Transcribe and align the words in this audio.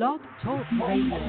Blog 0.00 0.20
Talk 0.42 0.64
Radio. 0.80 1.20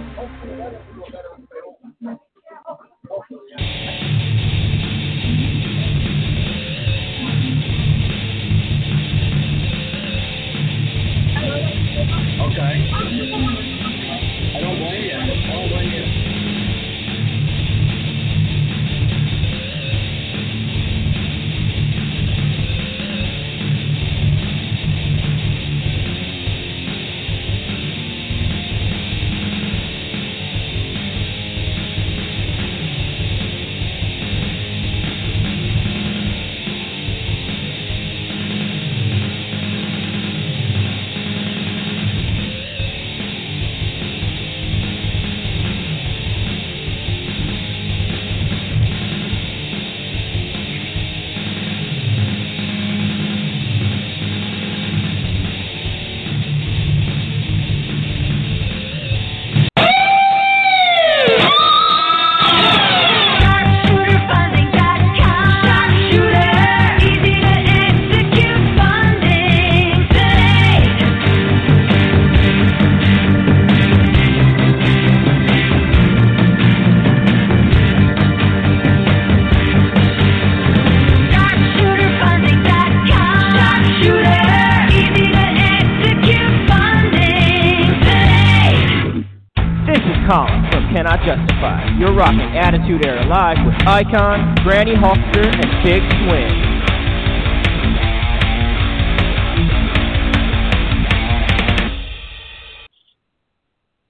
Granny 94.72 94.94
Hulkster, 94.94 95.44
and 95.44 95.84
Big 95.84 96.02
Swing. 96.24 96.48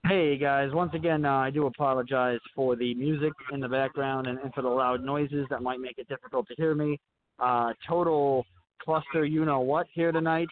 Hey 0.06 0.38
guys, 0.38 0.70
once 0.72 0.92
again, 0.94 1.26
uh, 1.26 1.31
I 1.31 1.50
do 1.50 1.66
apologize 1.66 2.38
for 2.56 2.76
the 2.76 2.94
music 2.94 3.34
in 3.52 3.59
the 3.59 3.68
background 3.68 4.28
and, 4.28 4.38
and 4.38 4.53
for 4.53 4.62
the 4.62 4.70
loud 4.70 5.03
noises 5.03 5.48
that 5.50 5.64
might 5.64 5.80
make 5.80 5.98
it 5.98 6.08
difficult 6.08 6.48
to 6.50 6.53
hear 6.58 6.75
me. 6.75 7.00
Uh, 7.40 7.73
total 7.90 8.46
cluster, 8.84 9.25
you 9.25 9.44
know 9.46 9.62
what, 9.62 9.88
here 9.96 10.12
tonight. 10.12 10.50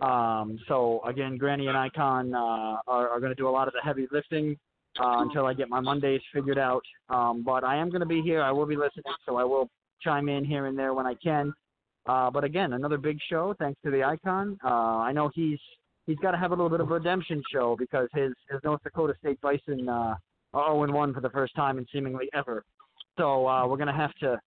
Um, 0.00 0.58
so 0.66 1.00
again, 1.06 1.36
Granny 1.36 1.68
and 1.68 1.76
Icon 1.76 2.34
uh, 2.34 2.78
are, 2.88 3.08
are 3.10 3.20
going 3.20 3.30
to 3.30 3.36
do 3.36 3.48
a 3.48 3.50
lot 3.50 3.68
of 3.68 3.74
the 3.74 3.80
heavy 3.84 4.08
lifting 4.10 4.56
uh, 5.00 5.18
until 5.20 5.46
I 5.46 5.54
get 5.54 5.68
my 5.68 5.80
Mondays 5.80 6.20
figured 6.32 6.58
out. 6.58 6.82
Um, 7.08 7.42
but 7.42 7.64
I 7.64 7.76
am 7.76 7.90
going 7.90 8.00
to 8.00 8.06
be 8.06 8.22
here. 8.22 8.42
I 8.42 8.50
will 8.50 8.66
be 8.66 8.76
listening, 8.76 9.04
so 9.26 9.36
I 9.36 9.44
will 9.44 9.68
chime 10.00 10.28
in 10.28 10.44
here 10.44 10.66
and 10.66 10.78
there 10.78 10.94
when 10.94 11.06
I 11.06 11.14
can. 11.14 11.52
Uh, 12.06 12.30
but 12.30 12.44
again, 12.44 12.72
another 12.72 12.98
big 12.98 13.18
show 13.30 13.54
thanks 13.58 13.80
to 13.84 13.90
the 13.90 14.02
Icon. 14.02 14.58
Uh, 14.64 14.68
I 14.98 15.12
know 15.12 15.30
he's 15.34 15.58
he's 16.06 16.18
got 16.18 16.32
to 16.32 16.36
have 16.36 16.50
a 16.50 16.54
little 16.54 16.70
bit 16.70 16.80
of 16.80 16.90
a 16.90 16.94
redemption 16.94 17.42
show 17.52 17.76
because 17.78 18.08
his 18.12 18.32
his 18.50 18.60
North 18.64 18.82
Dakota 18.82 19.14
State 19.20 19.40
Bison 19.40 19.88
uh, 19.88 20.14
are 20.52 20.74
0 20.74 20.92
1 20.92 21.14
for 21.14 21.20
the 21.20 21.30
first 21.30 21.54
time 21.54 21.78
in 21.78 21.86
seemingly 21.92 22.28
ever. 22.34 22.64
So 23.16 23.46
uh, 23.46 23.66
we're 23.66 23.76
gonna 23.76 23.96
have 23.96 24.14
to 24.20 24.40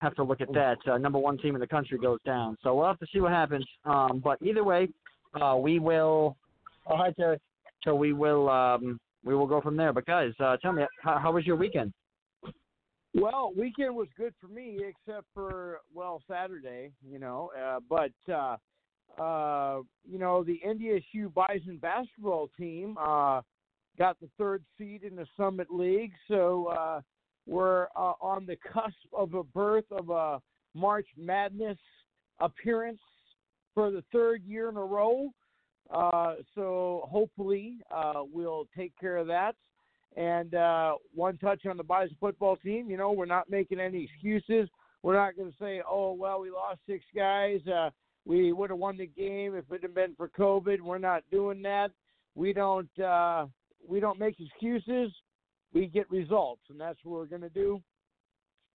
have 0.00 0.14
to 0.14 0.22
look 0.22 0.40
at 0.40 0.52
that. 0.54 0.78
Uh, 0.90 0.98
number 0.98 1.18
one 1.18 1.38
team 1.38 1.54
in 1.54 1.60
the 1.60 1.66
country 1.66 1.98
goes 1.98 2.20
down. 2.24 2.56
So 2.62 2.74
we'll 2.74 2.86
have 2.86 2.98
to 3.00 3.06
see 3.12 3.20
what 3.20 3.32
happens. 3.32 3.66
Um, 3.84 4.20
but 4.22 4.38
either 4.42 4.64
way, 4.64 4.88
uh, 5.40 5.56
we 5.56 5.78
will. 5.78 6.36
Oh 6.86 6.96
hi 6.96 7.12
Terry. 7.12 7.38
So 7.82 7.94
we 7.94 8.14
will 8.14 8.48
um, 8.48 8.98
we 9.24 9.34
will 9.34 9.46
go 9.46 9.60
from 9.60 9.76
there. 9.76 9.92
But 9.92 10.06
guys, 10.06 10.32
uh, 10.40 10.56
tell 10.58 10.72
me 10.72 10.84
how, 11.02 11.18
how 11.18 11.32
was 11.32 11.46
your 11.46 11.56
weekend? 11.56 11.92
Well, 13.14 13.52
weekend 13.56 13.94
was 13.94 14.08
good 14.16 14.34
for 14.40 14.48
me, 14.48 14.80
except 14.80 15.26
for 15.34 15.80
well 15.94 16.20
Saturday, 16.28 16.90
you 17.08 17.18
know. 17.18 17.50
Uh, 17.56 17.78
but 17.88 18.32
uh, 18.32 18.56
uh, 19.22 19.82
you 20.10 20.18
know 20.18 20.42
the 20.42 20.60
NDSU 20.66 21.32
Bison 21.32 21.78
basketball 21.80 22.50
team 22.58 22.96
uh, 23.00 23.40
got 23.98 24.18
the 24.20 24.28
third 24.36 24.64
seed 24.76 25.04
in 25.04 25.14
the 25.14 25.26
Summit 25.36 25.68
League, 25.70 26.12
so 26.26 26.66
uh, 26.66 27.00
we're 27.46 27.84
uh, 27.94 28.14
on 28.20 28.46
the 28.46 28.56
cusp 28.72 28.96
of 29.12 29.34
a 29.34 29.44
birth 29.44 29.84
of 29.92 30.10
a 30.10 30.40
March 30.74 31.06
Madness 31.16 31.78
appearance 32.40 33.00
for 33.74 33.92
the 33.92 34.02
third 34.12 34.42
year 34.44 34.68
in 34.68 34.76
a 34.76 34.84
row. 34.84 35.30
Uh, 35.90 36.34
so 36.54 37.08
hopefully 37.10 37.78
uh, 37.94 38.22
we'll 38.32 38.66
take 38.76 38.92
care 38.98 39.16
of 39.16 39.26
that. 39.26 39.54
And 40.16 40.54
uh, 40.54 40.94
one 41.14 41.38
touch 41.38 41.66
on 41.66 41.76
the 41.76 41.82
Bison 41.82 42.16
football 42.20 42.56
team. 42.56 42.88
You 42.88 42.96
know, 42.96 43.12
we're 43.12 43.26
not 43.26 43.50
making 43.50 43.80
any 43.80 44.04
excuses. 44.04 44.68
We're 45.02 45.16
not 45.16 45.36
going 45.36 45.50
to 45.50 45.56
say, 45.60 45.82
"Oh, 45.88 46.12
well, 46.12 46.40
we 46.40 46.50
lost 46.50 46.78
six 46.86 47.04
guys. 47.14 47.60
Uh, 47.66 47.90
we 48.24 48.52
would 48.52 48.70
have 48.70 48.78
won 48.78 48.96
the 48.96 49.06
game 49.06 49.54
if 49.56 49.64
it 49.70 49.82
had 49.82 49.94
been 49.94 50.14
for 50.16 50.28
COVID." 50.28 50.80
We're 50.80 50.98
not 50.98 51.24
doing 51.30 51.62
that. 51.62 51.90
We 52.36 52.52
don't. 52.52 52.98
Uh, 52.98 53.46
we 53.86 54.00
don't 54.00 54.18
make 54.18 54.36
excuses. 54.38 55.12
We 55.72 55.86
get 55.88 56.10
results, 56.10 56.62
and 56.70 56.80
that's 56.80 56.98
what 57.02 57.18
we're 57.18 57.26
going 57.26 57.42
to 57.42 57.48
do. 57.48 57.82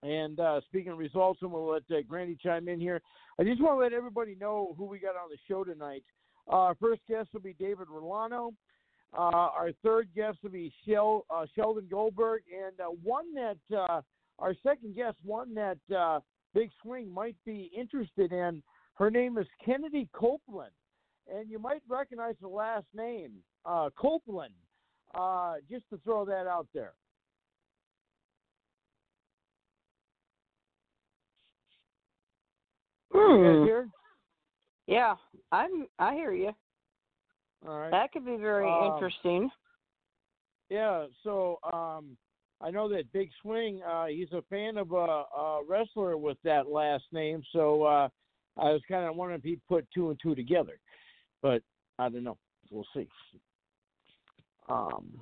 And 0.03 0.39
uh, 0.39 0.61
speaking 0.67 0.91
of 0.91 0.97
results, 0.97 1.41
and 1.41 1.51
we'll 1.51 1.71
let 1.71 1.83
uh, 1.89 2.01
Granny 2.07 2.37
chime 2.41 2.67
in 2.67 2.79
here. 2.79 3.01
I 3.39 3.43
just 3.43 3.61
want 3.61 3.77
to 3.79 3.83
let 3.83 3.93
everybody 3.93 4.35
know 4.39 4.75
who 4.77 4.85
we 4.85 4.99
got 4.99 5.15
on 5.15 5.29
the 5.29 5.37
show 5.47 5.63
tonight. 5.63 6.03
Our 6.47 6.75
first 6.75 7.01
guest 7.07 7.29
will 7.33 7.41
be 7.41 7.53
David 7.53 7.87
Rolano. 7.87 8.53
Uh, 9.13 9.17
our 9.17 9.71
third 9.83 10.09
guest 10.15 10.37
will 10.43 10.51
be 10.51 10.71
Shel, 10.87 11.25
uh, 11.29 11.45
Sheldon 11.55 11.87
Goldberg, 11.89 12.41
and 12.53 12.79
uh, 12.79 12.91
one 13.03 13.33
that 13.33 13.57
uh, 13.75 14.01
our 14.37 14.53
second 14.63 14.95
guest, 14.95 15.17
one 15.23 15.53
that 15.55 15.77
uh, 15.95 16.19
Big 16.53 16.69
Swing 16.81 17.11
might 17.11 17.35
be 17.45 17.71
interested 17.75 18.31
in. 18.31 18.61
Her 18.95 19.09
name 19.09 19.37
is 19.37 19.47
Kennedy 19.63 20.07
Copeland, 20.13 20.71
and 21.33 21.49
you 21.49 21.57
might 21.57 21.81
recognize 21.87 22.35
the 22.41 22.47
last 22.47 22.85
name, 22.93 23.31
uh, 23.65 23.89
Copeland. 23.95 24.53
Uh, 25.15 25.55
just 25.67 25.83
to 25.89 25.97
throw 26.03 26.23
that 26.23 26.45
out 26.45 26.67
there. 26.71 26.93
Hmm. 33.11 33.65
here? 33.65 33.89
Yeah, 34.89 35.13
I'm. 35.51 35.85
I 35.99 36.15
hear 36.15 36.33
you. 36.33 36.51
All 37.67 37.77
right. 37.79 37.91
That 37.91 38.11
could 38.11 38.25
be 38.25 38.37
very 38.37 38.67
Um, 38.67 38.93
interesting. 38.93 39.51
Yeah, 40.69 41.05
so 41.23 41.59
um, 41.71 42.17
I 42.59 42.71
know 42.71 42.89
that 42.89 43.11
Big 43.11 43.29
Swing, 43.41 43.83
uh, 43.83 44.07
he's 44.07 44.31
a 44.31 44.41
fan 44.49 44.77
of 44.77 44.91
a, 44.91 44.95
a 44.95 45.61
wrestler 45.67 46.17
with 46.17 46.37
that 46.43 46.69
last 46.69 47.03
name, 47.11 47.43
so 47.51 47.83
uh, 47.83 48.09
I 48.57 48.71
was 48.71 48.81
kind 48.87 49.05
of 49.05 49.15
wondering 49.15 49.39
if 49.39 49.43
he'd 49.43 49.65
put 49.67 49.87
two 49.93 50.09
and 50.09 50.19
two 50.19 50.33
together, 50.33 50.79
but 51.43 51.61
I 51.99 52.09
don't 52.09 52.23
know. 52.23 52.37
We'll 52.71 52.85
see. 52.95 53.07
Um, 54.69 55.19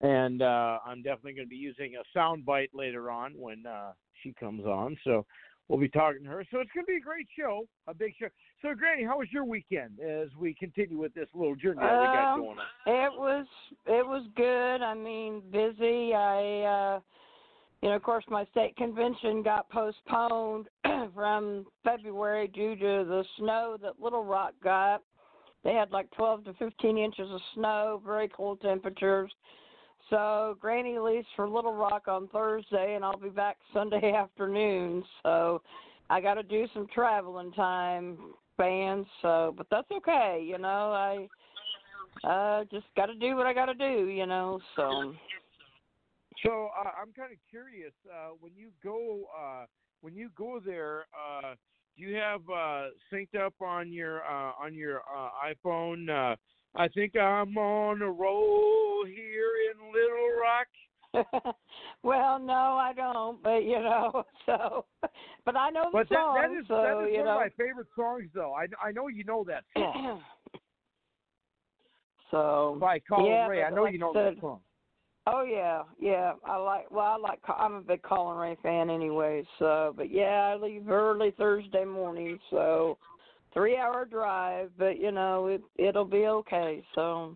and 0.00 0.42
uh, 0.42 0.78
I'm 0.84 1.02
definitely 1.02 1.34
going 1.34 1.46
to 1.46 1.50
be 1.50 1.56
using 1.56 1.94
a 1.96 2.04
sound 2.12 2.44
bite 2.44 2.70
later 2.72 3.10
on 3.12 3.34
when 3.36 3.64
uh, 3.64 3.92
she 4.22 4.32
comes 4.32 4.64
on, 4.64 4.96
so 5.04 5.24
we'll 5.68 5.78
be 5.78 5.88
talking 5.88 6.24
to 6.24 6.30
her. 6.30 6.44
So 6.50 6.60
it's 6.60 6.70
going 6.72 6.84
to 6.84 6.90
be 6.90 6.96
a 6.96 7.00
great 7.00 7.26
show, 7.38 7.66
a 7.86 7.94
big 7.94 8.12
show. 8.18 8.28
So, 8.62 8.74
Granny, 8.74 9.04
how 9.04 9.18
was 9.18 9.28
your 9.32 9.44
weekend 9.44 10.00
as 10.00 10.28
we 10.38 10.54
continue 10.54 10.98
with 10.98 11.14
this 11.14 11.28
little 11.34 11.54
journey 11.56 11.80
that 11.80 12.00
we 12.00 12.06
got 12.06 12.34
Um, 12.34 12.40
going 12.40 12.58
on? 12.58 12.66
It 12.86 13.12
was 13.18 13.46
it 13.86 14.06
was 14.06 14.26
good. 14.36 14.82
I 14.82 14.94
mean, 14.94 15.42
busy. 15.50 16.14
I 16.14 16.96
uh 16.96 17.00
you 17.82 17.90
know, 17.90 17.96
of 17.96 18.02
course 18.02 18.24
my 18.28 18.44
state 18.46 18.76
convention 18.76 19.42
got 19.42 19.68
postponed 19.70 20.68
from 21.14 21.66
February 21.84 22.48
due 22.48 22.74
to 22.74 23.04
the 23.04 23.24
snow 23.36 23.76
that 23.82 24.00
Little 24.00 24.24
Rock 24.24 24.54
got. 24.62 25.02
They 25.64 25.74
had 25.74 25.90
like 25.90 26.10
12 26.12 26.44
to 26.46 26.54
15 26.54 26.98
inches 26.98 27.28
of 27.30 27.40
snow, 27.54 28.02
very 28.04 28.28
cold 28.28 28.60
temperatures. 28.60 29.30
So 30.10 30.56
Granny 30.60 30.98
leaves 30.98 31.26
for 31.36 31.48
Little 31.48 31.74
Rock 31.74 32.08
on 32.08 32.28
Thursday, 32.28 32.94
and 32.94 33.04
I'll 33.04 33.18
be 33.18 33.28
back 33.28 33.56
Sunday 33.72 34.12
afternoon. 34.16 35.04
So 35.22 35.62
I 36.10 36.20
got 36.20 36.34
to 36.34 36.42
do 36.42 36.66
some 36.72 36.86
traveling 36.94 37.52
time, 37.52 38.18
fans. 38.56 39.06
So, 39.22 39.54
but 39.56 39.66
that's 39.70 39.90
okay. 39.90 40.44
You 40.46 40.58
know, 40.58 40.68
I 40.92 41.28
uh, 42.26 42.64
just 42.70 42.86
got 42.96 43.06
to 43.06 43.14
do 43.14 43.36
what 43.36 43.46
I 43.46 43.52
got 43.52 43.66
to 43.66 43.74
do, 43.74 44.08
you 44.08 44.26
know. 44.26 44.60
So. 44.76 45.14
So 46.44 46.68
uh, 46.78 46.90
I'm 47.00 47.12
kind 47.12 47.32
of 47.32 47.38
curious. 47.50 47.92
Uh, 48.08 48.30
when 48.40 48.52
you 48.54 48.68
go, 48.82 49.24
uh, 49.36 49.64
when 50.00 50.14
you 50.14 50.30
go 50.36 50.60
there, 50.64 51.06
uh, 51.12 51.54
do 51.96 52.04
you 52.04 52.14
have 52.14 52.42
uh, 52.48 52.90
synced 53.12 53.34
up 53.44 53.54
on 53.60 53.92
your 53.92 54.22
uh, 54.22 54.52
on 54.60 54.72
your 54.74 55.00
uh, 55.00 55.30
iPhone? 55.52 56.08
Uh, 56.08 56.36
I 56.78 56.86
think 56.88 57.16
I'm 57.16 57.58
on 57.58 58.02
a 58.02 58.10
roll 58.10 59.04
here 59.04 59.50
in 59.72 59.92
Little 59.92 60.30
Rock. 60.40 61.54
well, 62.04 62.38
no, 62.38 62.52
I 62.52 62.92
don't. 62.94 63.42
But 63.42 63.64
you 63.64 63.80
know, 63.80 64.22
so 64.46 64.84
but 65.44 65.56
I 65.56 65.70
know 65.70 65.86
the 65.86 65.90
But 65.92 66.08
that, 66.10 66.14
song. 66.14 66.34
that 66.40 66.58
is 66.58 66.66
so 66.68 66.76
that 66.76 67.08
is 67.08 67.16
one 67.16 67.24
know. 67.24 67.30
of 67.32 67.40
my 67.40 67.48
favorite 67.58 67.88
songs, 67.96 68.28
though. 68.32 68.54
I 68.54 68.66
I 68.86 68.92
know 68.92 69.08
you 69.08 69.24
know 69.24 69.44
that 69.48 69.64
song 69.76 70.22
so 72.30 72.76
by 72.80 73.00
Colin 73.00 73.26
yeah, 73.26 73.46
Ray. 73.48 73.64
I 73.64 73.70
know 73.70 73.82
like 73.82 73.92
you 73.92 73.98
know 73.98 74.12
said, 74.14 74.36
that 74.36 74.40
song. 74.40 74.60
Oh 75.26 75.42
yeah, 75.42 75.82
yeah. 76.00 76.34
I 76.44 76.56
like. 76.56 76.90
Well, 76.90 77.04
I 77.04 77.16
like. 77.16 77.40
I'm 77.48 77.74
a 77.74 77.80
big 77.80 78.02
Collin 78.02 78.38
Raye 78.38 78.56
fan 78.62 78.88
anyway. 78.88 79.44
So, 79.58 79.92
but 79.96 80.12
yeah, 80.12 80.52
I 80.52 80.54
leave 80.54 80.88
early 80.88 81.32
Thursday 81.36 81.84
morning. 81.84 82.38
So, 82.50 82.98
three 83.52 83.76
hour 83.76 84.04
drive, 84.04 84.70
but 84.78 84.98
you 84.98 85.12
know 85.12 85.46
it 85.46 85.62
it'll 85.76 86.04
be 86.04 86.26
okay. 86.26 86.82
So. 86.94 87.34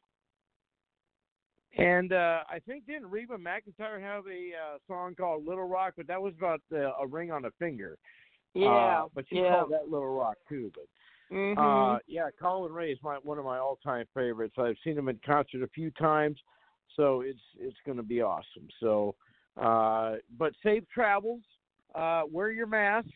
And 1.79 2.13
uh, 2.13 2.41
I 2.51 2.59
think 2.59 2.87
didn't 2.87 3.11
Reba 3.11 3.39
McEntire 3.39 3.99
have 3.99 4.27
a 4.27 4.51
uh, 4.53 4.79
song 4.87 5.15
called 5.15 5.47
Little 5.47 5.67
Rock, 5.67 5.95
but 5.97 6.07
that 6.07 6.21
was 6.21 6.35
about 6.37 6.61
uh, 6.71 6.93
a 7.01 7.07
ring 7.07 7.31
on 7.31 7.47
a 7.47 7.51
finger. 7.59 7.97
Yeah. 8.53 9.05
Uh, 9.05 9.09
but 9.15 9.25
she 9.31 9.37
yeah. 9.37 9.55
called 9.55 9.73
that 9.73 9.89
Little 9.91 10.15
Rock 10.15 10.37
too. 10.49 10.71
But 10.75 10.85
Mhm. 11.35 11.95
uh, 11.95 11.99
yeah, 12.07 12.29
Collin 12.39 12.73
Raye 12.73 12.93
is 12.93 12.99
my 13.03 13.17
one 13.17 13.39
of 13.39 13.47
my 13.47 13.59
all 13.59 13.77
time 13.77 14.07
favorites. 14.13 14.55
I've 14.59 14.77
seen 14.85 14.99
him 14.99 15.09
in 15.09 15.19
concert 15.25 15.63
a 15.63 15.69
few 15.69 15.91
times, 15.93 16.39
so 16.95 17.23
it's 17.23 17.41
it's 17.59 17.79
going 17.87 17.97
to 17.97 18.03
be 18.03 18.21
awesome. 18.21 18.69
So, 18.79 19.15
uh, 19.57 20.17
but 20.37 20.53
safe 20.63 20.85
travels. 20.93 21.41
Uh, 21.95 22.23
wear 22.31 22.51
your 22.51 22.67
mask. 22.67 23.09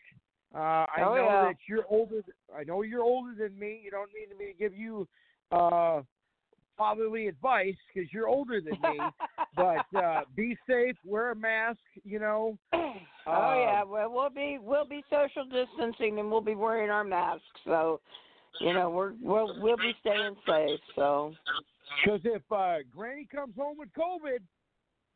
Uh, 0.55 0.57
I 0.57 0.87
Oh, 0.99 1.15
know 1.15 1.25
yeah. 1.25 1.41
that 1.45 1.55
you're 1.67 1.85
older. 1.89 2.21
I 2.55 2.63
know 2.63 2.81
you're 2.81 3.03
older 3.03 3.33
than 3.37 3.57
me. 3.57 3.81
You 3.83 3.91
don't 3.91 4.09
need 4.13 4.35
me 4.37 4.53
to 4.53 4.57
give 4.57 4.73
you 4.73 5.07
uh, 5.51 6.01
fatherly 6.77 7.27
advice 7.27 7.75
because 7.93 8.11
you're 8.13 8.27
older 8.27 8.61
than 8.61 8.79
me. 8.81 8.99
but 9.55 9.85
uh, 9.97 10.21
be 10.35 10.57
safe. 10.67 10.95
Wear 11.05 11.31
a 11.31 11.35
mask. 11.35 11.79
You 12.03 12.19
know. 12.19 12.57
oh 12.73 12.77
um, 12.77 12.93
yeah. 13.27 13.83
Well, 13.83 14.11
we'll 14.11 14.29
be 14.29 14.57
we'll 14.61 14.85
be 14.87 15.03
social 15.09 15.45
distancing 15.45 16.19
and 16.19 16.31
we'll 16.31 16.41
be 16.41 16.55
wearing 16.55 16.89
our 16.89 17.03
masks. 17.03 17.43
So, 17.65 17.99
you 18.61 18.73
know, 18.73 18.89
we're 18.89 19.13
we'll 19.21 19.61
we'll 19.61 19.77
be 19.77 19.93
staying 20.01 20.35
safe. 20.47 20.79
So. 20.95 21.33
Because 22.03 22.21
if 22.25 22.41
uh, 22.51 22.79
Granny 22.95 23.27
comes 23.33 23.55
home 23.55 23.77
with 23.77 23.89
COVID, 23.97 24.39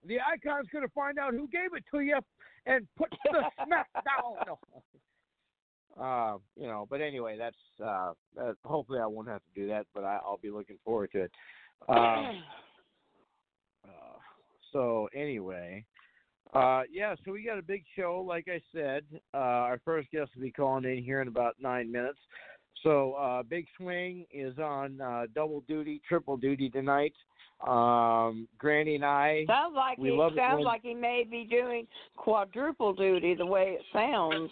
the 0.08 0.20
icon's 0.22 0.70
going 0.72 0.86
to 0.86 0.94
find 0.94 1.20
out 1.20 1.34
who 1.34 1.48
gave 1.50 1.74
it 1.76 1.84
to 1.92 2.00
you 2.00 2.18
and 2.66 2.88
put 2.98 3.10
the 3.26 3.44
smack 3.66 3.88
down. 3.94 4.56
Uh, 6.00 6.38
you 6.56 6.68
know, 6.68 6.88
but 6.90 7.02
anyway, 7.02 7.38
that's 7.38 7.56
uh, 7.84 8.12
uh, 8.40 8.54
hopefully 8.64 9.00
I 9.00 9.06
won't 9.06 9.28
have 9.28 9.42
to 9.42 9.62
do 9.62 9.68
that, 9.68 9.86
but 9.94 10.04
I, 10.04 10.20
I'll 10.26 10.40
be 10.42 10.50
looking 10.52 10.78
forward 10.86 11.12
to 11.14 11.24
it. 11.24 11.32
Um, 11.90 11.96
uh, 13.86 14.18
so 14.72 15.10
anyway, 15.14 15.86
uh, 16.54 16.84
yeah, 16.92 17.16
so 17.26 17.32
we 17.32 17.44
got 17.44 17.58
a 17.58 17.62
big 17.64 17.84
show. 17.96 18.24
Like 18.26 18.48
I 18.48 18.62
said, 18.74 19.04
uh, 19.34 19.38
our 19.38 19.82
first 19.84 20.10
guest 20.12 20.32
will 20.36 20.44
be 20.44 20.52
calling 20.52 20.86
in 20.86 21.04
here 21.04 21.22
in 21.22 21.28
about 21.28 21.56
nine 21.62 21.92
minutes. 21.92 22.20
So 22.84 23.14
uh, 23.14 23.44
Big 23.44 23.68
Swing 23.78 24.26
is 24.34 24.58
on 24.58 25.00
uh, 25.02 25.24
double 25.36 25.62
duty, 25.68 26.02
triple 26.08 26.38
duty 26.38 26.70
tonight. 26.70 27.14
Um, 27.68 28.48
Granny 28.58 28.96
and 28.96 29.06
I, 29.06 29.46
Sounds 29.48 29.76
like 29.76 30.00
We 30.00 30.10
he 30.10 30.16
love 30.18 30.32
sounds 30.36 30.56
when- 30.56 30.64
like 30.66 30.82
he 30.82 30.96
may 30.96 31.24
be 31.30 31.44
doing 31.44 31.86
quadruple 32.18 32.94
duty 32.94 33.36
the 33.36 33.46
way 33.46 33.78
it 33.78 33.82
sounds. 33.94 34.50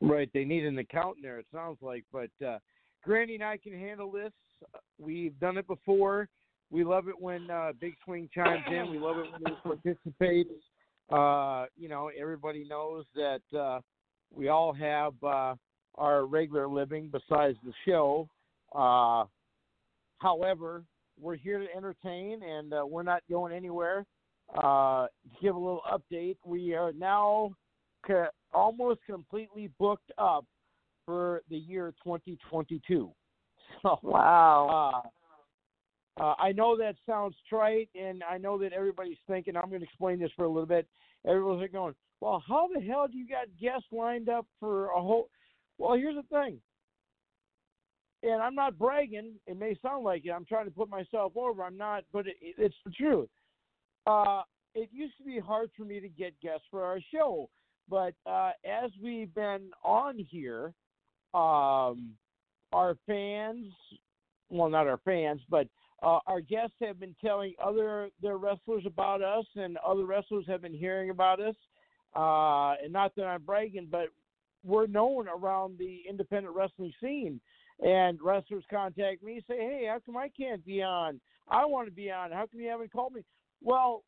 Right? 0.00 0.30
They 0.32 0.44
need 0.44 0.64
an 0.64 0.78
accountant 0.78 1.22
there. 1.22 1.38
It 1.38 1.46
sounds 1.52 1.78
like, 1.80 2.04
but 2.12 2.30
uh, 2.46 2.58
Granny 3.02 3.34
and 3.34 3.44
I 3.44 3.56
can 3.56 3.72
handle 3.72 4.10
this. 4.10 4.32
We've 4.98 5.38
done 5.40 5.58
it 5.58 5.66
before. 5.66 6.28
We 6.70 6.84
love 6.84 7.08
it 7.08 7.20
when 7.20 7.50
uh, 7.50 7.72
Big 7.80 7.94
Swing 8.04 8.28
chimes 8.32 8.62
in. 8.70 8.90
We 8.90 8.98
love 8.98 9.16
it 9.18 9.26
when 9.32 9.42
he 9.46 9.60
participates. 9.62 10.50
Uh, 11.10 11.66
you 11.76 11.88
know, 11.88 12.10
everybody 12.18 12.64
knows 12.68 13.04
that 13.14 13.58
uh, 13.58 13.80
we 14.32 14.48
all 14.48 14.72
have 14.72 15.12
uh, 15.24 15.54
our 15.96 16.26
regular 16.26 16.68
living 16.68 17.10
besides 17.10 17.56
the 17.64 17.72
show. 17.84 18.28
Uh, 18.74 19.24
however, 20.18 20.84
we're 21.20 21.36
here 21.36 21.58
to 21.58 21.66
entertain, 21.76 22.42
and 22.42 22.72
uh, 22.72 22.84
we're 22.86 23.02
not 23.02 23.22
going 23.28 23.52
anywhere. 23.52 24.06
Uh, 24.56 25.06
to 25.06 25.42
give 25.42 25.54
a 25.54 25.58
little 25.58 25.82
update, 25.90 26.36
we 26.44 26.74
are 26.74 26.92
now 26.92 27.50
almost 28.52 29.00
completely 29.06 29.70
booked 29.78 30.10
up 30.18 30.44
for 31.06 31.42
the 31.50 31.56
year 31.56 31.94
2022. 32.04 33.10
So, 33.82 34.00
Wow. 34.02 35.02
uh, 36.18 36.22
uh, 36.22 36.34
I 36.38 36.52
know 36.52 36.76
that 36.76 36.96
sounds 37.06 37.36
trite, 37.48 37.88
and 37.94 38.22
I 38.24 38.36
know 38.36 38.58
that 38.58 38.72
everybody's 38.72 39.16
thinking. 39.26 39.56
I'm 39.56 39.68
going 39.68 39.80
to 39.80 39.86
explain 39.86 40.18
this 40.18 40.32
for 40.36 40.44
a 40.44 40.48
little 40.48 40.66
bit. 40.66 40.88
Everyone's 41.24 41.62
like 41.62 41.72
going, 41.72 41.94
"Well, 42.20 42.42
how 42.46 42.68
the 42.74 42.80
hell 42.80 43.06
do 43.06 43.16
you 43.16 43.28
got 43.28 43.46
guests 43.60 43.86
lined 43.92 44.28
up 44.28 44.46
for 44.58 44.86
a 44.90 45.00
whole?" 45.00 45.30
Well, 45.78 45.96
here's 45.96 46.16
the 46.16 46.24
thing, 46.24 46.60
and 48.22 48.42
I'm 48.42 48.54
not 48.54 48.78
bragging. 48.78 49.34
It 49.46 49.56
may 49.56 49.78
sound 49.80 50.04
like 50.04 50.26
it. 50.26 50.30
I'm 50.30 50.44
trying 50.44 50.66
to 50.66 50.70
put 50.70 50.90
myself 50.90 51.32
over. 51.36 51.62
I'm 51.62 51.76
not, 51.76 52.04
but 52.12 52.26
it, 52.26 52.36
it's 52.40 52.74
the 52.84 52.90
truth. 52.90 53.28
Uh, 54.06 54.42
it 54.74 54.88
used 54.92 55.16
to 55.18 55.24
be 55.24 55.38
hard 55.38 55.70
for 55.76 55.84
me 55.84 56.00
to 56.00 56.08
get 56.08 56.38
guests 56.40 56.66
for 56.70 56.84
our 56.84 57.00
show, 57.12 57.48
but 57.90 58.14
uh, 58.24 58.52
as 58.64 58.90
we've 59.02 59.34
been 59.34 59.70
on 59.84 60.16
here, 60.16 60.72
um, 61.34 62.12
our 62.72 62.96
fans, 63.06 63.66
well, 64.48 64.70
not 64.70 64.86
our 64.86 65.00
fans, 65.04 65.40
but 65.50 65.66
uh, 66.02 66.20
our 66.26 66.40
guests 66.40 66.76
have 66.80 67.00
been 67.00 67.14
telling 67.22 67.54
other 67.62 68.08
their 68.22 68.38
wrestlers 68.38 68.84
about 68.86 69.22
us, 69.22 69.44
and 69.56 69.76
other 69.78 70.04
wrestlers 70.04 70.46
have 70.46 70.62
been 70.62 70.74
hearing 70.74 71.10
about 71.10 71.40
us. 71.40 71.56
Uh, 72.16 72.74
and 72.82 72.92
not 72.92 73.14
that 73.16 73.24
I'm 73.24 73.42
bragging, 73.42 73.88
but 73.90 74.06
we're 74.64 74.86
known 74.86 75.26
around 75.28 75.78
the 75.78 76.00
independent 76.08 76.54
wrestling 76.54 76.92
scene. 77.00 77.40
And 77.84 78.18
wrestlers 78.22 78.64
contact 78.70 79.22
me, 79.22 79.42
say, 79.48 79.56
"Hey, 79.56 79.86
how 79.88 79.98
come 80.04 80.16
I 80.16 80.28
can't 80.28 80.64
be 80.64 80.82
on? 80.82 81.20
I 81.48 81.64
want 81.66 81.88
to 81.88 81.92
be 81.92 82.10
on. 82.10 82.30
How 82.30 82.46
come 82.46 82.60
you 82.60 82.68
haven't 82.68 82.92
called 82.92 83.14
me?" 83.14 83.22
Well, 83.62 84.04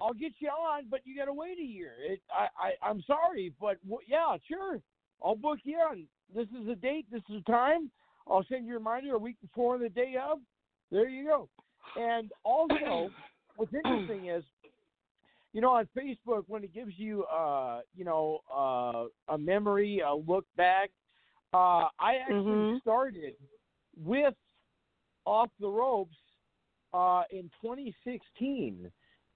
I'll 0.00 0.14
get 0.14 0.32
you 0.38 0.48
on, 0.48 0.84
but 0.90 1.00
you 1.04 1.16
got 1.16 1.26
to 1.26 1.32
wait 1.32 1.58
a 1.58 1.62
year. 1.62 1.92
It, 2.00 2.20
I, 2.32 2.48
I, 2.58 2.88
I'm 2.88 3.02
sorry, 3.02 3.52
but 3.60 3.80
w- 3.84 4.06
yeah, 4.08 4.36
sure, 4.46 4.80
I'll 5.22 5.36
book 5.36 5.58
you 5.62 5.76
on. 5.78 6.06
This 6.34 6.48
is 6.48 6.68
a 6.68 6.74
date. 6.74 7.06
This 7.10 7.22
is 7.30 7.36
a 7.46 7.50
time. 7.50 7.90
I'll 8.28 8.44
send 8.48 8.66
you 8.66 8.74
a 8.74 8.78
reminder 8.78 9.14
a 9.14 9.18
week 9.18 9.36
before 9.40 9.78
the 9.78 9.88
day 9.88 10.14
of. 10.22 10.38
There 10.90 11.08
you 11.08 11.24
go. 11.26 11.48
And 11.96 12.32
also, 12.44 13.12
what's 13.56 13.72
interesting 13.74 14.28
is, 14.28 14.42
you 15.52 15.60
know, 15.60 15.70
on 15.72 15.88
Facebook 15.96 16.44
when 16.48 16.64
it 16.64 16.74
gives 16.74 16.92
you, 16.96 17.24
uh, 17.24 17.80
you 17.94 18.04
know, 18.04 18.40
uh, 18.52 19.32
a 19.32 19.38
memory, 19.38 20.00
a 20.00 20.12
look 20.14 20.44
back. 20.56 20.90
Uh, 21.52 21.86
I 22.00 22.16
actually 22.16 22.34
Mhm. 22.34 22.80
started 22.80 23.34
with 23.96 24.34
Off 25.24 25.50
the 25.60 25.68
Ropes 25.68 26.16
uh, 26.92 27.22
in 27.30 27.44
2016. 27.62 28.90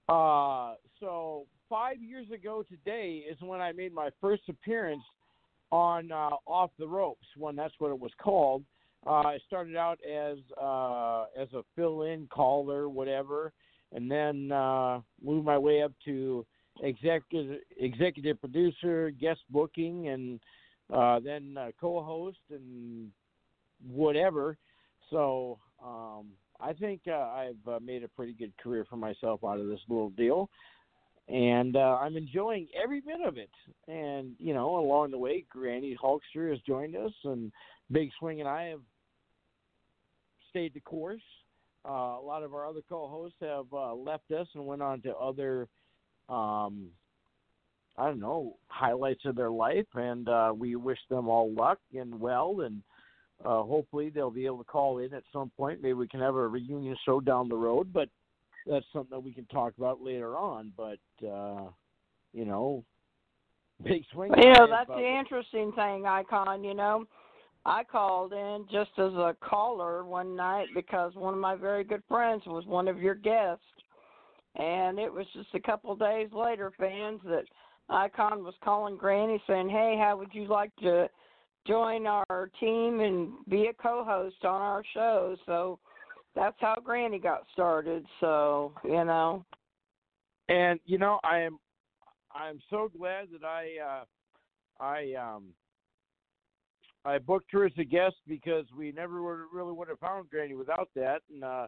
Uh, 0.09 0.73
so 0.99 1.45
five 1.69 2.01
years 2.01 2.25
ago 2.31 2.63
today 2.67 3.23
is 3.29 3.37
when 3.41 3.61
I 3.61 3.71
made 3.71 3.93
my 3.93 4.09
first 4.19 4.41
appearance 4.49 5.03
on 5.71 6.11
uh, 6.11 6.31
Off 6.47 6.71
the 6.79 6.87
Ropes, 6.87 7.27
when 7.37 7.55
that's 7.55 7.75
what 7.77 7.91
it 7.91 7.99
was 7.99 8.11
called. 8.19 8.63
Uh, 9.05 9.21
I 9.21 9.37
started 9.45 9.75
out 9.75 9.99
as 10.03 10.37
uh, 10.59 11.25
as 11.39 11.47
a 11.53 11.61
fill-in 11.75 12.27
caller, 12.31 12.89
whatever, 12.89 13.53
and 13.93 14.09
then 14.09 14.51
uh, 14.51 15.01
moved 15.23 15.45
my 15.45 15.59
way 15.59 15.83
up 15.83 15.93
to 16.05 16.43
executive 16.81 17.59
executive 17.79 18.39
producer, 18.39 19.11
guest 19.11 19.41
booking, 19.51 20.07
and 20.07 20.39
uh, 20.91 21.19
then 21.19 21.55
uh, 21.55 21.67
co-host 21.79 22.39
and 22.49 23.11
whatever. 23.87 24.57
So 25.11 25.59
um, 25.85 26.29
I 26.59 26.73
think 26.73 27.01
uh, 27.07 27.13
I've 27.13 27.67
uh, 27.67 27.79
made 27.81 28.03
a 28.03 28.07
pretty 28.09 28.33
good 28.33 28.53
career 28.57 28.85
for 28.89 28.97
myself 28.97 29.41
out 29.43 29.59
of 29.59 29.67
this 29.67 29.79
little 29.87 30.09
deal, 30.11 30.49
and 31.27 31.75
uh, 31.75 31.97
I'm 32.01 32.17
enjoying 32.17 32.67
every 32.81 33.01
bit 33.01 33.21
of 33.25 33.37
it. 33.37 33.49
And 33.87 34.35
you 34.39 34.53
know, 34.53 34.77
along 34.77 35.11
the 35.11 35.17
way, 35.17 35.45
Granny 35.49 35.97
Hulkster 36.01 36.49
has 36.49 36.59
joined 36.67 36.95
us, 36.95 37.13
and 37.23 37.51
Big 37.91 38.09
Swing 38.19 38.39
and 38.39 38.49
I 38.49 38.65
have 38.65 38.81
stayed 40.49 40.73
the 40.73 40.81
course. 40.81 41.21
Uh, 41.87 42.17
a 42.19 42.23
lot 42.23 42.43
of 42.43 42.53
our 42.53 42.67
other 42.67 42.81
co-hosts 42.89 43.37
have 43.41 43.65
uh, 43.71 43.93
left 43.93 44.29
us 44.31 44.47
and 44.53 44.65
went 44.65 44.81
on 44.81 45.01
to 45.01 45.15
other, 45.15 45.67
um, 46.27 46.89
I 47.97 48.05
don't 48.05 48.19
know, 48.19 48.57
highlights 48.67 49.23
of 49.25 49.35
their 49.35 49.49
life, 49.49 49.87
and 49.95 50.27
uh, 50.27 50.53
we 50.55 50.75
wish 50.75 50.99
them 51.09 51.29
all 51.29 51.53
luck 51.53 51.79
and 51.97 52.19
well, 52.19 52.61
and 52.61 52.81
uh, 53.45 53.63
hopefully 53.63 54.09
they'll 54.09 54.31
be 54.31 54.45
able 54.45 54.57
to 54.57 54.63
call 54.65 54.97
in 54.99 55.13
at 55.13 55.23
some 55.31 55.51
point. 55.55 55.81
Maybe 55.81 55.93
we 55.93 56.07
can 56.07 56.19
have 56.19 56.35
a 56.35 56.47
reunion 56.47 56.95
show 57.05 57.19
down 57.21 57.47
the 57.47 57.55
road, 57.55 57.93
but 57.93 58.09
that's 58.65 58.85
something 58.91 59.11
that 59.11 59.23
we 59.23 59.33
can 59.33 59.45
talk 59.45 59.73
about 59.77 60.01
later 60.01 60.37
on. 60.37 60.73
But 60.75 60.99
uh, 61.25 61.69
you 62.33 62.45
know, 62.45 62.83
big 63.83 64.03
swing. 64.11 64.31
You 64.37 64.53
know, 64.53 64.67
that's 64.69 64.89
the 64.89 65.19
interesting 65.19 65.71
thing, 65.73 66.05
Icon. 66.05 66.63
You 66.63 66.73
know, 66.73 67.05
I 67.65 67.83
called 67.83 68.33
in 68.33 68.65
just 68.71 68.91
as 68.97 69.13
a 69.13 69.35
caller 69.41 70.03
one 70.03 70.35
night 70.35 70.67
because 70.75 71.15
one 71.15 71.33
of 71.33 71.39
my 71.39 71.55
very 71.55 71.83
good 71.83 72.03
friends 72.07 72.43
was 72.45 72.65
one 72.65 72.87
of 72.89 72.99
your 72.99 73.15
guests, 73.15 73.63
and 74.55 74.99
it 74.99 75.11
was 75.11 75.25
just 75.33 75.49
a 75.53 75.59
couple 75.61 75.95
days 75.95 76.27
later, 76.33 76.73
fans, 76.77 77.21
that 77.23 77.45
Icon 77.89 78.43
was 78.43 78.55
calling 78.63 78.97
Granny 78.97 79.41
saying, 79.47 79.69
"Hey, 79.69 79.97
how 79.97 80.17
would 80.17 80.33
you 80.33 80.45
like 80.45 80.75
to 80.81 81.09
join 81.67 82.07
our 82.07 82.49
team 82.59 82.99
and 82.99 83.33
be 83.47 83.67
a 83.67 83.73
co-host 83.73 84.43
on 84.43 84.61
our 84.61 84.83
show?" 84.93 85.35
So 85.45 85.79
that's 86.35 86.57
how 86.59 86.75
Granny 86.83 87.19
got 87.19 87.43
started. 87.53 88.05
So 88.19 88.73
you 88.83 89.03
know. 89.05 89.45
and 90.49 90.79
you 90.85 90.97
know 90.97 91.19
i 91.23 91.39
am 91.39 91.57
i'm 92.33 92.59
so 92.69 92.89
glad 92.97 93.27
that 93.31 93.45
i 93.45 93.67
uh 93.79 94.03
i 94.83 95.13
um 95.13 95.53
i 97.05 97.17
booked 97.17 97.51
her 97.51 97.65
as 97.65 97.71
a 97.77 97.83
guest 97.83 98.15
because 98.27 98.65
we 98.75 98.91
never 98.91 99.21
would 99.21 99.45
really 99.53 99.71
would 99.71 99.87
have 99.87 99.99
found 99.99 100.29
granny 100.29 100.55
without 100.55 100.89
that 100.95 101.21
and 101.31 101.43
uh 101.43 101.67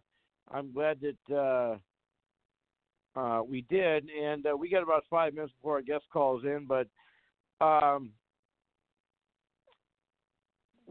i'm 0.52 0.72
glad 0.74 1.00
that 1.00 1.36
uh 1.36 3.20
uh 3.20 3.42
we 3.44 3.62
did 3.70 4.10
and 4.10 4.46
uh, 4.48 4.56
we 4.58 4.70
got 4.70 4.84
about 4.84 5.04
five 5.10 5.34
minutes 5.34 5.54
before 5.60 5.76
our 5.76 5.82
guest 5.82 6.06
calls 6.12 6.44
in 6.44 6.66
but 6.68 6.88
um 7.64 8.12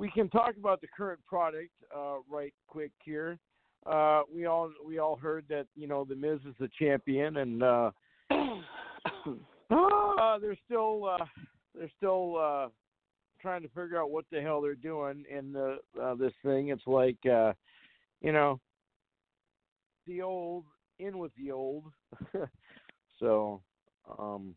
we 0.01 0.11
can 0.11 0.29
talk 0.31 0.57
about 0.59 0.81
the 0.81 0.87
current 0.97 1.21
product 1.27 1.71
uh 1.95 2.17
right 2.29 2.55
quick 2.67 2.93
here 3.05 3.39
uh 3.87 4.23
we 4.35 4.47
all 4.47 4.71
we 4.85 4.99
all 4.99 5.17
heard 5.17 5.45
that 5.49 5.67
you 5.77 5.87
know 5.87 6.05
the 6.05 6.17
miz 6.17 6.41
is 6.49 6.55
the 6.59 6.71
champion 6.79 7.37
and 7.37 7.63
uh 7.63 7.91
uh, 9.71 10.39
they're 10.39 10.59
still 10.65 11.07
uh, 11.07 11.25
they're 11.75 11.91
still 11.97 12.37
uh, 12.37 12.69
trying 13.41 13.63
to 13.63 13.69
figure 13.69 14.01
out 14.01 14.11
what 14.11 14.25
the 14.31 14.41
hell 14.41 14.61
they're 14.61 14.75
doing 14.75 15.25
in 15.31 15.53
the 15.53 15.79
uh, 16.01 16.15
this 16.15 16.33
thing. 16.45 16.69
It's 16.69 16.87
like 16.87 17.19
uh, 17.27 17.53
you 18.21 18.33
know 18.33 18.61
the 20.07 20.23
old 20.23 20.65
in 20.99 21.19
with 21.19 21.33
the 21.37 21.51
old. 21.51 21.85
so 23.21 23.61
um, 24.19 24.55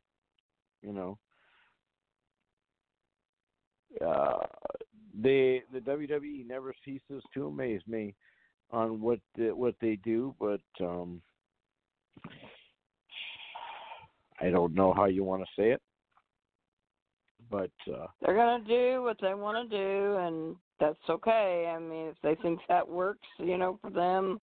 you 0.82 0.94
know 0.94 1.18
uh, 4.06 4.38
they 5.13 5.63
the 5.72 5.79
WWE 5.79 6.48
never 6.48 6.74
ceases 6.84 7.24
to 7.34 7.48
amaze 7.48 7.82
me 7.88 8.15
on 8.72 9.00
what 9.01 9.20
the, 9.38 9.51
what 9.51 9.75
they 9.82 9.98
do, 9.98 10.34
but 10.39 10.62
um, 10.82 11.22
I 14.41 14.50
don't 14.50 14.74
know 14.74 14.93
how 14.93 15.05
you 15.05 15.24
want 15.24 15.43
to 15.43 15.62
say 15.62 15.72
it, 15.72 15.82
but 17.51 17.72
uh, 17.88 18.08
they're 18.22 18.36
gonna 18.36 18.63
do 18.65 19.03
what 19.03 19.17
they 19.22 19.34
want 19.34 19.70
to 19.70 19.77
do, 19.77 20.17
and 20.17 20.55
that's 20.79 20.98
okay. 21.10 21.72
I 21.74 21.79
mean, 21.79 22.08
if 22.08 22.15
they 22.24 22.36
think 22.41 22.60
that 22.67 22.88
works, 22.88 23.27
you 23.38 23.58
know, 23.58 23.77
for 23.82 23.91
them, 23.91 24.39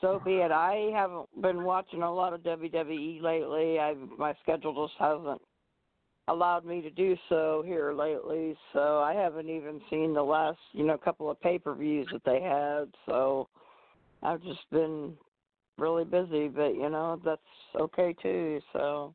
so 0.00 0.20
be 0.24 0.36
it. 0.36 0.50
I 0.50 0.90
haven't 0.92 1.28
been 1.40 1.62
watching 1.64 2.02
a 2.02 2.12
lot 2.12 2.32
of 2.32 2.40
WWE 2.42 3.22
lately. 3.22 3.78
I 3.78 3.94
my 4.18 4.34
schedule 4.42 4.86
just 4.86 4.98
hasn't 4.98 5.40
allowed 6.28 6.64
me 6.64 6.80
to 6.82 6.90
do 6.90 7.16
so 7.28 7.62
here 7.64 7.92
lately, 7.92 8.56
so 8.72 9.00
I 9.00 9.14
haven't 9.14 9.48
even 9.48 9.80
seen 9.90 10.12
the 10.12 10.22
last, 10.22 10.58
you 10.72 10.84
know, 10.84 10.98
couple 10.98 11.30
of 11.30 11.40
pay-per-views 11.40 12.08
that 12.12 12.24
they 12.24 12.40
had. 12.40 12.92
So 13.06 13.48
I've 14.22 14.42
just 14.42 14.68
been 14.72 15.14
really 15.78 16.04
busy, 16.04 16.48
but 16.48 16.74
you 16.74 16.90
know, 16.90 17.20
that's 17.24 17.40
okay 17.78 18.14
too. 18.22 18.60
So 18.72 19.14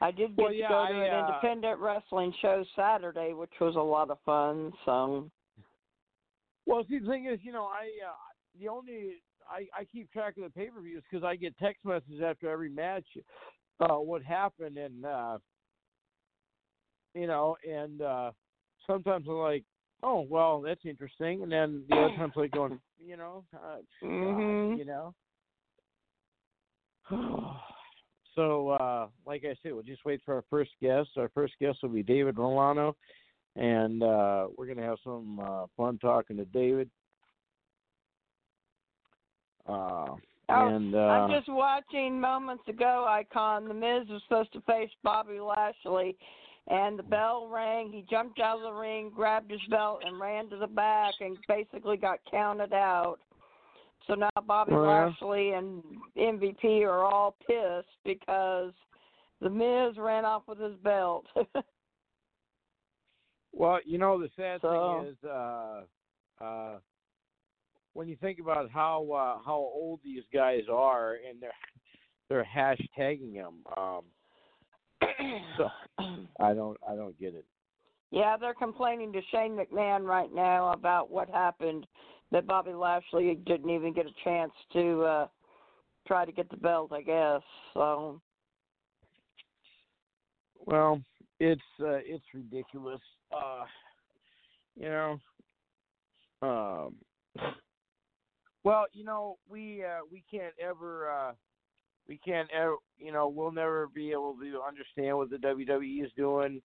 I 0.00 0.10
did 0.10 0.36
get 0.36 0.42
Well, 0.44 0.52
yeah, 0.52 0.68
to 0.68 0.74
go 0.74 0.86
to 0.86 1.00
I, 1.00 1.06
an 1.06 1.12
uh, 1.12 1.28
independent 1.28 1.80
wrestling 1.80 2.32
show 2.40 2.64
Saturday, 2.74 3.32
which 3.32 3.52
was 3.60 3.76
a 3.76 3.80
lot 3.80 4.10
of 4.10 4.18
fun. 4.24 4.72
So 4.84 5.30
Well, 6.66 6.84
see, 6.88 6.98
the 6.98 7.08
thing 7.08 7.26
is, 7.26 7.40
you 7.42 7.52
know, 7.52 7.64
I 7.64 7.90
uh, 8.06 8.14
the 8.58 8.68
only 8.68 9.22
I 9.50 9.66
I 9.78 9.84
keep 9.84 10.10
track 10.12 10.36
of 10.36 10.44
the 10.44 10.50
pay 10.50 10.68
per 10.68 10.80
views 10.80 11.02
because 11.10 11.24
I 11.24 11.36
get 11.36 11.56
text 11.58 11.84
messages 11.84 12.22
after 12.24 12.48
every 12.48 12.70
match, 12.70 13.06
uh, 13.80 13.96
what 13.96 14.22
happened, 14.22 14.78
and 14.78 15.04
uh, 15.04 15.38
you 17.16 17.26
know, 17.26 17.56
and 17.68 18.02
uh, 18.02 18.30
sometimes 18.86 19.26
I'm 19.28 19.38
like, 19.38 19.64
oh, 20.02 20.26
well, 20.28 20.60
that's 20.60 20.84
interesting, 20.84 21.42
and 21.42 21.50
then 21.50 21.84
the 21.88 21.96
other 21.96 22.16
times 22.16 22.34
like 22.36 22.50
going, 22.50 22.78
you 23.04 23.16
know, 23.16 23.44
uh, 23.54 23.76
God, 24.02 24.02
Mhm. 24.02 24.78
you 24.78 24.84
know. 24.84 25.14
so, 28.34 28.70
uh, 28.70 29.08
like 29.24 29.44
I 29.44 29.54
said, 29.62 29.72
we'll 29.72 29.82
just 29.82 30.04
wait 30.04 30.20
for 30.24 30.34
our 30.34 30.44
first 30.50 30.72
guest. 30.80 31.10
Our 31.16 31.30
first 31.30 31.54
guest 31.60 31.78
will 31.82 31.90
be 31.90 32.02
David 32.02 32.36
Rolano, 32.36 32.94
and 33.54 34.02
uh, 34.02 34.48
we're 34.56 34.66
going 34.66 34.78
to 34.78 34.84
have 34.84 34.98
some 35.02 35.40
uh, 35.40 35.66
fun 35.76 35.98
talking 35.98 36.36
to 36.36 36.44
David. 36.44 36.90
Uh, 39.66 40.16
Oh, 40.48 40.68
and 40.68 40.94
uh, 40.94 40.98
I'm 40.98 41.30
just 41.30 41.48
watching 41.48 42.20
moments 42.20 42.62
ago. 42.68 43.04
Icon 43.08 43.66
the 43.66 43.74
Miz 43.74 44.08
was 44.08 44.22
supposed 44.28 44.52
to 44.52 44.60
face 44.60 44.90
Bobby 45.02 45.40
Lashley, 45.40 46.16
and 46.68 46.98
the 46.98 47.02
bell 47.02 47.48
rang. 47.50 47.90
He 47.92 48.04
jumped 48.10 48.40
out 48.40 48.56
of 48.58 48.62
the 48.62 48.72
ring, 48.72 49.10
grabbed 49.14 49.50
his 49.50 49.60
belt, 49.70 50.02
and 50.04 50.18
ran 50.20 50.48
to 50.50 50.56
the 50.56 50.66
back, 50.66 51.14
and 51.20 51.36
basically 51.48 51.96
got 51.96 52.18
counted 52.30 52.72
out. 52.72 53.18
So 54.06 54.14
now 54.14 54.30
Bobby 54.46 54.72
Oh, 54.74 54.82
yeah? 54.84 55.06
Lashley 55.06 55.52
and 55.52 55.82
MVP 56.16 56.82
are 56.82 57.04
all 57.04 57.36
pissed 57.46 57.88
because 58.04 58.72
the 59.40 59.50
Miz 59.50 59.96
ran 59.98 60.24
off 60.24 60.42
with 60.46 60.58
his 60.60 60.76
belt. 60.82 61.26
Well, 63.52 63.78
you 63.86 63.96
know 63.96 64.20
the 64.20 64.28
sad 64.36 64.60
So- 64.60 65.00
thing 65.00 65.08
is, 65.12 65.24
uh, 65.24 65.80
uh, 66.40 66.78
when 67.94 68.06
you 68.06 68.16
think 68.16 68.38
about 68.38 68.70
how 68.70 69.10
uh, 69.10 69.42
how 69.42 69.54
old 69.56 70.00
these 70.04 70.24
guys 70.32 70.64
are, 70.70 71.14
and 71.26 71.40
they're 71.40 71.52
they're 72.28 72.44
hashtagging 72.54 73.32
them. 73.32 73.54
Um, 73.76 74.02
so 75.56 75.68
I 76.40 76.54
don't 76.54 76.76
I 76.88 76.94
don't 76.94 77.18
get 77.18 77.34
it. 77.34 77.44
Yeah, 78.10 78.36
they're 78.36 78.54
complaining 78.54 79.12
to 79.12 79.20
Shane 79.30 79.58
McMahon 79.58 80.04
right 80.04 80.32
now 80.32 80.72
about 80.72 81.10
what 81.10 81.28
happened. 81.28 81.86
That 82.32 82.46
Bobby 82.46 82.72
Lashley 82.72 83.34
didn't 83.46 83.70
even 83.70 83.92
get 83.92 84.06
a 84.06 84.14
chance 84.24 84.52
to 84.72 85.02
uh 85.02 85.26
try 86.06 86.24
to 86.24 86.32
get 86.32 86.48
the 86.50 86.56
belt, 86.56 86.92
I 86.92 87.02
guess. 87.02 87.42
So 87.74 88.20
Well, 90.64 91.00
it's 91.40 91.60
uh, 91.80 92.00
it's 92.04 92.24
ridiculous. 92.34 93.00
Uh, 93.32 93.64
you 94.76 94.88
know. 94.88 95.20
Um. 96.42 96.94
Well, 98.64 98.86
you 98.92 99.04
know, 99.04 99.38
we 99.48 99.84
uh, 99.84 100.00
we 100.10 100.24
can't 100.28 100.54
ever 100.60 101.10
uh, 101.10 101.32
we 102.08 102.18
can't 102.18 102.48
ever 102.52 102.76
you 102.98 103.12
know 103.12 103.28
we'll 103.28 103.52
never 103.52 103.88
be 103.88 104.12
able 104.12 104.34
to 104.34 104.60
understand 104.66 105.16
what 105.16 105.30
the 105.30 105.36
WWE 105.36 106.04
is 106.04 106.10
doing. 106.16 106.60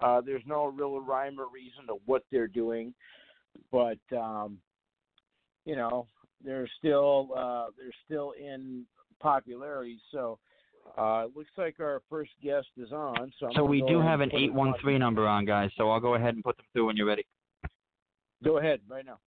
Uh, 0.00 0.20
there's 0.20 0.42
no 0.46 0.66
real 0.66 1.00
rhyme 1.00 1.40
or 1.40 1.46
reason 1.52 1.86
to 1.86 1.96
what 2.06 2.22
they're 2.30 2.46
doing, 2.46 2.94
but 3.72 3.98
um, 4.16 4.58
you 5.64 5.76
know 5.76 6.06
they're 6.44 6.68
still 6.78 7.30
uh, 7.36 7.66
they're 7.76 7.94
still 8.04 8.32
in 8.40 8.84
popularity. 9.20 9.98
So 10.12 10.38
uh, 10.96 11.24
it 11.26 11.36
looks 11.36 11.50
like 11.56 11.80
our 11.80 12.02
first 12.08 12.30
guest 12.42 12.68
is 12.76 12.92
on. 12.92 13.32
So 13.38 13.50
So 13.54 13.64
we 13.64 13.82
do 13.88 14.00
have 14.00 14.20
an 14.20 14.30
put 14.30 14.40
him 14.40 14.58
on. 14.58 14.68
813 14.68 14.98
number 14.98 15.26
on, 15.26 15.44
guys. 15.44 15.70
So 15.76 15.90
I'll 15.90 16.00
go 16.00 16.14
ahead 16.14 16.34
and 16.34 16.44
put 16.44 16.56
them 16.56 16.66
through 16.72 16.86
when 16.86 16.96
you're 16.96 17.06
ready. 17.06 17.26
Go 18.44 18.58
ahead 18.58 18.80
right 18.88 19.04
now. 19.04 19.18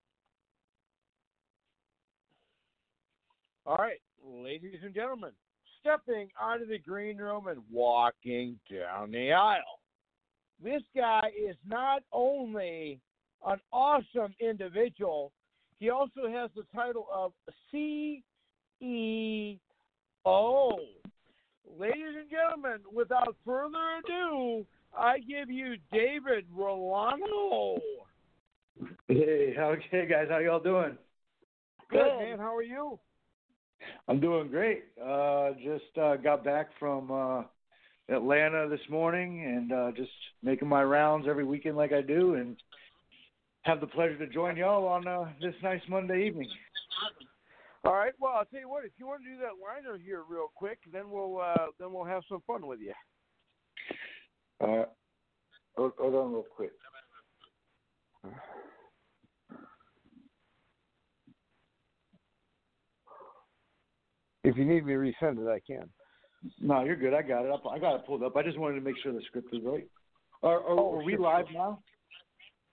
All 3.65 3.77
right, 3.77 3.99
ladies 4.25 4.79
and 4.83 4.93
gentlemen, 4.93 5.31
stepping 5.81 6.29
out 6.41 6.61
of 6.61 6.69
the 6.69 6.79
green 6.79 7.17
room 7.17 7.47
and 7.47 7.61
walking 7.71 8.57
down 8.71 9.11
the 9.11 9.33
aisle. 9.33 9.79
This 10.63 10.83
guy 10.95 11.31
is 11.37 11.55
not 11.67 12.03
only 12.13 12.99
an 13.45 13.59
awesome 13.73 14.33
individual, 14.39 15.31
he 15.79 15.89
also 15.89 16.27
has 16.31 16.51
the 16.55 16.63
title 16.73 17.07
of 17.11 17.33
CEO. 17.73 19.57
Ladies 21.79 22.15
and 22.19 22.29
gentlemen, 22.29 22.81
without 22.93 23.35
further 23.45 23.77
ado, 24.05 24.65
I 24.95 25.19
give 25.19 25.49
you 25.49 25.75
David 25.91 26.45
Rolano. 26.55 27.79
Hey, 29.07 29.53
how, 29.55 29.75
hey 29.89 30.05
guys, 30.07 30.27
how 30.29 30.37
y'all 30.39 30.59
doing? 30.59 30.97
Good, 31.89 31.97
Good. 31.97 32.19
man. 32.19 32.39
How 32.39 32.55
are 32.55 32.61
you? 32.61 32.99
I'm 34.07 34.19
doing 34.19 34.47
great. 34.49 34.83
Uh, 35.03 35.51
just 35.63 35.97
uh, 36.01 36.15
got 36.17 36.43
back 36.43 36.69
from 36.79 37.11
uh, 37.11 37.43
Atlanta 38.13 38.67
this 38.69 38.87
morning, 38.89 39.45
and 39.45 39.71
uh, 39.71 39.91
just 39.95 40.11
making 40.43 40.67
my 40.67 40.83
rounds 40.83 41.27
every 41.29 41.45
weekend 41.45 41.77
like 41.77 41.93
I 41.93 42.01
do. 42.01 42.35
And 42.35 42.57
have 43.63 43.79
the 43.79 43.87
pleasure 43.87 44.17
to 44.17 44.27
join 44.27 44.57
y'all 44.57 44.87
on 44.87 45.07
uh, 45.07 45.25
this 45.39 45.53
nice 45.61 45.81
Monday 45.87 46.25
evening. 46.25 46.49
All 47.83 47.93
right. 47.93 48.13
Well, 48.19 48.33
I'll 48.35 48.45
tell 48.45 48.59
you 48.59 48.69
what. 48.69 48.85
If 48.85 48.91
you 48.97 49.07
want 49.07 49.23
to 49.23 49.29
do 49.29 49.37
that 49.37 49.61
liner 49.61 49.97
here 49.97 50.23
real 50.27 50.51
quick, 50.55 50.79
then 50.91 51.09
we'll 51.09 51.39
uh, 51.39 51.67
then 51.79 51.91
we'll 51.93 52.05
have 52.05 52.23
some 52.29 52.41
fun 52.45 52.65
with 52.67 52.79
you. 52.79 52.93
Uh, 54.59 54.85
hold, 55.75 55.93
hold 55.97 56.15
on 56.15 56.31
real 56.31 56.45
quick. 56.55 56.71
If 64.43 64.57
you 64.57 64.65
need 64.65 64.85
me 64.85 64.93
to 64.93 64.99
resend 64.99 65.37
it, 65.45 65.49
I 65.49 65.59
can. 65.65 65.87
No, 66.59 66.83
you're 66.83 66.95
good. 66.95 67.13
I 67.13 67.21
got 67.21 67.45
it. 67.45 67.51
I 67.69 67.77
got 67.79 67.95
it 67.95 68.05
pulled 68.07 68.23
up. 68.23 68.35
I 68.35 68.41
just 68.43 68.57
wanted 68.57 68.75
to 68.75 68.81
make 68.81 68.95
sure 69.03 69.13
the 69.13 69.21
script 69.27 69.53
was 69.53 69.61
right. 69.63 69.87
Are, 70.43 70.59
are, 70.61 70.79
Oh, 70.79 70.95
are 70.99 71.03
we 71.03 71.13
sure. 71.13 71.21
live 71.21 71.45
now? 71.53 71.79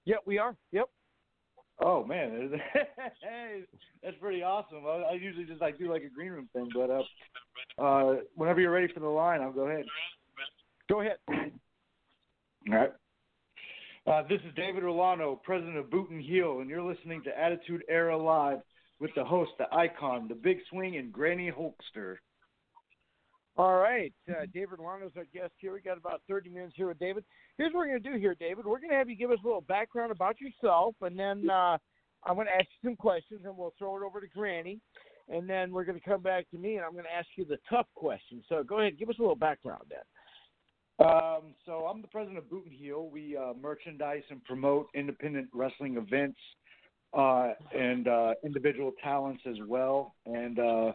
Yep, 0.06 0.20
we 0.24 0.38
are. 0.38 0.56
Yep. 0.72 0.86
Oh 1.80 2.04
man, 2.04 2.50
that's 4.02 4.16
pretty 4.20 4.42
awesome. 4.42 4.84
I, 4.84 5.10
I 5.10 5.12
usually 5.12 5.44
just 5.44 5.60
like 5.60 5.78
do 5.78 5.88
like 5.92 6.02
a 6.02 6.08
green 6.08 6.32
room 6.32 6.48
thing, 6.52 6.68
but 6.74 6.90
uh, 6.90 7.80
uh, 7.80 8.16
whenever 8.34 8.60
you're 8.60 8.72
ready 8.72 8.92
for 8.92 8.98
the 8.98 9.06
line, 9.06 9.40
I'll 9.42 9.52
go 9.52 9.68
ahead. 9.68 9.84
Go 10.88 11.02
ahead. 11.02 11.18
All 11.28 12.74
right. 12.74 12.90
Uh, 14.08 14.22
this 14.28 14.40
is 14.40 14.52
David 14.56 14.82
Rolano, 14.82 15.40
president 15.42 15.76
of 15.76 15.88
Boot 15.90 16.10
and 16.10 16.20
Heel, 16.20 16.60
and 16.60 16.68
you're 16.70 16.82
listening 16.82 17.22
to 17.24 17.38
Attitude 17.38 17.84
Era 17.88 18.16
Live 18.16 18.58
with 19.00 19.10
the 19.14 19.24
host, 19.24 19.52
the 19.58 19.72
icon, 19.74 20.28
the 20.28 20.34
big 20.34 20.58
swing, 20.70 20.96
and 20.96 21.12
Granny 21.12 21.50
Hulkster. 21.50 22.16
All 23.56 23.78
right. 23.78 24.12
Uh, 24.28 24.46
David 24.54 24.78
Lano's 24.78 25.10
our 25.16 25.26
guest 25.34 25.52
here. 25.58 25.72
We 25.72 25.80
got 25.80 25.98
about 25.98 26.22
30 26.28 26.48
minutes 26.50 26.74
here 26.76 26.86
with 26.86 26.98
David. 26.98 27.24
Here's 27.56 27.72
what 27.72 27.80
we're 27.80 27.88
going 27.88 28.02
to 28.02 28.10
do 28.12 28.16
here, 28.16 28.36
David. 28.38 28.64
We're 28.64 28.78
going 28.78 28.90
to 28.90 28.96
have 28.96 29.10
you 29.10 29.16
give 29.16 29.32
us 29.32 29.38
a 29.42 29.46
little 29.46 29.62
background 29.62 30.12
about 30.12 30.36
yourself, 30.40 30.94
and 31.02 31.18
then 31.18 31.50
uh, 31.50 31.76
I'm 32.24 32.34
going 32.36 32.46
to 32.46 32.54
ask 32.54 32.66
you 32.80 32.90
some 32.90 32.96
questions, 32.96 33.40
and 33.44 33.56
we'll 33.56 33.74
throw 33.78 33.96
it 33.96 34.04
over 34.04 34.20
to 34.20 34.28
Granny. 34.28 34.78
And 35.28 35.48
then 35.48 35.72
we're 35.72 35.84
going 35.84 35.98
to 35.98 36.08
come 36.08 36.22
back 36.22 36.48
to 36.52 36.56
me, 36.56 36.76
and 36.76 36.84
I'm 36.84 36.92
going 36.92 37.04
to 37.04 37.14
ask 37.14 37.26
you 37.36 37.44
the 37.44 37.58
tough 37.68 37.86
questions. 37.94 38.44
So 38.48 38.62
go 38.62 38.80
ahead, 38.80 38.98
give 38.98 39.10
us 39.10 39.16
a 39.18 39.22
little 39.22 39.36
background 39.36 39.84
then. 39.90 41.06
Um, 41.06 41.54
so 41.66 41.86
I'm 41.86 42.00
the 42.00 42.08
president 42.08 42.38
of 42.38 42.48
Boot 42.48 42.64
and 42.64 42.72
Heel. 42.72 43.08
We 43.12 43.36
uh, 43.36 43.52
merchandise 43.60 44.22
and 44.30 44.42
promote 44.44 44.88
independent 44.94 45.48
wrestling 45.52 45.96
events 45.96 46.38
uh, 47.12 47.52
and 47.76 48.08
uh, 48.08 48.34
individual 48.44 48.92
talents 49.02 49.42
as 49.48 49.56
well. 49.66 50.14
And 50.26 50.58
uh, 50.58 50.92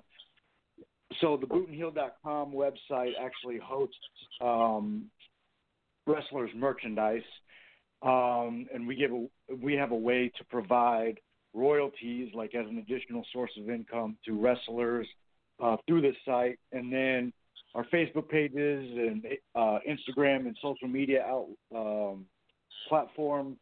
so 1.21 1.37
the 1.37 1.47
bootandheel.com 1.47 2.53
website 2.53 3.11
actually 3.21 3.59
hosts 3.63 3.97
um, 4.41 5.05
wrestlers 6.05 6.51
merchandise, 6.55 7.21
um, 8.01 8.67
and 8.73 8.87
we 8.87 8.95
give 8.95 9.11
a, 9.11 9.27
we 9.55 9.73
have 9.73 9.91
a 9.91 9.95
way 9.95 10.31
to 10.37 10.43
provide 10.45 11.19
royalties 11.53 12.29
like 12.33 12.55
as 12.55 12.65
an 12.67 12.79
additional 12.79 13.23
source 13.31 13.51
of 13.61 13.69
income 13.69 14.17
to 14.25 14.33
wrestlers 14.33 15.07
uh, 15.63 15.77
through 15.87 16.01
this 16.01 16.15
site, 16.25 16.57
and 16.71 16.91
then 16.91 17.31
our 17.75 17.85
Facebook 17.85 18.27
pages 18.29 18.85
and 18.97 19.25
uh, 19.55 19.79
Instagram 19.87 20.45
and 20.45 20.57
social 20.61 20.87
media 20.87 21.23
out 21.23 21.47
um, 21.75 22.25
platforms 22.89 23.57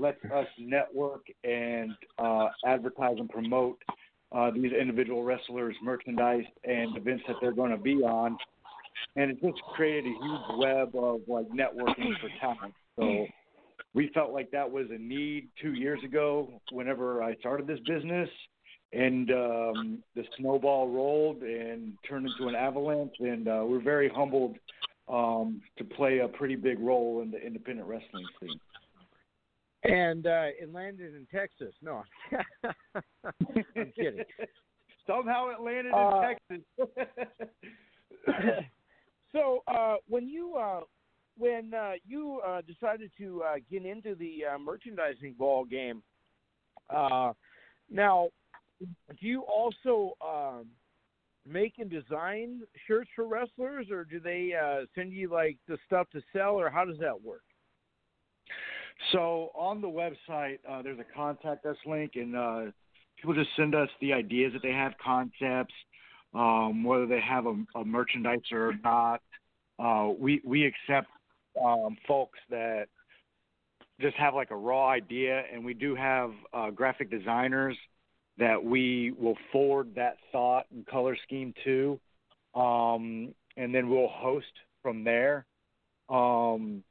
lets 0.00 0.24
us 0.24 0.46
network 0.58 1.26
and 1.44 1.92
uh, 2.18 2.48
advertise 2.66 3.16
and 3.18 3.28
promote 3.28 3.78
uh, 4.32 4.50
these 4.50 4.72
individual 4.72 5.22
wrestlers' 5.22 5.76
merchandise 5.82 6.44
and 6.64 6.96
events 6.96 7.24
that 7.26 7.36
they're 7.40 7.52
going 7.52 7.70
to 7.70 7.76
be 7.76 7.96
on, 7.96 8.36
and 9.16 9.30
it 9.30 9.40
just 9.40 9.60
created 9.74 10.06
a 10.06 10.24
huge 10.24 10.58
web 10.58 10.94
of 10.94 11.20
like 11.28 11.46
networking 11.48 12.12
for 12.20 12.30
talent. 12.40 12.74
So 12.96 13.26
we 13.94 14.10
felt 14.14 14.32
like 14.32 14.50
that 14.52 14.70
was 14.70 14.86
a 14.90 14.98
need 14.98 15.48
two 15.60 15.74
years 15.74 16.00
ago. 16.04 16.48
Whenever 16.70 17.22
I 17.22 17.34
started 17.36 17.66
this 17.66 17.80
business, 17.80 18.28
and 18.92 19.30
um, 19.30 20.02
the 20.14 20.24
snowball 20.38 20.88
rolled 20.88 21.42
and 21.42 21.92
turned 22.08 22.26
into 22.26 22.48
an 22.48 22.54
avalanche, 22.54 23.14
and 23.18 23.48
uh, 23.48 23.62
we're 23.64 23.82
very 23.82 24.08
humbled 24.08 24.56
um, 25.08 25.60
to 25.76 25.84
play 25.84 26.18
a 26.18 26.28
pretty 26.28 26.56
big 26.56 26.78
role 26.78 27.22
in 27.22 27.30
the 27.30 27.38
independent 27.44 27.88
wrestling 27.88 28.24
scene. 28.40 28.60
And 29.82 30.26
uh, 30.26 30.48
it 30.60 30.72
landed 30.72 31.14
in 31.14 31.26
Texas. 31.32 31.74
No, 31.80 32.02
I'm 32.62 33.64
kidding. 33.96 34.24
Somehow 35.06 35.48
it 35.48 35.60
landed 35.60 35.92
Uh, 35.94 36.34
in 36.50 36.62
Texas. 36.76 37.04
so 39.32 39.62
uh, 39.66 39.96
when 40.06 40.28
you 40.28 40.56
uh, 40.56 40.80
when 41.38 41.72
uh, 41.72 41.92
you 42.06 42.40
uh, 42.46 42.60
decided 42.60 43.10
to 43.18 43.42
uh, 43.42 43.54
get 43.70 43.86
into 43.86 44.14
the 44.14 44.44
uh, 44.54 44.58
merchandising 44.58 45.34
ball 45.38 45.64
game, 45.64 46.02
uh, 46.90 47.32
now 47.90 48.28
do 48.80 49.26
you 49.26 49.42
also 49.42 50.12
um, 50.20 50.66
make 51.46 51.74
and 51.78 51.90
design 51.90 52.60
shirts 52.86 53.10
for 53.16 53.26
wrestlers, 53.26 53.86
or 53.90 54.04
do 54.04 54.20
they 54.20 54.52
uh, 54.52 54.84
send 54.94 55.12
you 55.12 55.30
like 55.30 55.56
the 55.68 55.78
stuff 55.86 56.06
to 56.12 56.20
sell, 56.34 56.54
or 56.60 56.68
how 56.68 56.84
does 56.84 56.98
that 56.98 57.20
work? 57.22 57.42
So 59.12 59.50
on 59.54 59.80
the 59.80 59.88
website, 59.88 60.58
uh, 60.68 60.82
there's 60.82 60.98
a 60.98 61.14
contact 61.14 61.66
us 61.66 61.76
link, 61.86 62.12
and 62.14 62.36
uh, 62.36 62.60
people 63.16 63.34
just 63.34 63.50
send 63.56 63.74
us 63.74 63.88
the 64.00 64.12
ideas 64.12 64.52
that 64.52 64.62
they 64.62 64.72
have, 64.72 64.92
concepts, 65.02 65.74
um, 66.34 66.84
whether 66.84 67.06
they 67.06 67.20
have 67.20 67.46
a, 67.46 67.56
a 67.74 67.84
merchandiser 67.84 68.52
or 68.52 68.74
not. 68.84 69.20
Uh, 69.78 70.12
we 70.18 70.42
we 70.44 70.66
accept 70.66 71.08
um, 71.64 71.96
folks 72.06 72.38
that 72.50 72.86
just 74.00 74.16
have 74.16 74.34
like 74.34 74.50
a 74.50 74.56
raw 74.56 74.88
idea, 74.88 75.42
and 75.52 75.64
we 75.64 75.74
do 75.74 75.94
have 75.94 76.32
uh, 76.52 76.70
graphic 76.70 77.10
designers 77.10 77.76
that 78.38 78.62
we 78.62 79.12
will 79.18 79.36
forward 79.52 79.94
that 79.94 80.16
thought 80.32 80.66
and 80.72 80.86
color 80.86 81.16
scheme 81.24 81.52
to, 81.64 81.98
um, 82.54 83.34
and 83.56 83.74
then 83.74 83.88
we'll 83.88 84.08
host 84.08 84.52
from 84.82 85.04
there. 85.04 85.44
Um, 86.08 86.82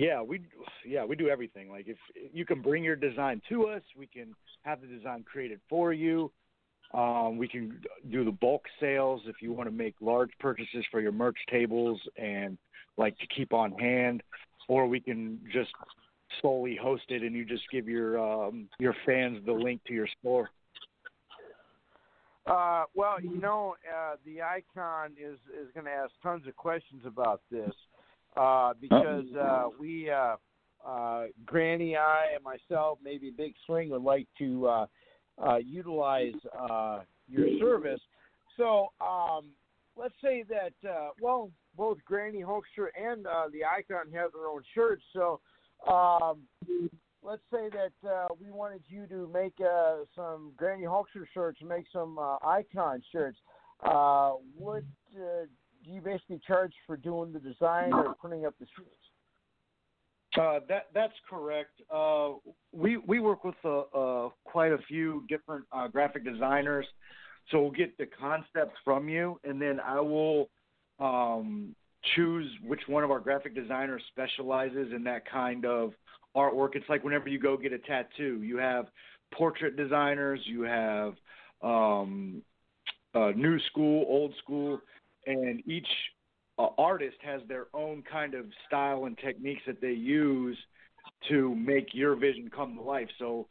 yeah, 0.00 0.22
we 0.22 0.40
yeah 0.86 1.04
we 1.04 1.14
do 1.14 1.28
everything. 1.28 1.68
Like 1.68 1.86
if 1.86 1.98
you 2.32 2.46
can 2.46 2.62
bring 2.62 2.82
your 2.82 2.96
design 2.96 3.42
to 3.50 3.66
us, 3.66 3.82
we 3.94 4.06
can 4.06 4.34
have 4.62 4.80
the 4.80 4.86
design 4.86 5.24
created 5.30 5.60
for 5.68 5.92
you. 5.92 6.32
Um, 6.94 7.36
we 7.36 7.46
can 7.46 7.80
do 8.10 8.24
the 8.24 8.32
bulk 8.32 8.62
sales 8.80 9.20
if 9.26 9.36
you 9.42 9.52
want 9.52 9.68
to 9.68 9.74
make 9.74 9.94
large 10.00 10.30
purchases 10.40 10.86
for 10.90 11.00
your 11.02 11.12
merch 11.12 11.36
tables 11.50 12.00
and 12.16 12.56
like 12.96 13.16
to 13.18 13.26
keep 13.26 13.52
on 13.52 13.72
hand, 13.72 14.22
or 14.68 14.86
we 14.86 15.00
can 15.00 15.38
just 15.52 15.70
solely 16.40 16.78
host 16.80 17.04
it 17.10 17.22
and 17.22 17.36
you 17.36 17.44
just 17.44 17.64
give 17.70 17.86
your 17.86 18.18
um, 18.18 18.68
your 18.78 18.94
fans 19.04 19.38
the 19.44 19.52
link 19.52 19.82
to 19.86 19.92
your 19.92 20.08
store. 20.18 20.48
Uh, 22.46 22.84
well, 22.94 23.20
you 23.20 23.38
know, 23.38 23.76
uh, 23.94 24.16
the 24.24 24.40
icon 24.40 25.12
is 25.12 25.36
is 25.60 25.68
going 25.74 25.84
to 25.84 25.92
ask 25.92 26.10
tons 26.22 26.46
of 26.46 26.56
questions 26.56 27.02
about 27.04 27.42
this 27.50 27.74
uh, 28.36 28.72
because 28.80 29.26
uh, 29.38 29.68
we, 29.78 30.10
uh, 30.10 30.36
uh, 30.86 31.24
Granny, 31.44 31.96
I, 31.96 32.26
and 32.34 32.44
myself, 32.44 32.98
maybe 33.02 33.30
Big 33.30 33.54
Swing, 33.66 33.90
would 33.90 34.02
like 34.02 34.26
to 34.38 34.66
uh, 34.66 34.86
uh, 35.42 35.56
utilize 35.56 36.34
uh, 36.58 37.00
your 37.28 37.46
service. 37.58 38.00
So 38.56 38.88
um, 39.00 39.46
let's 39.96 40.14
say 40.22 40.44
that, 40.48 40.88
uh, 40.88 41.08
well, 41.20 41.50
both 41.76 41.98
Granny 42.04 42.42
Hulkster 42.42 42.88
and 43.00 43.26
uh, 43.26 43.44
the 43.52 43.64
icon 43.64 44.12
have 44.12 44.32
their 44.32 44.46
own 44.46 44.62
shirts. 44.74 45.02
So 45.12 45.40
um, 45.90 46.42
let's 47.22 47.42
say 47.52 47.68
that 47.70 48.08
uh, 48.08 48.28
we 48.40 48.50
wanted 48.50 48.82
you 48.88 49.06
to 49.06 49.28
make 49.32 49.54
uh, 49.60 49.98
some 50.14 50.52
Granny 50.56 50.84
Hulkster 50.84 51.24
shirts, 51.32 51.60
make 51.66 51.84
some 51.92 52.18
uh, 52.18 52.36
icon 52.44 53.02
shirts. 53.12 53.38
Uh, 53.82 54.32
what 54.58 54.82
uh, 55.16 55.46
do 55.84 55.90
you 55.90 56.00
basically 56.00 56.40
charge 56.46 56.72
for 56.86 56.96
doing 56.96 57.32
the 57.32 57.38
design 57.38 57.92
or 57.92 58.14
printing 58.14 58.46
up 58.46 58.54
the 58.60 58.66
shirts? 58.76 58.90
Uh, 60.38 60.60
that 60.68 60.86
that's 60.94 61.14
correct. 61.28 61.80
Uh, 61.92 62.34
we 62.72 62.96
we 62.98 63.18
work 63.18 63.42
with 63.42 63.56
uh, 63.64 63.80
uh, 63.80 64.28
quite 64.44 64.72
a 64.72 64.78
few 64.86 65.24
different 65.28 65.64
uh, 65.72 65.88
graphic 65.88 66.24
designers, 66.24 66.86
so 67.50 67.60
we'll 67.60 67.70
get 67.72 67.98
the 67.98 68.06
concept 68.06 68.76
from 68.84 69.08
you, 69.08 69.40
and 69.42 69.60
then 69.60 69.80
I 69.80 70.00
will 70.00 70.48
um, 71.00 71.74
choose 72.14 72.48
which 72.64 72.80
one 72.86 73.02
of 73.02 73.10
our 73.10 73.18
graphic 73.18 73.56
designers 73.56 74.02
specializes 74.12 74.92
in 74.94 75.02
that 75.04 75.28
kind 75.28 75.66
of 75.66 75.92
artwork. 76.36 76.76
It's 76.76 76.88
like 76.88 77.02
whenever 77.02 77.28
you 77.28 77.40
go 77.40 77.56
get 77.56 77.72
a 77.72 77.78
tattoo, 77.78 78.40
you 78.42 78.56
have 78.58 78.86
portrait 79.34 79.76
designers, 79.76 80.40
you 80.44 80.62
have 80.62 81.14
um, 81.60 82.42
uh, 83.14 83.32
new 83.34 83.58
school, 83.70 84.06
old 84.08 84.32
school, 84.42 84.80
and 85.26 85.62
each 85.66 85.86
uh, 86.58 86.68
artist 86.78 87.16
has 87.22 87.40
their 87.48 87.66
own 87.74 88.02
kind 88.10 88.34
of 88.34 88.46
style 88.66 89.04
and 89.06 89.16
techniques 89.18 89.62
that 89.66 89.80
they 89.80 89.92
use 89.92 90.56
to 91.28 91.54
make 91.54 91.88
your 91.92 92.16
vision 92.16 92.50
come 92.54 92.76
to 92.76 92.82
life. 92.82 93.08
So 93.18 93.46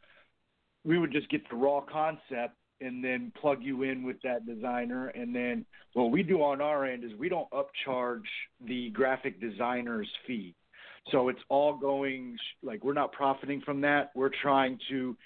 we 0.84 0.98
would 0.98 1.12
just 1.12 1.28
get 1.30 1.48
the 1.50 1.56
raw 1.56 1.80
concept 1.80 2.54
and 2.80 3.04
then 3.04 3.32
plug 3.40 3.58
you 3.62 3.82
in 3.82 4.02
with 4.02 4.16
that 4.22 4.46
designer. 4.46 5.08
And 5.08 5.34
then 5.34 5.66
what 5.92 6.10
we 6.10 6.22
do 6.22 6.42
on 6.42 6.60
our 6.60 6.84
end 6.84 7.04
is 7.04 7.10
we 7.18 7.28
don't 7.28 7.48
upcharge 7.50 8.22
the 8.66 8.90
graphic 8.90 9.40
designer's 9.40 10.08
fee. 10.26 10.54
So 11.10 11.28
it's 11.28 11.40
all 11.48 11.76
going 11.76 12.36
like 12.62 12.84
we're 12.84 12.94
not 12.94 13.12
profiting 13.12 13.60
from 13.62 13.80
that. 13.82 14.10
We're 14.14 14.30
trying 14.42 14.78
to 14.90 15.16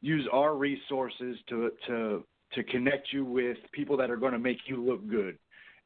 use 0.00 0.26
our 0.32 0.56
resources 0.56 1.36
to 1.48 1.70
to 1.86 2.24
to 2.54 2.64
connect 2.64 3.12
you 3.12 3.24
with 3.24 3.58
people 3.72 3.96
that 3.98 4.10
are 4.10 4.16
going 4.16 4.32
to 4.32 4.38
make 4.38 4.58
you 4.66 4.82
look 4.82 5.06
good. 5.08 5.38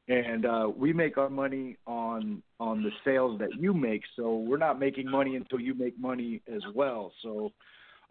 And 0.09 0.45
uh, 0.45 0.69
we 0.75 0.91
make 0.91 1.17
our 1.17 1.29
money 1.29 1.77
on 1.87 2.43
on 2.59 2.83
the 2.83 2.91
sales 3.05 3.39
that 3.39 3.55
you 3.57 3.73
make. 3.73 4.01
So 4.17 4.37
we're 4.37 4.57
not 4.57 4.79
making 4.79 5.09
money 5.09 5.35
until 5.37 5.59
you 5.59 5.73
make 5.73 5.97
money 5.97 6.41
as 6.53 6.61
well. 6.75 7.13
So 7.21 7.51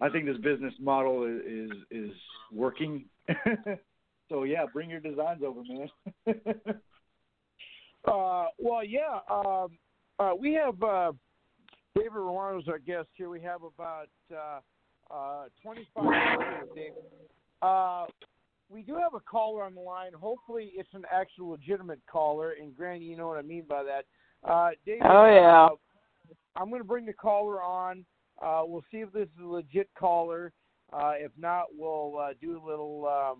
I 0.01 0.09
think 0.09 0.25
this 0.25 0.39
business 0.39 0.73
model 0.81 1.25
is 1.25 1.43
is, 1.47 1.71
is 1.91 2.17
working. 2.51 3.05
so 4.29 4.45
yeah, 4.45 4.65
bring 4.73 4.89
your 4.89 5.01
designs 5.01 5.43
over, 5.45 5.63
man. 5.69 6.41
Uh, 8.07 8.47
well, 8.59 8.85
yeah. 8.85 9.21
Um, 9.31 9.79
uh, 10.19 10.33
we 10.39 10.55
have 10.55 10.83
uh, 10.83 11.13
David 11.95 12.13
Rolano 12.13 12.61
as 12.61 12.69
our 12.69 12.79
guest 12.79 13.09
here. 13.15 13.29
We 13.29 13.41
have 13.43 13.61
about 13.63 14.09
uh, 14.33 14.61
uh, 15.13 15.45
25 15.63 16.05
minutes, 16.05 16.73
David. 16.75 16.93
Uh, 17.61 18.07
we 18.73 18.83
do 18.83 18.95
have 18.97 19.15
a 19.15 19.21
caller 19.21 19.63
on 19.65 19.75
the 19.75 19.81
line. 19.81 20.13
Hopefully, 20.19 20.73
it's 20.75 20.93
an 20.95 21.05
actual 21.13 21.51
legitimate 21.51 22.01
caller. 22.11 22.55
And 22.61 22.75
Granny, 22.77 23.05
you 23.05 23.17
know 23.17 23.29
what 23.29 23.39
I 23.39 23.43
mean 23.43 23.65
by 23.69 23.83
that. 23.83 24.05
Uh, 24.49 24.71
David, 24.87 25.03
Oh, 25.05 25.27
yeah. 25.27 25.67
uh, 25.67 25.69
I'm 26.57 26.69
going 26.71 26.81
to 26.81 26.89
bring 26.89 27.07
the 27.07 27.13
caller 27.13 27.63
on. 27.63 28.05
Uh, 28.41 28.63
we'll 28.65 28.85
see 28.91 28.99
if 28.99 29.13
this 29.13 29.29
is 29.39 29.45
a 29.45 29.47
legit 29.47 29.89
caller. 29.99 30.53
Uh, 30.93 31.13
if 31.17 31.31
not, 31.39 31.67
we'll 31.77 32.19
uh, 32.19 32.33
do 32.41 32.59
a 32.59 32.63
little 32.67 33.37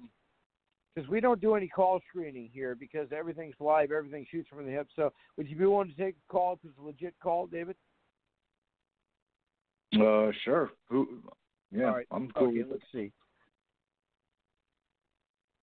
because 0.95 1.09
we 1.09 1.21
don't 1.21 1.41
do 1.41 1.55
any 1.55 1.69
call 1.69 2.01
screening 2.09 2.51
here 2.53 2.75
because 2.75 3.09
everything's 3.17 3.55
live, 3.61 3.91
everything 3.93 4.27
shoots 4.31 4.49
from 4.49 4.65
the 4.67 4.71
hip. 4.71 4.87
So, 4.95 5.11
would 5.37 5.49
you 5.49 5.57
be 5.57 5.65
willing 5.65 5.89
to 5.91 5.97
take 5.97 6.15
a 6.29 6.33
call 6.33 6.55
if 6.55 6.59
it's 6.69 6.79
a 6.79 6.83
legit 6.83 7.15
call, 7.23 7.47
David? 7.47 7.77
uh, 9.95 10.31
sure. 10.45 10.71
Who? 10.89 11.23
Yeah, 11.71 11.87
All 11.87 11.95
right. 11.97 12.07
I'm 12.11 12.31
cool. 12.37 12.49
Okay, 12.49 12.59
with 12.59 12.67
it. 12.67 12.73
let's 12.73 12.83
see. 12.93 13.13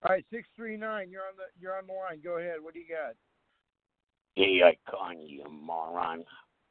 All 0.03 0.15
right, 0.15 0.25
six 0.31 0.47
three 0.55 0.77
nine. 0.77 1.09
You're 1.09 1.23
on 1.23 1.33
the 1.35 1.61
you're 1.61 1.77
on 1.77 1.87
the 1.87 1.93
line. 1.93 2.21
Go 2.23 2.37
ahead. 2.37 2.55
What 2.61 2.73
do 2.73 2.79
you 2.79 2.85
got? 2.87 3.15
Hey, 4.35 4.61
I 4.63 4.77
Icon, 4.89 5.19
you 5.27 5.43
moron. 5.49 6.23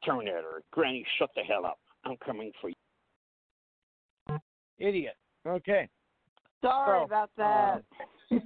Terminator. 0.03 0.63
Granny, 0.71 1.05
shut 1.17 1.29
the 1.35 1.43
hell 1.43 1.65
up. 1.65 1.79
I'm 2.05 2.17
coming 2.25 2.51
for 2.61 2.69
you. 2.69 4.39
Idiot. 4.79 5.15
Okay. 5.45 5.89
Sorry 6.61 7.01
So, 7.01 7.05
about 7.05 7.29
that. 7.37 7.83
Um, 8.31 8.41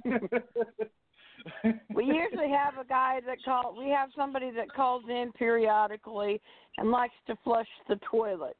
we 1.94 2.04
usually 2.04 2.50
have 2.50 2.78
a 2.80 2.84
guy 2.88 3.20
that 3.26 3.38
call. 3.44 3.76
We 3.78 3.90
have 3.90 4.10
somebody 4.16 4.50
that 4.52 4.72
calls 4.72 5.04
in 5.08 5.30
periodically 5.36 6.40
and 6.78 6.90
likes 6.90 7.14
to 7.28 7.36
flush 7.44 7.68
the 7.88 7.96
toilet. 8.10 8.56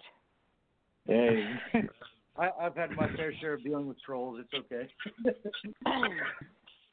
hey, 1.06 1.54
I, 2.36 2.50
I've 2.60 2.76
had 2.76 2.90
my 2.92 3.08
fair 3.16 3.32
share 3.40 3.54
of 3.54 3.62
dealing 3.62 3.86
with 3.86 3.96
trolls. 4.04 4.40
It's 4.40 4.64
okay. 4.66 4.88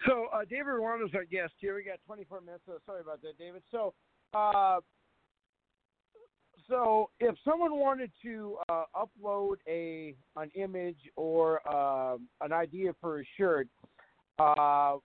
So 0.07 0.25
uh, 0.33 0.39
David 0.49 0.65
Rolano's 0.65 1.13
our 1.13 1.25
guest 1.25 1.53
here. 1.59 1.75
We 1.75 1.83
got 1.83 1.99
24 2.05 2.41
minutes. 2.41 2.63
So 2.65 2.73
sorry 2.85 3.01
about 3.01 3.21
that, 3.21 3.37
David. 3.37 3.61
So, 3.69 3.93
uh, 4.33 4.79
so 6.67 7.09
if 7.19 7.35
someone 7.45 7.77
wanted 7.79 8.11
to 8.23 8.57
uh, 8.69 8.85
upload 8.95 9.55
a 9.67 10.15
an 10.37 10.49
image 10.55 10.97
or 11.15 11.67
um 11.67 12.27
an 12.41 12.53
idea 12.53 12.93
for 12.99 13.19
a 13.19 13.23
shirt, 13.37 13.67
uh, 14.39 14.95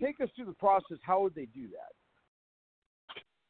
take 0.00 0.20
us 0.20 0.28
through 0.36 0.46
the 0.46 0.52
process. 0.52 0.98
How 1.02 1.20
would 1.22 1.34
they 1.34 1.46
do 1.46 1.68
that? 1.68 1.92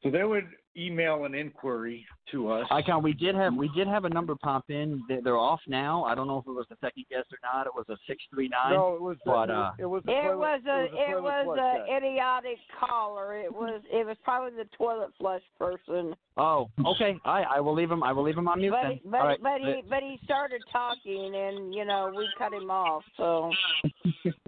So 0.02 0.10
they 0.10 0.24
would 0.24 0.46
email 0.78 1.24
an 1.24 1.34
inquiry 1.34 2.06
to 2.30 2.50
us. 2.50 2.66
Icon, 2.70 3.02
we 3.02 3.12
did 3.12 3.34
have 3.34 3.54
we 3.54 3.68
did 3.74 3.88
have 3.88 4.04
a 4.04 4.08
number 4.08 4.34
pop 4.36 4.70
in. 4.70 5.02
They- 5.08 5.20
They're 5.20 5.36
off 5.38 5.60
now. 5.66 6.04
I 6.04 6.14
don't 6.14 6.26
know 6.28 6.38
if 6.38 6.46
it 6.46 6.50
was 6.50 6.66
the 6.70 6.76
second 6.80 7.04
guest 7.10 7.26
or 7.32 7.38
not. 7.42 7.66
It 7.66 7.74
was 7.74 7.86
a 7.88 7.96
six 8.06 8.22
three 8.32 8.48
nine. 8.48 8.74
No, 8.74 8.94
it 8.94 9.00
was. 9.02 9.16
But, 9.24 9.50
it 9.50 9.54
uh, 9.54 9.72
was, 9.78 9.78
it 9.80 9.86
was. 9.86 10.02
a 10.06 10.10
It 10.10 10.36
was 10.36 10.60
a 10.66 10.84
it 10.84 11.10
it 11.10 11.22
was, 11.22 11.22
was 11.22 11.40
a 11.40 11.44
toilet 11.44 11.58
a 11.58 11.86
flush 11.86 11.96
idiotic 11.96 12.58
caller. 12.78 13.36
It 13.38 13.52
was 13.52 13.80
it 13.90 14.06
was 14.06 14.16
probably 14.24 14.56
the 14.56 14.68
toilet 14.76 15.10
flush 15.18 15.42
person. 15.58 16.14
Oh, 16.36 16.68
okay. 16.86 17.16
I 17.24 17.42
I 17.56 17.60
will 17.60 17.74
leave 17.74 17.90
him. 17.90 18.02
I 18.02 18.12
will 18.12 18.22
leave 18.22 18.38
him 18.38 18.46
on 18.48 18.58
mute 18.58 18.70
But 18.70 18.82
then. 18.82 18.92
he, 18.92 19.00
but 19.04 19.20
All 19.20 19.26
right. 19.26 19.42
but 19.42 19.60
he 19.60 19.82
but 19.88 20.02
he 20.02 20.18
started 20.24 20.62
talking 20.70 21.34
and 21.34 21.74
you 21.74 21.84
know 21.84 22.12
we 22.16 22.28
cut 22.38 22.52
him 22.52 22.70
off. 22.70 23.02
So 23.16 23.50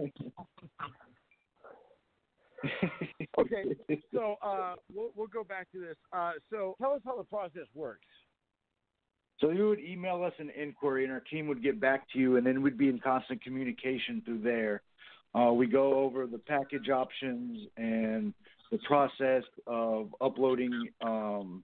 Okay, 3.39 3.65
so 4.13 4.37
uh, 4.43 4.75
we'll 4.93 5.11
we'll 5.17 5.29
go 5.29 5.45
back 5.45 5.71
to 5.73 5.81
this. 5.81 5.97
Uh, 6.13 6.33
so 6.51 6.75
tell 6.81 6.93
us 6.93 7.01
how 7.05 7.17
the 7.17 7.25
process 7.25 7.67
works. 7.75 8.05
So 9.41 9.51
you 9.51 9.69
would 9.69 9.81
email 9.81 10.23
us 10.23 10.33
an 10.39 10.51
inquiry, 10.51 11.05
and 11.05 11.13
our 11.13 11.21
team 11.21 11.47
would 11.47 11.63
get 11.63 11.81
back 11.81 12.11
to 12.13 12.19
you, 12.19 12.37
and 12.37 12.47
then 12.47 12.61
we'd 12.61 12.77
be 12.77 12.89
in 12.89 12.99
constant 12.99 13.43
communication 13.43 14.21
through 14.25 14.41
there. 14.41 14.83
Uh, 15.35 15.53
we 15.53 15.67
go 15.67 15.95
over 15.95 16.27
the 16.27 16.39
package 16.39 16.89
options 16.91 17.69
and 17.77 18.35
the 18.71 18.79
process 18.79 19.45
of 19.67 20.09
uploading 20.21 20.89
um, 21.03 21.63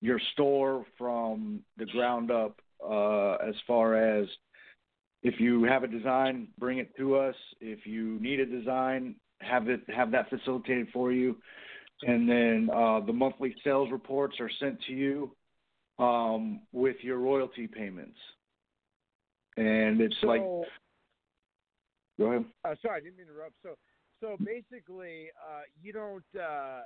your 0.00 0.20
store 0.32 0.84
from 0.98 1.60
the 1.76 1.86
ground 1.86 2.30
up. 2.30 2.60
Uh, 2.84 3.34
as 3.34 3.54
far 3.64 3.94
as 3.94 4.26
if 5.22 5.38
you 5.38 5.62
have 5.62 5.84
a 5.84 5.86
design, 5.86 6.48
bring 6.58 6.78
it 6.78 6.96
to 6.96 7.16
us. 7.16 7.36
If 7.60 7.86
you 7.86 8.18
need 8.20 8.40
a 8.40 8.46
design, 8.46 9.14
have 9.42 9.68
it 9.68 9.80
have 9.94 10.10
that 10.12 10.30
facilitated 10.30 10.88
for 10.92 11.12
you, 11.12 11.36
and 12.02 12.28
then 12.28 12.68
uh, 12.72 13.00
the 13.00 13.12
monthly 13.12 13.54
sales 13.64 13.90
reports 13.90 14.36
are 14.40 14.50
sent 14.60 14.80
to 14.84 14.92
you 14.92 15.34
um, 15.98 16.60
with 16.72 16.96
your 17.02 17.18
royalty 17.18 17.66
payments. 17.66 18.18
And 19.56 20.00
it's 20.00 20.16
So, 20.20 20.26
like, 20.26 20.40
go 22.18 22.26
ahead. 22.26 22.44
uh, 22.64 22.74
sorry, 22.80 22.96
I 22.96 23.00
didn't 23.00 23.18
mean 23.18 23.26
to 23.26 23.32
interrupt. 23.32 23.56
So, 23.62 23.74
so 24.20 24.36
basically, 24.44 25.28
uh, 25.46 25.62
you 25.82 25.92
don't. 25.92 26.24
Uh, 26.40 26.80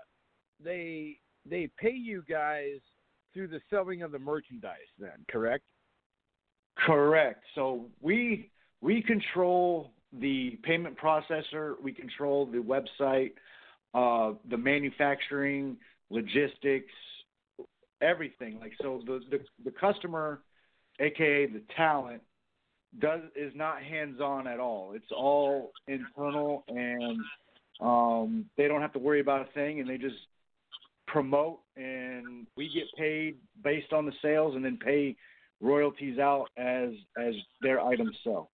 they 0.63 1.19
they 1.49 1.69
pay 1.79 1.93
you 1.93 2.25
guys 2.29 2.81
through 3.33 3.49
the 3.49 3.61
selling 3.71 4.03
of 4.03 4.11
the 4.13 4.19
merchandise. 4.19 4.91
Then, 4.99 5.25
correct? 5.31 5.65
Correct. 6.77 7.43
So 7.55 7.87
we 8.01 8.51
we 8.81 9.03
control 9.03 9.93
the 10.13 10.59
payment 10.63 10.97
processor. 10.99 11.75
We 11.83 11.93
control 11.93 12.47
the 12.47 12.59
website, 12.59 13.33
uh, 13.95 14.35
the 14.49 14.57
manufacturing, 14.57 15.77
logistics, 16.11 16.93
everything. 18.01 18.59
Like 18.61 18.73
so, 18.81 19.03
the 19.07 19.21
the, 19.31 19.39
the 19.65 19.71
customer, 19.71 20.41
aka 21.01 21.47
the 21.47 21.63
talent, 21.77 22.23
does 22.99 23.21
is 23.35 23.53
not 23.55 23.83
hands 23.83 24.21
on 24.21 24.47
at 24.47 24.61
all. 24.61 24.93
It's 24.95 25.13
all 25.15 25.73
internal, 25.89 26.65
and 26.69 27.19
um, 27.81 28.47
they 28.57 28.69
don't 28.69 28.81
have 28.81 28.93
to 28.95 28.99
worry 28.99 29.21
about 29.21 29.49
a 29.49 29.53
thing, 29.53 29.81
and 29.81 29.89
they 29.89 29.99
just 29.99 30.17
promote, 31.07 31.61
and 31.77 32.47
we 32.57 32.69
get 32.73 32.85
paid 32.99 33.37
based 33.63 33.93
on 33.93 34.07
the 34.07 34.13
sales, 34.23 34.55
and 34.55 34.65
then 34.65 34.79
pay 34.79 35.17
royalties 35.61 36.19
out 36.19 36.49
as 36.57 36.91
as 37.19 37.35
their 37.63 37.81
items 37.81 38.17
sell. 38.23 38.51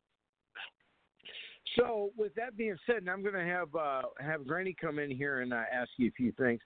So, 1.77 2.11
with 2.17 2.35
that 2.35 2.57
being 2.57 2.77
said, 2.87 2.97
and 2.97 3.11
I'm 3.11 3.23
going 3.23 3.35
to 3.35 3.45
have 3.45 3.75
uh, 3.75 4.03
have 4.21 4.47
Granny 4.47 4.77
come 4.79 4.99
in 4.99 5.11
here 5.11 5.41
and 5.41 5.53
uh, 5.53 5.63
ask 5.73 5.91
you 5.97 6.09
a 6.09 6.13
few 6.13 6.33
things. 6.33 6.61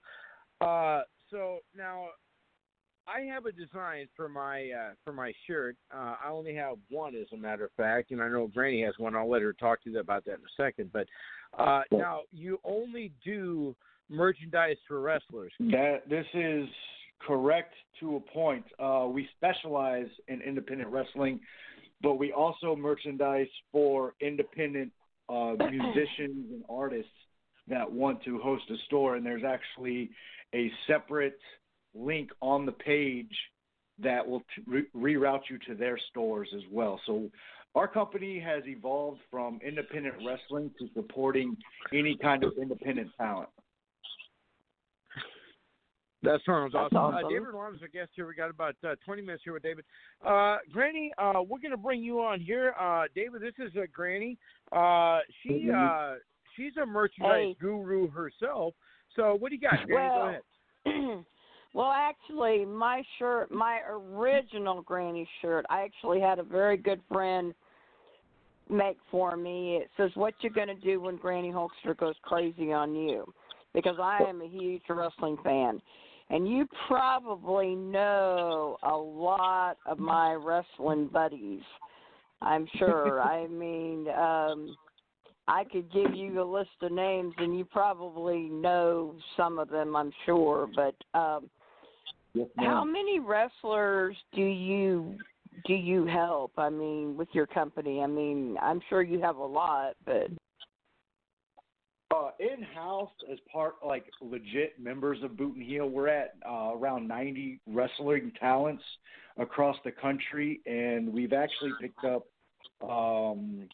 Uh, 0.59 1.01
so 1.29 1.59
now, 1.75 2.07
I 3.07 3.21
have 3.21 3.45
a 3.45 3.51
design 3.51 4.07
for 4.15 4.27
my 4.27 4.69
uh, 4.71 4.93
for 5.03 5.13
my 5.13 5.31
shirt. 5.45 5.77
Uh, 5.93 6.15
I 6.23 6.29
only 6.29 6.55
have 6.55 6.75
one, 6.89 7.15
as 7.15 7.27
a 7.33 7.37
matter 7.37 7.65
of 7.65 7.71
fact, 7.77 8.11
and 8.11 8.21
I 8.21 8.27
know 8.27 8.47
Granny 8.47 8.83
has 8.83 8.95
one. 8.97 9.15
I'll 9.15 9.29
let 9.29 9.41
her 9.41 9.53
talk 9.53 9.81
to 9.83 9.89
you 9.89 9.99
about 9.99 10.25
that 10.25 10.33
in 10.33 10.39
a 10.39 10.61
second. 10.61 10.91
But 10.91 11.07
uh, 11.57 11.83
now, 11.91 12.21
you 12.31 12.59
only 12.65 13.13
do 13.23 13.75
merchandise 14.09 14.77
for 14.87 14.99
wrestlers. 14.99 15.53
That 15.59 16.01
this 16.09 16.25
is 16.33 16.67
correct 17.25 17.73
to 17.99 18.17
a 18.17 18.19
point. 18.19 18.65
Uh, 18.79 19.07
we 19.09 19.27
specialize 19.37 20.07
in 20.27 20.41
independent 20.41 20.89
wrestling, 20.89 21.39
but 22.01 22.15
we 22.15 22.31
also 22.31 22.75
merchandise 22.75 23.47
for 23.71 24.13
independent 24.21 24.91
uh, 25.29 25.53
musicians 25.71 26.51
and 26.51 26.63
artists 26.69 27.11
that 27.67 27.91
want 27.91 28.23
to 28.23 28.39
host 28.39 28.63
a 28.69 28.75
store. 28.85 29.15
And 29.15 29.25
there's 29.25 29.43
actually 29.43 30.09
a 30.53 30.71
separate 30.87 31.39
link 31.93 32.29
on 32.41 32.65
the 32.65 32.71
page 32.71 33.35
that 33.99 34.25
will 34.27 34.41
t- 34.55 34.63
re- 34.67 34.85
reroute 34.95 35.41
you 35.49 35.57
to 35.67 35.75
their 35.75 35.97
stores 36.09 36.49
as 36.55 36.61
well. 36.71 36.99
So 37.05 37.29
our 37.75 37.87
company 37.87 38.39
has 38.39 38.63
evolved 38.65 39.19
from 39.29 39.59
independent 39.65 40.15
wrestling 40.25 40.71
to 40.79 40.87
supporting 40.93 41.57
any 41.93 42.17
kind 42.21 42.43
of 42.43 42.53
independent 42.61 43.09
talent. 43.17 43.49
That 46.23 46.39
sounds 46.45 46.73
That's 46.73 46.91
awesome. 46.93 46.97
Uh, 46.97 47.17
awesome. 47.17 47.29
David 47.29 47.49
Rolano's 47.53 47.81
our 47.81 47.87
guest 47.87 48.09
here. 48.15 48.27
We 48.27 48.33
got 48.33 48.49
about 48.49 48.75
uh, 48.83 48.95
20 49.05 49.21
minutes 49.21 49.43
here 49.43 49.53
with 49.53 49.63
David. 49.63 49.85
Uh, 50.25 50.57
Granny, 50.71 51.11
uh, 51.17 51.41
we're 51.47 51.59
going 51.59 51.71
to 51.71 51.77
bring 51.77 52.01
you 52.01 52.19
on 52.21 52.39
here. 52.39 52.73
Uh, 52.79 53.03
David, 53.15 53.41
this 53.41 53.53
is 53.59 53.71
uh, 53.77 53.81
Granny. 53.93 54.37
Uh, 54.71 55.19
she 55.43 55.69
uh, 55.75 56.15
she's 56.55 56.75
a 56.81 56.85
merchandise 56.85 57.49
Hey. 57.49 57.57
guru 57.61 58.09
herself. 58.09 58.73
So 59.15 59.35
what 59.35 59.49
do 59.49 59.55
you 59.55 59.61
got, 59.61 59.85
Granny? 59.85 60.09
Go 60.09 60.15
Well, 60.15 60.29
ahead. 60.29 61.25
Well, 61.73 61.91
actually, 61.91 62.65
my 62.65 63.03
shirt, 63.19 63.51
my 63.51 63.81
original 63.87 64.81
granny 64.81 65.27
shirt, 65.41 65.63
I 65.69 65.81
actually 65.81 66.19
had 66.19 66.39
a 66.39 66.43
very 66.43 66.75
good 66.75 67.01
friend 67.11 67.53
make 68.67 68.97
for 69.11 69.37
me. 69.37 69.75
It 69.77 69.91
says, 69.95 70.09
"What 70.15 70.33
you 70.41 70.49
gonna 70.49 70.73
do 70.73 70.99
when 71.01 71.17
Granny 71.17 71.51
Hulkster 71.51 71.95
goes 71.95 72.15
crazy 72.23 72.73
on 72.73 72.95
you?" 72.95 73.31
Because 73.75 73.97
I 74.01 74.23
am 74.27 74.41
a 74.41 74.47
huge 74.47 74.81
wrestling 74.89 75.37
fan, 75.43 75.79
and 76.29 76.47
you 76.47 76.67
probably 76.87 77.75
know 77.75 78.77
a 78.83 78.95
lot 78.95 79.77
of 79.85 79.99
my 79.99 80.33
wrestling 80.33 81.07
buddies. 81.07 81.61
I'm 82.41 82.67
sure. 82.77 83.21
I 83.21 83.47
mean, 83.47 84.07
um 84.09 84.75
I 85.49 85.63
could 85.63 85.89
give 85.93 86.13
you 86.13 86.41
a 86.41 86.43
list 86.43 86.71
of 86.81 86.91
names, 86.91 87.33
and 87.37 87.57
you 87.57 87.63
probably 87.63 88.49
know 88.49 89.15
some 89.37 89.59
of 89.59 89.69
them. 89.69 89.95
I'm 89.95 90.11
sure, 90.25 90.69
but 90.75 90.95
um 91.17 91.49
Yes, 92.33 92.47
how 92.57 92.83
many 92.83 93.19
wrestlers 93.19 94.15
do 94.33 94.43
you 94.43 95.15
do 95.65 95.73
you 95.73 96.05
help? 96.05 96.51
I 96.57 96.69
mean, 96.69 97.17
with 97.17 97.29
your 97.31 97.47
company. 97.47 98.01
I 98.01 98.07
mean, 98.07 98.57
I'm 98.61 98.79
sure 98.89 99.01
you 99.01 99.19
have 99.21 99.37
a 99.37 99.45
lot, 99.45 99.95
but 100.05 100.27
Uh, 102.17 102.31
in 102.39 102.63
house, 102.63 103.11
as 103.31 103.37
part 103.51 103.75
like 103.85 104.05
legit 104.21 104.79
members 104.79 105.19
of 105.23 105.37
Boot 105.37 105.55
and 105.55 105.63
Heel, 105.63 105.87
we're 105.87 106.07
at 106.07 106.35
uh, 106.49 106.71
around 106.73 107.07
90 107.07 107.59
wrestling 107.67 108.31
talents 108.39 108.83
across 109.37 109.75
the 109.83 109.91
country, 109.91 110.61
and 110.65 111.11
we've 111.11 111.33
actually 111.33 111.71
picked 111.79 112.03
up 112.05 112.25
um, 112.87 113.67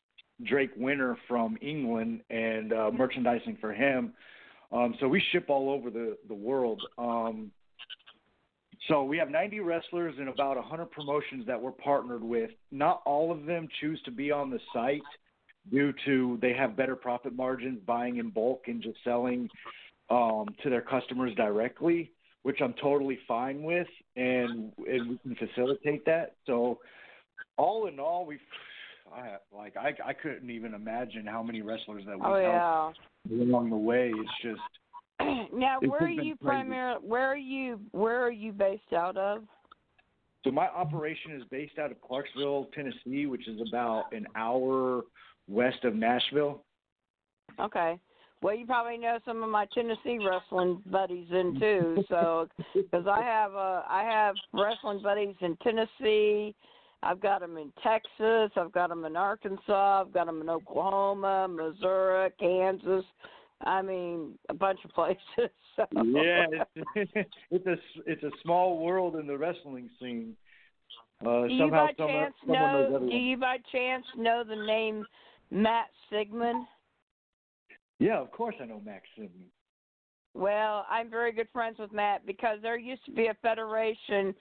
Drake 0.43 0.71
Winter 0.75 1.15
from 1.27 1.57
England 1.61 2.21
and 2.29 2.73
uh, 2.73 2.91
merchandising 2.91 3.57
for 3.61 3.71
him. 3.71 4.13
Um, 4.71 4.95
so 4.99 5.07
we 5.07 5.23
ship 5.31 5.45
all 5.49 5.69
over 5.69 5.89
the 5.89 6.17
the 6.27 6.33
world. 6.33 6.81
Um, 6.97 7.51
so 8.89 9.03
we 9.03 9.17
have 9.19 9.29
90 9.29 9.61
wrestlers 9.61 10.15
and 10.19 10.27
about 10.27 10.57
100 10.57 10.91
promotions 10.91 11.45
that 11.47 11.61
we're 11.61 11.71
partnered 11.71 12.23
with. 12.23 12.49
Not 12.71 13.01
all 13.05 13.31
of 13.31 13.45
them 13.45 13.69
choose 13.79 14.01
to 14.03 14.11
be 14.11 14.31
on 14.31 14.49
the 14.49 14.59
site 14.73 15.01
due 15.71 15.93
to 16.05 16.37
they 16.41 16.53
have 16.53 16.75
better 16.75 16.95
profit 16.95 17.35
margins 17.35 17.79
buying 17.85 18.17
in 18.17 18.29
bulk 18.29 18.63
and 18.67 18.81
just 18.81 18.97
selling 19.03 19.49
um, 20.09 20.47
to 20.63 20.69
their 20.69 20.81
customers 20.81 21.33
directly, 21.35 22.11
which 22.43 22.59
I'm 22.61 22.73
totally 22.81 23.19
fine 23.27 23.63
with, 23.63 23.87
and, 24.15 24.71
and 24.77 25.09
we 25.09 25.17
can 25.23 25.35
facilitate 25.35 26.05
that. 26.05 26.35
So, 26.45 26.79
all 27.57 27.87
in 27.87 27.99
all, 27.99 28.25
we've 28.25 28.39
I, 29.13 29.35
like 29.55 29.75
I 29.77 29.93
I 30.05 30.13
couldn't 30.13 30.49
even 30.49 30.73
imagine 30.73 31.25
how 31.25 31.43
many 31.43 31.61
wrestlers 31.61 32.03
that 32.07 32.17
we 32.17 32.25
oh 32.25 32.91
helped 32.91 32.99
along 33.31 33.69
the 33.69 33.77
way. 33.77 34.11
It's 34.13 34.31
just 34.41 34.61
now, 35.53 35.79
It's 35.81 35.89
where 35.89 36.03
are 36.03 36.09
you 36.09 36.35
primarily? 36.35 36.99
Where 37.05 37.27
are 37.27 37.37
you? 37.37 37.79
Where 37.91 38.23
are 38.23 38.31
you 38.31 38.51
based 38.51 38.93
out 38.95 39.17
of? 39.17 39.43
So 40.43 40.51
my 40.51 40.67
operation 40.67 41.31
is 41.33 41.43
based 41.49 41.79
out 41.79 41.91
of 41.91 42.01
Clarksville, 42.01 42.69
Tennessee, 42.73 43.27
which 43.27 43.47
is 43.47 43.61
about 43.69 44.11
an 44.11 44.27
hour 44.35 45.03
west 45.47 45.83
of 45.83 45.95
Nashville. 45.95 46.63
Okay. 47.59 47.99
Well, 48.41 48.55
you 48.55 48.65
probably 48.65 48.97
know 48.97 49.19
some 49.25 49.41
of 49.41 49.49
my 49.49 49.65
Tennessee 49.73 50.19
wrestling 50.19 50.81
buddies 50.87 51.27
in 51.31 51.57
too. 51.59 52.03
So, 52.09 52.47
because 52.73 53.07
I 53.07 53.21
have 53.21 53.53
uh, 53.53 53.83
I 53.87 54.03
have 54.03 54.35
wrestling 54.51 55.01
buddies 55.01 55.35
in 55.41 55.55
Tennessee. 55.63 56.53
I've 57.01 57.21
got 57.21 57.41
them 57.41 57.57
in 57.57 57.71
Texas. 57.81 58.51
I've 58.55 58.71
got 58.71 58.89
them 58.89 59.05
in 59.05 59.15
Arkansas. 59.15 60.01
I've 60.01 60.13
got 60.13 60.25
them 60.25 60.41
in 60.41 60.49
Oklahoma, 60.49 61.47
Missouri, 61.49 62.29
Kansas. 62.39 63.05
I 63.61 63.81
mean, 63.81 64.37
a 64.49 64.53
bunch 64.53 64.79
of 64.83 64.91
places. 64.91 65.19
So. 65.75 65.87
Yeah, 65.91 66.45
it's, 66.95 67.11
it's 67.49 67.65
a 67.65 67.75
it's 68.05 68.21
a 68.21 68.29
small 68.43 68.77
world 68.77 69.15
in 69.15 69.25
the 69.25 69.35
wrestling 69.35 69.89
scene. 69.99 70.35
Uh, 71.25 71.47
Do 71.47 71.53
you 71.53 71.59
somehow, 71.61 71.87
by 71.87 71.93
someone, 71.97 72.13
chance 72.13 72.33
someone 72.41 72.91
know? 72.91 72.99
Do 73.09 73.15
you 73.15 73.37
by 73.37 73.57
chance 73.71 74.05
know 74.15 74.43
the 74.47 74.55
name 74.55 75.03
Matt 75.53 75.87
Sigmund? 76.11 76.65
Yeah, 77.99 78.19
of 78.19 78.31
course 78.31 78.55
I 78.61 78.65
know 78.65 78.81
Matt 78.83 79.03
Sidney. 79.15 79.51
Well, 80.33 80.85
I'm 80.89 81.11
very 81.11 81.31
good 81.31 81.47
friends 81.53 81.77
with 81.77 81.93
Matt 81.93 82.25
because 82.25 82.57
there 82.61 82.77
used 82.77 83.05
to 83.05 83.11
be 83.11 83.27
a 83.27 83.35
federation 83.41 84.33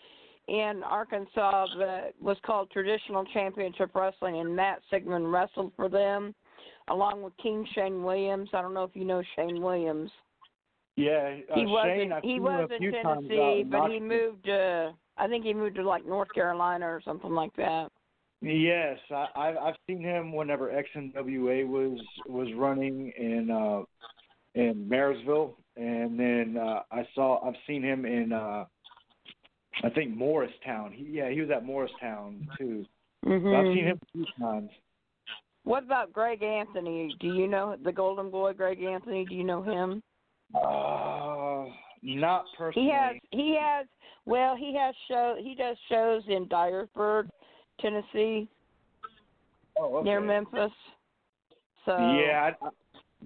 in 0.49 0.83
Arkansas 0.85 1.67
that 1.79 2.15
was 2.21 2.39
called 2.45 2.71
Traditional 2.71 3.25
Championship 3.27 3.91
Wrestling, 3.95 4.41
and 4.41 4.57
Matt 4.57 4.81
Sigmund 4.91 5.31
wrestled 5.31 5.73
for 5.77 5.89
them 5.89 6.35
along 6.89 7.23
with 7.23 7.37
King 7.37 7.67
Shane 7.75 8.03
Williams. 8.03 8.49
I 8.55 8.63
don't 8.63 8.75
know 8.75 8.85
if 8.85 8.91
you 8.95 9.05
know 9.05 9.23
Shane 9.37 9.61
Williams. 9.61 10.11
Yeah, 10.97 11.37
uh, 11.51 11.55
he 11.55 11.67
was 11.67 11.87
Shane, 11.87 12.13
in, 12.13 12.23
he 12.23 12.41
was 12.41 12.69
in 12.79 12.95
out 13.07 13.25
Tennessee, 13.29 13.65
but 13.71 13.91
he 13.91 14.01
moved 14.01 14.45
to 14.47 14.93
I 15.17 15.29
think 15.29 15.45
he 15.45 15.55
moved 15.55 15.77
to 15.77 15.87
like 15.87 16.07
North 16.07 16.33
Carolina 16.35 16.87
or 16.87 17.01
something 17.05 17.33
like 17.33 17.55
that. 17.57 17.91
Yes, 18.43 18.99
I, 19.11 19.27
I've 19.37 19.57
I've 19.57 19.75
seen 19.87 20.03
him 20.03 20.33
whenever 20.33 20.69
XNWA 20.69 21.67
was 21.67 21.99
was 22.27 22.49
running 22.57 23.13
in 23.17 23.51
uh 23.51 23.83
in 24.55 24.89
Marysville, 24.89 25.57
and 25.77 26.19
then 26.19 26.57
uh 26.61 26.81
I 26.91 27.07
saw 27.15 27.47
I've 27.47 27.55
seen 27.67 27.83
him 27.83 28.05
in 28.05 28.33
uh 28.33 28.65
I 29.85 29.91
think 29.95 30.17
Morristown. 30.17 30.93
He 30.93 31.05
yeah 31.05 31.31
he 31.31 31.41
was 31.41 31.51
at 31.51 31.65
Morristown 31.65 32.49
too. 32.59 32.85
So 33.25 33.31
I've 33.31 33.75
seen 33.75 33.85
him 33.85 34.01
a 34.03 34.07
few 34.13 34.27
times. 34.41 34.71
What 35.65 35.85
about 35.85 36.13
Greg 36.13 36.43
Anthony? 36.43 37.15
Do 37.21 37.29
you 37.29 37.47
know 37.47 37.77
the 37.85 37.93
Golden 37.93 38.31
Boy 38.31 38.53
Greg 38.53 38.83
Anthony? 38.83 39.25
Do 39.25 39.37
you 39.37 39.45
know 39.45 39.63
him? 39.63 40.03
Uh, 40.55 41.67
not 42.03 42.45
personally. 42.59 42.89
He 42.89 42.93
has 42.93 43.17
he 43.31 43.59
has 43.61 43.87
well 44.27 44.57
he 44.57 44.77
has 44.77 44.95
show 45.09 45.37
he 45.41 45.55
does 45.55 45.77
shows 45.89 46.23
in 46.27 46.47
Dyersburg, 46.47 47.29
Tennessee, 47.83 48.49
oh, 49.79 49.97
okay. 49.97 50.09
near 50.09 50.21
Memphis. 50.21 50.73
So 51.85 51.97
Yeah, 51.99 52.51
I, 52.63 52.67
I, 52.67 52.71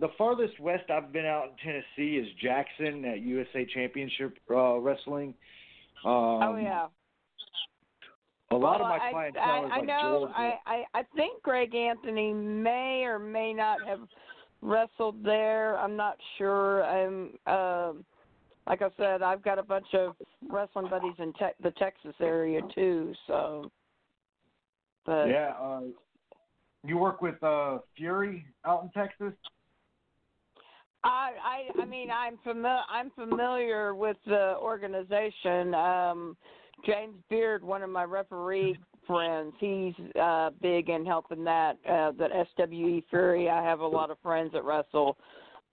the 0.01 0.09
farthest 0.19 0.59
west 0.59 0.91
I've 0.91 1.13
been 1.13 1.27
out 1.27 1.45
in 1.45 1.57
Tennessee 1.63 2.17
is 2.17 2.27
Jackson 2.43 3.05
at 3.05 3.21
USA 3.21 3.67
Championship 3.67 4.39
uh, 4.51 4.79
Wrestling. 4.79 5.35
Um, 6.05 6.43
oh 6.43 6.59
yeah. 6.61 6.87
A 8.53 8.55
lot 8.55 8.81
well, 8.81 8.93
of 8.93 8.99
my 8.99 9.07
I, 9.09 9.11
clientele 9.11 9.43
I, 9.45 9.75
I 9.75 9.79
like 9.79 9.87
know 9.87 10.19
Georgia. 10.21 10.35
I, 10.37 10.59
I 10.67 10.85
I 11.01 11.03
think 11.17 11.43
Greg 11.43 11.75
Anthony 11.75 12.33
may 12.33 13.05
or 13.05 13.19
may 13.19 13.53
not 13.53 13.79
have 13.87 14.01
wrestled 14.63 15.25
there. 15.25 15.77
I'm 15.79 15.97
not 15.97 16.17
sure. 16.39 16.85
I'm 16.85 17.37
um 17.47 18.05
like 18.67 18.83
I 18.83 18.89
said, 18.97 19.23
I've 19.23 19.43
got 19.43 19.59
a 19.59 19.63
bunch 19.63 19.87
of 19.95 20.17
wrestling 20.49 20.89
buddies 20.91 21.15
in 21.19 21.33
te- 21.35 21.57
the 21.63 21.71
Texas 21.73 22.15
area 22.21 22.61
too. 22.75 23.15
So, 23.27 23.71
but 25.07 25.29
Yeah, 25.29 25.53
uh, 25.61 25.83
you 26.85 26.99
work 26.99 27.23
with 27.23 27.43
uh, 27.43 27.79
Fury 27.97 28.45
out 28.65 28.83
in 28.83 28.91
Texas. 28.91 29.33
I 31.05 31.31
I 31.43 31.83
I 31.83 31.85
mean 31.85 32.11
I'm 32.11 32.37
familiar 32.43 32.83
I'm 32.91 33.11
familiar 33.11 33.95
with 33.95 34.17
the 34.27 34.57
organization. 34.59 35.75
Um 35.75 36.37
James 36.85 37.17
Beard, 37.31 37.65
one 37.65 37.83
of 37.83 37.91
my 37.91 38.05
referee 38.05 38.77
friends, 39.07 39.55
he's 39.59 39.95
uh 40.21 40.51
big 40.61 40.89
in 40.89 41.07
helping 41.07 41.45
that 41.45 41.77
uh 41.89 42.13
that 42.19 42.31
SWE 42.57 43.03
Fury. 43.09 43.49
I 43.49 43.63
have 43.63 43.81
a 43.81 43.87
lot 43.87 44.11
of 44.11 44.19
friends 44.23 44.53
that 44.53 44.65
wrestle 44.65 45.17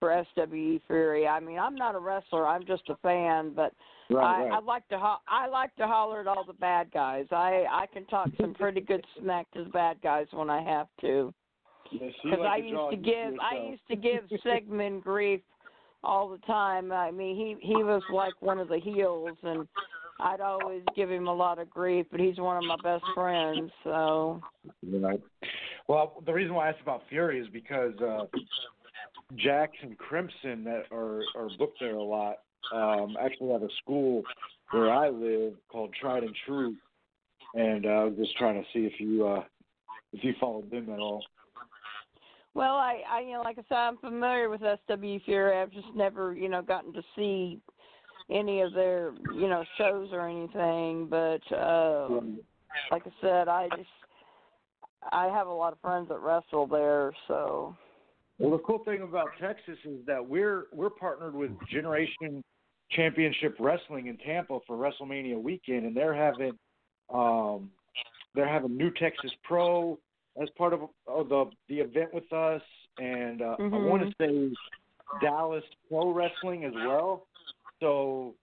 for 0.03 0.25
SWE 0.35 0.81
Fury. 0.87 1.25
I 1.25 1.39
mean, 1.39 1.57
I'm 1.57 1.75
not 1.75 1.95
a 1.95 1.99
wrestler, 1.99 2.45
I'm 2.45 2.65
just 2.65 2.83
a 2.89 2.97
fan, 2.97 3.53
but 3.55 3.71
I, 4.13 4.49
I 4.51 4.59
like 4.59 4.85
to 4.89 4.99
ho- 4.99 5.21
I 5.29 5.47
like 5.47 5.73
to 5.77 5.87
holler 5.87 6.19
at 6.19 6.27
all 6.27 6.43
the 6.45 6.51
bad 6.51 6.91
guys. 6.91 7.25
I 7.31 7.63
I 7.71 7.85
can 7.93 8.05
talk 8.07 8.27
some 8.39 8.53
pretty 8.59 8.81
good 8.81 9.03
smack 9.17 9.49
to 9.51 9.63
the 9.63 9.69
bad 9.69 10.01
guys 10.03 10.27
when 10.31 10.49
I 10.49 10.61
have 10.61 10.87
to 11.01 11.33
because 11.89 12.39
like 12.39 12.49
I 12.49 12.59
to 12.59 12.67
used 12.67 12.89
to 12.91 12.97
give 12.97 13.33
I 13.39 13.69
used 13.69 13.87
to 13.89 13.95
give 13.95 14.23
Sigmund 14.43 15.03
grief 15.03 15.39
all 16.03 16.29
the 16.29 16.39
time. 16.39 16.91
I 16.91 17.09
mean, 17.09 17.37
he 17.37 17.65
he 17.65 17.75
was 17.75 18.03
like 18.11 18.33
one 18.41 18.59
of 18.59 18.67
the 18.67 18.79
heels, 18.79 19.37
and 19.41 19.65
I'd 20.19 20.41
always 20.41 20.83
give 20.97 21.09
him 21.09 21.27
a 21.27 21.33
lot 21.33 21.59
of 21.59 21.69
grief. 21.69 22.07
But 22.11 22.19
he's 22.19 22.39
one 22.39 22.57
of 22.57 22.65
my 22.65 22.75
best 22.83 23.05
friends, 23.15 23.71
so 23.85 24.41
Right. 24.83 25.21
Well, 25.87 26.21
the 26.25 26.33
reason 26.33 26.53
why 26.53 26.67
I 26.67 26.69
asked 26.71 26.81
about 26.81 27.03
Fury 27.09 27.39
is 27.39 27.47
because 27.53 27.93
uh, 28.01 28.25
And 29.29 29.97
Crimson 29.97 30.63
that 30.63 30.83
are 30.91 31.21
are 31.35 31.49
booked 31.57 31.79
there 31.79 31.95
a 31.95 32.03
lot 32.03 32.37
um, 32.73 33.15
actually 33.19 33.51
have 33.51 33.63
a 33.63 33.69
school 33.81 34.23
where 34.71 34.91
I 34.91 35.09
live 35.09 35.53
called 35.69 35.93
Tried 35.99 36.23
and 36.23 36.35
True, 36.45 36.75
and 37.55 37.85
uh, 37.85 37.89
I 37.89 38.03
was 38.05 38.15
just 38.17 38.37
trying 38.37 38.61
to 38.61 38.67
see 38.73 38.85
if 38.85 38.99
you 38.99 39.27
uh, 39.27 39.43
if 40.13 40.23
you 40.23 40.33
followed 40.39 40.71
them 40.71 40.89
at 40.89 40.99
all. 40.99 41.23
well, 42.53 42.75
I 42.75 43.01
I 43.09 43.19
you 43.21 43.33
know 43.33 43.41
like 43.41 43.57
I 43.57 43.63
said, 43.67 43.77
I'm 43.77 43.97
familiar 43.97 44.49
with 44.49 44.61
SW 44.61 45.23
Fury. 45.25 45.57
I've 45.57 45.71
just 45.71 45.93
never 45.95 46.33
you 46.33 46.49
know 46.49 46.61
gotten 46.61 46.93
to 46.93 47.03
see 47.15 47.59
any 48.29 48.61
of 48.61 48.73
their 48.73 49.13
you 49.33 49.49
know 49.49 49.63
shows 49.77 50.09
or 50.11 50.27
anything, 50.27 51.07
but. 51.09 51.41
uh 51.55 52.21
like 52.91 53.03
I 53.05 53.11
said, 53.21 53.47
I 53.47 53.69
just 53.69 53.89
I 55.11 55.25
have 55.25 55.47
a 55.47 55.53
lot 55.53 55.73
of 55.73 55.79
friends 55.79 56.09
that 56.09 56.19
wrestle 56.19 56.67
there, 56.67 57.13
so 57.27 57.75
Well, 58.39 58.51
the 58.51 58.63
cool 58.63 58.79
thing 58.83 59.01
about 59.01 59.29
Texas 59.39 59.77
is 59.85 60.05
that 60.07 60.25
we're 60.25 60.65
we're 60.73 60.89
partnered 60.89 61.35
with 61.35 61.51
Generation 61.69 62.43
Championship 62.91 63.55
Wrestling 63.59 64.07
in 64.07 64.17
Tampa 64.17 64.59
for 64.65 64.75
WrestleMania 64.77 65.41
weekend, 65.41 65.85
and 65.85 65.95
they're 65.95 66.15
having 66.15 66.57
um, 67.13 67.71
they're 68.33 68.47
having 68.47 68.75
New 68.75 68.91
Texas 68.91 69.31
Pro 69.43 69.99
as 70.41 70.49
part 70.57 70.73
of, 70.73 70.81
of 71.07 71.29
the 71.29 71.45
the 71.69 71.79
event 71.79 72.13
with 72.13 72.31
us, 72.33 72.61
and 72.97 73.41
uh, 73.41 73.55
I 73.59 73.63
Mhm. 73.63 73.83
want 73.83 74.03
to 74.03 74.15
say 74.19 74.55
Dallas 75.21 75.63
Pro 75.87 76.11
Wrestling 76.11 76.65
as 76.65 76.73
well. 76.73 77.27
So 77.79 78.35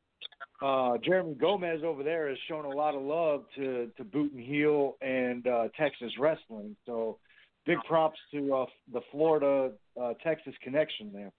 uh, 0.62 0.98
Jeremy 0.98 1.35
Gomez 1.35 1.83
over 1.83 2.03
there 2.05 2.29
has 2.29 2.38
shown 2.46 2.64
a 2.64 2.70
lot 2.70 2.94
of 2.94 3.03
love 3.03 3.44
to 3.57 3.90
to 3.96 4.05
Boot 4.05 4.33
and 4.33 4.40
Heel 4.40 4.96
and 5.00 5.46
uh, 5.48 5.68
Texas 5.76 6.16
wrestling. 6.18 6.76
So 6.87 7.18
big 7.66 7.79
props 7.87 8.18
to 8.33 8.55
uh, 8.55 8.66
the 8.92 9.01
Florida 9.11 9.73
uh, 10.01 10.12
Texas 10.23 10.55
connection 10.62 11.12
there. 11.12 11.33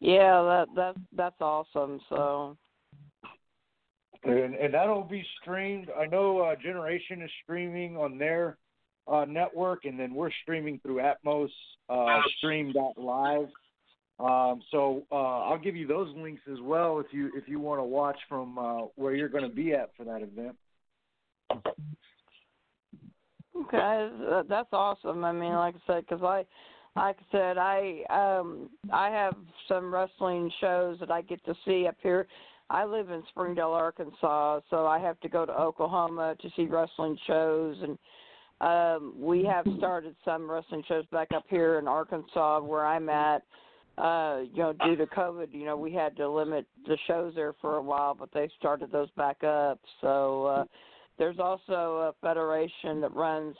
Yeah, 0.00 0.42
that 0.42 0.68
that 0.76 0.96
that's 1.14 1.40
awesome. 1.40 2.00
So 2.08 2.56
And, 4.24 4.54
and 4.54 4.74
that'll 4.74 5.02
be 5.02 5.24
streamed. 5.40 5.88
I 5.98 6.06
know 6.06 6.40
uh, 6.40 6.54
Generation 6.56 7.22
is 7.22 7.30
streaming 7.42 7.96
on 7.96 8.18
their 8.18 8.58
uh, 9.06 9.24
network, 9.24 9.84
and 9.84 9.98
then 9.98 10.14
we're 10.14 10.30
streaming 10.42 10.80
through 10.80 11.00
Atmos 11.00 11.50
uh, 11.88 12.20
Stream.live. 12.38 13.48
Um, 14.20 14.60
so 14.72 15.04
uh, 15.12 15.14
I'll 15.14 15.58
give 15.58 15.76
you 15.76 15.86
those 15.86 16.14
links 16.16 16.42
as 16.50 16.58
well 16.60 16.98
if 16.98 17.06
you 17.12 17.30
if 17.36 17.48
you 17.48 17.60
want 17.60 17.78
to 17.78 17.84
watch 17.84 18.18
from 18.28 18.58
uh, 18.58 18.82
where 18.96 19.14
you're 19.14 19.28
going 19.28 19.48
to 19.48 19.54
be 19.54 19.72
at 19.72 19.90
for 19.96 20.04
that 20.04 20.22
event. 20.22 20.56
Okay, 23.68 24.44
that's 24.48 24.68
awesome. 24.72 25.24
I 25.24 25.32
mean, 25.32 25.52
like 25.52 25.74
I 25.74 25.92
said, 25.92 26.06
because 26.08 26.22
I, 26.22 26.46
like 26.98 27.16
I 27.18 27.32
said, 27.32 27.58
I 27.58 28.02
um 28.10 28.70
I 28.92 29.10
have 29.10 29.34
some 29.68 29.92
wrestling 29.92 30.50
shows 30.60 30.98
that 31.00 31.10
I 31.10 31.20
get 31.22 31.44
to 31.44 31.54
see 31.64 31.86
up 31.86 31.96
here. 32.02 32.26
I 32.70 32.84
live 32.84 33.10
in 33.10 33.22
Springdale, 33.28 33.70
Arkansas, 33.70 34.60
so 34.70 34.86
I 34.86 34.98
have 34.98 35.20
to 35.20 35.28
go 35.28 35.46
to 35.46 35.52
Oklahoma 35.52 36.34
to 36.40 36.50
see 36.56 36.66
wrestling 36.66 37.18
shows, 37.26 37.76
and 37.82 37.98
um 38.60 39.14
we 39.18 39.44
have 39.44 39.66
started 39.76 40.16
some 40.24 40.50
wrestling 40.50 40.82
shows 40.88 41.04
back 41.12 41.28
up 41.34 41.44
here 41.48 41.78
in 41.78 41.86
Arkansas 41.86 42.60
where 42.60 42.86
I'm 42.86 43.08
at. 43.08 43.42
Uh, 43.98 44.42
you 44.52 44.62
know, 44.62 44.72
due 44.84 44.94
to 44.94 45.06
COVID, 45.06 45.48
you 45.52 45.64
know, 45.64 45.76
we 45.76 45.92
had 45.92 46.16
to 46.16 46.30
limit 46.30 46.64
the 46.86 46.96
shows 47.08 47.34
there 47.34 47.52
for 47.60 47.76
a 47.76 47.82
while, 47.82 48.14
but 48.14 48.28
they 48.32 48.48
started 48.58 48.90
those 48.90 49.10
back 49.16 49.44
up. 49.44 49.78
So. 50.00 50.46
uh 50.46 50.64
there's 51.18 51.38
also 51.38 51.72
a 51.72 52.14
federation 52.20 53.00
that 53.00 53.14
runs 53.14 53.56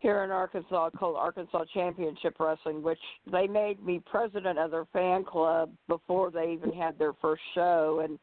here 0.00 0.24
in 0.24 0.30
Arkansas 0.30 0.90
called 0.90 1.16
Arkansas 1.16 1.64
Championship 1.72 2.34
Wrestling, 2.40 2.82
which 2.82 2.98
they 3.30 3.46
made 3.46 3.84
me 3.84 4.02
president 4.04 4.58
of 4.58 4.70
their 4.72 4.84
fan 4.92 5.24
club 5.24 5.70
before 5.88 6.30
they 6.30 6.52
even 6.52 6.72
had 6.72 6.98
their 6.98 7.12
first 7.22 7.42
show, 7.54 8.02
and 8.04 8.18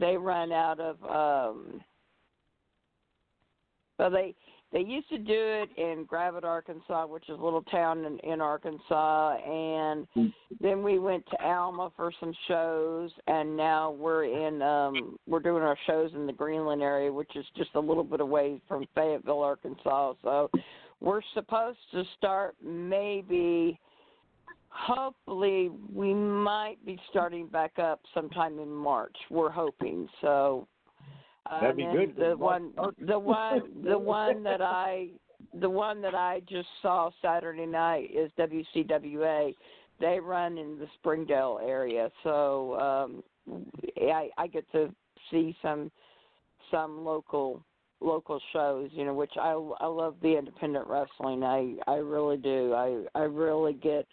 they 0.00 0.16
run 0.16 0.52
out 0.52 0.80
of. 0.80 1.02
um 1.04 1.80
Well, 3.98 4.10
they 4.10 4.34
they 4.72 4.80
used 4.80 5.08
to 5.10 5.18
do 5.18 5.34
it 5.36 5.68
in 5.76 6.04
Gravette, 6.04 6.44
Arkansas, 6.44 7.06
which 7.06 7.24
is 7.28 7.38
a 7.38 7.42
little 7.42 7.62
town 7.62 8.04
in, 8.04 8.18
in 8.20 8.40
Arkansas, 8.40 9.36
and 9.36 10.06
then 10.60 10.82
we 10.82 10.98
went 10.98 11.24
to 11.30 11.44
Alma 11.44 11.92
for 11.96 12.12
some 12.18 12.32
shows, 12.48 13.10
and 13.26 13.56
now 13.56 13.90
we're 13.90 14.24
in 14.24 14.62
um 14.62 15.18
we're 15.26 15.40
doing 15.40 15.62
our 15.62 15.76
shows 15.86 16.10
in 16.14 16.26
the 16.26 16.32
Greenland 16.32 16.82
area, 16.82 17.12
which 17.12 17.34
is 17.36 17.44
just 17.56 17.70
a 17.74 17.80
little 17.80 18.04
bit 18.04 18.20
away 18.20 18.60
from 18.66 18.86
Fayetteville, 18.94 19.40
Arkansas. 19.40 20.14
So 20.22 20.50
we're 21.00 21.22
supposed 21.34 21.78
to 21.92 22.04
start 22.16 22.54
maybe 22.64 23.78
hopefully 24.72 25.70
we 25.92 26.14
might 26.14 26.76
be 26.86 26.98
starting 27.10 27.46
back 27.46 27.78
up 27.78 28.00
sometime 28.14 28.58
in 28.58 28.70
March. 28.70 29.14
We're 29.30 29.50
hoping. 29.50 30.08
So 30.20 30.66
That'd 31.50 31.76
be 31.76 31.84
good. 31.84 32.14
The 32.16 32.36
one 32.36 32.72
the 32.98 33.18
one 33.18 33.62
the 33.84 33.98
one 33.98 34.42
that 34.42 34.60
I 34.60 35.08
the 35.60 35.68
one 35.68 36.00
that 36.02 36.14
I 36.14 36.40
just 36.48 36.68
saw 36.80 37.10
Saturday 37.20 37.66
night 37.66 38.10
is 38.14 38.30
WCWA. 38.38 39.54
They 40.00 40.20
run 40.20 40.56
in 40.58 40.78
the 40.78 40.86
Springdale 40.94 41.60
area, 41.62 42.10
so 42.22 42.78
um 42.80 43.22
I 44.00 44.30
I 44.38 44.46
get 44.46 44.70
to 44.72 44.94
see 45.30 45.56
some 45.62 45.90
some 46.70 47.04
local 47.04 47.62
local 48.00 48.40
shows, 48.52 48.90
you 48.92 49.04
know, 49.04 49.14
which 49.14 49.32
I 49.40 49.50
I 49.80 49.86
love 49.86 50.16
the 50.22 50.36
independent 50.38 50.86
wrestling. 50.86 51.42
I 51.42 51.74
I 51.86 51.96
really 51.96 52.36
do. 52.36 52.74
I 52.74 53.04
I 53.18 53.24
really 53.24 53.74
get 53.74 54.06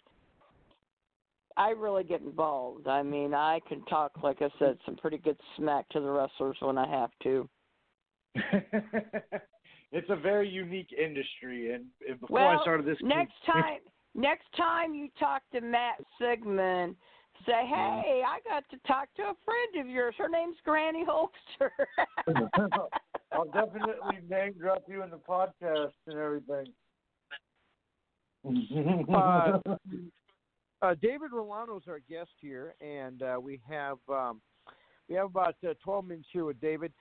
I 1.56 1.70
really 1.70 2.04
get 2.04 2.20
involved. 2.20 2.86
I 2.88 3.02
mean, 3.02 3.34
I 3.34 3.60
can 3.68 3.84
talk 3.86 4.12
like 4.22 4.40
I 4.40 4.48
said 4.58 4.78
some 4.86 4.96
pretty 4.96 5.18
good 5.18 5.38
smack 5.56 5.88
to 5.90 6.00
the 6.00 6.10
wrestlers 6.10 6.56
when 6.60 6.78
I 6.78 6.88
have 6.88 7.10
to. 7.22 7.48
it's 9.92 10.08
a 10.08 10.16
very 10.16 10.48
unique 10.48 10.92
industry, 10.92 11.74
and, 11.74 11.86
and 12.08 12.20
before 12.20 12.40
well, 12.40 12.58
I 12.58 12.62
started 12.62 12.86
this, 12.86 12.96
next 13.02 13.34
time 13.46 13.78
next 14.14 14.46
time 14.56 14.94
you 14.94 15.08
talk 15.18 15.42
to 15.52 15.60
Matt 15.60 15.96
Sigmund, 16.20 16.94
say, 17.46 17.66
"Hey, 17.66 18.22
I 18.26 18.38
got 18.48 18.64
to 18.70 18.76
talk 18.86 19.08
to 19.16 19.22
a 19.22 19.34
friend 19.44 19.84
of 19.84 19.88
yours. 19.88 20.14
Her 20.18 20.28
name's 20.28 20.56
Granny 20.64 21.04
Hulkster." 21.04 21.70
I'll 23.32 23.44
definitely 23.46 24.18
name 24.28 24.54
drop 24.58 24.82
you 24.88 25.02
in 25.02 25.10
the 25.10 25.18
podcast 25.18 25.92
and 26.06 26.18
everything. 26.18 26.66
Uh, 28.44 29.58
uh, 30.82 30.94
David 31.00 31.30
Rolano's 31.32 31.84
our 31.88 32.00
guest 32.08 32.30
here, 32.40 32.74
and 32.80 33.22
uh, 33.22 33.38
we 33.40 33.60
have 33.68 33.98
um, 34.08 34.40
we 35.08 35.16
have 35.16 35.26
about 35.26 35.56
uh, 35.68 35.74
12 35.82 36.04
minutes 36.06 36.28
here 36.32 36.44
with 36.44 36.60
David. 36.60 36.92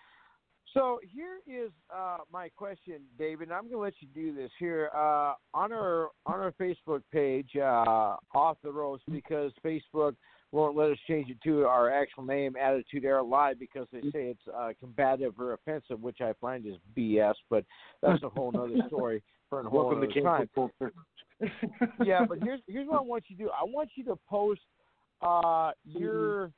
So 0.74 1.00
here 1.02 1.40
is 1.48 1.72
uh, 1.94 2.18
my 2.32 2.50
question, 2.50 3.02
David. 3.18 3.52
I'm 3.52 3.64
going 3.64 3.74
to 3.74 3.80
let 3.80 3.94
you 4.02 4.08
do 4.14 4.36
this 4.36 4.52
here 4.60 4.92
uh, 4.96 5.34
on 5.54 5.72
our 5.72 6.10
on 6.26 6.40
our 6.40 6.54
Facebook 6.60 7.02
page, 7.12 7.56
off 7.56 8.58
the 8.64 8.72
ropes, 8.72 9.04
because 9.10 9.52
Facebook 9.66 10.16
won't 10.52 10.76
let 10.76 10.92
us 10.92 10.98
change 11.08 11.30
it 11.30 11.38
to 11.44 11.66
our 11.66 11.92
actual 11.92 12.24
name, 12.24 12.56
Attitude 12.56 13.06
Era 13.06 13.24
Live, 13.24 13.60
because 13.60 13.88
they 13.92 14.02
say 14.12 14.30
it's 14.30 14.48
uh, 14.56 14.70
combative 14.80 15.40
or 15.40 15.54
offensive, 15.54 16.02
which 16.02 16.22
I 16.22 16.34
find 16.42 16.66
is 16.66 16.76
BS. 16.98 17.36
But 17.50 17.66
that's 18.02 18.24
a 18.24 18.30
whole 18.30 18.52
other 18.58 18.76
story 18.88 19.22
for 19.50 19.60
a 19.60 19.64
whole 19.64 19.86
Welcome 19.86 20.04
other 20.04 20.12
to 20.12 20.22
time 20.22 20.50
culture. 20.56 20.92
yeah, 22.04 22.26
but 22.28 22.40
here's 22.42 22.62
here's 22.68 22.88
what 22.88 23.00
I 23.00 23.04
want 23.04 23.26
you 23.28 23.38
to 23.38 23.44
do. 23.44 23.50
I 23.50 23.64
want 23.64 23.90
you 23.96 24.04
to 24.06 24.18
post 24.28 24.62
uh, 25.22 25.72
your 25.86 26.52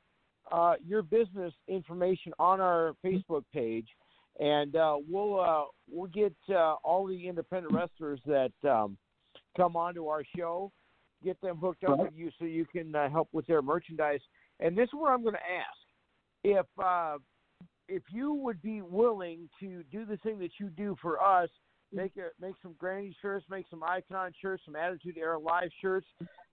uh, 0.50 0.74
your 0.86 1.02
business 1.02 1.52
information 1.68 2.32
on 2.38 2.60
our 2.60 2.94
Facebook 3.04 3.44
page, 3.52 3.86
and 4.40 4.74
uh, 4.74 4.96
we'll 5.08 5.40
uh, 5.40 5.64
we'll 5.90 6.10
get 6.10 6.34
uh, 6.50 6.74
all 6.82 7.06
the 7.06 7.28
independent 7.28 7.74
wrestlers 7.74 8.20
that 8.26 8.52
um, 8.68 8.96
come 9.56 9.76
onto 9.76 10.06
our 10.08 10.22
show, 10.36 10.72
get 11.22 11.40
them 11.40 11.56
hooked 11.56 11.84
up 11.84 11.98
with 11.98 12.12
you 12.14 12.30
so 12.38 12.44
you 12.44 12.64
can 12.64 12.94
uh, 12.94 13.08
help 13.10 13.28
with 13.32 13.46
their 13.46 13.62
merchandise. 13.62 14.20
And 14.60 14.76
this 14.76 14.84
is 14.84 14.94
where 14.94 15.12
I'm 15.12 15.22
going 15.22 15.34
to 15.34 15.40
ask: 15.40 15.78
if 16.44 16.66
uh, 16.82 17.18
if 17.88 18.02
you 18.10 18.32
would 18.34 18.62
be 18.62 18.82
willing 18.82 19.48
to 19.60 19.82
do 19.90 20.04
the 20.04 20.16
thing 20.18 20.38
that 20.40 20.52
you 20.58 20.68
do 20.68 20.96
for 21.00 21.22
us 21.22 21.48
make 21.92 22.12
a, 22.16 22.28
make 22.44 22.54
some 22.62 22.74
granny 22.78 23.14
shirts, 23.20 23.44
make 23.50 23.66
some 23.70 23.82
icon 23.82 24.32
shirts, 24.40 24.62
some 24.64 24.76
Attitude 24.76 25.16
Era 25.18 25.38
Live 25.38 25.70
shirts, 25.80 26.06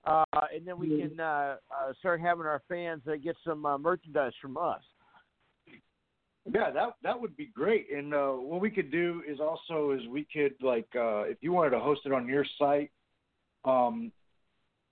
uh, 0.05 0.23
and 0.53 0.65
then 0.65 0.77
we 0.77 1.01
can 1.01 1.19
uh, 1.19 1.55
uh, 1.71 1.93
start 1.99 2.19
having 2.21 2.45
our 2.45 2.62
fans 2.67 3.01
uh, 3.08 3.15
get 3.15 3.36
some 3.45 3.65
uh, 3.65 3.77
merchandise 3.77 4.34
from 4.41 4.58
us. 4.58 4.82
Yeah, 6.51 6.71
that 6.71 6.93
that 7.03 7.19
would 7.19 7.38
be 7.38 7.49
great. 7.53 7.88
And 7.95 8.13
uh, 8.13 8.29
what 8.29 8.60
we 8.62 8.71
could 8.71 8.91
do 8.91 9.21
is 9.27 9.39
also 9.39 9.91
is 9.91 10.08
we 10.10 10.25
could 10.34 10.53
like 10.62 10.88
uh, 10.95 11.21
if 11.23 11.38
you 11.41 11.51
wanted 11.51 11.71
to 11.71 11.79
host 11.79 12.01
it 12.05 12.12
on 12.12 12.27
your 12.27 12.45
site, 12.58 12.91
um, 13.65 14.12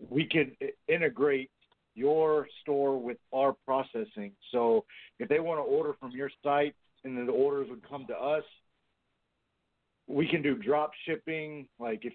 we 0.10 0.28
i- 0.34 0.72
integrate 0.88 1.50
your 1.96 2.48
store 2.62 3.02
with 3.02 3.18
our 3.34 3.54
processing. 3.66 4.32
So 4.52 4.86
if 5.20 5.28
they 5.30 5.40
want 5.40 5.60
to 5.60 5.64
order 5.64 5.96
from 6.00 6.12
your 6.12 6.30
site 6.44 6.76
and 7.04 7.18
then 7.18 7.26
the 7.26 7.32
orders 7.32 7.68
would 7.70 7.88
come 7.88 8.06
to 8.08 8.16
us, 8.16 8.44
we 10.08 10.28
can 10.28 10.42
do 10.42 10.56
drop 10.56 10.92
shipping. 11.06 11.68
Like 11.80 12.06
if 12.06 12.14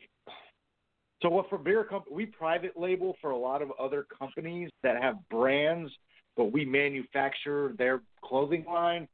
so, 1.20 1.28
what 1.28 1.48
for 1.48 1.58
beer 1.58 1.84
company 1.84 2.16
we 2.16 2.26
private 2.26 2.76
label 2.76 3.16
for 3.20 3.30
a 3.30 3.36
lot 3.36 3.62
of 3.62 3.70
other 3.78 4.06
companies 4.18 4.70
that 4.82 5.00
have 5.00 5.16
brands, 5.28 5.90
but 6.36 6.52
we 6.52 6.64
manufacture 6.64 7.74
their 7.78 8.02
clothing 8.24 8.64
line. 8.66 9.06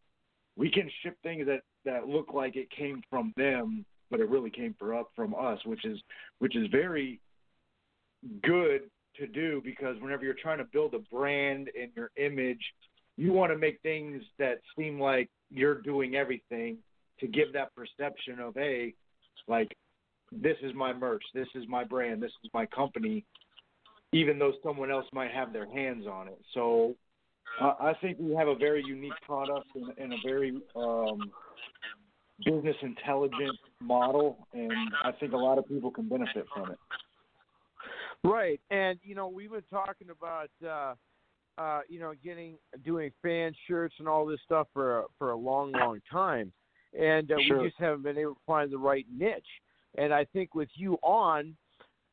We 0.56 0.70
can 0.70 0.90
ship 1.02 1.16
things 1.22 1.46
that 1.46 1.62
that 1.84 2.08
look 2.08 2.32
like 2.32 2.56
it 2.56 2.70
came 2.70 3.02
from 3.10 3.32
them, 3.36 3.84
but 4.10 4.20
it 4.20 4.28
really 4.28 4.50
came 4.50 4.74
for 4.78 4.94
up 4.94 5.10
from 5.14 5.34
us, 5.34 5.58
which 5.64 5.84
is 5.84 5.98
which 6.38 6.56
is 6.56 6.66
very 6.70 7.20
good 8.42 8.82
to 9.16 9.26
do 9.26 9.60
because 9.64 9.96
whenever 10.00 10.24
you're 10.24 10.34
trying 10.34 10.58
to 10.58 10.64
build 10.64 10.94
a 10.94 10.98
brand 11.14 11.68
and 11.80 11.90
your 11.96 12.10
image, 12.16 12.62
you 13.16 13.32
want 13.32 13.52
to 13.52 13.58
make 13.58 13.80
things 13.82 14.22
that 14.38 14.60
seem 14.76 15.00
like 15.00 15.28
you're 15.50 15.80
doing 15.82 16.14
everything 16.14 16.78
to 17.20 17.26
give 17.26 17.52
that 17.52 17.74
perception 17.74 18.38
of 18.38 18.54
hey, 18.54 18.94
like 19.48 19.76
this 20.30 20.56
is 20.62 20.72
my 20.74 20.92
merch, 20.92 21.22
this 21.34 21.48
is 21.54 21.64
my 21.68 21.84
brand, 21.84 22.22
this 22.22 22.32
is 22.44 22.50
my 22.54 22.66
company, 22.66 23.24
even 24.12 24.38
though 24.38 24.52
someone 24.62 24.90
else 24.90 25.06
might 25.12 25.32
have 25.32 25.52
their 25.52 25.68
hands 25.70 26.06
on 26.06 26.28
it. 26.28 26.38
So 26.54 26.94
I 27.60 27.90
I 27.90 27.92
think 28.00 28.18
we 28.20 28.34
have 28.34 28.48
a 28.48 28.54
very 28.54 28.84
unique 28.86 29.20
product 29.26 29.66
and, 29.74 29.92
and 29.98 30.12
a 30.12 30.16
very 30.24 30.60
um, 30.76 31.30
business 32.44 32.76
intelligent 32.82 33.58
model, 33.80 34.46
and 34.52 34.72
I 35.04 35.12
think 35.12 35.32
a 35.32 35.36
lot 35.36 35.58
of 35.58 35.66
people 35.66 35.90
can 35.90 36.08
benefit 36.08 36.46
from 36.54 36.70
it. 36.70 36.78
Right, 38.24 38.60
and 38.70 38.98
you 39.02 39.14
know 39.14 39.28
we've 39.28 39.50
been 39.50 39.62
talking 39.70 40.08
about 40.10 40.50
uh, 40.66 40.94
uh, 41.60 41.80
you 41.88 42.00
know 42.00 42.12
getting 42.22 42.56
doing 42.84 43.10
fan 43.22 43.54
shirts 43.66 43.94
and 43.98 44.08
all 44.08 44.26
this 44.26 44.40
stuff 44.44 44.66
for 44.72 45.00
a, 45.00 45.04
for 45.18 45.30
a 45.30 45.36
long, 45.36 45.72
long 45.72 46.00
time, 46.10 46.52
and 46.98 47.30
uh, 47.30 47.36
Sure. 47.46 47.60
we 47.62 47.68
just 47.68 47.78
haven't 47.78 48.02
been 48.02 48.18
able 48.18 48.34
to 48.34 48.40
find 48.46 48.72
the 48.72 48.78
right 48.78 49.06
niche. 49.16 49.46
And 49.96 50.12
I 50.12 50.24
think 50.26 50.54
with 50.54 50.68
you 50.74 50.94
on, 51.02 51.56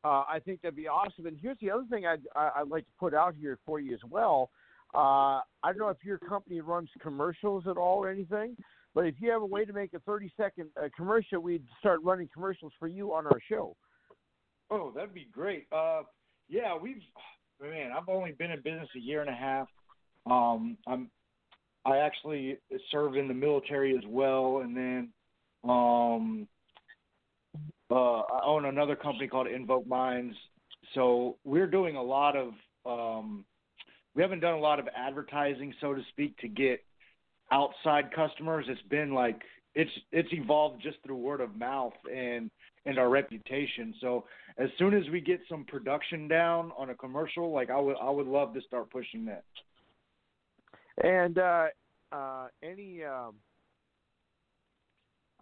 uh, 0.04 0.24
I 0.28 0.40
think 0.44 0.62
that'd 0.62 0.76
be 0.76 0.88
awesome. 0.88 1.26
And 1.26 1.36
here's 1.40 1.58
the 1.60 1.70
other 1.70 1.84
thing 1.90 2.06
I'd 2.06 2.22
I- 2.36 2.52
I'd 2.56 2.68
like 2.68 2.84
to 2.86 2.92
put 2.98 3.12
out 3.12 3.34
here 3.34 3.58
for 3.66 3.80
you 3.80 3.92
as 3.92 4.00
well. 4.08 4.50
Uh, 4.94 5.40
I 5.62 5.66
don't 5.72 5.78
know 5.78 5.88
if 5.88 6.04
your 6.04 6.18
company 6.18 6.60
runs 6.60 6.88
commercials 7.02 7.64
at 7.66 7.76
all 7.76 7.98
or 7.98 8.08
anything, 8.08 8.56
but 8.94 9.04
if 9.06 9.16
you 9.20 9.30
have 9.30 9.42
a 9.42 9.46
way 9.46 9.64
to 9.64 9.72
make 9.72 9.92
a 9.92 9.98
30 10.00 10.32
second 10.36 10.70
uh, 10.80 10.88
commercial, 10.96 11.40
we'd 11.40 11.64
start 11.80 12.00
running 12.04 12.28
commercials 12.32 12.72
for 12.78 12.86
you 12.86 13.12
on 13.12 13.26
our 13.26 13.40
show. 13.48 13.76
Oh, 14.70 14.92
that'd 14.94 15.14
be 15.14 15.28
great. 15.32 15.66
Uh, 15.72 16.02
yeah, 16.48 16.76
we've 16.76 17.02
man. 17.60 17.90
I've 17.96 18.08
only 18.08 18.32
been 18.32 18.50
in 18.50 18.60
business 18.62 18.88
a 18.96 19.00
year 19.00 19.20
and 19.20 19.30
a 19.30 19.34
half. 19.34 19.68
Um, 20.26 20.76
I'm 20.86 21.10
I 21.84 21.98
actually 21.98 22.58
served 22.90 23.16
in 23.16 23.28
the 23.28 23.34
military 23.34 23.96
as 23.96 24.02
well, 24.08 24.60
and 24.62 24.76
then 24.76 25.08
um, 25.68 26.48
uh, 27.90 28.20
I 28.20 28.44
own 28.44 28.64
another 28.64 28.96
company 28.96 29.28
called 29.28 29.46
Invoke 29.46 29.86
Minds. 29.86 30.34
So 30.94 31.36
we're 31.44 31.68
doing 31.68 31.96
a 31.96 32.02
lot 32.02 32.34
of 32.36 32.52
um, 32.84 33.44
we 34.14 34.22
haven't 34.22 34.40
done 34.40 34.54
a 34.54 34.60
lot 34.60 34.80
of 34.80 34.88
advertising, 34.96 35.74
so 35.80 35.94
to 35.94 36.02
speak, 36.10 36.36
to 36.38 36.48
get 36.48 36.82
outside 37.52 38.12
customers. 38.14 38.66
It's 38.68 38.80
been 38.88 39.14
like 39.14 39.40
it's 39.76 39.90
it's 40.10 40.28
evolved 40.32 40.82
just 40.82 40.96
through 41.04 41.16
word 41.16 41.40
of 41.40 41.54
mouth 41.54 41.92
and 42.12 42.50
and 42.86 42.98
our 42.98 43.10
reputation. 43.10 43.94
So 44.00 44.24
as 44.58 44.70
soon 44.78 44.94
as 44.94 45.04
we 45.12 45.20
get 45.20 45.40
some 45.48 45.64
production 45.64 46.26
down 46.26 46.72
on 46.78 46.90
a 46.90 46.94
commercial, 46.94 47.52
like 47.52 47.70
I 47.70 47.78
would 47.78 47.96
I 48.02 48.10
would 48.10 48.26
love 48.26 48.54
to 48.54 48.60
start 48.62 48.90
pushing 48.90 49.26
that. 49.26 49.44
And 51.04 51.38
uh, 51.38 51.66
uh, 52.10 52.46
any 52.62 53.04
um, 53.04 53.34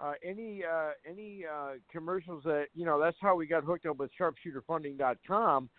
uh, 0.03 0.15
any 0.25 0.65
uh, 0.65 0.91
any 1.09 1.45
uh, 1.51 1.75
commercials 1.93 2.43
that 2.43 2.67
you 2.75 2.85
know 2.85 3.01
that's 3.01 3.17
how 3.21 3.37
we 3.37 3.47
got 3.47 3.63
hooked 3.63 3.87
up 3.87 3.99
with 3.99 4.11
sharpshooterfunding.com. 4.21 5.71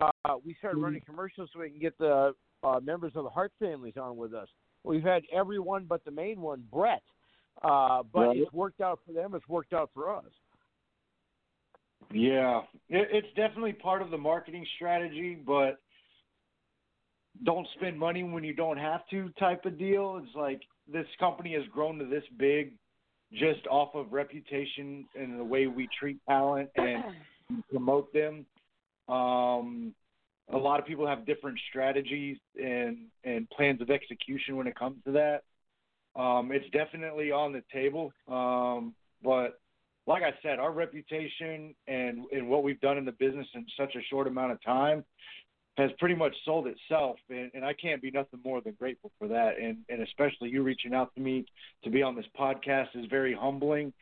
Uh, 0.00 0.10
we 0.46 0.54
started 0.58 0.78
running 0.78 1.02
commercials 1.04 1.50
so 1.52 1.60
we 1.60 1.68
can 1.68 1.80
get 1.80 1.98
the 1.98 2.32
uh, 2.62 2.80
members 2.82 3.12
of 3.16 3.24
the 3.24 3.30
Hart 3.30 3.52
families 3.58 3.94
on 4.00 4.16
with 4.16 4.32
us. 4.32 4.48
We've 4.82 5.02
had 5.02 5.24
everyone 5.30 5.84
but 5.86 6.02
the 6.06 6.10
main 6.10 6.40
one, 6.40 6.64
Bret. 6.72 7.02
Uh, 7.62 8.02
but 8.12 8.28
Right. 8.28 8.36
it's 8.38 8.52
worked 8.52 8.80
out 8.80 9.00
for 9.04 9.12
them. 9.12 9.34
It's 9.34 9.48
worked 9.48 9.72
out 9.72 9.90
for 9.92 10.14
us. 10.14 10.24
Yeah, 12.12 12.62
it, 12.88 13.08
it's 13.10 13.34
definitely 13.34 13.72
part 13.74 14.00
of 14.02 14.10
the 14.10 14.18
marketing 14.18 14.66
strategy, 14.76 15.34
but 15.34 15.78
don't 17.44 17.66
spend 17.76 17.98
money 17.98 18.22
when 18.22 18.44
you 18.44 18.54
don't 18.54 18.78
have 18.78 19.06
to 19.08 19.28
type 19.38 19.64
of 19.66 19.78
deal. 19.78 20.20
It's 20.22 20.34
like 20.34 20.62
this 20.90 21.06
company 21.18 21.54
has 21.54 21.64
grown 21.72 21.98
to 21.98 22.06
this 22.06 22.24
big 22.36 22.72
just 23.32 23.66
off 23.66 23.94
of 23.94 24.12
reputation 24.12 25.06
and 25.14 25.38
the 25.38 25.44
way 25.44 25.66
we 25.66 25.88
treat 25.98 26.18
talent 26.26 26.70
and 26.76 27.04
promote 27.70 28.12
them. 28.12 28.46
Um, 29.08 29.94
a 30.50 30.56
lot 30.56 30.80
of 30.80 30.86
people 30.86 31.06
have 31.06 31.26
different 31.26 31.58
strategies 31.68 32.38
and 32.56 32.98
and 33.24 33.48
plans 33.50 33.82
of 33.82 33.90
execution 33.90 34.56
when 34.56 34.66
it 34.66 34.78
comes 34.78 34.96
to 35.04 35.12
that. 35.12 35.42
Um, 36.18 36.50
it's 36.52 36.68
definitely 36.70 37.30
on 37.30 37.52
the 37.52 37.62
table, 37.72 38.12
um, 38.26 38.92
but 39.22 39.60
like 40.08 40.22
I 40.22 40.32
said, 40.42 40.58
our 40.58 40.72
reputation 40.72 41.74
and 41.86 42.24
and 42.32 42.48
what 42.48 42.64
we've 42.64 42.80
done 42.80 42.98
in 42.98 43.04
the 43.04 43.12
business 43.12 43.46
in 43.54 43.64
such 43.78 43.94
a 43.94 44.02
short 44.10 44.26
amount 44.26 44.52
of 44.52 44.62
time 44.64 45.04
has 45.76 45.90
pretty 46.00 46.16
much 46.16 46.34
sold 46.44 46.66
itself, 46.66 47.16
and, 47.30 47.52
and 47.54 47.64
I 47.64 47.72
can't 47.72 48.02
be 48.02 48.10
nothing 48.10 48.40
more 48.44 48.60
than 48.60 48.72
grateful 48.72 49.12
for 49.16 49.28
that. 49.28 49.60
And 49.62 49.78
and 49.88 50.02
especially 50.02 50.48
you 50.48 50.64
reaching 50.64 50.92
out 50.92 51.14
to 51.14 51.20
me 51.20 51.46
to 51.84 51.90
be 51.90 52.02
on 52.02 52.16
this 52.16 52.26
podcast 52.38 52.88
is 52.96 53.06
very 53.08 53.32
humbling, 53.32 53.92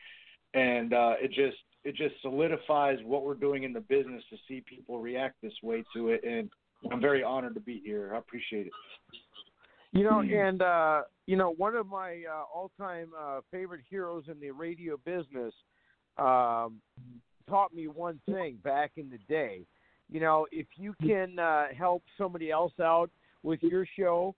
and 0.55 0.93
uh, 0.93 1.13
it 1.21 1.27
just 1.27 1.57
it 1.83 1.95
just 1.95 2.15
solidifies 2.23 2.97
what 3.03 3.23
we're 3.23 3.35
doing 3.35 3.63
in 3.63 3.73
the 3.73 3.81
business 3.81 4.23
to 4.31 4.37
see 4.47 4.63
people 4.67 4.99
react 4.99 5.35
this 5.43 5.53
way 5.61 5.83
to 5.95 6.09
it, 6.09 6.23
and 6.23 6.49
I'm 6.91 6.99
very 6.99 7.23
honored 7.23 7.53
to 7.53 7.61
be 7.61 7.79
here. 7.85 8.11
I 8.15 8.17
appreciate 8.17 8.67
it. 8.67 8.73
You 9.93 10.03
know, 10.03 10.19
and 10.19 10.61
uh, 10.61 11.01
you 11.25 11.37
know, 11.37 11.53
one 11.53 11.75
of 11.75 11.87
my 11.87 12.23
uh, 12.29 12.43
all-time 12.53 13.09
uh, 13.19 13.39
favorite 13.51 13.81
heroes 13.89 14.25
in 14.29 14.39
the 14.39 14.51
radio 14.51 14.97
business 15.05 15.53
um, 16.17 16.81
taught 17.49 17.73
me 17.73 17.87
one 17.87 18.19
thing 18.29 18.57
back 18.63 18.91
in 18.97 19.09
the 19.09 19.17
day. 19.29 19.61
You 20.09 20.19
know, 20.19 20.45
if 20.51 20.67
you 20.75 20.93
can 21.05 21.39
uh, 21.39 21.67
help 21.77 22.03
somebody 22.17 22.51
else 22.51 22.73
out 22.81 23.09
with 23.43 23.61
your 23.63 23.85
show, 23.97 24.35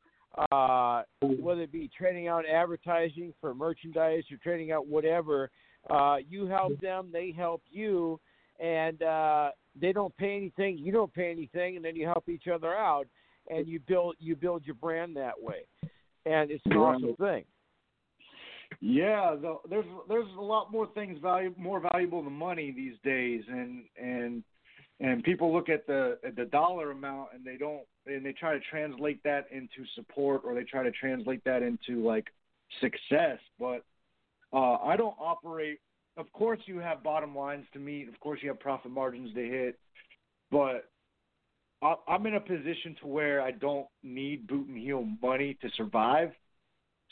uh, 0.52 1.04
whether 1.22 1.62
it 1.62 1.72
be 1.72 1.90
trading 1.96 2.28
out 2.28 2.46
advertising 2.48 3.34
for 3.42 3.54
merchandise 3.54 4.24
or 4.32 4.38
trading 4.42 4.72
out 4.72 4.88
whatever, 4.88 5.50
uh, 5.90 6.18
you 6.28 6.46
help 6.46 6.80
them, 6.80 7.10
they 7.12 7.34
help 7.36 7.62
you, 7.72 8.20
and 8.60 9.02
uh, 9.02 9.50
they 9.80 9.92
don't 9.92 10.16
pay 10.18 10.36
anything, 10.36 10.78
you 10.78 10.92
don't 10.92 11.14
pay 11.14 11.32
anything, 11.32 11.76
and 11.76 11.86
then 11.86 11.96
you 11.96 12.06
help 12.06 12.30
each 12.30 12.48
other 12.48 12.76
out, 12.76 13.08
and 13.50 13.68
you 13.68 13.80
build 13.80 14.16
you 14.20 14.36
build 14.36 14.66
your 14.66 14.76
brand 14.76 15.16
that 15.16 15.42
way, 15.42 15.66
and 16.26 16.52
it's 16.52 16.66
an 16.66 16.74
awesome 16.74 17.16
thing. 17.16 17.44
Yeah, 18.82 19.36
the, 19.42 19.58
there's 19.70 19.86
there's 20.08 20.30
a 20.38 20.42
lot 20.42 20.72
more 20.72 20.88
things 20.94 21.20
value 21.22 21.54
more 21.58 21.82
valuable 21.92 22.24
than 22.24 22.34
money 22.34 22.72
these 22.72 22.96
days, 23.04 23.44
and 23.48 23.84
and 24.02 24.44
and 25.00 25.24
people 25.24 25.54
look 25.54 25.70
at 25.70 25.88
the 25.88 26.18
at 26.26 26.36
the 26.36 26.46
dollar 26.46 26.92
amount 26.92 27.30
and 27.34 27.44
they 27.44 27.58
don't 27.58 27.84
and 28.06 28.26
they 28.26 28.34
try 28.34 28.54
to 28.54 28.60
translate 28.70 29.22
that 29.24 29.48
into 29.52 29.86
support 29.96 30.42
or 30.46 30.54
they 30.54 30.64
try 30.64 30.84
to 30.84 30.92
translate 30.92 31.44
that 31.46 31.64
into 31.64 32.06
like 32.06 32.28
success. 32.82 33.40
But 33.60 33.84
uh, 34.54 34.78
I 34.78 34.96
don't 34.98 35.16
operate. 35.20 35.80
Of 36.18 36.32
course, 36.34 36.60
you 36.66 36.80
have 36.80 37.04
bottom 37.04 37.36
lines 37.36 37.66
to 37.74 37.80
meet. 37.80 38.10
Of 38.10 38.20
course, 38.20 38.40
you 38.42 38.50
have 38.50 38.60
profit 38.60 38.92
margins 38.92 39.34
to 39.36 39.42
hit. 39.42 39.80
But 40.52 40.90
I'm 41.82 42.26
in 42.26 42.36
a 42.36 42.42
position 42.42 42.96
to 43.02 43.08
where 43.08 43.42
I 43.42 43.52
don't 43.52 43.88
need 44.04 44.48
boot 44.48 44.68
and 44.68 44.78
heel 44.78 45.08
money 45.22 45.58
to 45.62 45.70
survive 45.78 46.32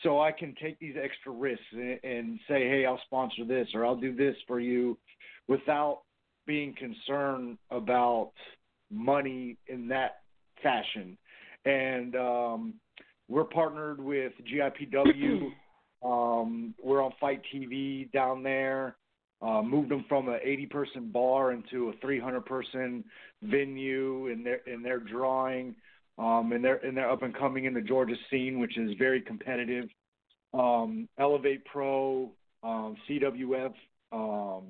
so 0.04 0.20
I 0.22 0.32
can 0.32 0.54
take 0.62 0.78
these 0.80 0.96
extra 1.02 1.32
risks 1.32 1.64
and, 1.72 2.00
and 2.04 2.40
say, 2.48 2.68
hey, 2.68 2.86
I'll 2.86 3.02
sponsor 3.06 3.46
this 3.46 3.68
or 3.74 3.86
I'll 3.86 3.96
do 3.96 4.16
this 4.16 4.36
for 4.46 4.60
you 4.60 4.98
without 5.48 6.02
being 6.46 6.74
concerned 6.76 7.58
about 7.72 8.32
money 8.92 9.58
in 9.68 9.88
that 9.88 10.18
fashion. 10.62 11.18
And 11.66 12.16
um, 12.16 12.74
we're 13.28 13.46
partnered 13.46 14.00
with 14.00 14.34
GIPW. 14.54 15.50
um, 16.06 16.74
we're 16.82 17.04
on 17.04 17.12
FITE 17.20 17.42
TV 17.54 18.12
down 18.12 18.44
there. 18.44 18.96
Uh, 19.40 19.62
moved 19.62 19.90
them 19.90 20.04
from 20.10 20.28
an 20.30 20.40
80 20.44 20.66
person 20.66 21.12
bar 21.12 21.52
into 21.52 21.90
a 21.90 21.94
300 22.02 22.44
person 22.44 23.04
venue 23.44 24.28
in 24.28 24.44
their 24.44 24.62
in 24.66 24.82
their 24.82 25.00
drawing 25.00 25.76
um, 26.18 26.52
and 26.52 26.64
they're 26.64 26.78
and 26.78 26.98
they're 26.98 27.10
up 27.10 27.22
and 27.22 27.36
coming 27.36 27.66
in 27.66 27.74
the 27.74 27.82
Georgia 27.82 28.16
scene, 28.30 28.60
which 28.60 28.78
is 28.78 28.92
very 28.98 29.22
competitive. 29.22 29.86
Um, 30.54 31.08
Elevate 31.20 31.64
Pro, 31.66 32.32
um, 32.64 32.96
CWF, 33.08 33.74
um, 34.12 34.64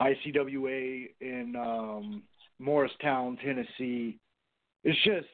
ICWA 0.00 1.08
in 1.20 1.56
um, 1.56 2.22
Morristown, 2.58 3.36
Tennessee. 3.44 4.18
It's 4.84 4.98
just, 5.02 5.26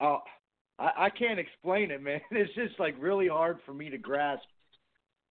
uh, 0.00 0.16
I, 0.78 0.90
I 0.98 1.10
can't 1.10 1.38
explain 1.38 1.90
it, 1.92 2.02
man. 2.02 2.20
It's 2.32 2.54
just 2.54 2.80
like 2.80 2.96
really 2.98 3.28
hard 3.28 3.58
for 3.64 3.74
me 3.74 3.90
to 3.90 3.98
grasp 3.98 4.44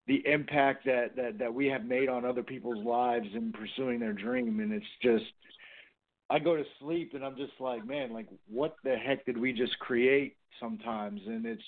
the 0.08 0.22
impact 0.28 0.86
that, 0.86 1.16
that, 1.16 1.38
that 1.40 1.54
we 1.54 1.68
have 1.68 1.86
made 1.86 2.10
on 2.10 2.26
other 2.26 2.44
people's 2.44 2.84
lives 2.86 3.28
in 3.34 3.52
pursuing 3.54 4.00
their 4.00 4.14
dream, 4.14 4.60
and 4.60 4.74
it's 4.74 4.86
just 5.02 5.26
I 6.30 6.40
go 6.40 6.56
to 6.56 6.64
sleep 6.80 7.12
and 7.14 7.24
I'm 7.24 7.36
just 7.36 7.54
like, 7.60 7.86
man, 7.86 8.12
like 8.12 8.28
what 8.48 8.76
the 8.84 8.96
heck 8.96 9.26
did 9.26 9.38
we 9.38 9.54
just 9.54 9.78
create 9.80 10.36
sometimes? 10.60 11.22
And 11.28 11.46
it's 11.46 11.62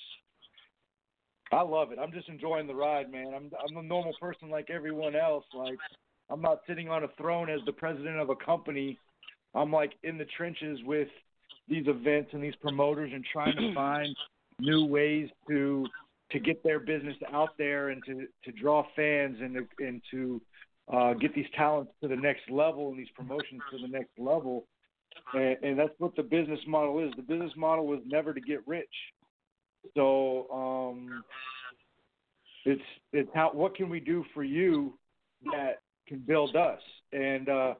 I 1.51 1.61
love 1.61 1.91
it. 1.91 1.99
I'm 1.99 2.11
just 2.11 2.29
enjoying 2.29 2.65
the 2.65 2.73
ride, 2.73 3.11
man. 3.11 3.33
I'm 3.36 3.51
I'm 3.59 3.77
a 3.77 3.83
normal 3.83 4.13
person 4.19 4.49
like 4.49 4.69
everyone 4.69 5.15
else. 5.15 5.45
Like 5.53 5.77
I'm 6.31 6.41
not 6.41 6.61
sitting 6.67 6.89
on 6.89 7.03
a 7.03 7.07
throne 7.17 7.49
as 7.49 7.59
the 7.65 7.73
president 7.73 8.17
of 8.17 8.29
a 8.29 8.36
company. 8.36 8.97
I'm 9.53 9.71
like 9.71 9.93
in 10.03 10.17
the 10.17 10.25
trenches 10.36 10.79
with 10.83 11.09
these 11.67 11.88
events 11.88 12.31
and 12.33 12.43
these 12.43 12.55
promoters 12.55 13.11
and 13.13 13.23
trying 13.31 13.55
to 13.57 13.73
find 13.73 14.15
new 14.59 14.86
ways 14.86 15.29
to 15.47 15.86
to 16.36 16.41
get 16.41 16.61
their 16.63 16.81
business 16.81 17.15
out 17.33 17.57
there 17.57 17.89
and 17.89 18.03
to 18.05 18.27
to 18.43 18.51
draw 18.51 18.86
fans 18.93 19.38
and 19.39 19.55
to 19.55 19.86
and 19.86 20.01
to 20.11 20.41
uh, 20.91 21.13
get 21.13 21.33
these 21.33 21.45
talents 21.55 21.91
to 22.01 22.09
the 22.09 22.15
next 22.15 22.41
level 22.49 22.89
and 22.89 22.99
these 22.99 23.09
promotions 23.15 23.61
to 23.71 23.77
the 23.81 23.88
next 23.88 24.11
level. 24.19 24.67
and, 25.33 25.57
and 25.63 25.79
that's 25.79 25.93
what 25.97 26.13
the 26.17 26.21
business 26.21 26.59
model 26.67 26.99
is. 26.99 27.13
The 27.15 27.21
business 27.21 27.53
model 27.55 27.88
was 27.88 28.01
never 28.05 28.33
to 28.33 28.41
get 28.41 28.59
rich. 28.67 28.93
So 29.95 30.47
um, 30.51 31.23
it's 32.65 32.81
it's 33.13 33.29
how 33.33 33.51
what 33.53 33.73
can 33.73 33.89
we 33.89 34.01
do 34.01 34.25
for 34.33 34.43
you 34.43 34.99
that 35.53 35.79
can 36.05 36.19
build 36.19 36.57
us. 36.57 36.81
And 37.13 37.47
uh, 37.47 37.75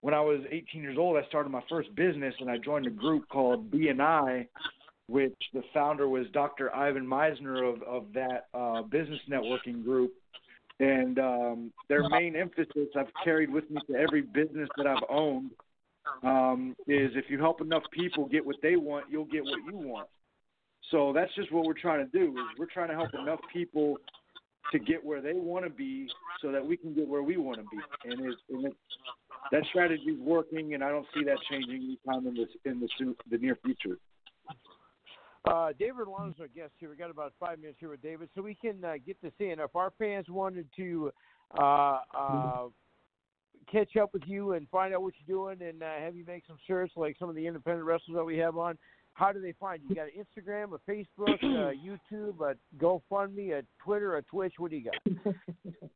when 0.00 0.14
I 0.14 0.20
was 0.20 0.40
18 0.50 0.82
years 0.82 0.98
old, 0.98 1.16
I 1.16 1.26
started 1.28 1.50
my 1.50 1.62
first 1.68 1.94
business, 1.94 2.34
and 2.40 2.50
I 2.50 2.58
joined 2.58 2.88
a 2.88 2.90
group 2.90 3.28
called 3.28 3.70
BNI, 3.70 4.48
which 5.10 5.34
the 5.52 5.62
founder 5.74 6.08
was 6.08 6.26
Dr. 6.32 6.74
Ivan 6.74 7.06
Misner 7.06 7.68
of 7.68 7.82
of 7.82 8.04
that 8.14 8.46
uh, 8.54 8.82
business 8.82 9.20
networking 9.28 9.82
group. 9.84 10.12
And 10.78 11.18
um, 11.18 11.72
their 11.88 12.08
main 12.08 12.36
emphasis 12.36 12.88
I've 12.96 13.12
carried 13.22 13.50
with 13.50 13.70
me 13.70 13.80
to 13.90 13.96
every 13.96 14.22
business 14.22 14.68
that 14.78 14.86
I've 14.86 15.04
owned 15.10 15.50
um, 16.22 16.74
is 16.86 17.10
if 17.14 17.26
you 17.28 17.38
help 17.38 17.60
enough 17.60 17.82
people 17.92 18.26
get 18.26 18.44
what 18.46 18.56
they 18.62 18.76
want, 18.76 19.06
you'll 19.10 19.26
get 19.26 19.42
what 19.44 19.58
you 19.66 19.76
want. 19.76 20.08
So 20.90 21.12
that's 21.12 21.34
just 21.34 21.52
what 21.52 21.66
we're 21.66 21.74
trying 21.74 22.04
to 22.04 22.18
do. 22.18 22.30
Is 22.30 22.58
we're 22.58 22.66
trying 22.66 22.88
to 22.88 22.94
help 22.94 23.10
enough 23.14 23.40
people 23.52 23.96
to 24.72 24.78
get 24.78 25.04
where 25.04 25.20
they 25.20 25.34
want 25.34 25.64
to 25.64 25.70
be, 25.70 26.08
so 26.40 26.52
that 26.52 26.64
we 26.64 26.76
can 26.76 26.94
get 26.94 27.06
where 27.06 27.22
we 27.22 27.36
want 27.36 27.58
to 27.58 27.64
be. 27.64 28.10
And, 28.10 28.26
it's, 28.26 28.40
and 28.50 28.66
it's, 28.66 28.76
that 29.50 29.64
strategy 29.70 30.02
is 30.02 30.20
working, 30.20 30.74
and 30.74 30.84
I 30.84 30.90
don't 30.90 31.06
see 31.12 31.24
that 31.24 31.38
changing 31.50 31.98
anytime 32.06 32.26
in 32.26 32.34
this 32.34 32.48
in 32.64 32.80
the 32.80 33.14
the 33.30 33.38
near 33.38 33.58
future. 33.64 33.98
Uh, 35.48 35.70
David 35.78 36.06
Long 36.06 36.30
is 36.30 36.40
our 36.40 36.48
guest 36.48 36.72
here. 36.78 36.90
We 36.90 36.96
got 36.96 37.10
about 37.10 37.32
five 37.40 37.58
minutes 37.58 37.78
here 37.80 37.90
with 37.90 38.02
David, 38.02 38.28
so 38.34 38.42
we 38.42 38.54
can 38.54 38.84
uh, 38.84 38.94
get 39.04 39.20
this 39.22 39.32
in. 39.38 39.56
If 39.58 39.74
our 39.74 39.92
fans 39.98 40.26
wanted 40.28 40.66
to 40.76 41.10
uh, 41.58 41.98
uh, 42.16 42.62
catch 43.70 43.96
up 43.96 44.12
with 44.12 44.22
you 44.26 44.52
and 44.52 44.68
find 44.68 44.94
out 44.94 45.02
what 45.02 45.14
you're 45.24 45.36
doing, 45.36 45.66
and 45.66 45.82
uh, 45.82 45.86
have 45.98 46.14
you 46.14 46.24
make 46.26 46.44
some 46.46 46.58
shirts 46.66 46.92
like 46.96 47.16
some 47.18 47.28
of 47.28 47.34
the 47.34 47.46
independent 47.46 47.86
wrestlers 47.86 48.16
that 48.16 48.24
we 48.24 48.36
have 48.38 48.58
on, 48.58 48.76
how 49.14 49.32
do 49.32 49.40
they 49.40 49.54
find 49.58 49.82
you? 49.82 49.88
You 49.90 49.94
got 49.94 50.06
an 50.06 50.24
Instagram, 50.24 50.74
a 50.74 50.90
Facebook, 50.90 51.42
a 51.42 51.72
YouTube, 52.12 52.40
a 52.40 52.54
GoFundMe, 52.82 53.58
a 53.58 53.62
Twitter, 53.82 54.16
a 54.16 54.22
Twitch. 54.22 54.54
What 54.58 54.70
do 54.70 54.76
you 54.76 54.90
got? 54.90 55.34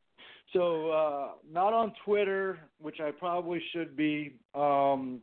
So 0.53 0.90
uh, 0.90 1.28
not 1.51 1.72
on 1.72 1.92
Twitter, 2.05 2.59
which 2.80 3.01
I 3.01 3.11
probably 3.11 3.61
should 3.72 3.97
be, 3.97 4.34
um, 4.55 5.20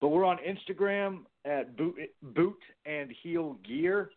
but 0.00 0.08
we're 0.08 0.24
on 0.24 0.38
Instagram 0.38 1.20
at 1.44 1.76
boot, 1.76 1.96
boot 2.22 2.58
and 2.86 3.12
heel 3.22 3.56
gear. 3.66 4.10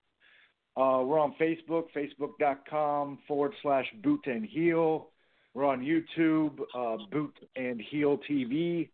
Uh, 0.77 1.03
we're 1.05 1.19
on 1.19 1.35
Facebook, 1.39 1.85
facebook.com 1.95 3.19
forward 3.27 3.53
slash 3.61 3.85
boot 4.03 4.21
and 4.25 4.45
heel. 4.45 5.09
We're 5.53 5.65
on 5.65 5.81
YouTube, 5.81 6.59
uh, 6.73 6.97
boot 7.11 7.33
and 7.55 7.81
heel 7.91 8.19
TV. 8.29 8.89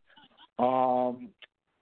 Um, 0.58 1.30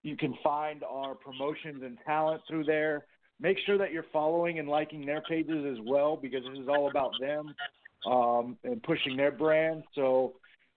you 0.03 0.17
can 0.17 0.35
find 0.43 0.83
our 0.83 1.15
promotions 1.15 1.81
and 1.81 1.97
talent 2.05 2.41
through 2.47 2.65
there. 2.65 3.05
Make 3.39 3.57
sure 3.65 3.77
that 3.77 3.91
you're 3.91 4.05
following 4.11 4.59
and 4.59 4.67
liking 4.67 5.05
their 5.05 5.21
pages 5.21 5.65
as 5.65 5.77
well 5.85 6.17
because 6.17 6.43
this 6.43 6.59
is 6.59 6.67
all 6.67 6.89
about 6.89 7.11
them 7.19 7.53
um, 8.05 8.57
and 8.63 8.83
pushing 8.83 9.15
their 9.17 9.31
brand. 9.31 9.83
So 9.93 10.33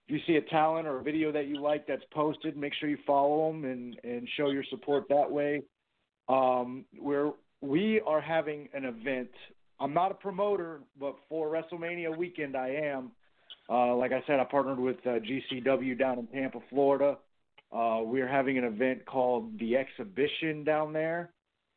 if 0.09 0.13
you 0.13 0.19
see 0.25 0.37
a 0.37 0.49
talent 0.49 0.87
or 0.87 0.99
a 0.99 1.03
video 1.03 1.31
that 1.31 1.47
you 1.47 1.61
like 1.61 1.85
that's 1.85 2.03
posted, 2.11 2.57
make 2.57 2.73
sure 2.79 2.89
you 2.89 2.97
follow 3.05 3.51
them 3.51 3.63
and, 3.63 3.95
and 4.03 4.27
show 4.37 4.49
your 4.49 4.63
support 4.71 5.03
that 5.09 5.29
way. 5.29 5.61
Um, 6.27 6.85
we're, 6.99 7.31
we 7.61 8.01
are 8.07 8.19
having 8.19 8.69
an 8.73 8.85
event. 8.85 9.29
I'm 9.79 9.93
not 9.93 10.09
a 10.09 10.15
promoter, 10.15 10.81
but 10.99 11.15
for 11.29 11.47
WrestleMania 11.49 12.17
weekend, 12.17 12.57
I 12.57 12.69
am. 12.69 13.11
Uh, 13.69 13.95
like 13.95 14.11
I 14.11 14.23
said, 14.25 14.39
I 14.39 14.45
partnered 14.45 14.79
with 14.79 14.97
uh, 15.05 15.19
GCW 15.19 15.97
down 15.99 16.17
in 16.17 16.27
Tampa, 16.27 16.59
Florida. 16.71 17.17
Uh, 17.71 17.99
we're 18.01 18.27
having 18.27 18.57
an 18.57 18.63
event 18.63 19.05
called 19.05 19.59
the 19.59 19.77
Exhibition 19.77 20.63
down 20.63 20.91
there, 20.91 21.29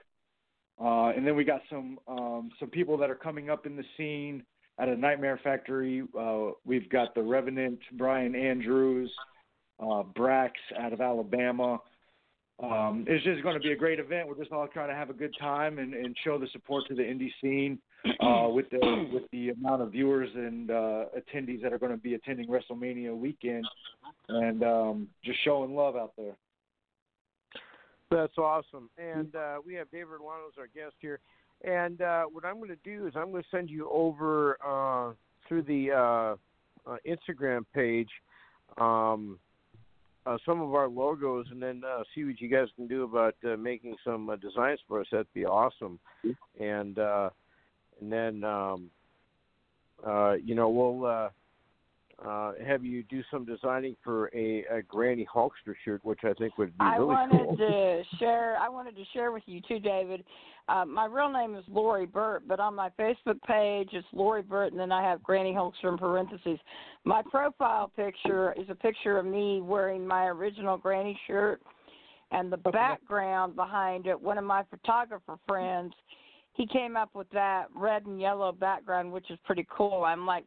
Uh, 0.80 1.10
and 1.10 1.26
then 1.26 1.36
we 1.36 1.44
got 1.44 1.62
some 1.70 1.98
um, 2.08 2.52
some 2.60 2.70
people 2.70 2.98
that 2.98 3.10
are 3.10 3.16
coming 3.16 3.50
up 3.50 3.66
in 3.66 3.78
the 3.78 3.84
scene 3.96 4.44
at 4.78 4.90
a 4.90 4.96
Nightmare 4.96 5.40
Factory. 5.42 6.04
Uh, 6.18 6.52
we've 6.66 6.90
got 6.90 7.16
the 7.16 7.22
Revenant, 7.22 7.80
Brian 7.94 8.36
Andrews, 8.36 9.10
uh, 9.80 10.04
Brax 10.18 10.52
out 10.78 10.92
of 10.92 11.00
Alabama. 11.00 11.80
Um, 12.62 13.06
it's 13.08 13.24
just 13.24 13.44
going 13.44 13.56
to 13.56 13.60
be 13.62 13.74
a 13.74 13.76
great 13.76 14.00
event. 14.00 14.28
We're 14.28 14.38
just 14.38 14.52
all 14.52 14.68
trying 14.68 14.90
to 14.90 14.96
have 14.96 15.10
a 15.10 15.14
good 15.14 15.34
time 15.40 15.80
and, 15.80 15.94
and 15.94 16.16
show 16.24 16.38
the 16.38 16.48
support 16.54 16.86
to 16.88 16.96
the 16.96 17.04
indie 17.04 17.32
scene 17.42 17.80
uh, 18.20 18.48
with 18.54 18.70
the 18.70 19.10
with 19.12 19.24
the 19.32 19.50
amount 19.50 19.82
of 19.82 19.92
viewers 19.92 20.30
and 20.36 20.72
uh, 20.72 21.06
attendees 21.18 21.62
that 21.62 21.74
are 21.74 21.80
going 21.80 21.92
to 21.92 21.98
be 21.98 22.14
attending 22.14 22.48
WrestleMania 22.48 23.16
weekend, 23.16 23.66
and 24.30 24.64
um, 24.64 25.08
just 25.24 25.40
showing 25.44 25.76
love 25.76 25.96
out 25.96 26.14
there. 26.18 26.36
That's 28.12 28.38
awesome. 28.38 28.90
And 28.98 29.36
uh, 29.36 29.58
we 29.66 29.74
have 29.76 29.90
David 29.92 30.20
Rolano 30.22 30.48
as 30.48 30.58
our 30.60 30.68
guest 30.68 30.96
here. 31.00 31.20
And 31.64 32.02
uh, 32.02 32.26
what 32.26 32.46
I'm 32.46 32.58
going 32.58 32.70
to 32.70 32.78
do 32.84 33.08
is 33.08 33.14
I'm 33.16 33.32
going 33.32 33.42
to 33.42 33.50
send 33.50 33.70
you 33.70 33.90
over 33.90 34.58
uh, 34.64 35.14
through 35.48 35.64
the 35.64 35.92
uh, 35.92 36.90
uh, 36.90 36.98
Instagram 37.08 37.66
page 37.74 38.10
um, 38.78 39.40
uh, 40.26 40.38
some 40.46 40.62
of 40.62 40.74
our 40.74 40.88
logos, 40.88 41.46
and 41.52 41.62
then 41.62 41.84
uh, 41.88 42.04
see 42.14 42.24
what 42.24 42.42
you 42.42 42.50
guys 42.50 42.68
can 42.76 42.88
do 42.88 43.04
about 43.04 43.36
uh, 43.46 43.56
making 43.56 43.96
some 44.04 44.30
uh, 44.30 44.36
designs 44.36 44.80
for 44.88 45.02
us. 45.02 45.08
That'd 45.12 45.32
be 45.34 45.46
awesome. 45.46 46.00
And 46.60 46.98
uh, 46.98 47.30
and 48.02 48.12
then 48.12 48.44
um, 48.44 48.90
uh, 50.06 50.34
you 50.34 50.56
know 50.56 50.70
we'll 50.70 51.06
uh, 51.06 51.30
uh, 52.24 52.54
have 52.66 52.86
you 52.86 53.04
do 53.04 53.22
some 53.30 53.46
designing 53.46 53.96
for 54.04 54.28
a, 54.34 54.64
a 54.72 54.82
Granny 54.88 55.28
Hulkster 55.34 55.76
shirt, 55.84 56.04
which 56.06 56.20
I 56.24 56.34
think 56.34 56.58
would 56.58 56.78
be 56.78 56.84
I 56.84 56.96
really 56.96 57.08
wanted 57.08 57.42
cool. 57.46 57.58
to 57.58 58.04
share. 58.20 58.58
I 58.58 58.70
wanted 58.70 58.96
to 58.96 59.04
share 59.14 59.32
with 59.32 59.44
you 59.46 59.62
too, 59.68 59.80
David. 59.80 60.24
Uh, 60.68 60.86
my 60.86 61.06
real 61.06 61.30
name 61.30 61.56
is 61.56 61.64
Lori 61.68 62.06
Burt, 62.06 62.48
but 62.48 62.60
on 62.60 62.74
my 62.74 62.90
Facebook 62.98 63.40
page 63.46 63.90
it's 63.92 64.08
Lori 64.14 64.42
Burt, 64.42 64.72
and 64.72 64.80
then 64.80 64.92
I 64.92 65.04
have 65.04 65.22
Granny 65.22 65.54
Hulkster 65.54 65.92
in 65.92 65.98
parentheses. 65.98 66.58
My 67.04 67.22
profile 67.30 67.92
picture 67.96 68.54
is 68.54 68.68
a 68.70 68.76
picture 68.76 69.20
of 69.20 69.26
me 69.26 69.62
wearing 69.62 70.08
my 70.08 70.26
original 70.26 70.78
Granny 70.78 71.20
shirt, 71.28 71.62
and 72.32 72.52
the 72.52 72.58
background 72.58 73.56
behind 73.56 74.08
it. 74.08 74.20
One 74.20 74.38
of 74.38 74.44
my 74.44 74.64
photographer 74.72 75.38
friends, 75.48 75.94
he 76.56 76.66
came 76.66 76.96
up 76.96 77.10
with 77.14 77.30
that 77.32 77.66
red 77.76 78.06
and 78.06 78.20
yellow 78.20 78.52
background, 78.52 79.12
which 79.12 79.30
is 79.30 79.38
pretty 79.46 79.68
cool. 79.70 80.04
I'm 80.06 80.26
like 80.26 80.46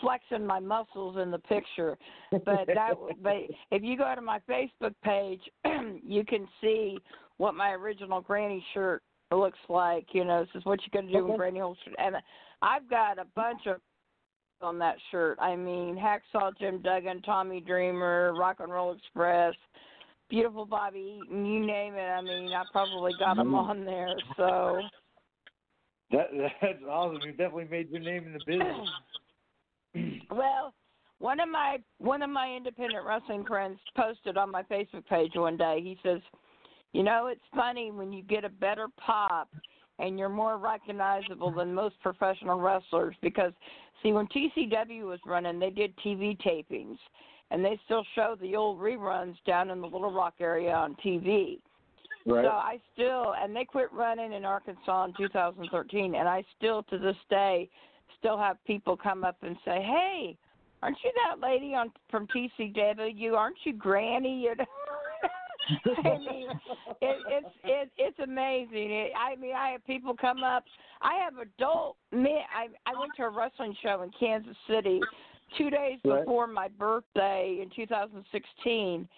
flexing 0.00 0.46
my 0.46 0.58
muscles 0.58 1.18
in 1.20 1.30
the 1.30 1.38
picture, 1.38 1.98
but 2.30 2.66
that. 2.66 2.94
but 3.22 3.36
if 3.70 3.82
you 3.82 3.96
go 3.96 4.12
to 4.14 4.22
my 4.22 4.40
Facebook 4.48 4.94
page, 5.04 5.40
you 6.02 6.24
can 6.24 6.48
see 6.60 6.98
what 7.36 7.54
my 7.54 7.72
original 7.72 8.22
Granny 8.22 8.64
shirt 8.72 9.02
looks 9.30 9.58
like. 9.68 10.06
You 10.12 10.24
know, 10.24 10.40
this 10.40 10.48
is 10.54 10.64
what 10.64 10.80
you're 10.80 11.02
gonna 11.02 11.12
do 11.12 11.26
with 11.26 11.36
Granny 11.36 11.60
old 11.60 11.76
shirt, 11.84 11.94
and 11.98 12.16
I've 12.62 12.88
got 12.88 13.18
a 13.18 13.26
bunch 13.36 13.66
of 13.66 13.76
on 14.62 14.78
that 14.78 14.96
shirt. 15.10 15.38
I 15.40 15.56
mean, 15.56 15.96
Hacksaw 15.96 16.52
Jim 16.58 16.80
Duggan, 16.82 17.22
Tommy 17.22 17.60
Dreamer, 17.60 18.34
Rock 18.34 18.56
and 18.60 18.72
Roll 18.72 18.92
Express, 18.92 19.54
Beautiful 20.30 20.64
Bobby 20.64 21.20
Eaton, 21.22 21.44
you 21.44 21.66
name 21.66 21.94
it. 21.94 22.08
I 22.08 22.22
mean, 22.22 22.50
I 22.52 22.62
probably 22.70 23.12
got 23.18 23.36
them 23.36 23.54
on 23.54 23.84
there. 23.84 24.14
So 24.36 24.80
That 26.10 26.28
that's 26.62 26.78
awesome. 26.88 27.20
You 27.24 27.32
definitely 27.32 27.68
made 27.70 27.90
your 27.90 28.00
name 28.00 28.26
in 28.26 28.32
the 28.32 28.40
business. 28.46 30.22
well, 30.30 30.74
one 31.18 31.40
of 31.40 31.48
my 31.48 31.78
one 31.98 32.22
of 32.22 32.30
my 32.30 32.54
independent 32.54 33.04
wrestling 33.06 33.44
friends 33.44 33.78
posted 33.96 34.36
on 34.36 34.50
my 34.50 34.62
Facebook 34.64 35.06
page 35.06 35.32
one 35.34 35.56
day. 35.56 35.80
He 35.82 35.98
says, 36.02 36.20
"You 36.92 37.02
know, 37.02 37.26
it's 37.26 37.40
funny 37.54 37.90
when 37.90 38.12
you 38.12 38.22
get 38.22 38.44
a 38.44 38.48
better 38.48 38.88
pop 38.98 39.48
and 39.98 40.18
you're 40.18 40.30
more 40.30 40.56
recognizable 40.56 41.50
than 41.52 41.74
most 41.74 42.00
professional 42.00 42.58
wrestlers 42.58 43.14
because 43.20 43.52
see 44.02 44.12
when 44.12 44.26
TCW 44.28 45.02
was 45.02 45.20
running, 45.26 45.58
they 45.58 45.70
did 45.70 45.96
TV 45.98 46.36
tapings." 46.40 46.98
and 47.50 47.64
they 47.64 47.78
still 47.84 48.04
show 48.14 48.36
the 48.40 48.56
old 48.56 48.78
reruns 48.78 49.34
down 49.46 49.70
in 49.70 49.80
the 49.80 49.86
Little 49.86 50.12
Rock 50.12 50.34
area 50.40 50.72
on 50.72 50.96
TV. 51.04 51.58
Right. 52.26 52.44
So 52.44 52.50
I 52.50 52.78
still, 52.92 53.34
and 53.40 53.54
they 53.54 53.64
quit 53.64 53.92
running 53.92 54.32
in 54.32 54.44
Arkansas 54.44 55.04
in 55.04 55.14
2013, 55.16 56.14
and 56.14 56.28
I 56.28 56.44
still 56.58 56.82
to 56.84 56.98
this 56.98 57.16
day 57.30 57.68
still 58.18 58.36
have 58.36 58.62
people 58.66 58.96
come 58.96 59.24
up 59.24 59.36
and 59.42 59.56
say, 59.64 59.82
"Hey, 59.82 60.36
aren't 60.82 60.98
you 61.02 61.12
that 61.26 61.40
lady 61.40 61.74
on 61.74 61.90
from 62.10 62.26
TCW? 62.28 63.34
Aren't 63.34 63.56
you 63.64 63.72
Granny?" 63.72 64.42
You 64.42 64.56
know. 64.56 64.64
I 66.04 66.18
mean, 66.18 66.48
it, 67.00 67.16
it's 67.28 67.54
it, 67.64 67.90
it's 67.96 68.18
amazing. 68.18 68.90
It, 68.90 69.12
I 69.18 69.36
mean, 69.36 69.54
I 69.54 69.70
have 69.70 69.86
people 69.86 70.14
come 70.14 70.42
up. 70.42 70.64
I 71.00 71.14
have 71.24 71.38
adult 71.38 71.96
men. 72.12 72.42
I 72.54 72.66
I 72.86 72.98
went 72.98 73.12
to 73.16 73.22
a 73.22 73.30
wrestling 73.30 73.74
show 73.82 74.02
in 74.02 74.10
Kansas 74.18 74.56
City 74.68 75.00
two 75.56 75.70
days 75.70 75.98
Right. 76.04 76.20
before 76.20 76.46
my 76.46 76.68
birthday 76.68 77.58
in 77.62 77.70
2016, 77.70 79.08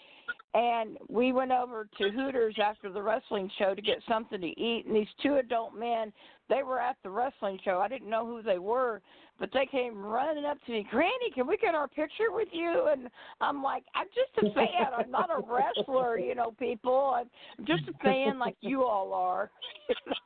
and 0.55 0.99
we 1.09 1.33
went 1.33 1.51
over 1.51 1.89
to 1.99 2.11
Hooters 2.11 2.57
after 2.63 2.91
the 2.91 3.01
wrestling 3.03 3.51
show 3.59 3.75
to 3.75 3.81
get 3.81 3.99
something 4.07 4.41
to 4.41 4.61
eat. 4.61 4.85
And 4.87 4.95
these 4.95 5.09
two 5.23 5.37
adult 5.37 5.75
men, 5.75 6.13
they 6.51 6.63
were 6.63 6.79
at 6.79 6.97
the 7.03 7.09
wrestling 7.11 7.59
show. 7.65 7.79
I 7.79 7.89
didn't 7.89 8.11
know 8.11 8.27
who 8.27 8.43
they 8.43 8.59
were, 8.59 9.01
but 9.39 9.49
they 9.55 9.65
came 9.65 10.05
running 10.05 10.45
up 10.45 10.59
to 10.67 10.73
me, 10.73 10.87
Granny, 10.91 11.31
can 11.35 11.47
we 11.47 11.57
get 11.57 11.75
our 11.75 11.89
picture 11.89 12.31
with 12.31 12.49
you? 12.53 12.89
And 12.93 13.09
I'm 13.41 13.63
like, 13.63 13.85
I'm 13.95 14.09
just 14.09 14.47
a 14.47 14.55
fan. 14.55 14.93
I'm 14.97 15.11
not 15.11 15.31
a 15.31 15.41
wrestler, 15.41 16.19
you 16.19 16.35
know, 16.35 16.51
people. 16.59 17.15
I'm 17.17 17.67
just 17.67 17.85
a 17.89 17.99
fan 18.05 18.39
like 18.39 18.57
you 18.61 18.85
all 18.85 19.15
are. 19.15 19.51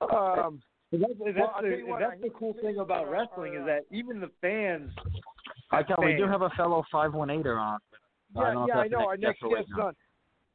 Um, 0.00 0.60
And 0.92 1.02
That's, 1.02 1.12
Well, 1.18 1.32
that's, 1.34 1.62
the, 1.62 1.68
tell 1.68 1.78
you 1.78 1.86
what, 1.88 2.00
that's 2.00 2.20
the 2.22 2.30
cool 2.30 2.54
thing 2.62 2.78
about 2.78 3.10
wrestling 3.10 3.56
uh, 3.56 3.60
is 3.60 3.66
that 3.66 3.84
even 3.90 4.20
the 4.20 4.30
fans. 4.40 4.90
I 5.70 5.82
can, 5.82 5.96
we 5.98 6.14
do 6.16 6.26
have 6.26 6.42
a 6.42 6.50
fellow 6.50 6.84
518er 6.92 7.58
on. 7.58 7.78
I 8.36 8.40
yeah, 8.40 8.44
don't 8.44 8.54
know 8.54 8.66
yeah, 8.68 8.80
I 8.80 8.88
know. 8.88 9.06
Our 9.06 9.16
next 9.16 9.42
next 9.42 9.54
guest 9.54 9.70
or 9.78 9.92
guest 9.92 9.96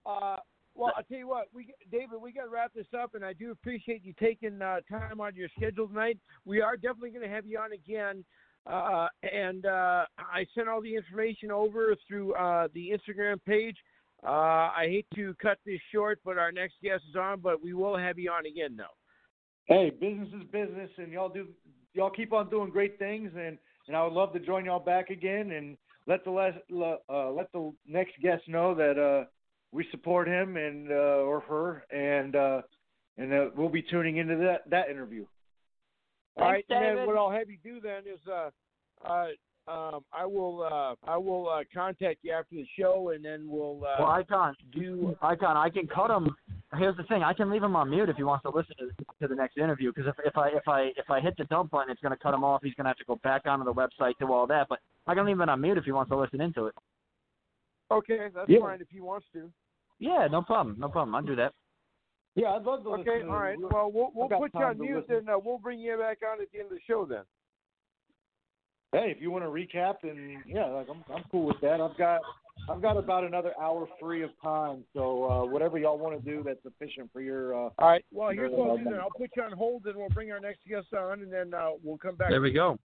on. 0.05 0.33
Uh, 0.33 0.37
well, 0.73 0.93
I'll 0.95 1.03
tell 1.03 1.17
you 1.17 1.27
what, 1.27 1.47
we 1.53 1.73
David, 1.91 2.21
we 2.21 2.31
got 2.31 2.43
to 2.43 2.49
wrap 2.49 2.73
this 2.73 2.87
up, 2.97 3.15
and 3.15 3.25
I 3.25 3.33
do 3.33 3.51
appreciate 3.51 4.05
you 4.05 4.13
taking 4.19 4.61
uh, 4.61 4.79
time 4.89 5.19
on 5.19 5.35
your 5.35 5.49
schedule 5.57 5.87
tonight. 5.87 6.17
We 6.45 6.61
are 6.61 6.77
definitely 6.77 7.11
going 7.11 7.27
to 7.27 7.33
have 7.33 7.45
you 7.45 7.59
on 7.59 7.73
again, 7.73 8.23
uh, 8.65 9.07
and 9.23 9.65
uh, 9.65 10.05
I 10.17 10.45
sent 10.55 10.69
all 10.69 10.81
the 10.81 10.95
information 10.95 11.51
over 11.51 11.95
through 12.07 12.33
uh, 12.35 12.69
the 12.73 12.91
Instagram 12.91 13.43
page. 13.45 13.75
Uh, 14.25 14.69
I 14.77 14.85
hate 14.87 15.07
to 15.15 15.35
cut 15.41 15.57
this 15.65 15.79
short, 15.91 16.19
but 16.23 16.37
our 16.37 16.51
next 16.51 16.75
guest 16.81 17.03
is 17.09 17.15
on, 17.15 17.41
but 17.41 17.61
we 17.61 17.73
will 17.73 17.97
have 17.97 18.17
you 18.17 18.31
on 18.31 18.45
again, 18.45 18.77
though. 18.77 18.85
Hey, 19.65 19.89
business 19.89 20.29
is 20.29 20.43
business, 20.51 20.89
and 20.97 21.11
y'all 21.11 21.29
do 21.29 21.47
y'all 21.93 22.09
keep 22.09 22.31
on 22.31 22.49
doing 22.49 22.69
great 22.69 22.97
things, 22.97 23.31
and 23.37 23.57
and 23.87 23.95
I 23.95 24.03
would 24.03 24.13
love 24.13 24.33
to 24.33 24.39
join 24.39 24.65
y'all 24.65 24.79
back 24.79 25.09
again 25.09 25.51
and 25.51 25.77
let 26.07 26.23
the 26.23 26.31
less 26.31 26.53
uh, 27.09 27.31
let 27.31 27.51
the 27.51 27.71
next 27.87 28.13
guest 28.21 28.43
know 28.47 28.73
that 28.75 28.99
uh, 28.99 29.25
we 29.71 29.85
support 29.91 30.27
him 30.27 30.57
and 30.57 30.91
uh, 30.91 31.23
or 31.23 31.39
her, 31.41 31.83
and 31.91 32.35
uh, 32.35 32.61
and 33.17 33.33
uh, 33.33 33.45
we'll 33.55 33.69
be 33.69 33.81
tuning 33.81 34.17
into 34.17 34.35
that 34.37 34.69
that 34.69 34.89
interview. 34.89 35.25
All 36.37 36.45
right, 36.45 36.65
Thanks, 36.67 36.85
and 36.87 36.97
then 36.99 37.07
what 37.07 37.17
I'll 37.17 37.31
have 37.31 37.49
you 37.49 37.57
do 37.63 37.81
then 37.81 38.03
is 38.11 38.19
uh, 38.27 38.49
uh, 39.05 39.27
um, 39.67 40.03
I 40.11 40.25
will 40.25 40.63
uh, 40.63 41.09
I 41.09 41.17
will 41.17 41.49
uh, 41.49 41.63
contact 41.73 42.19
you 42.23 42.31
after 42.31 42.55
the 42.55 42.67
show, 42.77 43.11
and 43.13 43.23
then 43.23 43.45
we'll 43.47 43.83
uh, 43.85 43.95
Well, 43.99 44.09
Icon, 44.09 44.55
do. 44.73 45.15
Icon, 45.21 45.57
I 45.57 45.69
can 45.69 45.87
cut 45.87 46.09
him. 46.09 46.35
Here's 46.77 46.95
the 46.95 47.03
thing: 47.03 47.21
I 47.21 47.33
can 47.33 47.49
leave 47.49 47.63
him 47.63 47.75
on 47.75 47.89
mute 47.89 48.07
if 48.09 48.15
he 48.15 48.23
wants 48.23 48.43
to 48.43 48.49
listen 48.49 48.75
to, 48.77 48.87
to 49.21 49.27
the 49.27 49.35
next 49.35 49.57
interview. 49.57 49.91
Because 49.93 50.07
if, 50.17 50.25
if 50.25 50.37
I 50.37 50.49
if 50.49 50.67
I 50.67 50.81
if 50.95 51.09
I 51.09 51.19
hit 51.19 51.35
the 51.37 51.43
dump 51.45 51.71
button, 51.71 51.91
it's 51.91 52.01
going 52.01 52.15
to 52.15 52.23
cut 52.23 52.33
him 52.33 52.43
off. 52.43 52.61
He's 52.63 52.73
going 52.75 52.85
to 52.85 52.89
have 52.89 52.97
to 52.97 53.05
go 53.05 53.17
back 53.23 53.45
onto 53.45 53.65
the 53.65 53.73
website, 53.73 54.13
do 54.19 54.31
all 54.31 54.47
that. 54.47 54.67
But 54.69 54.79
I 55.05 55.13
can 55.13 55.25
leave 55.25 55.39
him 55.39 55.49
on 55.49 55.59
mute 55.61 55.77
if 55.77 55.83
he 55.83 55.91
wants 55.91 56.09
to 56.11 56.17
listen 56.17 56.39
into 56.39 56.67
it. 56.67 56.75
Okay, 57.91 58.29
that's 58.33 58.49
Yeah. 58.49 58.59
fine 58.61 58.79
if 58.79 58.87
he 58.89 59.01
wants 59.01 59.27
to. 59.33 59.51
Yeah, 59.99 60.27
no 60.31 60.41
problem, 60.41 60.77
no 60.79 60.87
problem. 60.87 61.13
I'll 61.13 61.21
do 61.21 61.35
that. 61.35 61.53
Yeah, 62.35 62.53
I'd 62.53 62.63
love 62.63 62.83
to. 62.83 62.89
Okay, 62.91 63.15
listen 63.15 63.27
to 63.27 63.33
all 63.33 63.39
right. 63.39 63.59
you. 63.59 63.67
Well, 63.69 63.91
we'll 63.91 64.11
we'll 64.15 64.29
put 64.29 64.53
you 64.53 64.61
on 64.61 64.79
mute, 64.79 65.05
and 65.09 65.29
uh, 65.29 65.37
we'll 65.43 65.57
bring 65.57 65.79
you 65.79 65.97
back 65.97 66.19
on 66.25 66.41
at 66.41 66.49
the 66.53 66.59
end 66.59 66.67
of 66.67 66.73
the 66.73 66.79
show 66.87 67.05
then. 67.05 67.23
Hey, 68.93 69.13
if 69.15 69.21
you 69.21 69.31
want 69.31 69.43
to 69.43 69.49
recap, 69.49 69.95
then 70.03 70.41
yeah, 70.47 70.65
like 70.67 70.87
I'm 70.89 71.03
I'm 71.13 71.23
cool 71.29 71.45
with 71.45 71.59
that. 71.61 71.81
I've 71.81 71.97
got 71.97 72.21
I've 72.69 72.81
got 72.81 72.97
about 72.97 73.23
another 73.23 73.53
hour 73.59 73.87
free 73.99 74.23
of 74.23 74.29
time, 74.41 74.83
so 74.93 75.29
uh, 75.29 75.45
whatever 75.45 75.77
y'all 75.77 75.97
want 75.97 76.23
to 76.23 76.29
do 76.29 76.43
that's 76.43 76.61
sufficient 76.63 77.09
for 77.11 77.21
your. 77.21 77.53
Uh, 77.53 77.69
All 77.79 77.87
right. 77.87 78.05
Well, 78.11 78.29
here's 78.29 78.51
what 78.51 78.69
I'll 78.69 78.77
do 78.77 78.83
then. 78.85 78.93
I'll 78.95 79.09
put 79.09 79.29
you 79.35 79.43
on 79.43 79.51
hold, 79.51 79.85
and 79.85 79.95
we'll 79.95 80.09
bring 80.09 80.31
our 80.31 80.39
next 80.39 80.59
guest 80.67 80.87
on, 80.93 81.21
and 81.21 81.31
then 81.31 81.53
uh, 81.53 81.71
we'll 81.83 81.97
come 81.97 82.15
back. 82.15 82.29
There 82.29 82.41
we 82.41 82.51
go. 82.51 82.77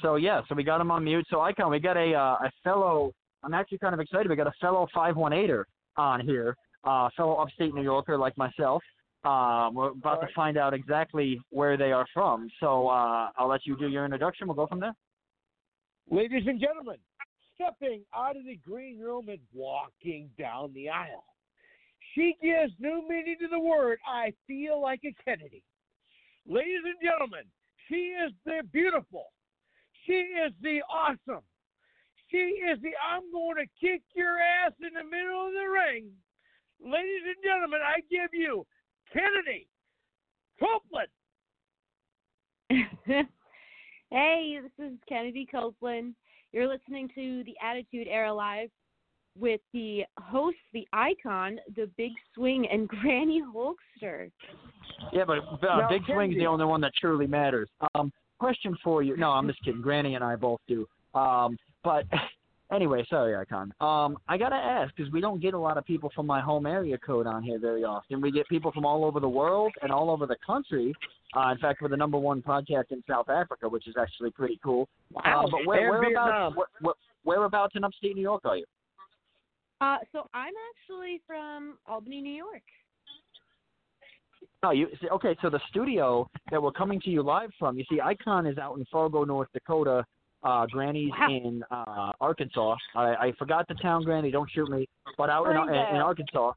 So 0.00 0.16
yeah, 0.16 0.40
so 0.48 0.54
we 0.54 0.64
got 0.64 0.80
him 0.80 0.90
on 0.90 1.04
mute. 1.04 1.26
So 1.28 1.40
Icon, 1.40 1.70
we 1.70 1.78
got 1.78 1.96
a 1.96 2.14
uh, 2.14 2.46
a 2.46 2.52
fellow. 2.64 3.12
I'm 3.42 3.52
actually 3.52 3.78
kind 3.78 3.94
of 3.94 4.00
excited. 4.00 4.28
We 4.30 4.36
got 4.36 4.46
a 4.46 4.54
fellow 4.60 4.86
518er 4.94 5.64
on 5.96 6.20
here, 6.20 6.56
uh, 6.84 7.08
fellow 7.16 7.34
upstate 7.34 7.74
New 7.74 7.82
Yorker 7.82 8.16
like 8.16 8.36
myself. 8.38 8.82
Um, 9.24 9.74
we're 9.74 9.90
about 9.90 10.20
to 10.20 10.28
find 10.34 10.56
out 10.56 10.74
exactly 10.74 11.40
where 11.50 11.76
they 11.76 11.92
are 11.92 12.06
from. 12.12 12.48
So 12.58 12.88
uh, 12.88 13.30
I'll 13.36 13.48
let 13.48 13.66
you 13.66 13.76
do 13.76 13.88
your 13.88 14.04
introduction. 14.04 14.48
We'll 14.48 14.56
go 14.56 14.66
from 14.66 14.80
there. 14.80 14.94
Ladies 16.10 16.42
and 16.46 16.60
gentlemen, 16.60 16.96
stepping 17.62 18.02
out 18.14 18.36
of 18.36 18.44
the 18.44 18.56
green 18.56 18.98
room 18.98 19.28
and 19.28 19.40
walking 19.52 20.30
down 20.38 20.72
the 20.74 20.88
aisle, 20.88 21.24
she 22.14 22.36
gives 22.42 22.72
new 22.78 23.06
meaning 23.08 23.36
to 23.40 23.48
the 23.48 23.58
word 23.58 23.98
"I 24.06 24.32
feel 24.46 24.80
like 24.80 25.00
a 25.04 25.14
Kennedy." 25.24 25.62
Ladies 26.46 26.84
and 26.84 27.00
gentlemen, 27.02 27.44
she 27.88 28.14
is 28.24 28.32
the 28.44 28.62
beautiful. 28.72 29.26
She 30.06 30.12
is 30.12 30.52
the 30.60 30.82
awesome. 30.90 31.44
She 32.30 32.36
is 32.36 32.80
the 32.82 32.92
I'm 33.06 33.30
going 33.30 33.56
to 33.56 33.66
kick 33.80 34.02
your 34.14 34.38
ass 34.38 34.72
in 34.80 34.94
the 34.94 35.04
middle 35.04 35.46
of 35.46 35.52
the 35.52 35.68
ring. 35.68 36.10
Ladies 36.80 37.22
and 37.26 37.36
gentlemen, 37.44 37.80
I 37.84 38.00
give 38.10 38.30
you 38.32 38.66
Kennedy 39.12 39.68
Copeland. 40.58 41.08
hey, 44.10 44.58
this 44.62 44.86
is 44.86 44.98
Kennedy 45.08 45.46
Copeland. 45.50 46.14
You're 46.52 46.68
listening 46.68 47.08
to 47.14 47.42
the 47.44 47.54
Attitude 47.64 48.06
Era 48.08 48.32
Live 48.32 48.68
with 49.38 49.60
the 49.72 50.02
host, 50.18 50.58
the 50.74 50.86
icon, 50.92 51.58
the 51.76 51.88
Big 51.96 52.12
Swing, 52.34 52.66
and 52.70 52.86
Granny 53.00 53.42
Hulkster. 53.42 54.30
Yeah, 55.12 55.24
but 55.26 55.38
uh, 55.38 55.78
Now, 55.78 55.88
Big 55.88 56.02
Swing's 56.06 56.36
the 56.36 56.46
only 56.46 56.66
one 56.66 56.82
that 56.82 56.92
truly 57.00 57.26
matters. 57.26 57.70
Um, 57.94 58.12
question 58.38 58.76
for 58.84 59.02
you. 59.02 59.16
No, 59.16 59.30
I'm 59.30 59.46
just 59.46 59.64
kidding. 59.64 59.80
Granny 59.80 60.14
and 60.14 60.22
I 60.22 60.36
both 60.36 60.60
do. 60.68 60.86
Um, 61.14 61.56
but 61.82 62.04
anyway, 62.72 63.04
sorry, 63.08 63.36
Icon. 63.36 63.72
Um, 63.80 64.16
I 64.28 64.36
gotta 64.36 64.56
ask 64.56 64.94
because 64.96 65.12
we 65.12 65.20
don't 65.20 65.40
get 65.40 65.54
a 65.54 65.58
lot 65.58 65.76
of 65.78 65.84
people 65.84 66.10
from 66.14 66.26
my 66.26 66.40
home 66.40 66.66
area 66.66 66.98
code 66.98 67.26
on 67.26 67.42
here 67.42 67.58
very 67.58 67.84
often. 67.84 68.20
We 68.20 68.30
get 68.32 68.48
people 68.48 68.72
from 68.72 68.84
all 68.84 69.04
over 69.04 69.20
the 69.20 69.28
world 69.28 69.72
and 69.82 69.92
all 69.92 70.10
over 70.10 70.26
the 70.26 70.36
country. 70.44 70.94
Uh, 71.36 71.50
in 71.50 71.58
fact, 71.58 71.80
we're 71.82 71.88
the 71.88 71.96
number 71.96 72.18
one 72.18 72.42
podcast 72.42 72.90
in 72.90 73.02
South 73.08 73.28
Africa, 73.28 73.68
which 73.68 73.86
is 73.88 73.94
actually 73.98 74.30
pretty 74.30 74.58
cool. 74.62 74.88
Uh, 75.24 75.42
but 75.50 75.66
where, 75.66 75.94
And 75.96 76.04
Vietnam. 76.06 76.54
whereabouts? 76.54 76.56
Where, 76.56 76.66
where, 76.80 76.94
whereabouts 77.24 77.74
in 77.76 77.84
upstate 77.84 78.14
New 78.14 78.22
York 78.22 78.42
are 78.44 78.56
you? 78.56 78.64
Uh, 79.80 79.98
so 80.12 80.28
I'm 80.34 80.52
actually 80.70 81.20
from 81.26 81.76
Albany, 81.86 82.20
New 82.20 82.34
York. 82.34 82.62
Oh, 84.64 84.70
you 84.70 84.86
see, 85.00 85.08
okay. 85.08 85.36
So 85.42 85.50
the 85.50 85.60
studio 85.70 86.30
that 86.52 86.62
we're 86.62 86.70
coming 86.70 87.00
to 87.00 87.10
you 87.10 87.22
live 87.22 87.50
from, 87.58 87.76
you 87.76 87.84
see, 87.90 88.00
Icon 88.00 88.46
is 88.46 88.58
out 88.58 88.76
in 88.78 88.84
Fargo, 88.92 89.24
North 89.24 89.48
Dakota. 89.52 90.04
Uh, 90.42 90.66
Granny's 90.66 91.10
Wow. 91.18 91.28
in 91.28 91.62
uh, 91.70 92.12
Arkansas. 92.20 92.76
I, 92.96 93.14
I 93.14 93.32
forgot 93.38 93.68
the 93.68 93.74
town, 93.74 94.02
Granny. 94.04 94.30
Don't 94.30 94.50
shoot 94.50 94.68
me. 94.68 94.88
But 95.16 95.30
out 95.30 95.46
in, 95.48 95.56
in, 95.56 95.74
in 95.96 96.00
Arkansas. 96.00 96.52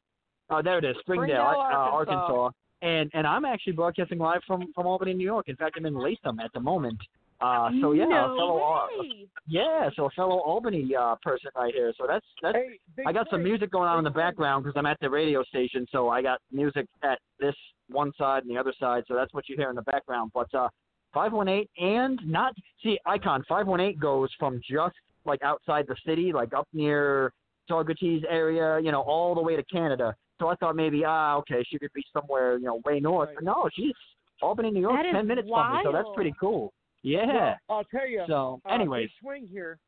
Oh, 0.50 0.62
there 0.62 0.78
it 0.80 0.86
is, 0.86 0.96
Springdale, 1.02 1.28
Springdale, 1.28 1.42
uh, 1.42 1.92
Arkansas. 1.98 2.14
Arkansas. 2.22 2.50
And 2.82 3.10
and 3.14 3.26
I'm 3.26 3.46
actually 3.46 3.74
broadcasting 3.74 4.18
live 4.20 4.42
from 4.46 4.72
from 4.74 4.86
Albany, 4.86 5.14
New 5.14 5.24
York. 5.24 5.50
In 5.50 5.56
fact, 5.56 5.76
I'm 5.78 5.86
in 5.86 5.96
Latham 5.96 6.40
at 6.40 6.52
the 6.54 6.60
moment. 6.60 7.00
Uh, 7.42 7.70
so 7.82 7.92
yeah, 7.94 8.06
no 8.06 8.16
a 8.34 8.38
fellow 8.38 8.64
Al- 8.64 8.90
way. 9.00 9.28
yeah, 9.48 9.90
so 9.96 10.06
a 10.06 10.10
fellow 10.12 10.38
Albany 10.40 10.96
uh, 10.96 11.16
person 11.22 11.50
right 11.56 11.74
here. 11.74 11.94
So 11.98 12.06
that's 12.08 12.26
that's 12.42 12.56
Hey, 12.56 13.04
I 13.06 13.12
got 13.12 13.28
some 13.30 13.44
music 13.44 13.72
going 13.72 13.88
on 13.90 13.98
in 13.98 14.04
the 14.04 14.10
background 14.10 14.64
because 14.64 14.78
I'm 14.78 14.86
at 14.86 14.98
the 15.02 15.10
radio 15.10 15.44
station, 15.44 15.86
so 15.92 16.10
I 16.10 16.22
got 16.22 16.40
music 16.52 16.88
at 17.04 17.20
this 17.40 17.56
one 17.90 18.12
side 18.18 18.44
and 18.44 18.52
the 18.56 18.58
other 18.60 18.74
side, 18.80 19.04
so 19.08 19.16
that's 19.16 19.34
what 19.34 19.50
you 19.50 19.56
hear 19.58 19.70
in 19.70 19.76
the 19.76 19.82
background. 19.84 20.32
But 20.34 20.54
uh, 20.54 20.70
518 21.16 21.68
and 21.80 22.20
not 22.26 22.54
see 22.84 23.00
icon 23.08 23.44
518 23.48 23.98
goes 24.00 24.30
from 24.38 24.62
just 24.70 24.96
like 25.26 25.42
outside 25.42 25.86
the 25.88 25.96
city, 26.06 26.32
like 26.32 26.54
up 26.54 26.68
near 26.74 27.34
Saugerties 27.68 28.22
area, 28.30 28.80
you 28.80 28.92
know, 28.92 29.02
all 29.02 29.34
the 29.34 29.42
way 29.42 29.56
to 29.56 29.64
Canada. 29.64 30.14
So 30.40 30.50
I 30.50 30.56
thought 30.56 30.76
maybe 30.76 31.04
ah 31.06 31.38
okay, 31.38 31.64
she 31.68 31.80
could 31.80 31.94
be 31.96 32.04
somewhere 32.14 32.58
you 32.58 32.66
know 32.66 32.82
way 32.86 33.00
north. 33.00 33.30
Right. 33.30 33.36
But 33.38 33.46
no, 33.46 33.70
she's 33.74 33.94
Albany, 34.42 34.70
New 34.70 34.82
York, 34.82 34.96
That 34.98 35.06
is 35.08 35.14
ten 35.16 35.26
minutes 35.28 35.48
from 35.50 35.74
me, 35.74 35.80
so 35.84 35.92
that's 35.94 36.10
pretty 36.14 36.34
cool. 36.40 36.74
Yeah. 37.04 37.56
Well, 37.70 37.78
I'll 37.80 37.84
tell 37.86 38.08
you. 38.08 38.24
So, 38.28 38.60
Uh, 38.66 38.74
anyways, 38.74 39.08
Big 39.08 39.12
swing 39.22 39.48
here. 39.48 39.80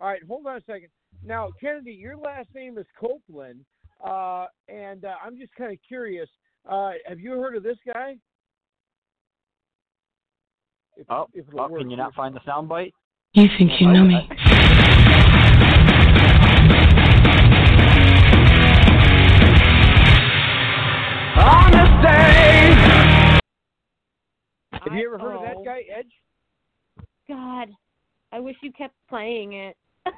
All 0.00 0.08
right, 0.08 0.22
hold 0.26 0.46
on 0.46 0.56
a 0.56 0.60
second. 0.62 0.88
Now, 1.24 1.50
Kennedy, 1.60 1.92
your 1.92 2.16
last 2.16 2.48
name 2.54 2.76
is 2.78 2.86
Copeland, 2.98 3.64
uh, 4.04 4.46
and 4.68 5.04
uh, 5.04 5.14
I'm 5.24 5.38
just 5.38 5.54
kind 5.54 5.72
of 5.72 5.78
curious. 5.86 6.28
Uh, 6.68 6.92
have 7.06 7.20
you 7.20 7.32
heard 7.32 7.56
of 7.56 7.62
this 7.62 7.76
guy? 7.86 8.16
If, 10.96 11.06
oh, 11.10 11.26
if 11.32 11.46
oh 11.58 11.68
can 11.68 11.90
you 11.90 11.96
not 11.96 12.14
find 12.14 12.34
the 12.34 12.40
soundbite? 12.40 12.92
You 13.32 13.48
think 13.56 13.70
you 13.80 13.88
know 13.88 14.04
me. 14.04 14.14
On 21.34 21.70
this 21.70 21.88
day. 22.04 22.74
Have 24.72 24.92
you 24.92 25.06
ever 25.06 25.18
heard 25.18 25.36
of 25.36 25.42
that 25.42 25.64
guy, 25.64 25.82
Edge? 25.96 26.12
God, 27.26 27.68
I 28.32 28.40
wish 28.40 28.56
you 28.62 28.70
kept 28.72 28.94
playing 29.08 29.54
it. 29.54 29.76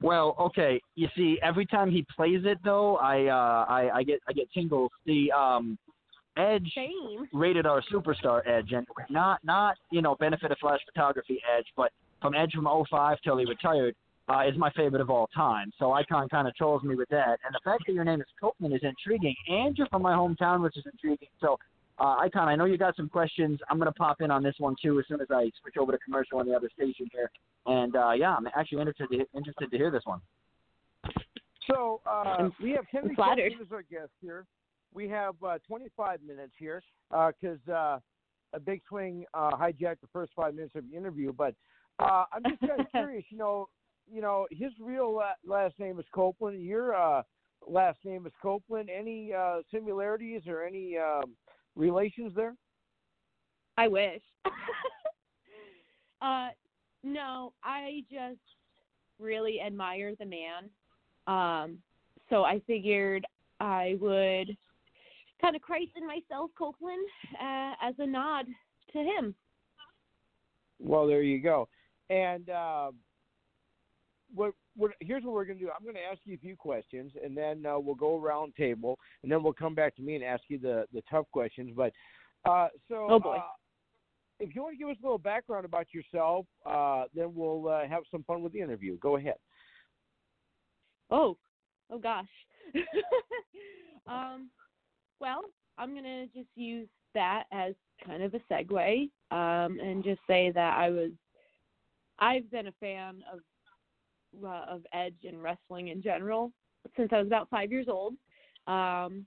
well, 0.00 0.34
okay. 0.40 0.80
You 0.94 1.08
see, 1.14 1.38
every 1.42 1.66
time 1.66 1.90
he 1.90 2.06
plays 2.16 2.42
it, 2.46 2.56
though, 2.64 2.96
I 2.96 3.26
uh, 3.26 3.66
I, 3.68 3.90
I 3.96 4.02
get 4.04 4.20
I 4.26 4.32
get 4.32 4.50
tingles. 4.52 4.90
The 5.04 5.30
um, 5.32 5.76
Edge 6.38 6.72
Same. 6.74 7.28
Rated 7.32 7.66
R 7.66 7.82
superstar 7.92 8.46
Edge, 8.46 8.72
and 8.72 8.86
not 9.10 9.40
not 9.44 9.76
you 9.90 10.00
know 10.00 10.14
benefit 10.14 10.52
of 10.52 10.58
flash 10.58 10.80
photography 10.86 11.40
Edge, 11.56 11.66
but 11.76 11.92
from 12.22 12.34
Edge 12.34 12.52
from 12.52 12.68
05 12.90 13.18
till 13.22 13.38
he 13.38 13.44
retired 13.44 13.94
uh, 14.28 14.42
is 14.48 14.56
my 14.56 14.70
favorite 14.70 15.00
of 15.00 15.10
all 15.10 15.28
time. 15.34 15.72
So 15.78 15.92
Icon 15.92 16.28
kind 16.28 16.46
of 16.46 16.54
trolls 16.54 16.82
me 16.82 16.94
with 16.94 17.08
that, 17.10 17.38
and 17.44 17.52
the 17.52 17.60
fact 17.64 17.84
that 17.86 17.92
your 17.92 18.04
name 18.04 18.20
is 18.20 18.26
Copeland 18.40 18.74
is 18.74 18.82
intriguing, 18.82 19.34
and 19.48 19.76
you're 19.76 19.88
from 19.88 20.02
my 20.02 20.14
hometown, 20.14 20.62
which 20.62 20.76
is 20.76 20.84
intriguing. 20.90 21.28
So. 21.40 21.58
Uh, 22.00 22.14
Icon, 22.20 22.46
I 22.46 22.54
know 22.54 22.64
you 22.64 22.78
got 22.78 22.94
some 22.94 23.08
questions. 23.08 23.58
I'm 23.68 23.76
going 23.76 23.92
to 23.92 23.98
pop 23.98 24.20
in 24.20 24.30
on 24.30 24.40
this 24.40 24.54
one 24.58 24.76
too 24.80 25.00
as 25.00 25.08
soon 25.08 25.20
as 25.20 25.26
I 25.32 25.50
switch 25.60 25.74
over 25.80 25.90
to 25.90 25.98
commercial 25.98 26.38
on 26.38 26.46
the 26.46 26.54
other 26.54 26.70
station 26.72 27.08
here. 27.12 27.28
And 27.66 27.96
uh, 27.96 28.12
yeah, 28.12 28.36
I'm 28.36 28.46
actually 28.54 28.82
interested 28.82 29.08
to, 29.10 29.26
interested 29.36 29.68
to 29.68 29.76
hear 29.76 29.90
this 29.90 30.04
one. 30.04 30.20
So 31.66 32.00
uh, 32.08 32.50
we 32.62 32.70
have 32.70 32.84
Henry 32.92 33.16
I'm. 33.18 33.36
Copeland 33.36 33.54
as 33.60 33.72
our 33.72 33.82
guest 33.82 34.12
here. 34.22 34.46
We 34.94 35.08
have 35.08 35.34
uh, 35.46 35.58
25 35.66 36.20
minutes 36.22 36.54
here 36.58 36.82
because 37.10 37.58
uh, 37.68 37.98
a 38.52 38.60
big 38.60 38.80
swing 38.88 39.24
uh, 39.34 39.50
hijacked 39.52 40.00
the 40.00 40.08
first 40.12 40.32
five 40.34 40.54
minutes 40.54 40.74
of 40.74 40.84
the 40.90 40.96
interview. 40.96 41.32
But 41.32 41.54
uh, 41.98 42.24
I'm 42.32 42.42
just 42.48 42.60
kind 42.60 42.80
of 42.80 42.86
curious. 42.90 43.24
You 43.30 43.38
know, 43.38 43.68
you 44.10 44.20
know, 44.20 44.46
his 44.50 44.72
real 44.80 45.14
la- 45.14 45.32
last 45.44 45.78
name 45.78 45.98
is 45.98 46.06
Copeland. 46.14 46.62
Your 46.62 46.94
uh, 46.94 47.22
last 47.66 47.98
name 48.04 48.26
is 48.26 48.32
Copeland. 48.40 48.88
Any 48.90 49.32
uh, 49.32 49.58
similarities 49.70 50.42
or 50.46 50.64
any 50.64 50.96
um, 50.96 51.34
relations 51.76 52.32
there? 52.34 52.54
I 53.76 53.88
wish. 53.88 54.22
uh, 56.22 56.48
no, 57.04 57.52
I 57.62 58.02
just 58.10 58.40
really 59.20 59.60
admire 59.60 60.14
the 60.18 60.24
man. 60.24 60.70
Um, 61.26 61.78
so 62.30 62.44
I 62.44 62.60
figured 62.66 63.26
I 63.60 63.96
would 64.00 64.56
kind 65.40 65.56
of 65.56 65.62
christen 65.62 66.06
myself 66.06 66.50
Copeland 66.56 67.06
uh, 67.40 67.72
as 67.82 67.94
a 67.98 68.06
nod 68.06 68.46
to 68.92 68.98
him. 68.98 69.34
Well, 70.80 71.06
there 71.06 71.22
you 71.22 71.40
go. 71.40 71.68
And 72.10 72.48
uh, 72.48 72.90
what, 74.34 74.52
what, 74.76 74.92
here's 75.00 75.24
what 75.24 75.34
we're 75.34 75.44
going 75.44 75.58
to 75.58 75.64
do. 75.64 75.70
I'm 75.76 75.82
going 75.82 75.96
to 75.96 76.02
ask 76.10 76.20
you 76.24 76.34
a 76.34 76.38
few 76.38 76.56
questions, 76.56 77.12
and 77.22 77.36
then 77.36 77.66
uh, 77.66 77.78
we'll 77.78 77.94
go 77.94 78.20
around 78.20 78.54
table, 78.56 78.98
and 79.22 79.30
then 79.30 79.42
we'll 79.42 79.52
come 79.52 79.74
back 79.74 79.96
to 79.96 80.02
me 80.02 80.14
and 80.14 80.24
ask 80.24 80.42
you 80.48 80.58
the, 80.58 80.86
the 80.92 81.02
tough 81.10 81.26
questions. 81.32 81.72
But 81.76 81.92
uh, 82.44 82.68
so, 82.88 83.06
Oh, 83.10 83.20
boy. 83.20 83.36
Uh, 83.36 83.42
if 84.40 84.54
you 84.54 84.62
want 84.62 84.74
to 84.74 84.78
give 84.78 84.88
us 84.88 84.96
a 85.02 85.04
little 85.04 85.18
background 85.18 85.64
about 85.64 85.86
yourself, 85.92 86.46
uh, 86.64 87.04
then 87.14 87.32
we'll 87.34 87.68
uh, 87.68 87.88
have 87.88 88.04
some 88.10 88.22
fun 88.22 88.40
with 88.40 88.52
the 88.52 88.60
interview. 88.60 88.96
Go 88.98 89.16
ahead. 89.16 89.34
Oh, 91.10 91.36
oh 91.90 91.98
gosh. 91.98 92.28
um, 94.06 94.48
well, 95.20 95.42
I'm 95.76 95.94
gonna 95.94 96.26
just 96.34 96.48
use 96.54 96.88
that 97.14 97.44
as 97.52 97.74
kind 98.04 98.22
of 98.22 98.34
a 98.34 98.40
segue, 98.50 99.10
um, 99.30 99.78
and 99.80 100.04
just 100.04 100.20
say 100.26 100.50
that 100.52 100.78
I 100.78 100.90
was, 100.90 101.10
I've 102.18 102.50
been 102.50 102.68
a 102.68 102.72
fan 102.80 103.22
of 103.32 103.40
uh, 104.44 104.64
of 104.68 104.82
Edge 104.92 105.24
and 105.26 105.42
wrestling 105.42 105.88
in 105.88 106.02
general 106.02 106.52
since 106.96 107.10
I 107.12 107.18
was 107.18 107.26
about 107.26 107.48
five 107.50 107.72
years 107.72 107.86
old. 107.88 108.14
Um, 108.66 109.26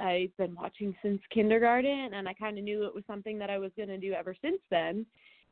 I've 0.00 0.36
been 0.36 0.54
watching 0.54 0.94
since 1.02 1.20
kindergarten, 1.32 2.10
and 2.14 2.28
I 2.28 2.34
kind 2.34 2.58
of 2.58 2.64
knew 2.64 2.84
it 2.84 2.94
was 2.94 3.04
something 3.06 3.38
that 3.38 3.50
I 3.50 3.58
was 3.58 3.70
going 3.76 3.88
to 3.88 3.98
do 3.98 4.12
ever 4.12 4.34
since 4.42 4.60
then. 4.70 5.06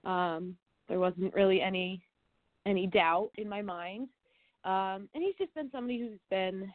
Um, 0.05 0.57
there 0.89 0.99
wasn't 0.99 1.35
really 1.35 1.61
any 1.63 2.03
any 2.67 2.87
doubt 2.87 3.31
in 3.37 3.49
my 3.49 3.63
mind. 3.63 4.09
Um, 4.65 5.09
and 5.15 5.23
he's 5.23 5.37
just 5.39 5.55
been 5.55 5.71
somebody 5.73 5.99
who's 5.99 6.19
been 6.29 6.71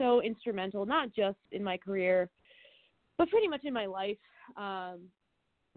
so 0.00 0.22
instrumental, 0.22 0.86
not 0.86 1.14
just 1.14 1.38
in 1.52 1.62
my 1.62 1.76
career, 1.76 2.28
but 3.18 3.28
pretty 3.28 3.48
much 3.48 3.64
in 3.64 3.72
my 3.72 3.86
life. 3.86 4.16
Um, 4.56 5.00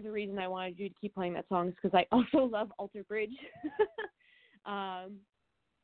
the 0.02 0.12
reason 0.12 0.40
I 0.40 0.48
wanted 0.48 0.80
you 0.80 0.90
to 0.90 0.96
keep 1.00 1.14
playing 1.14 1.34
that 1.34 1.48
song 1.50 1.70
is 1.70 1.76
because 1.82 1.98
I 1.98 2.06
also 2.16 2.46
love 2.46 2.72
Alter 2.80 3.04
Bridge. 3.04 3.36
um, 4.66 5.18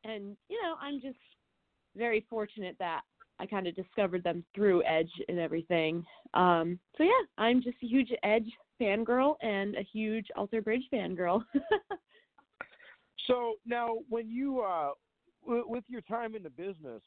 and, 0.03 0.37
you 0.47 0.61
know, 0.61 0.75
I'm 0.81 1.01
just 1.01 1.17
very 1.95 2.25
fortunate 2.29 2.75
that 2.79 3.01
I 3.39 3.45
kind 3.45 3.67
of 3.67 3.75
discovered 3.75 4.23
them 4.23 4.43
through 4.55 4.83
Edge 4.85 5.11
and 5.27 5.39
everything. 5.39 6.05
Um, 6.33 6.79
so, 6.97 7.03
yeah, 7.03 7.25
I'm 7.37 7.61
just 7.61 7.77
a 7.83 7.87
huge 7.87 8.11
Edge 8.23 8.49
fangirl 8.81 9.35
and 9.41 9.75
a 9.75 9.83
huge 9.83 10.27
Alter 10.35 10.61
Bridge 10.61 10.83
fangirl. 10.93 11.43
So 13.29 13.55
now, 13.63 13.97
when 14.09 14.27
you 14.27 14.61
uh, 14.61 14.89
w- 15.45 15.65
with 15.67 15.83
your 15.87 16.01
time 16.01 16.35
in 16.35 16.41
the 16.41 16.49
business, 16.49 17.01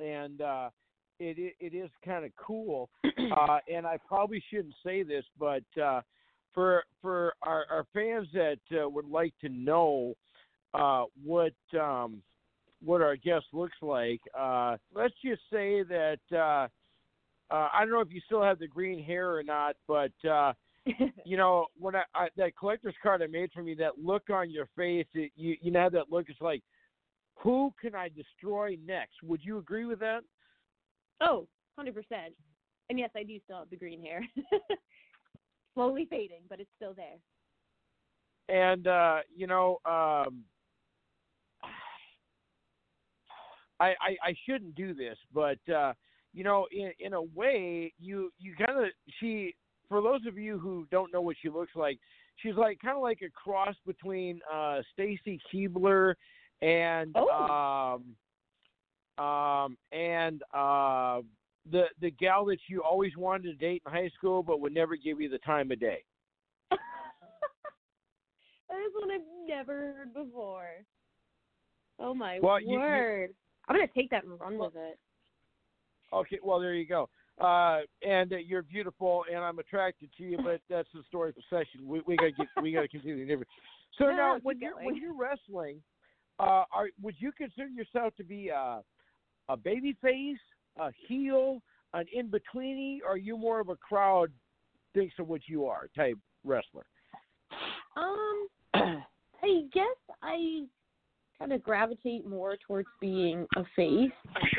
and 0.00 0.40
uh, 0.40 0.70
it 1.18 1.54
it, 1.60 1.74
is 1.74 1.90
kind 2.04 2.24
of 2.24 2.30
cool, 2.36 2.88
uh, 3.04 3.58
and 3.72 3.86
I 3.86 3.98
probably 4.06 4.42
shouldn't 4.50 4.74
say 4.84 5.02
this, 5.02 5.24
but 5.38 5.64
uh, 5.82 6.02
for 6.54 6.84
for 7.02 7.34
our, 7.42 7.64
our 7.70 7.86
fans 7.92 8.28
that 8.34 8.58
uh, 8.72 8.88
would 8.88 9.08
like 9.08 9.34
to 9.40 9.48
know 9.48 10.14
uh, 10.74 11.04
what 11.24 11.54
um, 11.78 12.22
what 12.84 13.00
our 13.02 13.16
guest 13.16 13.46
looks 13.52 13.76
like, 13.82 14.20
uh, 14.38 14.76
let's 14.94 15.14
just 15.24 15.42
say 15.50 15.82
that 15.82 16.18
uh, 16.32 16.68
uh, 17.50 17.68
I 17.72 17.80
don't 17.80 17.90
know 17.90 18.00
if 18.00 18.12
you 18.12 18.20
still 18.26 18.42
have 18.42 18.58
the 18.58 18.66
green 18.66 19.02
hair 19.02 19.34
or 19.34 19.42
not, 19.42 19.76
but 19.86 20.12
uh, 20.28 20.52
you 21.24 21.36
know, 21.36 21.66
when 21.78 21.96
I, 21.96 22.02
I 22.14 22.28
that 22.36 22.56
collector's 22.56 22.94
card 23.02 23.22
I 23.22 23.26
made 23.26 23.52
from 23.52 23.68
you, 23.68 23.76
that 23.76 23.98
look 24.02 24.30
on 24.30 24.50
your 24.50 24.68
face, 24.76 25.06
it, 25.14 25.32
you 25.36 25.56
you 25.60 25.70
know 25.70 25.88
that 25.90 26.10
look. 26.10 26.26
It's 26.28 26.40
like, 26.40 26.62
who 27.38 27.72
can 27.80 27.94
I 27.94 28.08
destroy 28.08 28.76
next? 28.84 29.22
Would 29.22 29.44
you 29.44 29.58
agree 29.58 29.84
with 29.84 30.00
that? 30.00 30.20
Oh, 31.20 31.46
100%. 31.78 31.94
And 32.90 32.98
yes, 32.98 33.10
I 33.16 33.22
do 33.22 33.38
still 33.44 33.58
have 33.58 33.70
the 33.70 33.76
green 33.76 34.02
hair. 34.02 34.26
Slowly 35.74 36.06
fading, 36.10 36.42
but 36.48 36.58
it's 36.58 36.70
still 36.76 36.94
there. 36.94 37.18
And 38.48 38.86
uh, 38.86 39.18
you 39.34 39.46
know, 39.46 39.78
um, 39.84 40.44
I, 43.78 43.90
I 44.00 44.16
I 44.22 44.34
shouldn't 44.46 44.74
do 44.74 44.94
this, 44.94 45.18
but 45.34 45.58
uh, 45.72 45.92
you 46.32 46.44
know, 46.44 46.66
in 46.72 46.90
in 46.98 47.12
a 47.12 47.22
way, 47.22 47.92
you 48.00 48.32
you 48.38 48.54
kind 48.56 48.86
of 48.86 48.90
she. 49.20 49.54
For 49.88 50.02
those 50.02 50.20
of 50.26 50.36
you 50.36 50.58
who 50.58 50.86
don't 50.90 51.12
know 51.12 51.22
what 51.22 51.36
she 51.40 51.48
looks 51.48 51.74
like, 51.74 51.98
she's 52.36 52.54
like 52.56 52.78
kind 52.80 52.96
of 52.96 53.02
like 53.02 53.20
a 53.22 53.30
cross 53.30 53.74
between 53.86 54.40
uh, 54.52 54.80
Stacy 54.92 55.40
Keibler 55.52 56.14
and 56.62 57.14
Oh. 57.16 58.00
um, 59.18 59.24
um, 59.24 59.76
and 59.92 60.42
uh, 60.54 61.20
the 61.70 61.84
the 62.00 62.10
gal 62.12 62.44
that 62.46 62.58
you 62.68 62.82
always 62.82 63.16
wanted 63.16 63.44
to 63.44 63.54
date 63.54 63.82
in 63.86 63.92
high 63.92 64.08
school, 64.16 64.42
but 64.42 64.60
would 64.60 64.72
never 64.74 64.96
give 64.96 65.20
you 65.20 65.28
the 65.28 65.38
time 65.38 65.70
of 65.70 65.80
day. 65.80 66.02
that 66.70 66.78
is 68.78 68.92
one 68.98 69.10
I've 69.10 69.20
never 69.46 69.72
heard 69.96 70.14
before. 70.14 70.68
Oh 71.98 72.14
my 72.14 72.38
Well, 72.40 72.60
you- 72.60 72.72
you- 72.72 72.78
word. 72.78 73.34
I'm 73.68 73.76
going 73.76 73.86
to 73.86 73.92
take 73.94 74.08
that 74.10 74.24
and 74.24 74.40
run 74.40 74.56
with 74.56 74.76
it. 74.76 74.98
Okay, 76.10 76.38
well 76.42 76.58
there 76.58 76.72
you 76.74 76.86
go. 76.86 77.08
Uh, 77.38 77.80
and 78.02 78.32
uh, 78.32 78.36
you're 78.36 78.62
beautiful, 78.62 79.24
and 79.30 79.40
I'm 79.44 79.58
attracted 79.58 80.10
to 80.16 80.22
you, 80.24 80.38
but 80.42 80.60
that's 80.70 80.88
the 80.94 81.02
story 81.06 81.32
for 81.32 81.42
session. 81.50 81.86
We 81.86 82.00
we 82.06 82.16
gotta 82.16 82.30
get 82.32 82.46
we 82.62 82.72
gotta 82.72 82.88
continue 82.88 83.16
the 83.16 83.22
interview. 83.30 83.44
So 83.98 84.04
No, 84.06 84.16
now, 84.16 84.38
when 84.42 84.58
you're 84.58 84.74
when 84.82 84.96
you're 84.96 85.12
wrestling, 85.14 85.82
uh, 86.38 86.64
are 86.72 86.88
would 87.02 87.14
you 87.18 87.32
consider 87.32 87.68
yourself 87.68 88.14
to 88.16 88.24
be 88.24 88.48
a 88.48 88.80
a 89.48 89.56
baby 89.56 89.96
face, 90.02 90.38
a 90.78 90.90
heel, 91.06 91.60
an 91.94 92.04
in 92.12 92.28
betweeny, 92.30 92.98
or 93.02 93.12
are 93.12 93.16
you 93.16 93.36
more 93.36 93.60
of 93.60 93.68
a 93.68 93.76
crowd 93.76 94.30
thinks 94.94 95.14
of 95.18 95.28
what 95.28 95.42
you 95.46 95.66
are 95.66 95.88
type 95.96 96.18
wrestler? 96.44 96.86
Um, 97.96 98.48
I 98.74 99.62
guess 99.72 99.86
I 100.22 100.64
kind 101.38 101.52
of 101.52 101.62
gravitate 101.62 102.26
more 102.26 102.56
towards 102.66 102.88
being 103.00 103.46
a 103.56 103.64
face. 103.74 104.10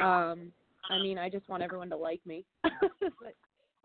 Um, 0.01 0.51
I 0.89 0.97
mean, 1.01 1.17
I 1.17 1.29
just 1.29 1.47
want 1.49 1.61
everyone 1.61 1.89
to 1.89 1.97
like 1.97 2.21
me. 2.25 2.45
but 2.63 3.35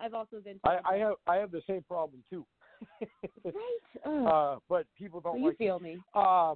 I've 0.01 0.15
also 0.15 0.41
been 0.43 0.59
I, 0.65 0.79
I 0.85 0.95
have 0.97 1.15
I 1.27 1.37
have 1.37 1.51
the 1.51 1.63
same 1.67 1.83
problem 1.83 2.23
too. 2.31 2.47
right. 3.45 4.27
Uh, 4.27 4.59
but 4.69 4.87
people 4.99 5.21
don't 5.21 5.41
you 5.41 5.49
like. 5.49 5.59
feel 5.59 5.79
me? 5.79 5.99
Uh, 6.15 6.55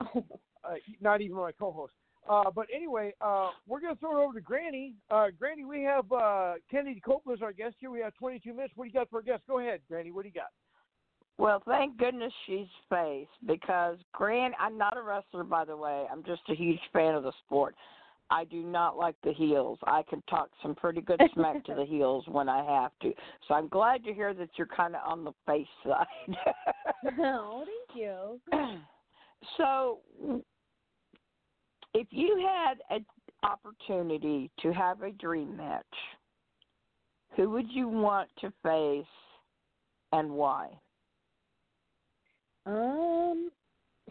Oh, 0.00 0.24
uh, 0.64 0.74
not 1.00 1.20
even 1.20 1.36
my 1.36 1.52
co-host. 1.52 1.92
Uh, 2.28 2.50
but 2.54 2.66
anyway, 2.74 3.12
uh, 3.20 3.50
we're 3.66 3.80
going 3.80 3.94
to 3.94 3.98
throw 3.98 4.20
it 4.20 4.24
over 4.24 4.34
to 4.34 4.40
Granny. 4.40 4.94
Uh, 5.10 5.28
Granny, 5.38 5.64
we 5.64 5.82
have 5.82 6.10
uh, 6.12 6.54
Kennedy 6.70 7.00
Copeland 7.04 7.38
as 7.38 7.42
our 7.42 7.52
guest 7.52 7.76
here. 7.80 7.90
We 7.90 8.00
have 8.00 8.14
22 8.14 8.52
minutes. 8.52 8.72
What 8.76 8.84
do 8.84 8.88
you 8.88 8.94
got 8.94 9.10
for 9.10 9.20
a 9.20 9.24
guest? 9.24 9.42
Go 9.48 9.58
ahead, 9.58 9.80
Granny. 9.88 10.12
What 10.12 10.22
do 10.22 10.28
you 10.28 10.34
got? 10.34 10.50
Well, 11.38 11.62
thank 11.66 11.96
goodness 11.96 12.32
she's 12.46 12.66
face 12.90 13.26
because 13.46 13.96
Gran. 14.12 14.52
I'm 14.60 14.76
not 14.76 14.98
a 14.98 15.02
wrestler, 15.02 15.42
by 15.42 15.64
the 15.64 15.76
way. 15.76 16.04
I'm 16.12 16.22
just 16.22 16.42
a 16.50 16.54
huge 16.54 16.80
fan 16.92 17.14
of 17.14 17.22
the 17.22 17.32
sport. 17.46 17.74
I 18.30 18.44
do 18.44 18.62
not 18.62 18.96
like 18.96 19.16
the 19.24 19.32
heels. 19.32 19.78
I 19.84 20.02
can 20.08 20.22
talk 20.28 20.50
some 20.62 20.74
pretty 20.74 21.00
good 21.00 21.20
smack 21.34 21.64
to 21.64 21.74
the 21.74 21.84
heels 21.88 22.24
when 22.28 22.48
I 22.48 22.62
have 22.64 22.92
to. 23.02 23.12
So 23.48 23.54
I'm 23.54 23.68
glad 23.68 24.04
to 24.04 24.12
hear 24.12 24.34
that 24.34 24.50
you're 24.56 24.68
kind 24.68 24.94
of 24.94 25.00
on 25.04 25.24
the 25.24 25.32
face 25.46 25.66
side. 25.84 26.06
oh, 27.18 27.64
thank 27.64 28.00
you. 28.02 28.40
so, 29.56 29.98
if 31.94 32.06
you 32.10 32.46
had 32.46 32.78
an 32.94 33.04
opportunity 33.42 34.50
to 34.60 34.72
have 34.72 35.02
a 35.02 35.10
dream 35.12 35.56
match, 35.56 35.84
who 37.36 37.50
would 37.50 37.70
you 37.70 37.88
want 37.88 38.28
to 38.40 38.52
face 38.62 39.04
and 40.12 40.30
why? 40.30 40.68
Um, 42.66 43.50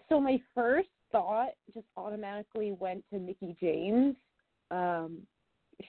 so 0.07 0.19
my 0.19 0.41
first 0.55 0.89
thought 1.11 1.49
just 1.73 1.85
automatically 1.95 2.71
went 2.71 3.03
to 3.11 3.19
Mickie 3.19 3.55
James. 3.59 4.15
Um, 4.71 5.19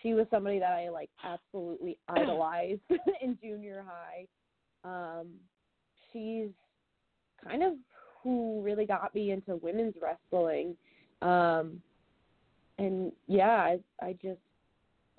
she 0.03 0.15
was 0.15 0.27
somebody 0.31 0.59
that 0.59 0.73
I 0.73 0.89
like 0.89 1.11
absolutely 1.25 1.99
idolized 2.09 2.81
in 3.23 3.39
junior 3.43 3.85
high. 3.87 4.27
Um, 4.85 5.29
she's 6.13 6.51
kind 7.43 7.63
of 7.63 7.75
who 8.23 8.61
really 8.63 8.87
got 8.87 9.15
me 9.15 9.31
into 9.31 9.57
women's 9.57 9.95
wrestling. 10.01 10.77
Um, 11.23 11.81
and 12.79 13.13
yeah, 13.27 13.57
I, 13.57 13.79
I 14.01 14.13
just 14.23 14.41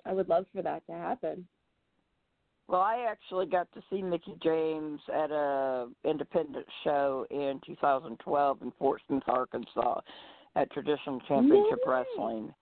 I 0.04 0.12
would 0.12 0.28
love 0.28 0.46
for 0.54 0.62
that 0.62 0.84
to 0.86 0.92
happen. 0.92 1.46
Well, 2.68 2.80
I 2.80 3.06
actually 3.08 3.46
got 3.46 3.68
to 3.74 3.82
see 3.90 4.02
Mickie 4.02 4.36
James 4.42 5.00
at 5.12 5.30
a 5.30 5.88
independent 6.04 6.66
show 6.84 7.26
in 7.30 7.60
2012 7.66 8.62
in 8.62 8.72
Fort 8.78 9.02
Smith, 9.06 9.22
Arkansas, 9.26 10.00
at 10.56 10.70
Traditional 10.72 11.20
Championship. 11.28 11.80
Wrestling. 11.86 12.52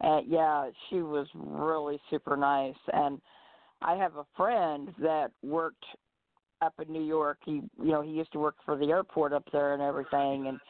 And 0.00 0.26
yeah, 0.30 0.70
she 0.88 1.02
was 1.02 1.26
really 1.34 2.00
super 2.08 2.36
nice. 2.36 2.74
And 2.92 3.20
I 3.82 3.96
have 3.96 4.16
a 4.16 4.24
friend 4.36 4.94
that 4.98 5.30
worked 5.42 5.84
up 6.62 6.74
in 6.84 6.92
New 6.92 7.02
York. 7.02 7.38
He, 7.44 7.62
you 7.82 7.92
know, 7.92 8.02
he 8.02 8.10
used 8.10 8.32
to 8.32 8.38
work 8.38 8.56
for 8.64 8.76
the 8.76 8.86
airport 8.86 9.32
up 9.32 9.44
there 9.52 9.74
and 9.74 9.82
everything. 9.82 10.48
And 10.48 10.60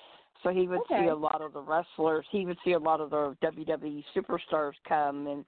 so 0.43 0.51
he 0.51 0.67
would 0.67 0.81
Okay. 0.81 1.05
see 1.05 1.09
a 1.09 1.15
lot 1.15 1.41
of 1.41 1.53
the 1.53 1.61
wrestlers. 1.61 2.25
He 2.31 2.47
would 2.47 2.59
see 2.65 2.73
a 2.73 2.79
lot 2.79 3.01
of 3.01 3.11
the 3.11 3.37
WWE 3.43 4.05
superstars 4.15 4.73
come 4.89 5.27
and 5.27 5.45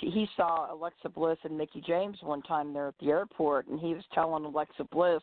she, 0.00 0.10
he 0.10 0.28
saw 0.36 0.72
Alexa 0.72 1.08
Bliss 1.08 1.38
and 1.44 1.56
Mickie 1.56 1.82
James 1.86 2.18
one 2.22 2.42
time 2.42 2.72
there 2.72 2.88
at 2.88 2.98
the 3.00 3.10
airport, 3.10 3.68
and 3.68 3.78
he 3.80 3.94
was 3.94 4.04
telling 4.12 4.44
Alexa 4.44 4.84
Bliss 4.84 5.22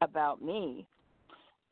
about 0.00 0.42
me. 0.42 0.86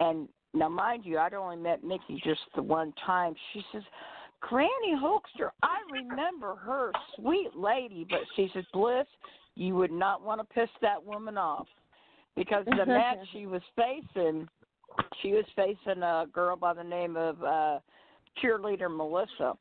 And 0.01 0.29
now, 0.55 0.69
mind 0.69 1.05
you, 1.05 1.19
I'd 1.19 1.35
only 1.35 1.57
met 1.57 1.85
Mickie 1.85 2.21
just 2.25 2.41
the 2.55 2.63
one 2.63 2.93
time. 3.05 3.35
She 3.53 3.63
says, 3.73 3.83
Granny 4.41 4.95
Hulkster, 4.95 5.51
I 5.63 5.77
remember 5.93 6.57
her, 6.57 6.93
sweet 7.17 7.51
lady, 7.55 8.07
but 8.09 8.21
she 8.37 8.51
says, 8.55 8.65
Bliss, 8.73 9.07
you 9.55 9.75
would 9.75 9.93
not 9.93 10.23
want 10.23 10.41
to 10.41 10.55
piss 10.55 10.71
that 10.81 11.05
woman 11.05 11.37
off 11.37 11.67
because 12.41 12.65
the 12.65 12.87
match 12.87 13.19
she 13.35 13.45
was 13.45 13.61
facing, 13.77 14.49
she 15.21 15.33
was 15.33 15.45
facing 15.55 16.03
a 16.03 16.25
girl 16.33 16.57
by 16.57 16.73
the 16.73 16.83
name 16.83 17.17
of 17.17 17.43
uh 17.43 17.79
cheerleader 18.43 18.95
Melissa. 18.95 19.53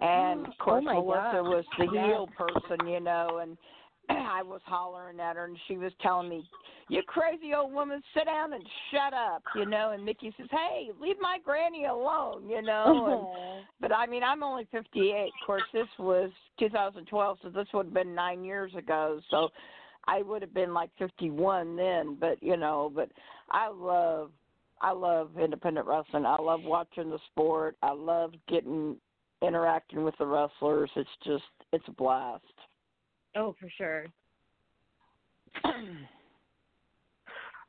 And 0.00 0.46
of 0.46 0.52
course, 0.58 0.84
my 0.84 0.94
Melissa 0.94 1.42
gosh. 1.42 1.42
was 1.42 1.64
the 1.78 1.86
heel 1.90 2.28
person, 2.36 2.86
you 2.86 3.00
know, 3.00 3.40
and 3.42 3.58
I 4.08 4.42
was 4.42 4.60
hollering 4.64 5.20
at 5.20 5.36
her, 5.36 5.44
and 5.44 5.58
she 5.68 5.76
was 5.76 5.92
telling 6.00 6.28
me, 6.30 6.48
"You 6.88 7.02
crazy 7.06 7.52
old 7.54 7.72
woman, 7.72 8.02
sit 8.14 8.24
down 8.24 8.54
and 8.54 8.64
shut 8.90 9.12
up," 9.12 9.42
you 9.54 9.66
know. 9.66 9.90
And 9.92 10.02
Mickie 10.02 10.32
says, 10.38 10.48
"Hey, 10.50 10.90
leave 10.98 11.16
my 11.20 11.36
granny 11.44 11.84
alone," 11.84 12.48
you 12.48 12.62
know. 12.70 13.56
And, 13.58 13.66
but 13.78 13.92
I 13.94 14.06
mean, 14.06 14.22
I'm 14.22 14.42
only 14.42 14.66
58. 14.70 15.26
Of 15.26 15.46
course, 15.46 15.62
this 15.74 15.88
was 15.98 16.30
2012, 16.60 17.38
so 17.42 17.48
this 17.50 17.66
would 17.74 17.86
have 17.86 17.94
been 17.94 18.14
nine 18.14 18.42
years 18.42 18.74
ago. 18.74 19.20
So 19.30 19.50
I 20.06 20.22
would 20.22 20.42
have 20.42 20.54
been 20.54 20.72
like 20.72 20.90
51 20.98 21.76
then. 21.76 22.16
But 22.18 22.42
you 22.42 22.56
know, 22.56 22.90
but 22.94 23.10
I 23.50 23.68
love, 23.68 24.30
I 24.80 24.92
love 24.92 25.30
independent 25.40 25.86
wrestling. 25.86 26.26
I 26.26 26.40
love 26.40 26.62
watching 26.62 27.10
the 27.10 27.18
sport. 27.32 27.76
I 27.82 27.92
love 27.92 28.32
getting 28.48 28.96
interacting 29.42 30.04
with 30.04 30.16
the 30.18 30.26
wrestlers. 30.26 30.90
It's 30.96 31.08
just, 31.24 31.44
it's 31.72 31.84
a 31.88 31.92
blast. 31.92 32.42
Oh, 33.34 33.54
for 33.60 33.70
sure. 33.76 34.06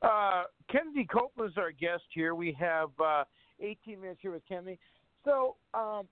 Uh, 0.02 0.44
Kennedy 0.72 1.08
Copeland's 1.12 1.58
our 1.58 1.72
guest 1.72 2.04
here. 2.12 2.36
We 2.36 2.56
have 2.60 2.90
uh, 3.04 3.24
18 3.60 4.00
minutes 4.00 4.20
here 4.22 4.32
with 4.32 4.44
Kennedy. 4.48 4.78
So, 5.26 5.56
um, 5.74 6.08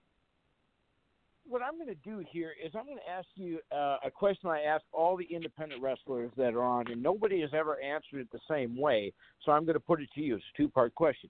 what 1.47 1.61
I'm 1.61 1.75
going 1.75 1.87
to 1.87 1.95
do 1.95 2.23
here 2.31 2.53
is 2.63 2.71
I'm 2.75 2.85
going 2.85 2.97
to 2.97 3.09
ask 3.09 3.27
you 3.35 3.59
uh, 3.71 3.97
a 4.03 4.11
question 4.11 4.49
I 4.49 4.61
ask 4.61 4.83
all 4.91 5.15
the 5.15 5.25
independent 5.25 5.81
wrestlers 5.81 6.31
that 6.37 6.53
are 6.53 6.63
on, 6.63 6.91
and 6.91 7.01
nobody 7.01 7.41
has 7.41 7.51
ever 7.53 7.79
answered 7.81 8.21
it 8.21 8.31
the 8.31 8.39
same 8.49 8.75
way. 8.77 9.13
So 9.45 9.51
I'm 9.51 9.65
going 9.65 9.75
to 9.75 9.79
put 9.79 10.01
it 10.01 10.09
to 10.15 10.21
you. 10.21 10.35
It's 10.35 10.43
a 10.53 10.57
two-part 10.57 10.95
question. 10.95 11.29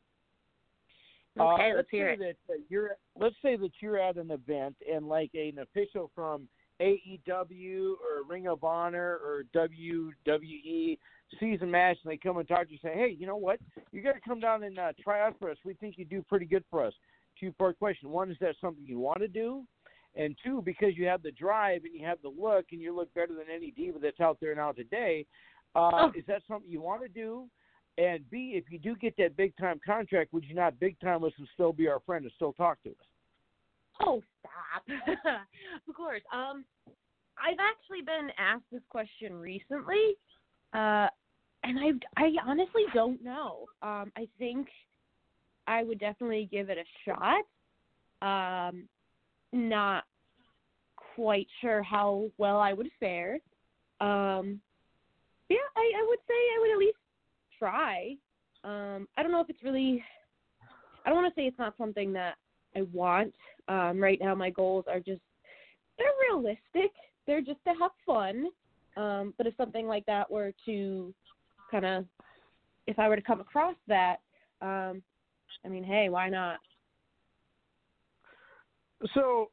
Okay, 1.37 1.71
uh, 1.71 1.75
let's 1.75 1.89
hear 1.91 2.09
say 2.09 2.13
it. 2.13 2.19
That, 2.19 2.53
that 2.53 2.63
you're, 2.69 2.91
let's 3.19 3.35
say 3.41 3.57
that 3.57 3.71
you're 3.81 3.99
at 3.99 4.15
an 4.15 4.31
event 4.31 4.75
and 4.91 5.07
like 5.07 5.31
an 5.33 5.59
official 5.59 6.09
from 6.15 6.47
AEW 6.81 7.91
or 7.91 8.23
Ring 8.27 8.47
of 8.47 8.63
Honor 8.63 9.19
or 9.23 9.43
WWE 9.53 10.97
sees 11.39 11.61
a 11.61 11.65
match 11.65 11.97
and 12.03 12.11
they 12.11 12.17
come 12.17 12.37
and 12.37 12.47
talk 12.47 12.67
to 12.67 12.71
you 12.71 12.79
and 12.83 12.91
say, 12.91 12.97
hey, 12.97 13.15
you 13.17 13.27
know 13.27 13.35
what? 13.35 13.59
You 13.91 14.01
got 14.01 14.13
to 14.13 14.21
come 14.25 14.39
down 14.39 14.63
and 14.63 14.79
uh, 14.79 14.93
try 15.03 15.25
out 15.25 15.35
for 15.39 15.49
us. 15.49 15.57
We 15.65 15.73
think 15.73 15.95
you 15.97 16.05
do 16.05 16.21
pretty 16.21 16.45
good 16.45 16.63
for 16.69 16.85
us. 16.85 16.93
Two 17.39 17.51
part 17.53 17.77
question. 17.79 18.09
One, 18.09 18.31
is 18.31 18.37
that 18.39 18.55
something 18.61 18.85
you 18.85 18.99
want 18.99 19.19
to 19.19 19.27
do? 19.27 19.63
And 20.15 20.35
two, 20.43 20.61
because 20.61 20.95
you 20.95 21.05
have 21.07 21.21
the 21.23 21.31
drive 21.31 21.83
and 21.83 21.93
you 21.93 22.05
have 22.05 22.21
the 22.21 22.29
look 22.29 22.67
and 22.71 22.81
you 22.81 22.95
look 22.95 23.13
better 23.13 23.33
than 23.33 23.53
any 23.53 23.71
diva 23.71 23.99
that's 23.99 24.21
out 24.21 24.37
there 24.39 24.55
now 24.55 24.71
today, 24.71 25.25
uh, 25.75 25.91
Oh. 25.93 26.11
is 26.15 26.25
that 26.27 26.41
something 26.47 26.71
you 26.71 26.81
want 26.81 27.01
to 27.01 27.09
do? 27.09 27.49
And 27.97 28.29
B, 28.29 28.53
if 28.55 28.69
you 28.69 28.79
do 28.79 28.95
get 28.95 29.15
that 29.17 29.35
big 29.37 29.55
time 29.57 29.79
contract, 29.85 30.33
would 30.33 30.45
you 30.45 30.55
not 30.55 30.79
big 30.79 30.99
time 30.99 31.23
us 31.23 31.33
and 31.37 31.47
still 31.53 31.73
be 31.73 31.87
our 31.87 31.99
friend 32.01 32.23
and 32.25 32.31
still 32.35 32.53
talk 32.53 32.81
to 32.83 32.89
us? 32.89 32.95
Oh, 34.01 34.21
stop. 34.39 34.83
of 35.87 35.95
course. 35.95 36.21
Um, 36.33 36.65
I've 37.37 37.57
actually 37.59 38.01
been 38.01 38.29
asked 38.37 38.65
this 38.71 38.81
question 38.89 39.33
recently, 39.33 40.15
uh, 40.73 41.07
and 41.63 41.79
I 41.79 41.91
I 42.17 42.31
honestly 42.45 42.83
don't 42.93 43.21
know. 43.23 43.65
Um, 43.81 44.11
I 44.17 44.27
think 44.37 44.67
I 45.67 45.83
would 45.83 45.99
definitely 45.99 46.47
give 46.51 46.69
it 46.69 46.77
a 46.77 46.85
shot. 47.05 47.43
Um, 48.21 48.87
not 49.55 50.03
quite 51.15 51.47
sure 51.61 51.81
how 51.81 52.29
well 52.37 52.59
I 52.59 52.73
would 52.73 52.89
fare. 52.99 53.39
Um, 54.01 54.59
yeah, 55.49 55.57
I, 55.75 55.91
I 55.97 56.05
would 56.07 56.19
say 56.27 56.33
I 56.33 56.57
would 56.59 56.71
at 56.71 56.77
least 56.77 56.97
try. 57.57 58.15
Um, 58.63 59.07
I 59.17 59.23
don't 59.23 59.31
know 59.31 59.41
if 59.41 59.49
it's 59.49 59.63
really. 59.63 60.03
I 61.05 61.09
don't 61.09 61.21
want 61.21 61.33
to 61.33 61.39
say 61.39 61.45
it's 61.45 61.59
not 61.59 61.75
something 61.77 62.11
that 62.13 62.35
I 62.75 62.81
want. 62.93 63.33
Um, 63.67 63.99
right 64.01 64.19
now, 64.19 64.33
my 64.35 64.49
goals 64.49 64.85
are 64.87 64.99
just 64.99 65.21
they're 65.97 66.07
realistic. 66.29 66.91
They're 67.27 67.41
just 67.41 67.63
to 67.65 67.73
have 67.79 67.91
fun. 68.05 68.47
Um, 68.97 69.33
but 69.37 69.47
if 69.47 69.55
something 69.57 69.87
like 69.87 70.05
that 70.05 70.29
were 70.29 70.53
to 70.65 71.13
kind 71.69 71.85
of, 71.85 72.05
if 72.87 72.97
I 72.99 73.09
were 73.09 73.15
to 73.15 73.21
come 73.21 73.41
across 73.41 73.75
that, 73.87 74.17
um, 74.61 75.01
I 75.65 75.69
mean, 75.69 75.83
hey, 75.83 76.09
why 76.09 76.29
not? 76.29 76.59
So, 79.13 79.51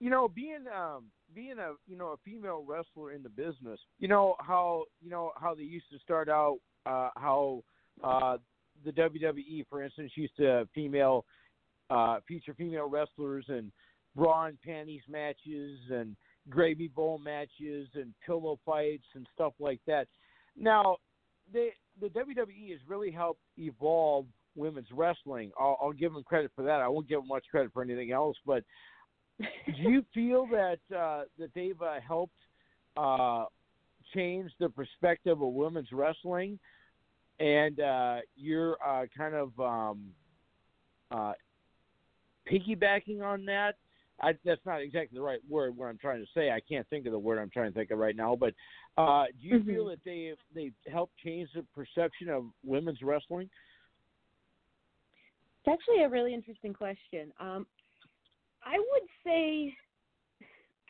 you 0.00 0.10
know, 0.10 0.28
being 0.28 0.64
um 0.74 1.06
being 1.34 1.58
a 1.58 1.72
you 1.86 1.96
know 1.96 2.08
a 2.08 2.16
female 2.24 2.64
wrestler 2.66 3.12
in 3.12 3.22
the 3.22 3.28
business, 3.28 3.80
you 3.98 4.08
know 4.08 4.36
how 4.40 4.84
you 5.00 5.10
know 5.10 5.32
how 5.36 5.54
they 5.54 5.62
used 5.62 5.90
to 5.92 5.98
start 5.98 6.28
out, 6.28 6.58
uh, 6.86 7.10
how 7.16 7.62
uh, 8.02 8.36
the 8.84 8.92
WWE, 8.92 9.64
for 9.68 9.82
instance, 9.82 10.12
used 10.14 10.36
to 10.36 10.68
female 10.74 11.24
uh, 11.90 12.18
feature 12.26 12.54
female 12.54 12.88
wrestlers 12.88 13.44
and 13.48 13.72
bra 14.14 14.46
and 14.46 14.60
panties 14.62 15.02
matches 15.08 15.78
and 15.90 16.16
gravy 16.48 16.88
bowl 16.88 17.18
matches 17.18 17.88
and 17.94 18.14
pillow 18.24 18.58
fights 18.64 19.06
and 19.14 19.26
stuff 19.34 19.52
like 19.58 19.80
that. 19.86 20.06
Now, 20.56 20.96
they, 21.52 21.70
the 22.00 22.08
WWE 22.08 22.70
has 22.70 22.80
really 22.88 23.10
helped 23.10 23.40
evolve 23.58 24.26
women's 24.56 24.90
wrestling. 24.92 25.52
I'll, 25.58 25.78
I'll 25.80 25.92
give 25.92 26.12
them 26.12 26.22
credit 26.24 26.50
for 26.56 26.64
that. 26.64 26.80
I 26.80 26.88
won't 26.88 27.08
give 27.08 27.20
them 27.20 27.28
much 27.28 27.44
credit 27.50 27.72
for 27.72 27.82
anything 27.82 28.12
else, 28.12 28.36
but 28.46 28.64
do 29.38 29.82
you 29.82 30.04
feel 30.14 30.46
that 30.46 30.78
uh, 30.96 31.24
that 31.38 31.50
they've 31.54 31.80
uh, 31.80 32.00
helped 32.06 32.32
uh, 32.96 33.44
change 34.14 34.50
the 34.58 34.68
perspective 34.68 35.40
of 35.42 35.52
women's 35.52 35.92
wrestling, 35.92 36.58
and 37.38 37.80
uh, 37.80 38.18
you're 38.36 38.76
uh, 38.84 39.04
kind 39.16 39.34
of 39.34 39.58
um, 39.60 40.04
uh, 41.10 41.32
piggybacking 42.50 43.22
on 43.22 43.44
that? 43.46 43.76
I, 44.22 44.32
that's 44.44 44.64
not 44.64 44.80
exactly 44.80 45.18
the 45.18 45.22
right 45.22 45.40
word. 45.48 45.76
What 45.76 45.86
I'm 45.86 45.98
trying 45.98 46.20
to 46.20 46.30
say, 46.34 46.50
I 46.50 46.60
can't 46.60 46.88
think 46.88 47.04
of 47.04 47.12
the 47.12 47.18
word 47.18 47.38
I'm 47.38 47.50
trying 47.50 47.70
to 47.70 47.78
think 47.78 47.90
of 47.90 47.98
right 47.98 48.16
now. 48.16 48.34
But 48.34 48.54
uh, 48.96 49.26
do 49.26 49.46
you 49.46 49.58
Mhm. 49.58 49.66
feel 49.66 49.84
that 49.86 50.02
they 50.04 50.34
they 50.54 50.72
helped 50.90 51.18
change 51.18 51.52
the 51.52 51.62
perception 51.74 52.30
of 52.30 52.46
women's 52.64 53.02
wrestling? 53.02 53.50
It's 55.66 55.80
actually 55.80 56.04
a 56.04 56.08
really 56.08 56.32
interesting 56.32 56.72
question. 56.72 57.32
Um, 57.40 57.66
I 58.64 58.78
would 58.78 59.08
say 59.24 59.74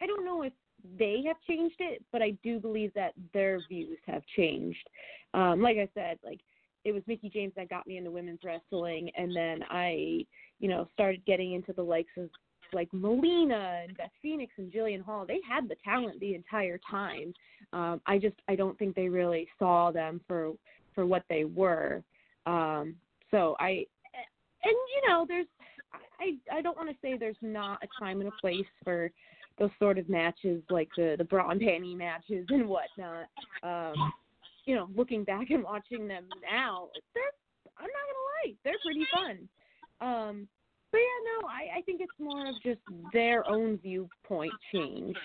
I 0.01 0.07
don't 0.07 0.25
know 0.25 0.43
if 0.43 0.53
they 0.99 1.23
have 1.27 1.37
changed 1.49 1.77
it, 1.79 2.05
but 2.13 2.21
I 2.21 2.33
do 2.43 2.61
believe 2.61 2.93
that 2.95 3.13
their 3.33 3.61
views 3.69 3.99
have 4.07 4.23
changed. 4.37 4.87
Um, 5.33 5.63
like 5.63 5.79
I 5.79 5.89
said, 5.95 6.19
like 6.23 6.41
it 6.85 6.93
was 6.93 7.03
Mickie 7.07 7.31
James 7.31 7.53
that 7.57 7.71
got 7.71 7.87
me 7.87 7.97
into 7.97 8.11
women's 8.11 8.41
wrestling, 8.45 9.11
and 9.17 9.35
then 9.35 9.61
I, 9.71 10.27
you 10.61 10.69
know, 10.69 10.89
started 10.93 11.25
getting 11.25 11.55
into 11.55 11.73
the 11.73 11.83
likes 11.83 12.13
of 12.19 12.29
like 12.73 12.89
Melina 12.93 13.83
and 13.85 13.97
Beth 13.97 14.11
Phoenix 14.21 14.53
and 14.59 14.71
Jillian 14.71 15.01
Hall. 15.01 15.25
They 15.27 15.41
had 15.49 15.69
the 15.69 15.77
talent 15.85 16.21
the 16.21 16.35
entire 16.35 16.79
time. 16.89 17.33
Um, 17.73 18.01
I 18.07 18.19
just 18.19 18.37
I 18.49 18.57
don't 18.57 18.79
think 18.79 18.95
they 18.95 19.09
really 19.09 19.49
saw 19.59 19.91
them 19.91 20.21
for 20.29 20.53
for 20.95 21.07
what 21.07 21.25
they 21.31 21.45
were. 21.45 22.03
Um, 22.45 22.97
so 23.31 23.57
I 23.59 23.87
and 24.67 24.77
you 24.95 25.09
know 25.09 25.25
there's 25.27 25.47
I 26.21 26.57
I 26.59 26.63
don't 26.63 26.77
want 26.77 26.89
to 26.91 26.97
say 27.03 27.17
there's 27.17 27.37
not 27.43 27.83
a 27.83 28.05
time 28.05 28.21
and 28.21 28.29
a 28.29 28.41
place 28.41 28.67
for 28.85 29.11
those 29.59 29.71
sort 29.79 29.99
of 29.99 30.09
matches 30.09 30.63
like 30.71 30.89
the 30.97 31.15
the 31.19 31.25
bra 31.25 31.51
and 31.51 31.61
panty 31.61 31.97
matches 31.97 32.47
and 32.49 32.69
whatnot. 32.69 33.27
Um, 33.63 34.13
you 34.65 34.75
know, 34.75 34.89
looking 34.95 35.25
back 35.25 35.51
and 35.51 35.63
watching 35.63 36.09
them 36.09 36.25
now, 36.51 36.89
they're 37.15 37.23
I'm 37.79 37.85
not 37.85 38.07
gonna 38.09 38.27
lie, 38.35 38.55
they're 38.65 38.75
pretty 38.85 39.07
fun. 39.15 39.49
Um, 40.01 40.49
but 40.93 40.99
yeah, 40.99 41.41
no, 41.41 41.49
I, 41.49 41.79
I 41.79 41.83
think 41.83 42.01
it's 42.01 42.13
more 42.19 42.49
of 42.49 42.55
just 42.63 42.81
their 43.13 43.49
own 43.49 43.79
viewpoint 43.79 44.53
changed, 44.73 45.19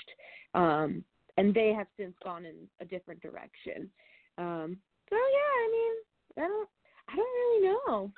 um, 0.54 1.04
and 1.38 1.54
they 1.54 1.74
have 1.74 1.88
since 1.98 2.14
gone 2.24 2.46
in 2.46 2.56
a 2.80 2.86
different 2.86 3.22
direction. 3.22 3.90
Um, 4.38 4.78
so 5.10 5.16
yeah, 5.16 5.54
I 5.58 5.70
mean, 5.72 6.46
I 6.46 6.48
don't, 6.48 6.70
I 7.10 7.16
don't 7.16 7.26
really 7.26 7.68
know. 7.68 8.12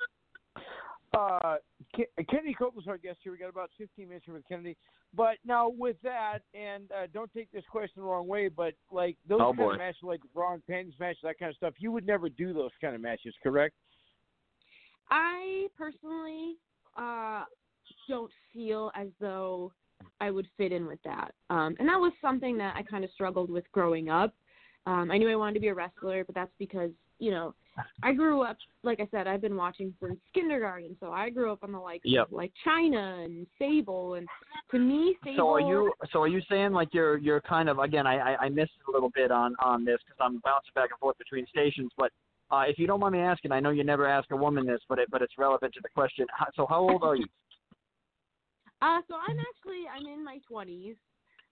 Uh, 1.14 1.56
Ke- 1.94 2.26
Kennedy 2.28 2.54
Copeland's 2.54 2.88
our 2.88 2.98
guest 2.98 3.18
here. 3.22 3.32
We 3.32 3.38
got 3.38 3.48
about 3.48 3.70
15 3.78 4.08
minutes 4.08 4.24
here 4.26 4.34
with 4.34 4.46
Kennedy. 4.48 4.76
But 5.16 5.36
now 5.44 5.68
with 5.68 5.96
that, 6.02 6.40
and 6.54 6.90
uh, 6.90 7.06
don't 7.12 7.32
take 7.32 7.50
this 7.52 7.64
question 7.70 8.02
the 8.02 8.08
wrong 8.08 8.26
way, 8.26 8.48
but 8.48 8.74
like 8.90 9.16
those 9.28 9.40
Oh, 9.40 9.46
kind 9.46 9.58
boy. 9.58 9.72
of 9.72 9.78
matches, 9.78 10.00
like 10.02 10.20
Braun 10.34 10.62
panties 10.68 10.94
matches, 10.98 11.20
that 11.22 11.38
kind 11.38 11.50
of 11.50 11.56
stuff, 11.56 11.74
you 11.78 11.92
would 11.92 12.06
never 12.06 12.28
do 12.28 12.52
those 12.52 12.72
kind 12.80 12.94
of 12.94 13.00
matches, 13.00 13.34
correct? 13.42 13.74
I 15.10 15.68
personally 15.76 16.56
uh, 16.96 17.44
don't 18.08 18.30
feel 18.52 18.90
as 18.96 19.08
though 19.20 19.72
I 20.20 20.30
would 20.30 20.48
fit 20.56 20.72
in 20.72 20.86
with 20.86 20.98
that. 21.04 21.32
Um, 21.50 21.76
and 21.78 21.88
that 21.88 21.98
was 22.00 22.12
something 22.20 22.58
that 22.58 22.74
I 22.76 22.82
kind 22.82 23.04
of 23.04 23.10
struggled 23.10 23.50
with 23.50 23.70
growing 23.72 24.08
up. 24.08 24.34
Um, 24.86 25.10
I 25.10 25.18
knew 25.18 25.30
I 25.30 25.36
wanted 25.36 25.54
to 25.54 25.60
be 25.60 25.68
a 25.68 25.74
wrestler, 25.74 26.24
but 26.24 26.34
that's 26.34 26.52
because, 26.58 26.90
you 27.18 27.30
know, 27.30 27.54
I 28.02 28.12
grew 28.12 28.42
up, 28.42 28.56
like 28.82 29.00
I 29.00 29.08
said, 29.10 29.26
I've 29.26 29.40
been 29.40 29.56
watching 29.56 29.92
since 30.00 30.18
kindergarten. 30.32 30.96
So 31.00 31.10
I 31.10 31.30
grew 31.30 31.50
up 31.52 31.60
on 31.62 31.72
the 31.72 31.78
likes 31.78 32.02
Yep. 32.04 32.26
of 32.28 32.32
like 32.32 32.52
Chyna 32.66 33.24
and 33.24 33.46
Sable. 33.58 34.14
And 34.14 34.28
to 34.70 34.78
me, 34.78 35.16
Sable. 35.24 35.36
So 35.36 35.48
are 35.54 35.60
you? 35.60 35.92
So 36.12 36.22
are 36.22 36.28
you 36.28 36.40
saying 36.48 36.72
like 36.72 36.88
you're 36.92 37.18
you're 37.18 37.40
kind 37.40 37.68
of 37.68 37.78
again? 37.78 38.06
I 38.06 38.34
I, 38.34 38.36
I 38.44 38.48
missed 38.48 38.72
a 38.88 38.92
little 38.92 39.10
bit 39.14 39.30
on 39.30 39.54
on 39.62 39.84
this 39.84 39.98
because 40.04 40.18
I'm 40.20 40.38
bouncing 40.44 40.72
back 40.74 40.90
and 40.90 40.98
forth 41.00 41.18
between 41.18 41.46
stations. 41.46 41.90
But 41.98 42.12
uh, 42.50 42.62
if 42.68 42.78
you 42.78 42.86
don't 42.86 43.00
mind 43.00 43.14
me 43.14 43.20
asking, 43.20 43.50
I 43.52 43.60
know 43.60 43.70
you 43.70 43.84
never 43.84 44.06
ask 44.06 44.30
a 44.30 44.36
woman 44.36 44.66
this, 44.66 44.80
but 44.88 44.98
it 44.98 45.10
but 45.10 45.22
it's 45.22 45.34
relevant 45.38 45.74
to 45.74 45.80
the 45.82 45.88
question. 45.88 46.26
How- 46.30 46.46
So 46.54 46.66
how 46.68 46.80
old 46.88 47.02
are 47.02 47.16
you? 47.16 47.26
Uh, 48.82 49.00
so 49.08 49.14
I'm 49.14 49.36
actually, 49.38 49.84
I'm 49.88 50.04
in 50.12 50.22
my 50.22 50.38
20s. 50.50 50.96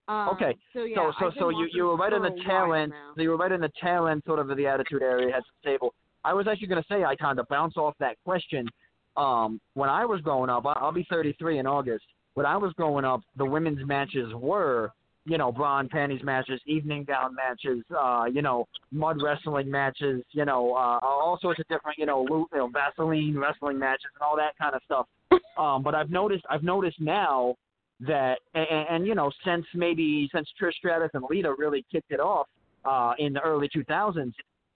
Um, 0.08 0.34
Okay. 0.36 0.54
So 0.74 0.84
yeah. 0.84 0.96
so 0.96 1.12
so 1.18 1.30
so 1.38 1.48
you 1.48 1.66
you 1.72 1.84
were 1.86 1.96
right 1.96 2.12
in 2.12 2.20
the 2.20 2.36
tail 2.46 2.74
end. 2.74 2.92
So 3.16 3.22
you 3.22 3.30
were 3.30 3.38
right 3.38 3.52
in 3.52 3.60
the 3.60 3.70
tail 3.82 4.06
end, 4.08 4.22
sort 4.26 4.38
of 4.38 4.50
of 4.50 4.56
the 4.58 4.66
attitude 4.66 5.00
era. 5.00 5.22
Had 5.32 5.36
some 5.36 5.54
stable. 5.62 5.94
I 6.24 6.32
was 6.34 6.46
actually 6.46 6.68
going 6.68 6.82
to 6.82 6.88
say 6.88 7.04
I 7.04 7.16
kind 7.16 7.38
of 7.38 7.48
bounce 7.48 7.76
off 7.76 7.94
that 7.98 8.16
question. 8.24 8.68
Um, 9.16 9.60
when 9.74 9.90
I 9.90 10.04
was 10.04 10.20
growing 10.20 10.50
up, 10.50 10.66
I- 10.66 10.72
I'll 10.72 10.92
be 10.92 11.06
33 11.10 11.58
in 11.58 11.66
August. 11.66 12.04
When 12.34 12.46
I 12.46 12.56
was 12.56 12.72
growing 12.74 13.04
up, 13.04 13.20
the 13.36 13.44
women's 13.44 13.86
matches 13.86 14.32
were, 14.34 14.90
you 15.26 15.36
know, 15.36 15.52
bra 15.52 15.80
and 15.80 15.90
panties 15.90 16.22
matches, 16.22 16.60
evening 16.66 17.04
gown 17.04 17.34
matches, 17.34 17.84
uh, 17.96 18.24
you 18.32 18.40
know, 18.40 18.66
mud 18.90 19.20
wrestling 19.22 19.70
matches, 19.70 20.22
you 20.30 20.44
know, 20.44 20.72
uh, 20.74 20.98
all 21.02 21.38
sorts 21.42 21.60
of 21.60 21.68
different, 21.68 21.98
you 21.98 22.06
know, 22.06 22.26
you 22.26 22.58
know, 22.58 22.68
Vaseline 22.68 23.36
wrestling 23.38 23.78
matches 23.78 24.10
and 24.14 24.22
all 24.22 24.36
that 24.36 24.56
kind 24.58 24.74
of 24.74 24.82
stuff. 24.84 25.06
Um, 25.58 25.82
but 25.82 25.94
I've 25.94 26.08
noticed, 26.08 26.44
I've 26.48 26.62
noticed 26.62 26.98
now 26.98 27.56
that, 28.00 28.38
and, 28.54 28.86
and 28.88 29.06
you 29.06 29.14
know, 29.14 29.30
since 29.44 29.66
maybe 29.74 30.26
since 30.34 30.48
Trish 30.58 30.72
Stratus 30.72 31.10
and 31.12 31.24
Lita 31.28 31.54
really 31.58 31.84
kicked 31.92 32.10
it 32.10 32.20
off 32.20 32.46
uh, 32.86 33.12
in 33.18 33.34
the 33.34 33.40
early 33.40 33.68
2000s, 33.68 34.32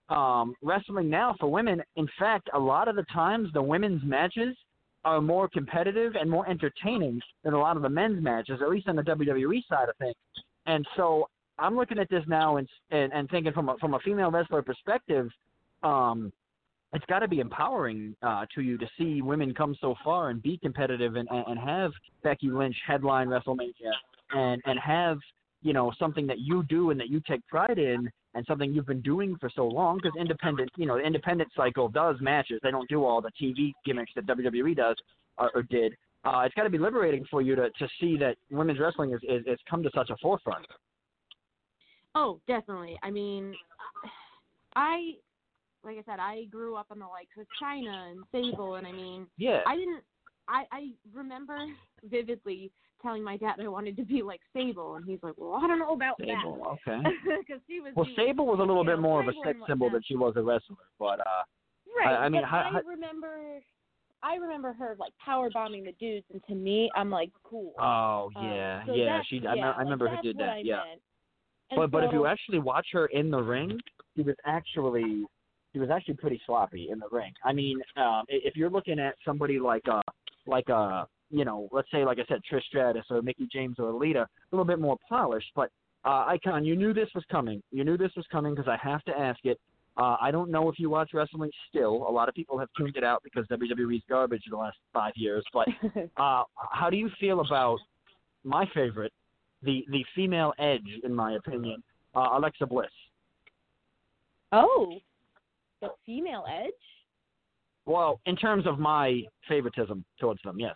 um, 0.08 0.54
wrestling 0.62 1.10
now 1.10 1.34
for 1.40 1.50
women, 1.50 1.82
in 1.96 2.08
fact, 2.18 2.48
a 2.54 2.58
lot 2.58 2.88
of 2.88 2.96
the 2.96 3.04
times 3.12 3.48
the 3.52 3.62
women's 3.62 4.02
matches 4.04 4.56
are 5.04 5.20
more 5.20 5.48
competitive 5.48 6.14
and 6.18 6.28
more 6.28 6.48
entertaining 6.48 7.20
than 7.44 7.54
a 7.54 7.58
lot 7.58 7.76
of 7.76 7.82
the 7.82 7.88
men's 7.88 8.22
matches, 8.22 8.60
at 8.62 8.68
least 8.68 8.88
on 8.88 8.96
the 8.96 9.02
WWE 9.02 9.62
side 9.68 9.88
of 9.88 9.96
things. 9.98 10.14
And 10.66 10.86
so 10.96 11.28
I'm 11.58 11.76
looking 11.76 11.98
at 11.98 12.10
this 12.10 12.24
now 12.26 12.56
and 12.56 12.68
and, 12.90 13.12
and 13.12 13.30
thinking 13.30 13.52
from 13.52 13.68
a 13.68 13.76
from 13.78 13.94
a 13.94 13.98
female 14.00 14.30
wrestler 14.30 14.62
perspective, 14.62 15.28
um, 15.82 16.32
it's 16.92 17.04
got 17.06 17.20
to 17.20 17.28
be 17.28 17.40
empowering 17.40 18.14
uh, 18.22 18.46
to 18.54 18.62
you 18.62 18.76
to 18.78 18.86
see 18.98 19.22
women 19.22 19.54
come 19.54 19.76
so 19.80 19.94
far 20.04 20.30
and 20.30 20.42
be 20.42 20.58
competitive 20.58 21.16
and, 21.16 21.28
and, 21.30 21.44
and 21.46 21.58
have 21.58 21.92
Becky 22.22 22.48
Lynch 22.48 22.76
headline 22.86 23.28
WrestleMania 23.28 23.92
and 24.32 24.60
and 24.66 24.78
have 24.78 25.18
you 25.62 25.72
know 25.72 25.92
something 25.98 26.26
that 26.26 26.40
you 26.40 26.64
do 26.64 26.90
and 26.90 26.98
that 26.98 27.08
you 27.08 27.20
take 27.28 27.46
pride 27.46 27.78
in 27.78 28.10
and 28.36 28.44
something 28.46 28.72
you've 28.72 28.86
been 28.86 29.00
doing 29.00 29.36
for 29.40 29.50
so 29.54 29.66
long 29.66 29.96
because 29.96 30.12
independent 30.18 30.70
you 30.76 30.86
know 30.86 30.96
the 30.96 31.04
independent 31.04 31.50
cycle 31.56 31.88
does 31.88 32.16
matches 32.20 32.60
they 32.62 32.70
don't 32.70 32.88
do 32.88 33.04
all 33.04 33.20
the 33.20 33.32
TV 33.40 33.72
gimmicks 33.84 34.12
that 34.14 34.26
WWE 34.26 34.76
does 34.76 34.96
or, 35.38 35.50
or 35.54 35.62
did 35.62 35.94
uh, 36.24 36.40
it's 36.44 36.54
got 36.54 36.64
to 36.64 36.70
be 36.70 36.78
liberating 36.78 37.24
for 37.30 37.42
you 37.42 37.56
to 37.56 37.70
to 37.70 37.88
see 38.00 38.16
that 38.16 38.36
women's 38.50 38.78
wrestling 38.78 39.12
is, 39.12 39.20
is 39.28 39.44
is 39.46 39.58
come 39.68 39.82
to 39.82 39.90
such 39.94 40.10
a 40.10 40.16
forefront 40.22 40.66
Oh, 42.16 42.40
definitely. 42.48 42.98
I 43.02 43.10
mean, 43.10 43.54
I 44.74 45.12
like 45.84 45.98
I 45.98 46.02
said, 46.10 46.18
I 46.18 46.44
grew 46.50 46.74
up 46.74 46.86
on 46.90 46.98
the 46.98 47.06
likes 47.06 47.36
of 47.38 47.46
Chyna 47.62 48.10
and 48.10 48.24
Sable, 48.32 48.76
and 48.76 48.86
I 48.86 48.92
mean, 48.92 49.26
yeah 49.36 49.60
I 49.66 49.76
didn't. 49.76 50.02
I 50.48 50.64
I 50.72 50.88
remember 51.12 51.58
vividly 52.04 52.72
telling 53.02 53.22
my 53.22 53.36
dad 53.36 53.54
I 53.62 53.68
wanted 53.68 53.96
to 53.96 54.04
be 54.04 54.22
like 54.22 54.40
Sable, 54.52 54.94
and 54.96 55.04
he's 55.04 55.18
like, 55.22 55.34
"Well, 55.36 55.54
I 55.62 55.66
don't 55.66 55.78
know 55.78 55.92
about 55.94 56.16
Sable 56.20 56.78
okay 56.86 57.02
because 57.40 57.60
she 57.66 57.80
was. 57.80 57.92
well 57.96 58.06
Sable 58.16 58.46
was 58.46 58.58
a 58.58 58.62
little 58.62 58.84
bit 58.84 58.96
know, 58.96 59.02
more 59.02 59.20
of 59.22 59.28
a 59.28 59.32
sex 59.44 59.58
symbol 59.68 59.90
than 59.90 60.02
she 60.04 60.16
was 60.16 60.34
a 60.36 60.42
wrestler 60.42 60.76
but 60.98 61.20
uh 61.20 61.42
Right. 61.96 62.14
I 62.14 62.28
mean, 62.28 62.42
but 62.42 62.48
how- 62.48 62.58
I 62.58 62.70
how- 62.72 62.80
remember. 62.82 63.60
I 64.22 64.36
remember 64.36 64.72
her 64.72 64.96
like 64.98 65.12
power 65.24 65.50
bombing 65.52 65.84
the 65.84 65.92
dudes, 65.92 66.26
and 66.32 66.42
to 66.48 66.54
me, 66.54 66.90
I'm 66.96 67.10
like, 67.10 67.30
cool. 67.44 67.72
oh 67.78 68.30
Um, 68.34 68.44
yeah 68.52 68.84
so 68.86 68.94
yeah 68.94 69.20
she 69.28 69.40
I, 69.46 69.54
yeah, 69.54 69.70
I 69.72 69.80
remember 69.82 70.06
like, 70.06 70.16
who 70.16 70.22
did 70.22 70.38
that 70.38 70.48
I 70.48 70.58
yeah 70.64 70.76
meant. 70.88 71.00
And 71.70 71.78
But 71.78 71.90
but 71.90 72.04
if 72.04 72.12
you 72.12 72.26
actually 72.26 72.58
watch 72.58 72.86
her 72.92 73.06
in 73.06 73.30
the 73.30 73.38
ring, 73.40 73.78
she 74.16 74.22
was 74.22 74.34
actually 74.44 75.24
she 75.72 75.78
was 75.78 75.90
actually 75.90 76.14
pretty 76.14 76.40
sloppy 76.46 76.88
in 76.90 76.98
the 76.98 77.08
ring. 77.10 77.32
I 77.44 77.52
mean, 77.52 77.78
um, 77.96 78.24
if 78.28 78.56
you're 78.56 78.70
looking 78.70 78.98
at 78.98 79.14
somebody 79.24 79.58
like 79.58 79.86
a 79.86 80.00
like 80.46 80.68
a 80.70 81.06
you 81.30 81.44
know, 81.44 81.68
let's 81.72 81.90
say 81.90 82.04
like 82.04 82.18
I 82.18 82.24
said, 82.28 82.40
Trish 82.50 82.62
Stratus 82.64 83.04
or 83.10 83.22
Mickie 83.22 83.48
James 83.52 83.76
or 83.78 83.92
Alita, 83.92 84.22
a 84.22 84.28
little 84.52 84.64
bit 84.64 84.78
more 84.78 84.96
polished. 85.08 85.50
But 85.54 85.70
uh, 86.04 86.24
Icon, 86.28 86.64
you 86.64 86.76
knew 86.76 86.92
this 86.92 87.08
was 87.14 87.24
coming. 87.30 87.62
You 87.70 87.84
knew 87.84 87.96
this 87.96 88.12
was 88.16 88.26
coming 88.30 88.54
because 88.54 88.68
I 88.68 88.76
have 88.76 89.02
to 89.04 89.18
ask 89.18 89.40
it. 89.44 89.58
Uh, 89.96 90.16
I 90.20 90.30
don't 90.30 90.50
know 90.50 90.68
if 90.68 90.78
you 90.78 90.90
watch 90.90 91.10
wrestling 91.14 91.50
still. 91.68 92.06
A 92.06 92.12
lot 92.12 92.28
of 92.28 92.34
people 92.34 92.58
have 92.58 92.68
tuned 92.76 92.96
it 92.96 93.04
out 93.04 93.22
because 93.24 93.46
WWE's 93.46 94.02
garbage 94.08 94.42
in 94.46 94.50
the 94.50 94.58
last 94.58 94.76
five 94.92 95.12
years. 95.16 95.44
But 95.52 95.68
uh, 96.16 96.42
how 96.70 96.90
do 96.90 96.96
you 96.96 97.10
feel 97.18 97.40
about 97.40 97.78
my 98.44 98.68
favorite, 98.74 99.12
the 99.62 99.84
the 99.90 100.04
female 100.14 100.52
edge, 100.58 100.86
in 101.02 101.14
my 101.14 101.34
opinion, 101.34 101.82
uh, 102.14 102.28
Alexa 102.34 102.66
Bliss? 102.66 102.86
oh, 104.52 104.98
the 105.80 105.88
female 106.04 106.44
edge. 106.48 106.72
Well, 107.84 108.20
in 108.26 108.36
terms 108.36 108.66
of 108.66 108.78
my 108.78 109.22
favoritism 109.48 110.04
towards 110.20 110.42
them, 110.42 110.58
yes. 110.58 110.74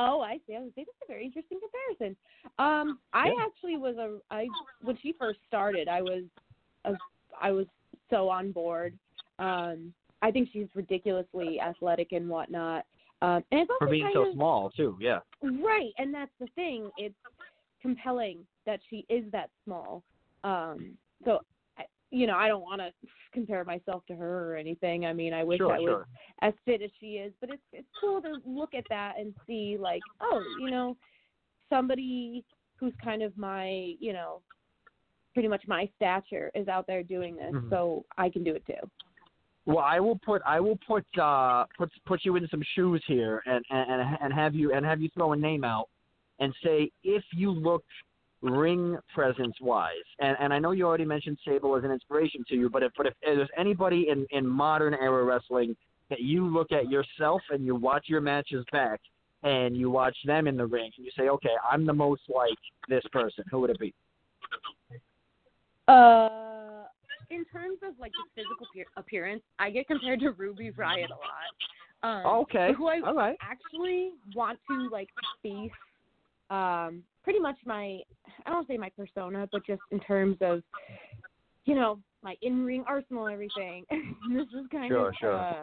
Oh, 0.00 0.20
I 0.20 0.38
see. 0.46 0.54
I 0.54 0.60
was 0.60 0.70
say 0.76 0.84
that's 0.86 0.96
a 1.04 1.12
very 1.12 1.24
interesting 1.24 1.58
comparison. 1.60 2.16
Um, 2.58 3.00
I 3.12 3.26
Yeah. 3.26 3.44
actually 3.44 3.76
was 3.76 3.96
a 3.96 4.20
I 4.30 4.46
when 4.82 4.96
she 4.98 5.12
first 5.12 5.40
started, 5.46 5.88
I 5.88 6.00
was 6.02 6.22
a, 6.84 6.94
I 7.40 7.50
was 7.50 7.66
so 8.08 8.28
on 8.28 8.52
board. 8.52 8.96
Um, 9.40 9.92
I 10.22 10.30
think 10.30 10.50
she's 10.52 10.68
ridiculously 10.74 11.60
athletic 11.60 12.12
and 12.12 12.28
whatnot. 12.28 12.86
Um, 13.22 13.44
and 13.50 13.60
it's 13.60 13.70
also 13.70 13.86
For 13.86 13.90
being 13.90 14.08
so 14.12 14.28
of, 14.28 14.34
small 14.34 14.70
too, 14.70 14.96
yeah. 15.00 15.18
Right, 15.42 15.92
and 15.98 16.14
that's 16.14 16.30
the 16.40 16.46
thing. 16.54 16.90
It's 16.96 17.14
compelling 17.82 18.46
that 18.66 18.80
she 18.88 19.04
is 19.08 19.24
that 19.32 19.50
small. 19.64 20.02
Um, 20.44 20.96
so, 21.24 21.40
you 22.10 22.26
know, 22.26 22.36
I 22.36 22.48
don't 22.48 22.62
want 22.62 22.80
to 22.80 22.90
compare 23.32 23.64
myself 23.64 24.04
to 24.06 24.14
her 24.16 24.52
or 24.52 24.56
anything. 24.56 25.06
I 25.06 25.12
mean, 25.12 25.32
I 25.32 25.44
wish 25.44 25.58
Sure, 25.58 25.72
I 25.72 25.78
was 25.78 26.04
as 26.42 26.54
fit 26.64 26.82
as 26.82 26.90
she 27.00 27.14
is, 27.16 27.32
but 27.40 27.50
it's 27.50 27.62
it's 27.72 27.88
cool 28.00 28.22
to 28.22 28.40
look 28.46 28.74
at 28.74 28.84
that 28.88 29.14
and 29.18 29.34
see 29.46 29.76
like, 29.78 30.04
oh, 30.20 30.44
you 30.56 30.70
know, 30.70 30.96
somebody 31.68 32.44
who's 32.76 32.94
kind 33.02 33.22
of 33.22 33.36
my, 33.36 33.94
you 33.98 34.12
know, 34.12 34.40
pretty 35.34 35.48
much 35.48 35.62
my 35.66 35.88
stature 35.96 36.50
is 36.54 36.68
out 36.68 36.86
there 36.86 37.02
doing 37.02 37.36
this, 37.36 37.52
Mhm. 37.52 37.70
so 37.70 38.04
I 38.16 38.30
can 38.30 38.44
do 38.44 38.54
it 38.54 38.64
too. 38.66 38.90
Well, 39.66 39.78
I 39.84 40.00
will 40.00 40.18
put 40.18 40.40
I 40.46 40.60
will 40.60 40.78
put 40.86 41.04
uh 41.18 41.66
put 41.76 41.90
put 42.06 42.24
you 42.24 42.36
in 42.36 42.48
some 42.48 42.62
shoes 42.74 43.04
here 43.06 43.42
and 43.44 43.64
and 43.68 44.16
and 44.20 44.32
have 44.32 44.54
you 44.54 44.72
and 44.72 44.84
have 44.86 45.02
you 45.02 45.10
throw 45.10 45.32
a 45.32 45.36
name 45.36 45.62
out 45.62 45.88
and 46.38 46.54
say 46.64 46.90
if 47.04 47.22
you 47.34 47.50
looked 47.50 47.90
ring 48.42 48.96
presence 49.14 49.56
wise, 49.60 49.94
and 50.20 50.36
and 50.40 50.52
I 50.52 50.58
know 50.58 50.72
you 50.72 50.86
already 50.86 51.04
mentioned 51.04 51.38
Sable 51.44 51.76
as 51.76 51.84
an 51.84 51.90
inspiration 51.90 52.44
to 52.48 52.54
you, 52.54 52.70
but 52.70 52.82
if 52.82 52.92
but 52.96 53.06
if 53.06 53.14
there's 53.22 53.48
anybody 53.56 54.08
in 54.10 54.26
in 54.30 54.46
modern 54.46 54.94
era 54.94 55.24
wrestling 55.24 55.76
that 56.10 56.20
you 56.20 56.46
look 56.46 56.72
at 56.72 56.88
yourself 56.88 57.42
and 57.50 57.64
you 57.64 57.74
watch 57.74 58.04
your 58.08 58.20
matches 58.20 58.64
back 58.72 59.00
and 59.42 59.76
you 59.76 59.90
watch 59.90 60.16
them 60.24 60.46
in 60.46 60.56
the 60.56 60.66
ring 60.66 60.90
and 60.96 61.04
you 61.04 61.12
say, 61.16 61.28
okay, 61.28 61.54
I'm 61.70 61.86
the 61.86 61.92
most 61.92 62.22
like 62.34 62.58
this 62.88 63.04
person, 63.12 63.44
who 63.50 63.60
would 63.60 63.70
it 63.70 63.78
be? 63.78 63.94
Uh, 65.86 66.84
in 67.30 67.44
terms 67.52 67.78
of 67.82 67.94
like 68.00 68.12
the 68.12 68.42
physical 68.42 68.66
appearance, 68.96 69.42
I 69.58 69.70
get 69.70 69.86
compared 69.86 70.20
to 70.20 70.30
Ruby 70.32 70.70
Riott 70.70 71.08
a 71.10 71.14
lot. 71.14 72.24
Um, 72.24 72.26
Okay, 72.42 72.72
Who 72.76 72.88
I 72.88 73.00
all 73.04 73.14
right. 73.14 73.36
actually 73.42 74.12
want 74.34 74.58
to 74.68 74.88
like 74.90 75.08
face, 75.42 75.70
um, 76.50 77.02
pretty 77.28 77.40
much 77.40 77.58
my 77.66 77.98
I 78.46 78.50
don't 78.50 78.66
say 78.66 78.78
my 78.78 78.88
persona, 78.96 79.46
but 79.52 79.66
just 79.66 79.82
in 79.90 80.00
terms 80.00 80.38
of, 80.40 80.62
you 81.66 81.74
know, 81.74 81.98
my 82.22 82.36
in 82.40 82.64
ring 82.64 82.82
arsenal 82.88 83.28
everything. 83.28 83.84
this 83.90 84.46
is 84.58 84.66
kind 84.72 84.88
Sure, 84.88 85.08
of 85.10 85.14
sure. 85.20 85.36
uh, 85.36 85.54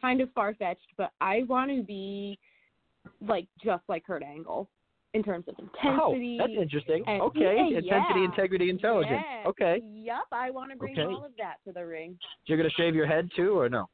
kind 0.00 0.22
of 0.22 0.32
far 0.32 0.54
fetched, 0.54 0.88
but 0.96 1.10
I 1.20 1.42
want 1.46 1.70
to 1.72 1.82
be 1.82 2.38
like 3.20 3.46
just 3.62 3.82
like 3.86 4.06
Kurt 4.06 4.22
Angle 4.22 4.66
in 5.12 5.22
terms 5.22 5.44
of 5.46 5.56
intensity. 5.58 6.38
Oh, 6.40 6.46
that's 6.46 6.58
interesting. 6.58 7.04
and- 7.06 7.20
okay, 7.20 7.40
yeah, 7.70 7.76
intensity, 7.80 8.20
yeah. 8.20 8.24
integrity, 8.24 8.70
intelligence. 8.70 9.22
Yeah. 9.22 9.46
Okay, 9.46 9.82
Yep, 9.84 10.24
I 10.32 10.50
want 10.50 10.70
to 10.70 10.76
bring 10.78 10.98
Okay. 10.98 11.02
all 11.02 11.22
of 11.22 11.32
that 11.36 11.56
to 11.66 11.72
the 11.74 11.84
ring. 11.84 12.18
you're 12.46 12.56
gonna 12.56 12.70
shave 12.70 12.94
your 12.94 13.06
head 13.06 13.28
too, 13.36 13.58
or 13.58 13.68
no? 13.68 13.90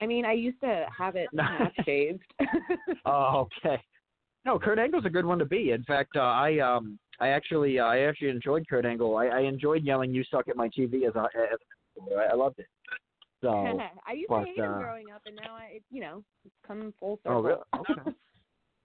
I 0.00 0.06
mean, 0.06 0.24
I 0.24 0.32
used 0.32 0.60
to 0.62 0.86
have 0.98 1.14
it 1.14 1.28
half 1.38 1.72
shaved. 1.84 2.24
Oh, 3.06 3.46
okay. 3.64 3.80
No, 4.46 4.60
Kurt 4.60 4.78
Angle's 4.78 5.04
a 5.04 5.10
good 5.10 5.26
one 5.26 5.40
to 5.40 5.44
be. 5.44 5.72
In 5.72 5.82
fact, 5.82 6.14
uh, 6.14 6.20
I 6.20 6.60
um 6.60 6.98
I 7.18 7.28
actually 7.28 7.80
uh, 7.80 7.84
I 7.84 7.98
actually 8.02 8.30
enjoyed 8.30 8.64
Kurt 8.68 8.86
Angle. 8.86 9.16
I, 9.16 9.26
I 9.26 9.40
enjoyed 9.40 9.82
yelling 9.82 10.14
"You 10.14 10.22
suck" 10.30 10.46
at 10.48 10.56
my 10.56 10.68
TV 10.68 11.06
as 11.08 11.16
a 11.16 11.24
as 11.24 11.58
a, 12.10 12.14
I, 12.14 12.32
I 12.32 12.34
loved 12.34 12.60
it. 12.60 12.66
So. 13.42 13.50
I 14.06 14.12
used 14.12 14.28
but, 14.28 14.40
to 14.40 14.46
hate 14.46 14.58
him 14.58 14.72
uh, 14.72 14.78
growing 14.78 15.10
up, 15.12 15.22
and 15.26 15.34
now 15.34 15.56
I, 15.56 15.80
you 15.90 16.00
know, 16.00 16.22
it's 16.44 16.54
come 16.66 16.94
full 17.00 17.18
Oh, 17.26 17.42
circle. 17.42 17.42
really? 17.42 17.60
Okay. 17.90 18.16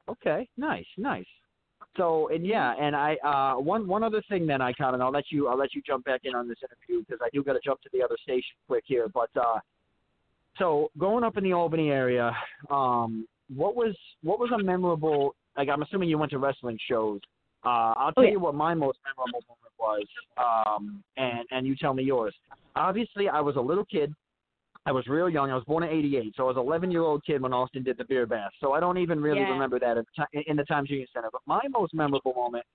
Okay, 0.09 0.49
nice, 0.57 0.87
nice. 0.97 1.27
So, 1.95 2.27
and 2.29 2.45
yeah, 2.45 2.73
and 2.77 2.95
I 2.95 3.15
uh 3.23 3.61
one 3.61 3.87
one 3.87 4.03
other 4.03 4.21
thing 4.27 4.47
then 4.47 4.59
I 4.59 4.73
kind 4.73 4.95
of 4.95 4.99
I'll 4.99 5.11
let 5.11 5.25
you 5.29 5.47
I'll 5.47 5.57
let 5.57 5.73
you 5.73 5.81
jump 5.85 6.05
back 6.05 6.21
in 6.23 6.35
on 6.35 6.49
this 6.49 6.57
interview 6.63 7.05
because 7.05 7.21
I 7.23 7.29
do 7.31 7.43
got 7.43 7.53
to 7.53 7.59
jump 7.63 7.81
to 7.83 7.89
the 7.93 8.01
other 8.03 8.17
station 8.21 8.55
quick 8.67 8.83
here. 8.87 9.07
But 9.07 9.29
uh 9.39 9.59
so 10.57 10.89
going 10.97 11.23
up 11.23 11.37
in 11.37 11.43
the 11.43 11.53
Albany 11.53 11.91
area, 11.91 12.35
um, 12.71 13.27
what 13.55 13.75
was 13.75 13.95
what 14.23 14.39
was 14.39 14.49
a 14.51 14.61
memorable? 14.61 15.35
Like 15.57 15.69
I'm 15.69 15.81
assuming 15.81 16.09
you 16.09 16.17
went 16.17 16.31
to 16.31 16.39
wrestling 16.39 16.77
shows. 16.89 17.19
Uh, 17.63 17.93
I'll 17.95 18.11
tell 18.13 18.23
Oh, 18.23 18.25
yeah. 18.25 18.31
you 18.31 18.39
what 18.39 18.55
my 18.55 18.73
most 18.73 18.97
memorable 19.05 19.43
moment 19.47 19.73
was, 19.79 20.05
um, 20.37 21.03
and 21.17 21.45
and 21.51 21.67
you 21.67 21.75
tell 21.75 21.93
me 21.93 22.03
yours. 22.03 22.33
Obviously, 22.75 23.29
I 23.29 23.39
was 23.41 23.55
a 23.55 23.61
little 23.61 23.85
kid. 23.85 24.13
I 24.87 24.91
was 24.91 25.05
real 25.07 25.29
young. 25.29 25.51
I 25.51 25.55
was 25.55 25.63
born 25.65 25.83
in 25.83 25.89
'88, 25.89 26.33
so 26.35 26.45
I 26.45 26.47
was 26.47 26.57
11 26.57 26.89
year 26.89 27.01
old 27.03 27.23
kid 27.23 27.39
when 27.41 27.53
Austin 27.53 27.83
did 27.83 27.97
the 27.97 28.05
beer 28.05 28.25
bath. 28.25 28.51
So 28.59 28.73
I 28.73 28.79
don't 28.79 28.97
even 28.97 29.21
really 29.21 29.41
Yeah. 29.41 29.51
remember 29.51 29.77
that 29.79 29.97
at 29.97 30.05
the 30.15 30.25
ti- 30.33 30.43
in 30.49 30.55
the 30.57 30.63
Times 30.65 30.89
Union 30.89 31.07
Center. 31.13 31.29
But 31.31 31.41
my 31.45 31.61
most 31.69 31.93
memorable 31.93 32.33
moment, 32.33 32.65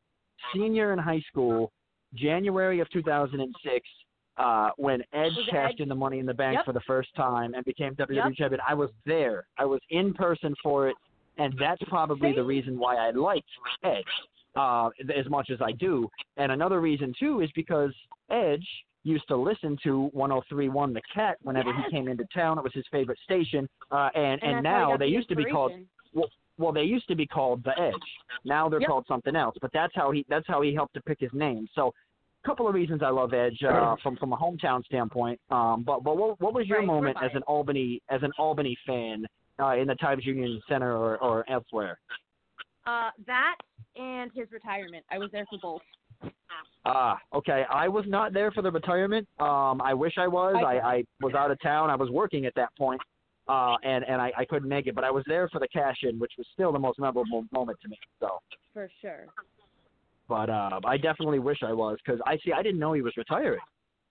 senior 0.55 0.93
in 0.93 1.01
high 1.01 1.21
school, 1.23 1.73
January 2.15 2.79
of 2.79 2.89
2006, 2.91 3.89
uh, 4.37 4.71
when 4.77 5.03
Edge 5.13 5.33
cashed 5.49 5.75
Edge? 5.75 5.81
in 5.81 5.89
the 5.89 5.95
Money 5.97 6.21
in 6.21 6.27
the 6.27 6.35
Bank 6.35 6.57
Yep. 6.59 6.65
for 6.67 6.73
the 6.73 6.81
first 6.83 7.13
time 7.17 7.55
and 7.55 7.65
became 7.65 7.95
WWE 7.97 8.29
Yep. 8.29 8.35
champion. 8.37 8.61
I 8.69 8.75
was 8.75 8.91
there. 9.05 9.49
I 9.59 9.65
was 9.65 9.81
in 9.91 10.15
person 10.15 10.55
for 10.63 10.87
it, 10.89 10.97
and 11.39 11.55
that's 11.59 11.83
probably 11.89 12.33
the 12.33 12.43
reason 12.43 12.79
why 12.79 12.97
I 12.97 13.11
liked 13.11 13.49
Edge 13.85 14.05
uh, 14.57 14.89
as 15.15 15.29
much 15.29 15.51
as 15.51 15.59
I 15.61 15.73
do. 15.73 16.09
And 16.37 16.53
another 16.53 16.81
reason 16.81 17.13
too 17.19 17.41
is 17.41 17.51
because 17.55 17.93
Edge 18.31 18.67
used 19.05 19.29
to 19.29 19.37
listen 19.37 19.77
to 19.85 20.11
103.1 20.17 20.93
The 20.95 21.03
Cat 21.15 21.37
whenever 21.43 21.71
Yes. 21.71 21.85
he 21.85 21.97
came 21.97 22.09
into 22.09 22.25
town. 22.35 22.59
It 22.59 22.65
was 22.65 22.73
his 22.75 22.85
favorite 22.91 23.19
station. 23.25 23.69
Uh, 23.91 24.09
and 24.15 24.43
and 24.43 24.57
and, 24.57 24.65
that's 24.65 24.73
how 24.73 24.87
I 24.89 24.91
now 24.93 24.97
they 24.97 25.07
the 25.07 25.13
used 25.13 25.29
to 25.29 25.37
be 25.37 25.45
called 25.45 25.73
inspiration. 25.73 26.31
well, 26.59 26.73
they 26.73 26.83
used 26.85 27.07
to 27.09 27.15
be 27.15 27.27
called 27.27 27.63
the 27.65 27.79
Edge. 27.79 27.95
Now 28.45 28.69
they're 28.69 28.81
Yep. 28.81 28.89
called 28.89 29.05
something 29.07 29.37
else. 29.37 29.57
But 29.61 29.71
that's 29.73 29.95
how 29.95 30.11
he 30.11 30.25
that's 30.29 30.47
how 30.49 30.61
he 30.63 30.75
helped 30.75 30.95
to 30.95 31.03
pick 31.03 31.21
his 31.21 31.31
name. 31.33 31.69
So, 31.75 31.93
a 32.45 32.49
couple 32.49 32.67
of 32.67 32.75
reasons 32.75 33.03
I 33.03 33.11
love 33.11 33.33
Edge 33.35 33.63
uh, 33.63 33.95
from 34.03 34.17
from 34.17 34.33
a 34.33 34.37
hometown 34.37 34.85
standpoint. 34.85 35.39
Um, 35.51 35.83
but 35.85 36.03
but 36.03 36.17
what 36.17 36.41
what 36.41 36.55
was 36.55 36.67
your 36.67 36.79
Right, 36.79 36.87
moment 36.87 37.17
as 37.23 37.31
an 37.35 37.43
Albany 37.43 38.01
as 38.11 38.23
an 38.23 38.33
Albany 38.39 38.77
fan 38.87 39.25
uh, 39.61 39.77
in 39.77 39.87
the 39.87 39.95
Times 39.97 40.25
Union 40.25 40.61
Center 40.69 40.97
or, 40.97 41.19
or 41.19 41.49
elsewhere? 41.51 41.99
Uh, 42.87 43.11
that 43.27 43.57
and 43.97 44.31
his 44.35 44.51
retirement. 44.53 45.05
I 45.11 45.19
was 45.19 45.31
there 45.33 45.47
for 45.51 45.59
both. 45.61 45.83
Ah, 46.85 47.19
okay. 47.35 47.65
I 47.71 47.89
was 47.89 48.05
not 48.07 48.33
there 48.33 48.51
for 48.53 48.63
the 48.63 48.71
retirement. 48.71 49.27
Um, 49.41 49.81
I 49.83 49.93
wish 49.93 50.15
I 50.19 50.29
was. 50.29 50.55
I, 50.57 50.79
I 50.79 51.05
was 51.21 51.35
out 51.35 51.51
of 51.51 51.61
town. 51.61 51.91
I 51.91 51.97
was 51.97 52.11
working 52.11 52.47
at 52.47 52.55
that 52.55 52.69
point, 52.79 53.01
uh, 53.49 53.75
and 53.83 54.05
and 54.05 54.21
I, 54.23 54.33
I 54.39 54.45
couldn't 54.45 54.69
make 54.69 54.87
it. 54.87 54.95
But 54.95 55.05
I 55.05 55.11
was 55.11 55.25
there 55.27 55.49
for 55.49 55.59
the 55.59 55.69
cash 55.69 55.97
in, 56.03 56.19
which 56.19 56.33
was 56.39 56.47
still 56.53 56.73
the 56.73 56.79
most 56.79 56.99
memorable 56.99 57.45
moment 57.53 57.79
to 57.83 57.89
me. 57.89 57.99
So, 58.21 58.39
For 58.73 58.89
sure. 59.01 59.27
but 60.29 60.49
uh, 60.49 60.81
I 60.85 60.97
definitely 60.97 61.41
wish 61.41 61.59
I 61.63 61.73
was 61.73 61.99
because 62.05 62.21
I 62.25 62.39
see 62.45 62.53
I 62.53 62.63
didn't 62.63 62.79
know 62.79 62.93
he 62.93 63.03
was 63.03 63.17
retiring. 63.17 63.61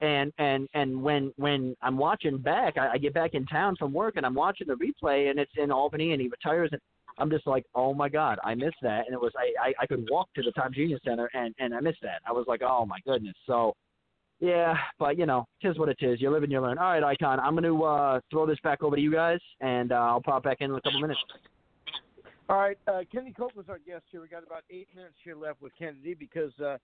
And 0.01 0.33
and 0.37 0.67
and 0.73 1.01
when 1.01 1.33
when 1.37 1.75
I'm 1.81 1.97
watching 1.97 2.37
back, 2.37 2.77
I, 2.77 2.93
I 2.93 2.97
get 2.97 3.13
back 3.13 3.33
in 3.33 3.45
town 3.45 3.75
from 3.77 3.93
work 3.93 4.15
and 4.17 4.25
I'm 4.25 4.35
watching 4.35 4.67
the 4.67 4.73
replay, 4.73 5.29
and 5.29 5.39
it's 5.39 5.51
in 5.55 5.71
Albany, 5.71 6.11
and 6.11 6.21
he 6.21 6.27
retires, 6.27 6.69
and 6.73 6.81
I'm 7.17 7.29
just 7.29 7.47
like, 7.47 7.65
oh 7.75 7.93
my 7.93 8.09
god, 8.09 8.37
I 8.43 8.55
missed 8.55 8.75
that, 8.81 9.05
and 9.05 9.13
it 9.13 9.21
was 9.21 9.31
I 9.37 9.69
I, 9.69 9.73
I 9.83 9.87
could 9.87 10.05
walk 10.11 10.27
to 10.35 10.41
the 10.41 10.51
Times 10.51 10.75
Genius 10.75 10.99
Center, 11.05 11.29
and 11.33 11.55
and 11.59 11.73
I 11.73 11.79
missed 11.79 12.01
that. 12.01 12.21
I 12.27 12.33
was 12.33 12.45
like, 12.47 12.61
oh 12.61 12.85
my 12.85 12.99
goodness. 13.05 13.35
So, 13.47 13.73
yeah, 14.41 14.75
but 14.99 15.17
you 15.17 15.25
know, 15.25 15.45
tis 15.61 15.77
what 15.79 15.87
it 15.87 15.97
is. 16.01 16.19
You 16.19 16.29
live 16.29 16.43
and 16.43 16.51
you 16.51 16.59
learn. 16.59 16.77
All 16.77 16.91
right, 16.91 17.03
Icon, 17.03 17.39
I'm 17.39 17.55
gonna 17.55 17.81
uh, 17.81 18.19
throw 18.29 18.45
this 18.45 18.59
back 18.63 18.83
over 18.83 18.97
to 18.97 19.01
you 19.01 19.13
guys, 19.13 19.39
and 19.61 19.93
uh, 19.93 19.95
I'll 19.95 20.21
pop 20.21 20.43
back 20.43 20.57
in 20.59 20.71
in 20.71 20.75
a 20.75 20.81
couple 20.81 20.99
minutes. 20.99 21.21
All 22.49 22.57
right, 22.57 22.77
uh, 22.87 23.01
Kenny 23.11 23.31
Copeland's 23.31 23.69
our 23.69 23.79
guest 23.79 24.03
here. 24.11 24.21
We 24.21 24.27
got 24.27 24.43
about 24.43 24.63
eight 24.69 24.89
minutes 24.93 25.15
here 25.23 25.35
left 25.35 25.61
with 25.61 25.71
Kennedy 25.79 26.13
because 26.13 26.51
uh, 26.59 26.77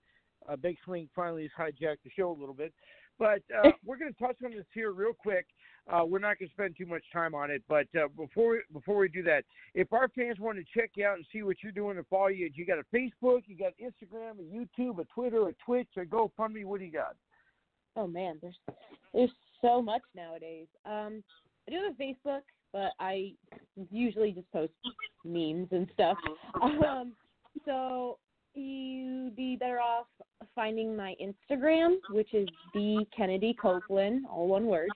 uh, 0.49 0.55
Big 0.55 0.77
Swing 0.85 1.09
finally 1.15 1.43
has 1.43 1.51
hijacked 1.57 2.03
the 2.03 2.11
show 2.15 2.31
a 2.31 2.37
little 2.39 2.53
bit. 2.53 2.73
But 3.19 3.41
uh, 3.63 3.71
we're 3.85 3.97
going 3.97 4.13
to 4.13 4.19
touch 4.19 4.37
on 4.43 4.51
this 4.51 4.65
here 4.73 4.91
real 4.91 5.13
quick. 5.13 5.45
Uh, 5.91 6.05
we're 6.05 6.19
not 6.19 6.37
going 6.39 6.49
to 6.49 6.53
spend 6.53 6.75
too 6.77 6.85
much 6.85 7.03
time 7.11 7.33
on 7.33 7.49
it, 7.49 7.63
but 7.67 7.87
uh, 7.97 8.07
before 8.15 8.51
we, 8.51 8.59
before 8.71 8.97
we 8.97 9.07
do 9.07 9.23
that, 9.23 9.43
if 9.73 9.91
our 9.93 10.09
fans 10.09 10.39
want 10.39 10.57
to 10.57 10.63
check 10.79 10.91
you 10.95 11.05
out 11.05 11.15
and 11.15 11.25
see 11.31 11.41
what 11.41 11.57
you're 11.63 11.71
doing 11.71 11.97
and 11.97 12.05
follow 12.07 12.27
you, 12.27 12.49
you 12.53 12.65
got 12.65 12.77
a 12.77 12.95
Facebook, 12.95 13.41
you 13.47 13.57
got 13.57 13.73
Instagram, 13.81 14.39
a 14.39 14.43
YouTube, 14.81 14.99
a 14.99 15.05
Twitter, 15.05 15.47
a 15.47 15.53
Twitch, 15.65 15.87
a 15.97 16.01
GoFundMe. 16.01 16.65
What 16.65 16.79
do 16.79 16.85
you 16.85 16.91
got? 16.91 17.15
Oh 17.95 18.07
man, 18.07 18.37
there's 18.41 18.57
there's 19.13 19.31
so 19.61 19.81
much 19.81 20.01
nowadays. 20.15 20.67
Um, 20.85 21.23
I 21.67 21.71
do 21.71 21.77
have 21.83 21.93
a 21.99 22.01
Facebook, 22.01 22.41
but 22.71 22.91
I 22.99 23.33
usually 23.89 24.31
just 24.31 24.51
post 24.51 24.71
memes 25.25 25.67
and 25.71 25.87
stuff. 25.93 26.17
Um, 26.61 27.13
so 27.65 28.17
you'd 28.53 29.35
be 29.35 29.55
better 29.55 29.79
off 29.79 30.07
finding 30.55 30.95
my 30.95 31.15
Instagram, 31.21 31.95
which 32.09 32.33
is 32.33 32.47
the 32.73 33.05
Kennedy 33.15 33.55
Copeland, 33.59 34.25
all 34.29 34.47
one 34.47 34.65
word. 34.65 34.89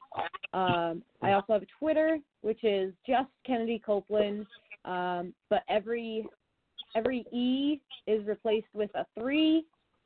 Um, 0.53 1.03
I 1.21 1.33
also 1.33 1.53
have 1.53 1.61
a 1.61 1.67
Twitter, 1.79 2.17
which 2.41 2.63
is 2.63 2.93
just 3.07 3.29
Kennedy 3.45 3.81
Copeland, 3.83 4.45
um, 4.83 5.33
but 5.49 5.63
every 5.69 6.25
every 6.95 7.25
E 7.31 7.81
is 8.07 8.25
replaced 8.25 8.67
with 8.73 8.89
a 8.95 9.05
three 9.19 9.65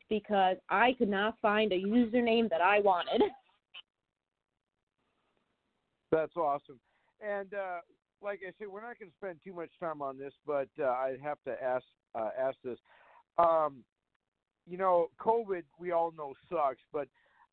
because 0.10 0.58
I 0.70 0.94
could 0.98 1.10
not 1.10 1.36
find 1.42 1.72
a 1.72 1.80
username 1.80 2.50
that 2.50 2.62
I 2.62 2.80
wanted. 2.80 3.22
That's 6.12 6.36
awesome. 6.36 6.80
And 7.22 7.54
uh, 7.54 7.80
like 8.22 8.40
I 8.48 8.52
said, 8.58 8.68
we're 8.68 8.82
not 8.82 9.00
going 9.00 9.12
to 9.12 9.18
spend 9.18 9.40
too 9.44 9.54
much 9.54 9.70
time 9.80 10.02
on 10.02 10.18
this, 10.18 10.34
but 10.46 10.70
uh, 10.80 10.86
I 10.86 11.18
have 11.24 11.38
to 11.46 11.64
ask 11.64 11.86
uh, 12.16 12.30
ask 12.40 12.58
this. 12.64 12.80
Um, 13.40 13.84
you 14.68 14.78
know, 14.78 15.08
COVID, 15.20 15.64
we 15.80 15.92
all 15.92 16.12
know 16.18 16.34
sucks, 16.50 16.82
but 16.94 17.08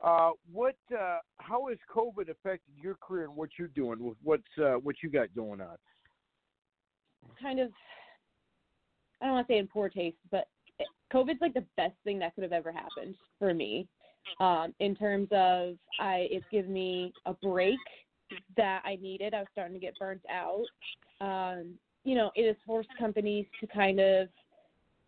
uh, 0.04 0.30
what? 0.52 0.76
Uh, 0.92 1.18
how 1.38 1.68
has 1.68 1.78
COVID 1.94 2.28
affected 2.28 2.74
your 2.76 2.96
career 2.96 3.24
and 3.24 3.36
what 3.36 3.50
you're 3.58 3.68
doing 3.68 4.04
with 4.04 4.16
what's 4.22 4.42
uh, 4.58 4.74
what 4.74 4.96
you 5.02 5.10
got 5.10 5.34
going 5.34 5.60
on? 5.60 5.76
kind 7.40 7.60
of 7.60 7.70
I 9.20 9.26
don't 9.26 9.34
want 9.34 9.46
to 9.48 9.52
say 9.52 9.58
in 9.58 9.66
poor 9.66 9.88
taste, 9.88 10.16
but 10.30 10.48
COVID's 11.12 11.40
like 11.40 11.54
the 11.54 11.64
best 11.76 11.94
thing 12.04 12.18
that 12.18 12.34
could 12.34 12.44
have 12.44 12.52
ever 12.52 12.70
happened 12.70 13.14
for 13.38 13.54
me. 13.54 13.86
Um, 14.40 14.74
in 14.80 14.94
terms 14.94 15.28
of 15.30 15.76
I, 16.00 16.26
it's 16.30 16.44
given 16.50 16.72
me 16.72 17.12
a 17.26 17.32
break 17.34 17.78
that 18.56 18.82
I 18.84 18.96
needed. 18.96 19.34
I 19.34 19.38
was 19.38 19.46
starting 19.52 19.74
to 19.74 19.80
get 19.80 19.94
burnt 19.98 20.22
out. 20.28 20.64
Um, 21.20 21.74
you 22.04 22.14
know, 22.16 22.30
it 22.34 22.46
has 22.46 22.56
forced 22.66 22.88
companies 22.98 23.46
to 23.60 23.66
kind 23.68 24.00
of 24.00 24.28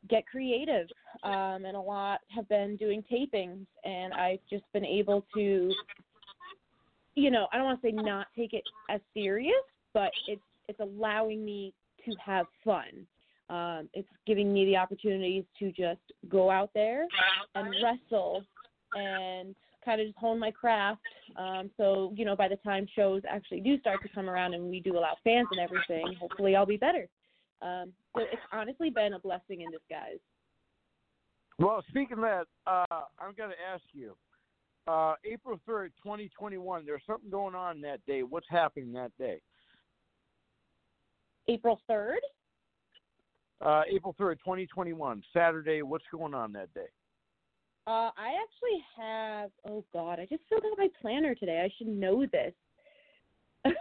get 0.09 0.27
creative, 0.27 0.89
um, 1.23 1.65
and 1.65 1.77
a 1.77 1.81
lot 1.81 2.21
have 2.29 2.49
been 2.49 2.77
doing 2.77 3.03
tapings, 3.11 3.67
and 3.85 4.13
I've 4.15 4.41
just 4.49 4.65
been 4.73 4.85
able 4.85 5.25
to, 5.35 5.73
you 7.15 7.31
know, 7.31 7.49
I 7.53 7.57
don't 7.57 7.67
want 7.67 7.83
to 7.83 7.89
say 7.89 7.93
not 7.93 8.29
take 8.37 8.53
it 8.53 8.63
as 8.89 9.01
serious, 9.13 9.55
but 9.93 10.11
it's 10.27 10.43
it's 10.69 10.81
allowing 10.81 11.45
me 11.45 11.75
to 12.05 12.15
have 12.25 12.47
fun 12.65 13.07
Um, 13.51 13.89
it's 13.95 14.09
giving 14.27 14.53
me 14.53 14.67
the 14.67 14.77
opportunities 14.77 15.45
to 15.59 15.73
just 15.73 16.01
go 16.29 16.51
out 16.51 16.71
there 16.75 17.07
and 17.55 17.75
wrestle 17.83 18.43
and 18.95 19.55
kind 19.85 20.01
of 20.01 20.07
just 20.07 20.19
hone 20.19 20.39
my 20.39 20.51
craft. 20.51 21.01
Um, 21.37 21.71
so, 21.77 22.13
you 22.15 22.25
know, 22.25 22.37
by 22.37 22.49
the 22.49 22.57
time 22.57 22.87
shows 22.95 23.23
actually 23.29 23.61
do 23.61 23.79
start 23.81 24.03
to 24.03 24.09
come 24.15 24.29
around 24.29 24.53
and 24.53 24.69
we 24.69 24.81
do 24.81 24.99
allow 24.99 25.17
fans 25.25 25.49
and 25.51 25.61
everything, 25.61 26.15
hopefully 26.21 26.57
I'll 26.57 26.67
be 26.67 26.77
better. 26.77 27.09
Um, 27.63 27.93
so 28.19 28.25
it's 28.33 28.43
honestly 28.53 28.91
been 28.91 29.15
a 29.15 29.19
blessing 29.19 29.63
in 29.63 29.71
disguise. 29.71 30.19
Well, 31.59 31.83
speaking 31.89 32.19
of 32.19 32.23
that, 32.23 32.47
uh, 32.67 33.03
I'm 33.19 33.35
going 33.37 33.51
to 33.51 33.57
ask 33.73 33.83
you. 33.93 34.17
Uh, 34.87 35.15
April 35.25 35.61
3rd, 35.69 35.89
2021, 36.03 36.87
there's 36.87 37.03
something 37.07 37.31
going 37.31 37.55
on 37.55 37.81
that 37.83 38.05
day. 38.07 38.23
What's 38.23 38.47
happening 38.49 38.93
that 38.95 39.11
day? 39.19 39.41
April 41.47 41.81
3rd? 41.91 42.17
Uh, 43.61 43.83
April 43.91 44.15
3rd, 44.19 44.37
2021, 44.37 45.23
Saturday. 45.33 45.83
What's 45.83 46.05
going 46.13 46.33
on 46.33 46.53
that 46.53 46.73
day? 46.75 46.87
Uh, 47.87 48.11
I 48.17 48.37
actually 48.43 48.85
have. 48.99 49.51
Oh 49.67 49.83
God, 49.95 50.21
I 50.21 50.27
just 50.27 50.43
filled 50.49 50.63
out 50.71 50.77
my 50.77 50.89
planner 51.01 51.35
today. 51.35 51.63
I 51.65 51.73
should 51.79 51.89
know 51.89 52.27
this. 52.31 52.53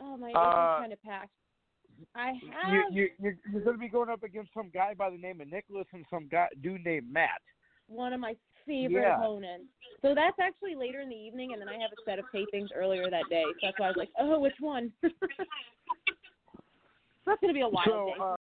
oh 0.00 0.16
my, 0.16 0.32
Uh, 0.32 0.80
kind 0.80 0.92
of 0.94 1.02
packed. 1.02 1.30
I 2.14 2.32
have 2.52 2.92
You, 2.92 3.02
you, 3.02 3.08
you're, 3.20 3.36
you're 3.52 3.62
going 3.62 3.76
to 3.76 3.80
be 3.80 3.88
going 3.88 4.08
up 4.10 4.22
against 4.22 4.52
some 4.54 4.70
guy 4.72 4.94
by 4.94 5.10
the 5.10 5.18
name 5.18 5.40
of 5.40 5.48
Nicholas 5.48 5.86
and 5.92 6.04
some 6.10 6.28
guy 6.30 6.48
dude 6.62 6.84
named 6.84 7.12
Matt. 7.12 7.40
one 7.88 8.12
of 8.12 8.20
my 8.20 8.34
favorite 8.66 9.02
Yeah. 9.02 9.16
opponents. 9.16 9.66
So 10.02 10.14
that's 10.14 10.36
actually 10.40 10.74
later 10.74 11.00
in 11.00 11.08
the 11.08 11.16
evening, 11.16 11.52
and 11.52 11.60
then 11.60 11.68
I 11.68 11.74
have 11.78 11.90
a 11.92 11.96
set 12.04 12.18
of 12.18 12.26
tapings 12.34 12.68
earlier 12.74 13.10
that 13.10 13.28
day. 13.30 13.44
So 13.46 13.58
that's 13.62 13.78
why 13.78 13.86
I 13.86 13.88
was 13.88 13.96
like, 13.96 14.10
oh, 14.18 14.38
which 14.38 14.54
one? 14.60 14.92
that's 17.26 17.40
gonna 17.40 17.54
be 17.54 17.62
a 17.62 17.68
wild 17.68 17.88
So, 17.88 18.06
day 18.06 18.14
uh. 18.20 18.36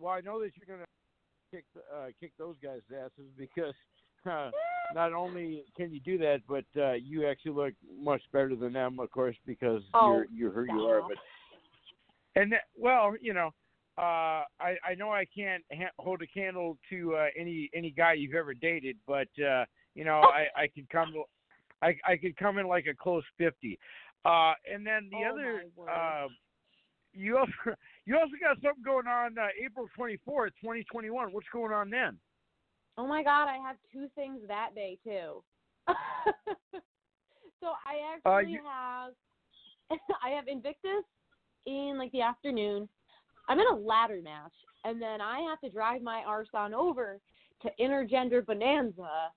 Well, 0.00 0.12
I 0.12 0.20
know 0.20 0.40
that 0.40 0.52
you're 0.56 0.76
going 0.76 0.84
to 0.84 1.56
kick 1.56 1.64
uh, 1.94 2.06
kick 2.20 2.32
those 2.38 2.56
guys' 2.62 2.80
asses 2.90 3.30
because 3.36 3.74
uh, 4.30 4.50
not 4.94 5.12
only 5.12 5.64
can 5.76 5.92
you 5.92 6.00
do 6.00 6.16
that, 6.18 6.40
but 6.48 6.64
uh, 6.80 6.92
you 6.92 7.26
actually 7.26 7.52
look 7.52 7.74
much 8.00 8.22
better 8.32 8.54
than 8.54 8.72
them, 8.72 8.98
of 9.00 9.10
course, 9.10 9.36
because 9.46 9.82
Oh, 9.94 10.06
you're 10.06 10.52
you're 10.52 10.52
who 10.52 10.72
you 10.72 10.86
are. 10.86 11.02
But 11.02 11.18
and 12.38 12.52
that, 12.52 12.62
well, 12.76 13.14
you 13.20 13.34
know, 13.34 13.48
uh, 13.98 14.44
I 14.60 14.76
I 14.88 14.94
know 14.96 15.10
I 15.10 15.24
can't 15.36 15.64
ha- 15.72 15.90
hold 15.98 16.22
a 16.22 16.26
candle 16.26 16.78
to 16.88 17.16
uh, 17.16 17.26
any 17.36 17.68
any 17.74 17.90
guy 17.90 18.12
you've 18.12 18.34
ever 18.34 18.54
dated, 18.54 18.96
but 19.06 19.26
uh, 19.44 19.64
you 19.94 20.04
know, 20.04 20.20
I 20.22 20.46
I 20.56 20.68
could 20.68 20.88
come 20.88 21.12
I 21.82 21.96
I 22.06 22.16
could 22.16 22.36
come 22.36 22.58
in 22.58 22.68
like 22.68 22.86
a 22.86 22.94
close 22.94 23.24
fifty. 23.36 23.78
Uh, 24.24 24.52
and 24.72 24.86
then 24.86 25.08
the 25.10 25.24
Oh, 25.24 25.32
other 25.32 25.64
uh, 25.90 26.28
you 27.12 27.38
also 27.38 27.52
you 28.06 28.16
also 28.16 28.34
got 28.40 28.56
something 28.62 28.84
going 28.84 29.08
on 29.08 29.36
uh, 29.36 29.48
April 29.60 29.88
twenty 29.96 30.18
fourth, 30.24 30.52
twenty 30.62 30.84
twenty 30.84 31.10
one. 31.10 31.32
What's 31.32 31.48
going 31.52 31.72
on 31.72 31.90
then? 31.90 32.18
Oh 32.96 33.06
my 33.06 33.24
god, 33.24 33.48
I 33.48 33.56
have 33.56 33.76
two 33.92 34.08
things 34.14 34.40
that 34.46 34.76
day 34.76 34.96
too. 35.02 35.42
so 35.88 37.72
I 37.84 38.14
Uh, 38.24 38.36
actually 38.36 38.52
you- 38.52 38.60
have 38.64 39.12
I 40.22 40.28
have 40.30 40.46
Invictus 40.46 41.04
in 41.68 41.98
like 41.98 42.12
the 42.12 42.22
afternoon. 42.22 42.88
I'm 43.48 43.60
in 43.60 43.66
a 43.72 43.76
ladder 43.76 44.20
match 44.22 44.52
and 44.84 45.00
then 45.00 45.20
I 45.20 45.40
have 45.40 45.60
to 45.60 45.70
drive 45.70 46.02
my 46.02 46.22
arse 46.26 46.48
on 46.54 46.74
over 46.74 47.18
to 47.62 47.68
Intergender 47.80 48.44
Bonanza. 48.44 49.30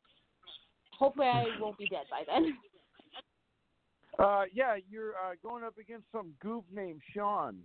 Hopefully 0.97 1.27
I 1.27 1.45
won't 1.59 1.77
be 1.77 1.87
dead 1.87 2.05
by 2.09 2.23
then. 2.27 2.57
Uh, 4.19 4.43
yeah, 4.53 4.75
you're 4.89 5.11
uh, 5.13 5.33
going 5.41 5.63
up 5.63 5.77
against 5.79 6.03
some 6.11 6.33
goof 6.41 6.63
named 6.71 7.01
Sean. 7.13 7.57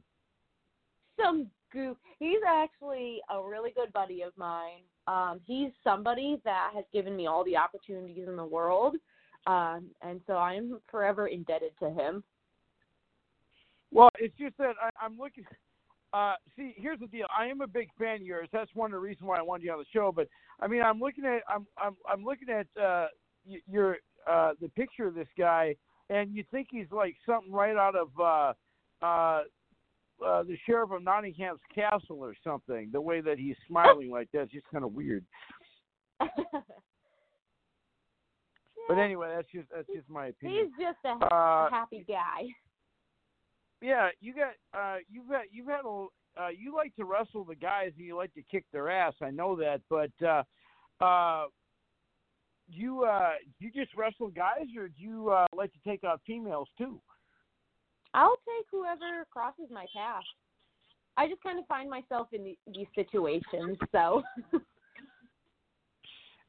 Some 1.21 1.51
goof. 1.73 1.97
He's 2.19 2.39
actually 2.47 3.21
a 3.29 3.43
really 3.43 3.73
good 3.75 3.93
buddy 3.93 4.23
of 4.23 4.33
mine. 4.39 4.83
Um, 5.07 5.41
he's 5.45 5.71
somebody 5.85 6.41
that 6.45 6.71
has 6.75 6.85
given 6.93 7.17
me 7.17 7.27
all 7.27 7.45
the 7.45 7.57
opportunities 7.57 8.29
in 8.29 8.37
the 8.37 8.45
world. 8.45 8.95
Um, 9.47 9.87
and 10.03 10.21
so 10.27 10.35
I'm 10.35 10.81
forever 10.91 11.27
indebted 11.27 11.73
to 11.81 11.91
him. 11.91 12.23
Well, 13.97 14.11
it's 14.19 14.37
just 14.39 14.59
that 14.59 14.75
I, 14.83 14.91
I'm 15.03 15.17
looking. 15.19 15.45
Uh, 16.13 16.35
see, 16.55 16.75
here's 16.77 17.01
the 17.01 17.07
deal. 17.07 17.25
I 17.37 17.47
am 17.47 17.63
a 17.63 17.67
big 17.67 17.89
fan 17.99 18.17
of 18.17 18.23
yours. 18.23 18.47
That's 18.53 18.71
one 18.75 18.93
of 18.93 18.93
the 18.93 18.99
reasons 18.99 19.27
why 19.27 19.39
I 19.39 19.43
wanted 19.43 19.65
you 19.65 19.73
on 19.73 19.79
the 19.79 19.87
show. 19.91 20.13
But 20.15 20.29
I 20.61 20.67
mean, 20.67 20.83
I'm 20.83 21.01
looking 21.01 21.25
at 21.25 21.41
I'm 21.49 21.67
I'm 21.79 21.97
I'm 22.07 22.23
looking 22.23 22.51
at 22.51 22.67
uh, 22.79 23.07
your 23.67 23.97
uh, 24.31 24.53
the 24.61 24.69
picture 24.69 25.07
of 25.07 25.15
this 25.15 25.29
guy, 25.39 25.75
and 26.11 26.35
you 26.35 26.45
think 26.51 26.69
he's 26.71 26.91
like 26.93 27.17
something 27.25 27.51
right 27.51 27.75
out 27.75 27.95
of 27.97 28.09
uh, 28.21 28.53
uh, 29.03 29.43
uh, 30.23 30.43
the 30.43 30.59
sheriff 30.67 30.91
of 30.91 31.03
Nottingham's 31.03 31.61
castle 31.75 32.19
or 32.21 32.35
something. 32.45 32.91
The 32.93 33.01
way 33.01 33.23
that 33.23 33.39
he's 33.39 33.57
smiling 33.67 34.11
like 34.11 34.29
that's 34.31 34.51
just 34.51 34.67
kind 34.71 34.85
of 34.85 34.93
weird. 34.93 35.25
But 38.89 38.99
anyway, 38.99 39.33
that's 39.35 39.49
just 39.53 39.67
that's 39.75 39.89
just 39.93 40.09
my 40.09 40.27
opinion. 40.27 40.71
He's 40.77 40.87
just 40.87 40.99
a 41.05 41.35
Uh, 41.35 41.69
happy 41.71 42.05
guy. 42.07 42.45
Yeah, 43.81 44.09
you 44.21 44.35
got 44.35 44.79
uh 44.79 44.97
you've 45.11 45.29
got 45.29 45.43
you've 45.53 45.69
had 45.69 45.85
a 45.85 46.07
uh 46.41 46.49
you 46.49 46.75
like 46.75 46.95
to 46.97 47.05
wrestle 47.05 47.45
the 47.45 47.55
guys 47.55 47.93
and 47.97 48.07
you 48.07 48.17
like 48.17 48.33
to 48.35 48.43
kick 48.51 48.65
their 48.73 48.91
ass. 48.91 49.15
I 49.23 49.31
know 49.31 49.57
that, 49.57 49.81
but 49.91 50.11
uh 50.27 50.43
uh 51.05 51.47
you 52.69 53.05
uh 53.05 53.35
you 53.59 53.71
just 53.71 53.95
wrestle 53.97 54.29
guys 54.29 54.67
or 54.77 54.89
do 54.89 55.03
you 55.03 55.31
uh 55.31 55.47
like 55.55 55.73
to 55.73 55.79
take 55.87 56.05
out 56.05 56.21
females 56.27 56.69
too? 56.79 57.01
I'll 58.15 58.37
take 58.37 58.67
whoever 58.71 59.27
crosses 59.31 59.67
my 59.71 59.85
path. 59.95 60.23
I 61.19 61.29
just 61.29 61.43
kind 61.43 61.59
of 61.59 61.67
find 61.67 61.89
myself 61.89 62.29
in 62.33 62.45
the, 62.45 62.59
these 62.75 62.87
situations, 62.95 63.79
so 63.93 64.23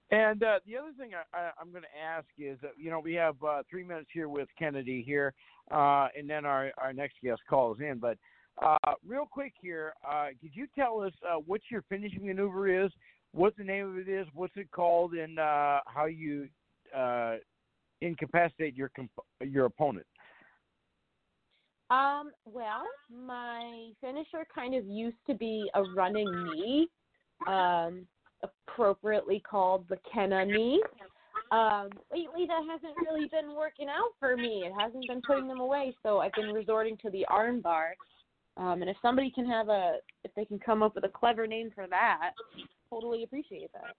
And 0.09 0.41
uh, 0.41 0.59
the 0.65 0.77
other 0.77 0.91
thing 0.97 1.11
I, 1.34 1.49
I'm 1.59 1.71
going 1.71 1.84
to 1.84 1.99
ask 2.01 2.27
is, 2.38 2.57
that, 2.61 2.71
you 2.77 2.89
know, 2.89 2.99
we 2.99 3.13
have 3.15 3.35
uh, 3.43 3.63
three 3.69 3.84
minutes 3.84 4.09
here 4.13 4.29
with 4.29 4.47
Kennedy 4.57 5.03
here, 5.05 5.34
uh, 5.69 6.07
and 6.17 6.29
then 6.29 6.45
our, 6.45 6.71
our 6.77 6.93
next 6.93 7.15
guest 7.21 7.41
calls 7.49 7.79
in. 7.81 7.99
But 7.99 8.17
uh, 8.61 8.93
real 9.05 9.25
quick 9.29 9.53
here, 9.61 9.93
uh, 10.09 10.27
could 10.41 10.51
you 10.53 10.65
tell 10.75 11.01
us 11.01 11.11
uh, 11.29 11.35
what 11.45 11.59
your 11.69 11.84
finishing 11.89 12.25
maneuver 12.25 12.85
is, 12.85 12.91
what 13.34 13.55
the 13.57 13.63
name 13.63 13.89
of 13.89 13.97
it 13.97 14.07
is, 14.07 14.25
what's 14.34 14.55
it 14.55 14.71
called, 14.71 15.13
and 15.13 15.39
uh, 15.39 15.81
how 15.88 16.05
you 16.05 16.47
uh, 16.95 17.35
incapacitate 18.01 18.75
your 18.75 18.89
comp- 18.95 19.11
your 19.41 19.65
opponent? 19.65 20.05
Um, 21.89 22.31
well, 22.45 22.84
my 23.09 23.91
finisher 24.01 24.45
kind 24.53 24.73
of 24.73 24.85
used 24.85 25.17
to 25.27 25.35
be 25.35 25.69
a 25.73 25.84
running 25.95 26.29
knee, 26.53 26.88
um, 27.47 28.05
appropriately 28.43 29.41
called 29.49 29.85
the 29.89 29.97
Kenna 30.11 30.45
knee. 30.45 30.81
Um, 31.51 31.89
lately 32.11 32.45
that 32.47 32.64
hasn't 32.69 32.97
really 33.05 33.27
been 33.30 33.55
working 33.55 33.88
out 33.88 34.11
for 34.19 34.35
me. 34.35 34.65
It 34.65 34.73
hasn't 34.77 35.07
been 35.07 35.22
putting 35.26 35.47
them 35.47 35.59
away, 35.59 35.95
so 36.03 36.19
I've 36.19 36.34
been 36.34 36.51
resorting 36.53 36.97
to 37.03 37.09
the 37.09 37.26
arm 37.27 37.61
bar. 37.61 37.95
Um, 38.57 38.81
and 38.81 38.89
if 38.89 38.97
somebody 39.01 39.31
can 39.31 39.45
have 39.47 39.69
a, 39.69 39.97
if 40.23 40.34
they 40.35 40.43
can 40.43 40.59
come 40.59 40.84
up 40.84 40.95
with 40.95 41.05
a 41.05 41.09
clever 41.09 41.47
name 41.47 41.72
for 41.73 41.88
that, 41.88 42.31
totally 42.89 43.23
appreciate 43.23 43.72
that. 43.73 43.95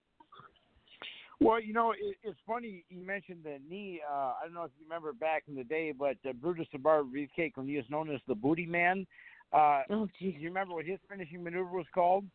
Well, 1.41 1.61
you 1.61 1.73
know, 1.73 1.91
it, 1.91 2.17
it's 2.21 2.37
funny 2.45 2.83
you 2.89 3.01
mentioned 3.01 3.39
the 3.43 3.57
knee. 3.67 4.01
Uh, 4.07 4.13
I 4.13 4.39
don't 4.43 4.53
know 4.53 4.63
if 4.63 4.71
you 4.77 4.85
remember 4.85 5.13
back 5.13 5.43
in 5.47 5.55
the 5.55 5.63
day, 5.63 5.93
but 5.97 6.17
uh, 6.27 6.33
Brutus 6.33 6.67
the 6.73 6.77
Barber 6.77 7.09
Beefcake, 7.09 7.53
when 7.55 7.67
he 7.67 7.77
was 7.77 7.85
known 7.89 8.13
as 8.13 8.19
the 8.27 8.35
Booty 8.35 8.65
Man, 8.65 9.07
uh, 9.53 9.83
Oh, 9.89 10.05
do 10.05 10.11
geez. 10.19 10.35
you 10.37 10.49
remember 10.49 10.75
what 10.75 10.85
his 10.85 10.99
finishing 11.09 11.43
maneuver 11.43 11.77
was 11.77 11.85
called? 11.93 12.25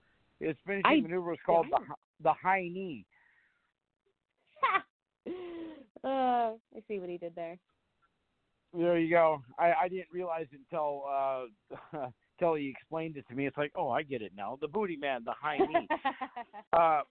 His 0.41 0.57
finishing 0.67 0.83
I 0.87 1.01
maneuver 1.01 1.31
was 1.31 1.39
called 1.47 1.67
the, 1.71 1.79
the 2.23 2.33
high 2.33 2.63
knee. 2.73 3.07
uh, 5.27 5.31
I 6.05 6.57
see 6.89 6.99
what 6.99 7.09
he 7.09 7.19
did 7.19 7.35
there. 7.35 7.59
There 8.77 8.99
you 8.99 9.11
go. 9.11 9.41
I, 9.59 9.73
I 9.85 9.89
didn't 9.89 10.09
realize 10.13 10.47
until 10.53 11.05
uh, 11.09 12.09
until 12.39 12.55
he 12.55 12.69
explained 12.69 13.17
it 13.17 13.25
to 13.29 13.35
me. 13.35 13.47
It's 13.47 13.57
like, 13.57 13.73
oh, 13.77 13.89
I 13.89 14.03
get 14.03 14.21
it 14.21 14.33
now. 14.37 14.59
The 14.61 14.67
Booty 14.69 14.97
Man, 14.97 15.23
the 15.25 15.33
high 15.41 15.59
knee. 15.73 15.87
Uh, 16.73 17.03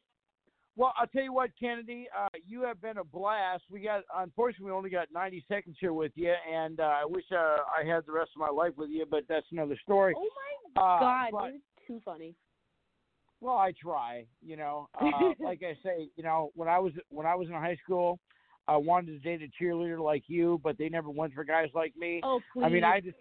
well, 0.75 0.93
I'll 0.99 1.07
tell 1.07 1.23
you 1.23 1.31
what, 1.31 1.51
Kennedy, 1.59 2.07
uh, 2.19 2.27
you 2.45 2.63
have 2.63 2.81
been 2.81 2.97
a 2.97 3.03
blast. 3.03 3.63
We 3.69 3.79
got, 3.81 4.01
unfortunately, 4.17 4.65
we 4.65 4.71
only 4.71 4.89
got 4.89 5.07
90 5.13 5.45
seconds 5.47 5.77
here 5.79 5.93
with 5.93 6.11
you, 6.15 6.33
and 6.51 6.79
uh, 6.79 6.83
I 6.83 7.05
wish 7.05 7.25
uh, 7.31 7.35
I 7.79 7.85
had 7.85 8.05
the 8.07 8.11
rest 8.11 8.31
of 8.35 8.39
my 8.39 8.49
life 8.49 8.73
with 8.75 8.89
you, 8.89 9.05
but 9.09 9.23
that's 9.29 9.45
another 9.51 9.77
story. 9.83 10.15
oh 10.17 10.27
my 10.75 10.81
Uh, 10.81 10.99
god, 10.99 11.29
but- 11.31 11.49
is 11.53 11.61
too 11.87 12.01
funny. 12.03 12.35
Well, 13.43 13.57
I 13.57 13.73
try. 13.79 14.25
You 14.41 14.57
know, 14.57 14.87
uh, 14.99 15.05
like 15.39 15.61
I 15.63 15.75
say, 15.83 16.09
you 16.15 16.23
know, 16.23 16.51
when 16.55 16.69
I 16.69 16.79
was 16.79 16.93
when 17.09 17.27
I 17.27 17.35
was 17.35 17.49
in 17.49 17.53
high 17.53 17.77
school, 17.83 18.19
I 18.67 18.77
wanted 18.77 19.11
to 19.11 19.19
date 19.19 19.41
a 19.41 19.63
cheerleader 19.63 19.99
like 19.99 20.23
you, 20.27 20.59
but 20.63 20.77
they 20.77 20.89
never 20.89 21.09
went 21.09 21.33
for 21.33 21.43
guys 21.43 21.69
like 21.75 21.93
me. 21.97 22.21
Oh, 22.23 22.39
please. 22.53 22.63
I 22.63 22.69
mean, 22.69 22.83
I 22.83 23.01
just. 23.01 23.17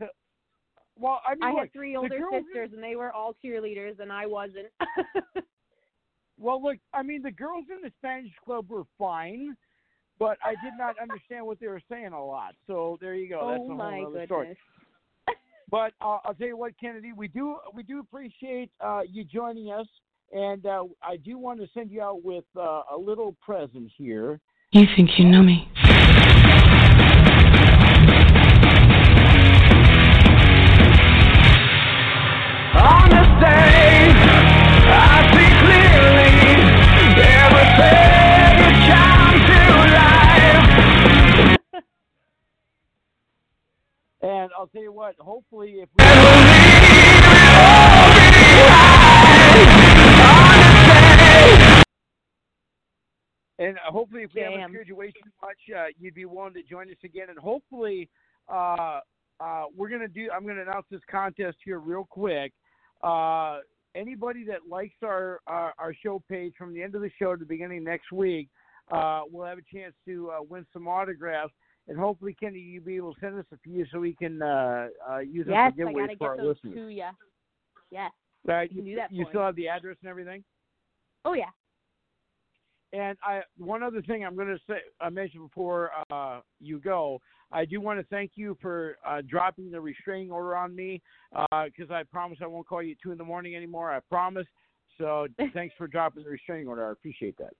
Well, 0.97 1.21
I 1.27 1.35
mean, 1.35 1.43
I 1.43 1.51
look, 1.51 1.61
had 1.61 1.73
three 1.73 1.97
older 1.97 2.21
sisters, 2.31 2.71
and 2.75 2.83
they 2.83 2.97
were 2.97 3.13
all 3.13 3.35
cheerleaders, 3.45 3.99
and 3.99 4.13
I 4.13 4.27
wasn't. 4.27 4.69
Well, 6.43 6.61
look, 6.61 6.79
I 6.93 7.03
mean, 7.03 7.23
the 7.23 7.31
girls 7.31 7.67
in 7.71 7.83
the 7.83 7.93
Spanish 7.99 8.33
club 8.45 8.69
were 8.69 8.83
fine, 8.99 9.57
but 10.19 10.39
I 10.45 10.51
did 10.65 10.73
not 10.77 10.97
understand 11.01 11.47
what 11.47 11.61
they 11.61 11.69
were 11.69 11.81
saying 11.89 12.09
a 12.09 12.25
lot. 12.25 12.55
So 12.67 12.99
there 13.01 13.15
you 13.15 13.29
go. 13.29 13.49
That's 13.49 13.63
oh 13.65 13.73
a 13.73 13.75
my 13.77 13.95
whole 13.95 14.07
other 14.07 14.13
goodness. 14.13 14.27
story. 14.27 14.59
But 15.71 15.95
uh, 16.03 16.19
I'll 16.25 16.35
tell 16.35 16.49
you 16.49 16.57
what, 16.59 16.73
Kennedy, 16.79 17.13
we 17.17 17.29
do 17.29 17.57
we 17.73 17.83
do 17.83 18.01
appreciate 18.01 18.71
uh, 18.79 19.01
you 19.09 19.25
joining 19.25 19.71
us, 19.71 19.87
and 20.33 20.65
uh, 20.67 20.85
I 21.03 21.17
do 21.19 21.39
want 21.39 21.61
to 21.61 21.69
send 21.75 21.91
you 21.91 22.01
out 22.03 22.25
with 22.25 22.45
uh, 22.57 22.83
a 22.93 22.97
little 22.99 23.37
present 23.45 23.91
here. 23.97 24.41
You 24.73 24.87
think 24.97 25.11
you 25.19 25.27
know 25.27 25.43
me? 25.43 25.69
On 32.75 33.09
this 33.11 33.29
day, 33.45 34.13
I 34.89 35.29
see 35.33 35.51
clearly 35.61 36.33
everything 37.29 38.57
is 38.65 38.79
come 38.89 39.37
to 39.49 39.61
life. 39.93 41.85
And 44.23 44.49
I'll 44.57 44.69
tell 44.69 44.83
you 44.83 44.93
what, 44.93 45.15
hopefully, 45.19 45.83
if 45.83 45.91
we 45.99 46.05
and 53.63 53.77
uh, 53.77 53.93
hopefully, 53.93 54.23
if 54.23 54.31
we 54.35 54.41
haven't 54.41 54.59
Damn. 54.59 54.71
scared 54.71 54.89
you 54.89 54.97
way 54.97 55.11
too 55.11 55.31
much, 55.41 55.59
uh, 55.77 55.87
you'd 55.99 56.15
be 56.15 56.25
willing 56.25 56.55
to 56.55 56.63
join 56.63 56.91
us 56.91 56.97
again. 57.05 57.29
And 57.31 57.39
hopefully, 57.39 58.09
uh, 58.49 59.01
uh, 59.41 59.65
we're 59.77 59.89
gonna 59.89 60.09
do. 60.09 60.29
I'm 60.35 60.47
gonna 60.47 60.63
announce 60.63 60.87
this 60.91 61.01
contest 61.11 61.59
here 61.65 61.79
real 61.79 62.07
quick. 62.09 62.53
Uh, 63.03 63.59
anybody 63.95 64.45
that 64.47 64.69
likes 64.69 64.97
our, 65.05 65.41
our 65.47 65.75
our 65.79 65.95
show 66.03 66.23
page 66.29 66.55
from 66.59 66.75
the 66.75 66.83
end 66.83 66.95
of 66.95 67.03
the 67.03 67.11
show 67.19 67.35
to 67.35 67.39
the 67.39 67.47
beginning 67.47 67.79
of 67.79 67.85
next 67.85 68.11
week, 68.11 68.49
uh, 68.91 69.23
will 69.31 69.47
have 69.47 69.59
a 69.59 69.77
chance 69.77 69.95
to 70.07 70.31
uh, 70.31 70.43
win 70.49 70.67
some 70.73 70.89
autographs. 70.89 71.53
And 71.89 71.99
hopefully, 71.99 72.37
Kenny, 72.39 72.59
you'll 72.59 72.85
be 72.85 72.97
able 72.97 73.15
to 73.15 73.21
send 73.21 73.39
us 73.39 73.47
a 73.53 73.57
few 73.59 73.85
so 73.93 73.99
we 74.01 74.15
can 74.15 74.41
uh, 74.41 74.89
uh, 75.11 75.19
use 75.19 75.47
them 75.47 75.55
Yes, 75.55 75.73
for 75.77 75.87
our 75.87 75.93
listeners. 75.93 76.17
Yes, 76.17 76.19
I 76.21 76.25
gotta 76.25 76.37
get 76.37 76.45
those 76.45 76.61
to 76.61 76.69
you. 76.69 76.89
Yes. 77.91 78.11
Right? 78.45 78.73
You, 78.73 78.83
do 78.83 78.97
that 78.97 79.13
you 79.13 79.27
still 79.29 79.43
have 79.43 79.57
the 79.57 79.69
address 79.69 79.97
and 80.03 80.09
everything. 80.09 80.43
Oh 81.25 81.35
yeah. 81.35 81.51
And 82.93 83.17
I 83.25 83.41
one 83.57 83.83
other 83.83 84.03
thing 84.03 84.25
I'm 84.25 84.35
going 84.37 84.49
to 84.49 84.59
say 84.69 84.77
I 85.01 85.09
mentioned 85.09 85.49
before 85.49 85.91
uh, 86.11 86.41
you 86.61 86.79
go. 86.79 87.21
I 87.51 87.65
do 87.65 87.81
want 87.81 87.99
to 88.01 88.07
thank 88.07 88.33
you 88.35 88.57
for 88.63 88.97
uh, 89.07 89.21
dropping 89.29 89.71
the 89.71 89.81
restraining 89.81 90.31
order 90.31 90.57
on 90.57 90.75
me 90.75 91.01
because 91.65 91.91
I 91.91 92.03
promise 92.05 92.39
I 92.43 92.47
won't 92.47 92.67
call 92.67 92.83
you 92.83 92.93
at 92.93 92.99
two 93.03 93.13
in 93.13 93.19
the 93.19 93.25
morning 93.25 93.57
anymore. 93.57 93.91
I 93.93 94.01
promise. 94.01 94.47
So 94.99 95.27
thanks 95.55 95.75
for 95.79 95.87
dropping 95.87 96.25
the 96.25 96.31
restraining 96.31 96.69
order. 96.69 96.87
I 96.89 96.93
appreciate 96.93 97.37
that. 97.39 97.53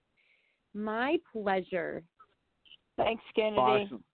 My 0.75 1.19
pleasure. 1.33 2.03
Thanks, 2.97 3.23
Kennedy. 3.35 3.59
Awesome. 3.59 4.05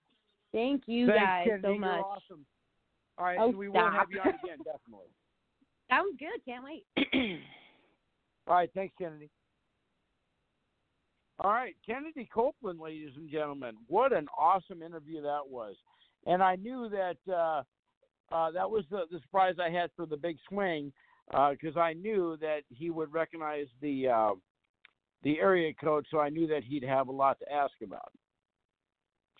Thank 0.52 0.82
you 0.86 1.06
Thanks, 1.08 1.22
guys 1.22 1.44
Kennedy. 1.46 1.62
so 1.62 1.70
You're 1.70 1.80
much. 1.80 2.00
awesome. 2.04 2.46
All 3.18 3.24
right, 3.24 3.38
Oh, 3.40 3.48
and 3.48 3.58
we 3.58 3.68
will 3.68 3.90
have 3.90 4.06
you 4.10 4.20
on 4.20 4.28
again 4.28 4.58
definitely. 4.64 5.10
Sounds 5.90 6.16
good. 6.18 6.44
Can't 6.44 6.64
wait. 6.64 6.84
All 8.46 8.54
right, 8.54 8.70
thanks, 8.74 8.94
Kennedy. 8.98 9.28
All 11.40 11.52
right, 11.52 11.76
Kennedy 11.86 12.28
Copeland, 12.32 12.80
ladies 12.80 13.12
and 13.16 13.30
gentlemen. 13.30 13.76
What 13.86 14.12
an 14.12 14.26
awesome 14.36 14.82
interview 14.82 15.22
that 15.22 15.48
was. 15.48 15.76
And 16.26 16.42
I 16.42 16.56
knew 16.56 16.88
that 16.90 17.32
uh, 17.32 17.62
uh, 18.34 18.50
that 18.50 18.68
was 18.68 18.84
the, 18.90 19.02
the 19.10 19.20
surprise 19.20 19.54
I 19.64 19.70
had 19.70 19.90
for 19.96 20.04
the 20.04 20.16
big 20.16 20.36
swing 20.48 20.92
because 21.30 21.76
I 21.76 21.92
knew 21.92 22.36
that 22.40 22.62
he 22.68 22.90
would 22.90 23.12
recognize 23.12 23.66
the 23.80 24.08
uh, 24.08 24.30
the 25.22 25.38
area 25.38 25.72
code, 25.74 26.06
so 26.10 26.18
I 26.18 26.28
knew 26.28 26.46
that 26.48 26.64
he'd 26.64 26.84
have 26.84 27.08
a 27.08 27.12
lot 27.12 27.38
to 27.40 27.52
ask 27.52 27.74
about. 27.84 28.12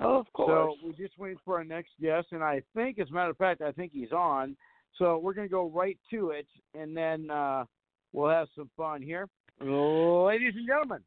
Oh, 0.00 0.18
of 0.18 0.32
course. 0.32 0.48
So 0.48 0.86
we're 0.86 0.92
just 0.92 1.18
waiting 1.18 1.38
for 1.44 1.56
our 1.56 1.64
next 1.64 1.90
guest, 2.00 2.28
and 2.30 2.42
I 2.42 2.62
think, 2.74 2.98
as 2.98 3.10
a 3.10 3.12
matter 3.12 3.30
of 3.30 3.36
fact, 3.36 3.60
I 3.60 3.72
think 3.72 3.92
he's 3.92 4.12
on. 4.12 4.56
So 4.96 5.18
we're 5.18 5.34
going 5.34 5.48
to 5.48 5.52
go 5.52 5.70
right 5.70 5.98
to 6.10 6.30
it, 6.30 6.46
and 6.74 6.96
then 6.96 7.30
uh, 7.30 7.64
we'll 8.12 8.30
have 8.30 8.48
some 8.56 8.70
fun 8.76 9.02
here. 9.02 9.28
Ladies 9.60 10.54
and 10.56 10.66
gentlemen, 10.66 11.02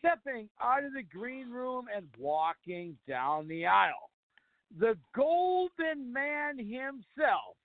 stepping 0.00 0.48
out 0.60 0.84
of 0.84 0.92
the 0.92 1.02
green 1.02 1.50
room 1.50 1.86
and 1.94 2.06
walking 2.18 2.96
down 3.08 3.46
the 3.46 3.66
aisle, 3.66 4.10
the 4.78 4.96
Golden 5.14 6.12
Man 6.12 6.58
himself. 6.58 7.56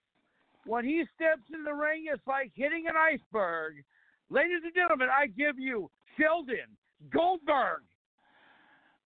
When 0.66 0.86
he 0.86 1.04
steps 1.16 1.44
in 1.54 1.64
the 1.64 1.74
ring, 1.74 2.06
it's 2.12 2.26
like 2.28 2.52
hitting 2.56 2.86
an 2.88 2.96
iceberg. 2.96 3.84
Ladies 4.30 4.62
and 4.64 4.74
gentlemen, 4.74 5.10
I 5.12 5.28
give 5.28 5.60
you 5.60 5.90
Sheldon 6.20 6.76
Goldberg. 7.14 7.82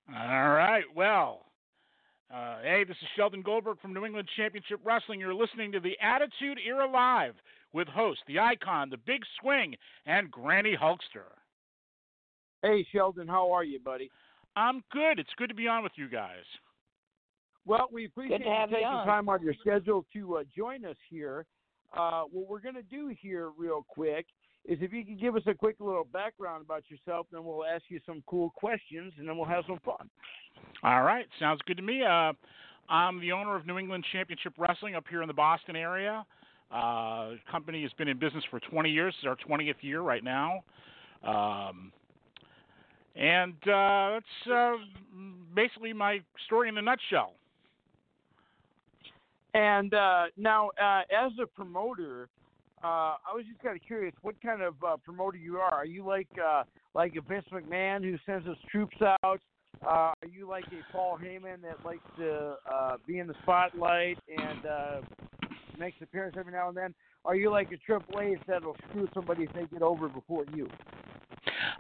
All 0.10 0.50
right. 0.50 0.86
Well, 0.96 1.46
uh, 2.34 2.58
hey, 2.64 2.84
this 2.88 2.98
is 3.02 3.08
Sheldon 3.16 3.42
Goldberg 3.42 3.80
from 3.82 3.94
New 3.94 4.06
England 4.06 4.30
Championship 4.38 4.80
Wrestling. 4.84 5.20
You're 5.20 5.34
listening 5.34 5.72
to 5.74 5.80
the 5.80 5.98
Attitude 6.02 6.60
Era 6.66 6.90
Live 6.90 7.36
with 7.74 7.88
host, 7.88 8.22
the 8.28 8.40
icon, 8.40 8.90
the 8.90 8.98
big 8.98 9.22
swing, 9.42 9.76
and 10.06 10.32
Granny 10.32 10.76
Hulkster. 10.82 11.39
Hey, 12.62 12.86
Sheldon, 12.92 13.28
how 13.28 13.52
are 13.52 13.64
you, 13.64 13.80
buddy? 13.80 14.10
I'm 14.56 14.84
good. 14.92 15.20
It's 15.20 15.30
good 15.38 15.50
to 15.50 15.56
be 15.56 15.68
on 15.68 15.84
with 15.84 15.94
you 15.96 16.10
guys. 16.10 16.44
Well, 17.66 17.88
we 17.92 18.06
appreciate 18.06 18.40
Good 18.40 18.44
to 18.46 18.50
you 18.50 18.60
you 18.62 18.68
taking 18.68 18.86
on. 18.88 19.08
time 19.08 19.30
on 19.30 19.42
your 19.42 19.54
schedule 19.62 20.06
to 20.14 20.38
uh, 20.38 20.44
join 20.56 20.86
us 20.86 20.98
here. 21.10 21.46
Uh, 21.96 22.24
what 22.24 22.50
we're 22.50 22.60
going 22.60 22.76
to 22.76 22.84
do 22.84 23.16
here, 23.22 23.52
real 23.58 23.86
quick, 23.88 24.26
is 24.66 24.78
if 24.82 24.92
you 24.92 25.06
can 25.06 25.18
give 25.18 25.36
us 25.36 25.44
a 25.48 25.54
quick 25.54 25.78
little 25.80 26.04
background 26.12 26.64
about 26.66 26.84
yourself, 26.90 27.28
then 27.32 27.44
we'll 27.44 27.66
ask 27.66 27.84
you 27.90 28.00
some 28.06 28.24
cool 28.28 28.52
questions, 28.56 29.14
and 29.18 29.28
then 29.28 29.38
we'll 29.38 29.48
have 29.48 29.64
some 29.68 29.80
fun. 29.86 30.10
All 30.84 31.04
right. 31.04 31.26
Sounds 31.40 31.62
good 31.66 31.78
to 31.78 31.84
me. 31.84 32.04
Uh, 32.04 32.34
I'm 32.90 33.22
the 33.22 33.32
owner 33.32 33.56
of 33.56 33.66
New 33.66 33.78
England 33.78 34.04
Championship 34.12 34.54
Wrestling 34.58 34.96
up 34.96 35.06
here 35.10 35.22
in 35.22 35.28
the 35.28 35.34
Boston 35.34 35.76
area. 35.76 36.26
Uh, 36.72 37.32
company 37.50 37.82
has 37.84 37.92
been 37.94 38.08
in 38.08 38.20
business 38.20 38.44
for 38.52 38.60
20 38.60 38.90
years. 38.90 39.14
It's 39.20 39.28
our 39.28 39.38
20th 39.38 39.76
year 39.82 40.02
right 40.02 40.24
now. 40.24 40.64
Um, 41.24 41.92
and 43.20 43.54
uh, 43.68 44.12
that's 44.14 44.52
uh, 44.52 44.74
basically 45.54 45.92
my 45.92 46.20
story 46.46 46.70
in 46.70 46.78
a 46.78 46.82
nutshell. 46.82 47.34
And 49.54 49.94
uh, 49.94 50.26
now, 50.38 50.70
uh, 50.82 51.02
as 51.12 51.32
a 51.42 51.46
promoter, 51.46 52.30
uh, 52.82 52.88
I 52.88 53.36
was 53.36 53.44
just 53.50 53.62
kind 53.62 53.76
of 53.76 53.86
curious, 53.86 54.14
what 54.22 54.42
kind 54.42 54.62
of 54.62 54.76
uh, 54.88 54.96
promoter 54.98 55.38
you 55.38 55.58
are? 55.58 55.74
Are 55.74 55.86
you 55.86 56.06
like 56.06 56.30
like 56.96 57.16
a 57.18 57.22
Vince 57.22 57.46
McMahon 57.52 58.04
who 58.04 58.16
sends 58.26 58.48
his 58.48 58.56
troops 58.72 58.96
out? 59.02 59.42
Are 59.82 60.14
you 60.32 60.48
like 60.48 60.66
a 60.68 60.92
Paul 60.94 61.18
Heyman 61.22 61.62
that 61.64 61.84
likes 61.84 62.04
to 62.18 62.56
be 63.06 63.20
in 63.20 63.28
the 63.28 63.36
spotlight 63.42 64.18
and 64.30 65.04
makes 65.78 65.98
an 65.98 66.04
appearance 66.04 66.36
every 66.40 66.54
now 66.54 66.70
and 66.70 66.78
then? 66.78 66.94
Are 67.26 67.36
you 67.36 67.52
like 67.52 67.72
a 67.74 67.78
Triple 67.78 68.22
H 68.22 68.40
that'll 68.48 68.78
screw 68.90 69.10
somebody 69.14 69.44
if 69.44 69.54
they 69.54 69.66
get 69.66 69.82
over 69.82 70.08
before 70.08 70.46
you? 70.56 70.70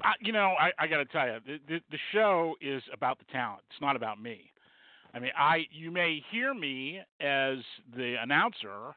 Uh, 0.03 0.11
you 0.19 0.31
know, 0.31 0.55
I, 0.59 0.71
I 0.77 0.87
got 0.87 0.97
to 0.97 1.05
tell 1.05 1.27
you, 1.27 1.37
the, 1.45 1.57
the 1.67 1.79
the 1.91 1.97
show 2.11 2.55
is 2.61 2.81
about 2.93 3.19
the 3.19 3.25
talent. 3.31 3.61
It's 3.69 3.81
not 3.81 3.95
about 3.95 4.21
me. 4.21 4.51
I 5.13 5.19
mean, 5.19 5.31
I 5.37 5.65
you 5.71 5.91
may 5.91 6.21
hear 6.31 6.53
me 6.53 6.99
as 7.19 7.57
the 7.95 8.15
announcer 8.21 8.95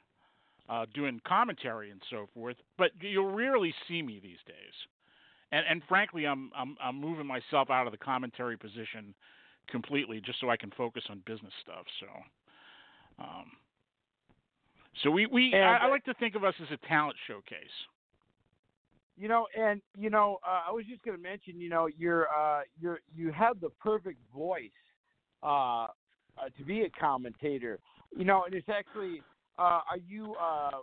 uh, 0.69 0.87
doing 0.95 1.21
commentary 1.27 1.91
and 1.91 2.01
so 2.11 2.29
forth, 2.35 2.57
but 2.79 2.91
you'll 3.01 3.33
rarely 3.33 3.75
see 3.89 4.03
me 4.03 4.21
these 4.23 4.39
days. 4.47 4.75
And 5.51 5.65
and 5.69 5.83
frankly, 5.89 6.27
I'm 6.27 6.51
I'm 6.57 6.77
I'm 6.83 7.01
moving 7.01 7.27
myself 7.27 7.71
out 7.71 7.87
of 7.87 7.93
the 7.93 7.99
commentary 7.99 8.57
position 8.57 9.15
completely 9.69 10.21
just 10.21 10.41
so 10.41 10.51
I 10.51 10.57
can 10.57 10.71
focus 10.77 11.05
on 11.09 11.23
business 11.27 11.53
stuff. 11.63 11.85
So. 12.01 12.07
Um, 13.19 13.53
so 15.03 15.11
we, 15.11 15.27
we 15.27 15.55
I, 15.55 15.79
I 15.79 15.87
like 15.89 16.05
to 16.05 16.15
think 16.15 16.35
of 16.35 16.45
us 16.45 16.55
as 16.61 16.69
a 16.71 16.87
talent 16.87 17.17
showcase. 17.27 17.57
You 19.17 19.29
know, 19.29 19.47
and 19.59 19.81
you 19.97 20.11
know, 20.11 20.39
uh, 20.47 20.69
I 20.69 20.73
was 20.73 20.85
just 20.89 21.03
going 21.03 21.17
to 21.17 21.23
mention, 21.23 21.61
you 21.61 21.69
know, 21.69 21.89
you're 21.99 22.29
uh, 22.29 22.63
you're 22.81 23.01
you 23.15 23.31
have 23.33 23.61
the 23.61 23.69
perfect 23.81 24.19
voice 24.35 24.71
uh, 25.43 25.47
uh, 25.47 25.89
to 26.57 26.65
be 26.65 26.83
a 26.83 26.91
commentator. 26.91 27.79
You 28.17 28.25
know, 28.25 28.45
and 28.45 28.55
it's 28.55 28.69
actually, 28.69 29.23
uh, 29.59 29.81
are 29.91 29.99
you 30.07 30.35
uh, 30.41 30.79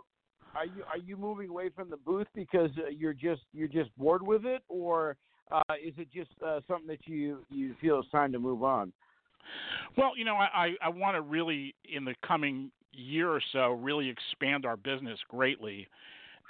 are 0.54 0.66
you 0.66 0.82
are 0.88 0.98
you 0.98 1.16
moving 1.16 1.50
away 1.50 1.70
from 1.70 1.90
the 1.90 1.96
booth 1.96 2.28
because 2.34 2.70
you're 2.96 3.12
just 3.14 3.42
you're 3.52 3.68
just 3.68 3.90
bored 3.96 4.22
with 4.22 4.44
it, 4.44 4.62
or 4.68 5.16
is 5.84 5.94
it 5.98 6.08
just 6.12 6.30
something 6.68 6.86
that 6.86 7.06
you 7.06 7.38
you 7.50 7.74
feel 7.80 7.98
it's 7.98 8.10
time 8.10 8.32
to 8.32 8.38
move 8.38 8.62
on? 8.62 8.92
Well, 9.96 10.12
you 10.16 10.24
know, 10.24 10.36
I, 10.36 10.74
I 10.80 10.88
want 10.88 11.16
to 11.16 11.20
really, 11.20 11.74
in 11.84 12.04
the 12.04 12.14
coming 12.26 12.70
year 12.92 13.30
or 13.30 13.40
so, 13.52 13.70
really 13.72 14.08
expand 14.08 14.64
our 14.64 14.76
business 14.76 15.18
greatly. 15.28 15.88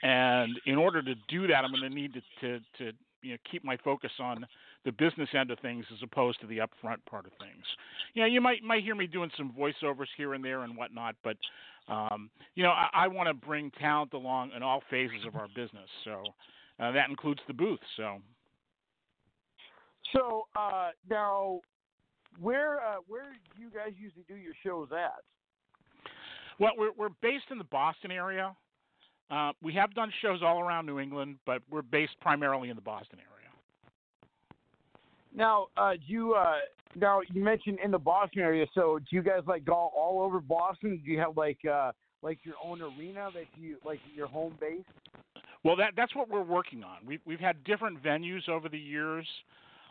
And 0.02 0.58
in 0.66 0.76
order 0.76 1.02
to 1.02 1.14
do 1.28 1.46
that, 1.46 1.64
I'm 1.64 1.70
going 1.70 1.88
to 1.88 1.94
need 1.94 2.14
to, 2.14 2.20
to, 2.40 2.58
to 2.78 2.92
you 3.22 3.32
know, 3.32 3.36
keep 3.50 3.64
my 3.64 3.76
focus 3.84 4.12
on 4.18 4.46
the 4.84 4.92
business 4.92 5.28
end 5.38 5.50
of 5.50 5.58
things 5.58 5.84
as 5.92 5.98
opposed 6.02 6.40
to 6.40 6.46
the 6.46 6.58
upfront 6.58 7.04
part 7.08 7.26
of 7.26 7.32
things. 7.38 7.64
You 8.14 8.22
know, 8.22 8.26
you 8.26 8.40
might 8.40 8.62
might 8.62 8.82
hear 8.82 8.94
me 8.94 9.06
doing 9.06 9.30
some 9.36 9.52
voiceovers 9.58 10.06
here 10.16 10.32
and 10.34 10.42
there 10.42 10.62
and 10.62 10.76
whatnot, 10.76 11.16
but 11.22 11.36
um, 11.88 12.30
you 12.54 12.62
know, 12.62 12.70
I, 12.70 12.88
I 12.94 13.08
want 13.08 13.28
to 13.28 13.34
bring 13.34 13.70
talent 13.72 14.14
along 14.14 14.52
in 14.56 14.62
all 14.62 14.82
phases 14.90 15.26
of 15.26 15.36
our 15.36 15.48
business. 15.48 15.88
So 16.04 16.22
uh, 16.78 16.92
that 16.92 17.10
includes 17.10 17.40
the 17.46 17.52
booth. 17.52 17.80
So 17.96 18.22
So 20.14 20.46
uh, 20.56 20.90
now, 21.08 21.60
where 22.40 22.80
uh, 22.80 22.96
where 23.06 23.32
do 23.54 23.62
you 23.62 23.70
guys 23.70 23.92
usually 23.98 24.24
do 24.28 24.36
your 24.36 24.54
shows 24.64 24.88
at? 24.92 25.22
Well, 26.58 26.72
we're 26.76 26.92
we're 26.96 27.14
based 27.20 27.46
in 27.50 27.58
the 27.58 27.64
Boston 27.64 28.10
area. 28.10 28.54
Uh, 29.30 29.52
we 29.62 29.72
have 29.74 29.94
done 29.94 30.12
shows 30.22 30.40
all 30.42 30.60
around 30.60 30.86
New 30.86 30.98
England, 30.98 31.36
but 31.46 31.62
we're 31.70 31.82
based 31.82 32.18
primarily 32.20 32.68
in 32.68 32.76
the 32.76 32.82
Boston 32.82 33.18
area. 33.18 33.30
Now, 35.32 35.68
uh, 35.76 35.92
do 35.92 36.00
you 36.06 36.34
uh, 36.34 36.56
now 36.96 37.20
you 37.32 37.42
mentioned 37.42 37.78
in 37.84 37.90
the 37.90 37.98
Boston 37.98 38.42
area. 38.42 38.66
So, 38.74 38.98
do 38.98 39.16
you 39.16 39.22
guys 39.22 39.42
like 39.46 39.64
go 39.64 39.90
all 39.96 40.20
over 40.20 40.40
Boston? 40.40 41.00
Do 41.04 41.10
you 41.10 41.18
have 41.20 41.36
like 41.36 41.58
uh, 41.64 41.92
like 42.22 42.38
your 42.42 42.56
own 42.62 42.82
arena 42.82 43.30
that 43.34 43.46
you 43.56 43.76
like 43.84 44.00
your 44.14 44.26
home 44.26 44.56
base? 44.60 44.82
Well, 45.62 45.76
that 45.76 45.92
that's 45.96 46.14
what 46.16 46.28
we're 46.28 46.42
working 46.42 46.82
on. 46.82 46.98
We've 47.06 47.20
we've 47.24 47.40
had 47.40 47.62
different 47.64 48.02
venues 48.02 48.48
over 48.48 48.68
the 48.68 48.78
years. 48.78 49.26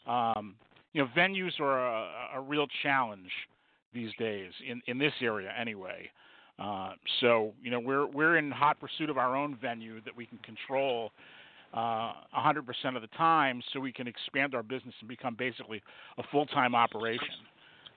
Um, 0.07 0.55
you 0.93 1.01
know, 1.01 1.09
venues 1.15 1.59
are 1.59 1.87
a, 1.87 2.07
a 2.35 2.41
real 2.41 2.67
challenge 2.83 3.29
these 3.93 4.11
days 4.19 4.51
in 4.67 4.81
in 4.87 4.97
this 4.97 5.13
area 5.21 5.51
anyway. 5.57 6.09
Uh, 6.59 6.91
so 7.21 7.53
you 7.63 7.71
know, 7.71 7.79
we're 7.79 8.05
we're 8.05 8.37
in 8.37 8.51
hot 8.51 8.79
pursuit 8.79 9.09
of 9.09 9.17
our 9.17 9.35
own 9.35 9.57
venue 9.61 10.01
that 10.01 10.15
we 10.15 10.25
can 10.25 10.37
control 10.39 11.11
uh, 11.73 12.13
100% 12.35 12.95
of 12.95 13.01
the 13.01 13.07
time, 13.15 13.61
so 13.71 13.79
we 13.79 13.91
can 13.91 14.07
expand 14.07 14.55
our 14.55 14.63
business 14.63 14.93
and 14.99 15.07
become 15.07 15.35
basically 15.37 15.81
a 16.17 16.23
full-time 16.31 16.73
operation. 16.73 17.27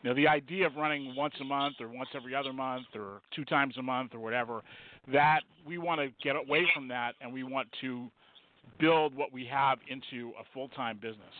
You 0.02 0.10
know, 0.10 0.16
the 0.16 0.28
idea 0.28 0.66
of 0.66 0.76
running 0.76 1.14
once 1.16 1.34
a 1.40 1.44
month 1.44 1.76
or 1.80 1.88
once 1.88 2.10
every 2.14 2.34
other 2.34 2.52
month 2.52 2.86
or 2.94 3.20
two 3.34 3.44
times 3.44 3.74
a 3.78 3.82
month 3.82 4.14
or 4.14 4.20
whatever, 4.20 4.62
that 5.12 5.40
we 5.66 5.78
want 5.78 6.00
to 6.00 6.08
get 6.22 6.36
away 6.36 6.66
from 6.74 6.88
that 6.88 7.14
and 7.20 7.32
we 7.32 7.44
want 7.44 7.68
to 7.80 8.08
build 8.78 9.14
what 9.14 9.32
we 9.32 9.46
have 9.46 9.78
into 9.88 10.32
a 10.40 10.44
full-time 10.52 10.98
business. 11.00 11.34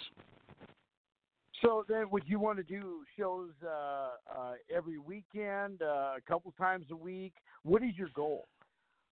So 1.62 1.84
then, 1.88 2.10
would 2.10 2.24
you 2.26 2.40
want 2.40 2.58
to 2.58 2.64
do 2.64 3.04
shows 3.16 3.50
uh, 3.64 3.68
uh, 3.68 4.52
every 4.74 4.98
weekend, 4.98 5.80
uh, 5.80 6.14
a 6.16 6.20
couple 6.26 6.52
times 6.58 6.86
a 6.90 6.96
week? 6.96 7.34
What 7.62 7.82
is 7.84 7.92
your 7.96 8.08
goal? 8.14 8.46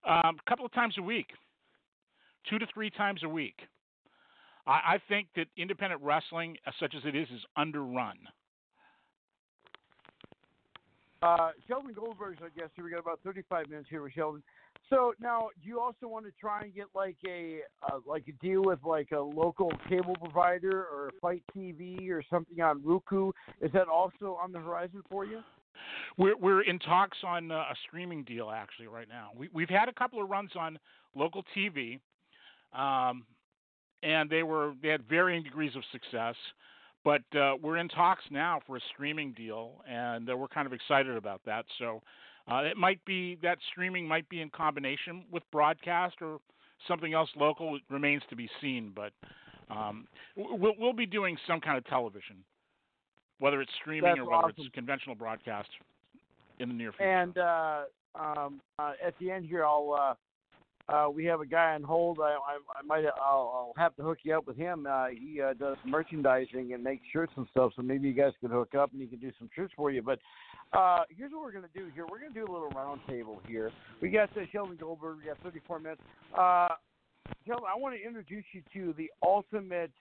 Um, 0.05 0.37
a 0.45 0.51
couple 0.51 0.67
of 0.67 0.73
times 0.73 0.97
a 0.99 1.03
week, 1.03 1.29
two 2.49 2.59
to 2.59 2.67
three 2.75 2.91
times 2.91 3.23
a 3.23 3.29
week. 3.29 3.55
I, 4.67 4.71
I 4.71 4.99
think 5.09 5.29
that 5.37 5.47
independent 5.57 6.03
wrestling, 6.03 6.57
uh, 6.67 6.73
such 6.81 6.95
as 6.97 7.03
it 7.05 7.15
is, 7.15 7.29
is 7.29 7.41
underrun. 7.57 8.17
Uh, 11.23 11.51
Sheldon 11.69 11.93
Goldberg's 11.93 12.41
our 12.43 12.49
guest 12.49 12.73
here. 12.75 12.85
We 12.85 12.91
got 12.91 13.01
about 13.01 13.21
35 13.23 13.69
minutes 13.69 13.89
here 13.91 14.03
with 14.03 14.13
Sheldon. 14.15 14.43
So 14.91 15.15
now, 15.21 15.51
do 15.63 15.69
you 15.69 15.81
also 15.81 16.09
want 16.09 16.27
to 16.27 16.33
try 16.41 16.63
and 16.63 16.75
get 16.75 16.87
like 16.95 17.17
a 17.27 17.61
uh, 17.89 17.99
like 18.07 18.25
a 18.29 18.33
deal 18.45 18.63
with 18.63 18.81
like 18.85 19.13
a 19.13 19.21
local 19.21 19.73
cable 19.89 20.17
provider 20.17 20.81
or 20.81 21.13
FITE 21.23 21.45
TV 21.57 22.11
or 22.11 22.25
something 22.29 22.61
on 22.61 22.83
Roku? 22.85 23.31
Is 23.61 23.71
that 23.73 23.87
also 23.87 24.37
on 24.43 24.51
the 24.51 24.59
horizon 24.59 25.03
for 25.09 25.25
you? 25.25 25.43
We're 26.19 26.37
we're 26.37 26.63
in 26.63 26.81
talks 26.81 27.19
on 27.25 27.53
uh, 27.53 27.55
a 27.55 27.75
streaming 27.87 28.25
deal 28.25 28.51
actually 28.51 28.89
right 28.89 29.09
now. 29.09 29.31
We 29.37 29.49
we've 29.53 29.71
had 29.71 29.89
a 29.89 29.93
couple 29.93 30.21
of 30.23 30.29
runs 30.29 30.51
on 30.59 30.77
local 31.15 31.45
TV, 31.57 32.01
um, 32.73 33.25
and 34.03 34.29
they 34.29 34.43
were 34.43 34.75
they 34.83 34.89
had 34.89 35.09
varying 35.09 35.45
degrees 35.45 35.77
of 35.77 35.83
success. 35.93 36.35
But 37.05 37.23
uh, 37.35 37.55
we're 37.63 37.79
in 37.79 37.89
talks 37.89 38.25
now 38.31 38.61
for 38.67 38.77
a 38.77 38.81
streaming 38.93 39.33
deal, 39.33 39.83
and 39.89 40.29
uh, 40.29 40.37
we're 40.37 40.49
kind 40.49 40.67
of 40.67 40.73
excited 40.73 41.17
about 41.17 41.41
that. 41.47 41.65
So 41.79 42.03
uh, 42.49 42.59
it 42.59 42.77
might 42.77 43.05
be 43.05 43.39
that 43.43 43.59
streaming 43.71 44.07
might 44.07 44.29
be 44.29 44.41
in 44.41 44.51
combination 44.51 45.25
with 45.31 45.43
broadcast 45.51 46.17
or 46.21 46.39
something 46.87 47.15
else 47.15 47.29
local. 47.37 47.77
It 47.77 47.83
remains 47.91 48.23
to 48.31 48.37
be 48.37 48.49
seen, 48.61 48.93
but 48.95 49.13
um, 49.71 50.07
we'll 50.37 50.75
we'll 50.79 50.93
be 50.93 51.07
doing 51.07 51.37
some 51.47 51.61
kind 51.61 51.79
of 51.79 51.85
television, 51.87 52.37
whether 53.39 53.61
it's 53.61 53.73
streaming 53.81 54.11
That's 54.11 54.21
or 54.21 54.25
whether 54.25 54.45
awesome. 54.45 54.55
it's 54.59 54.75
conventional 54.75 55.15
broadcast 55.15 55.69
in 56.59 56.69
the 56.69 56.75
near 56.75 56.93
future. 56.93 57.11
And 57.11 57.39
uh, 57.39 57.83
um, 58.15 58.61
uh, 58.79 58.93
at 59.05 59.15
the 59.19 59.31
end 59.31 59.47
here, 59.47 59.65
I'll 59.65 60.17
uh, 60.91 61.01
uh, 61.01 61.09
we 61.09 61.25
have 61.25 61.41
a 61.41 61.47
guy 61.47 61.75
on 61.75 61.83
hold. 61.83 62.19
I, 62.21 62.33
I, 62.33 62.59
I 62.79 62.83
might 62.87 63.05
I'll, 63.05 63.13
I'll 63.23 63.75
have 63.77 63.95
to 63.97 64.03
hook 64.03 64.19
you 64.23 64.37
up 64.37 64.47
with 64.47 64.57
him. 64.57 64.87
Uh, 64.91 65.07
he 65.09 65.41
uh, 65.41 65.55
does 65.55 65.77
merchandising 65.85 66.73
and 66.73 66.83
makes 66.83 67.03
shirts 67.13 67.33
and 67.37 67.47
stuff. 67.51 67.73
So 67.77 67.83
maybe 67.83 68.09
you 68.09 68.15
guys 68.15 68.33
could 68.41 68.51
hook 68.51 68.75
up 68.75 68.93
and 68.93 69.01
he 69.01 69.07
can 69.07 69.19
do 69.19 69.31
some 69.39 69.49
shirts 69.55 69.73
for 69.77 69.91
you. 69.91 70.03
But 70.03 70.19
uh, 70.73 71.03
here's 71.17 71.33
what 71.33 71.43
we're 71.43 71.53
gonna 71.53 71.69
do 71.75 71.89
here. 71.95 72.07
We're 72.11 72.21
gonna 72.21 72.35
do 72.35 72.51
a 72.51 72.53
little 72.53 72.71
round 72.71 73.01
table 73.09 73.41
here. 73.47 73.71
We 74.01 74.09
got 74.09 74.31
uh, 74.37 74.41
Sheldon 74.53 74.77
Goldberg. 74.77 75.19
We 75.19 75.25
got 75.25 75.39
34 75.43 75.81
minutes. 75.81 76.03
Uh, 76.37 76.69
Sheldon, 77.47 77.67
I 77.73 77.79
want 77.79 77.97
to 77.97 78.07
introduce 78.07 78.45
you 78.53 78.63
to 78.75 78.95
the 78.97 79.11
ultimate 79.23 79.93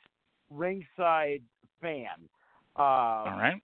ringside 0.49 1.41
fan. 1.81 2.07
Um, 2.75 2.85
All 2.85 3.37
right. 3.37 3.61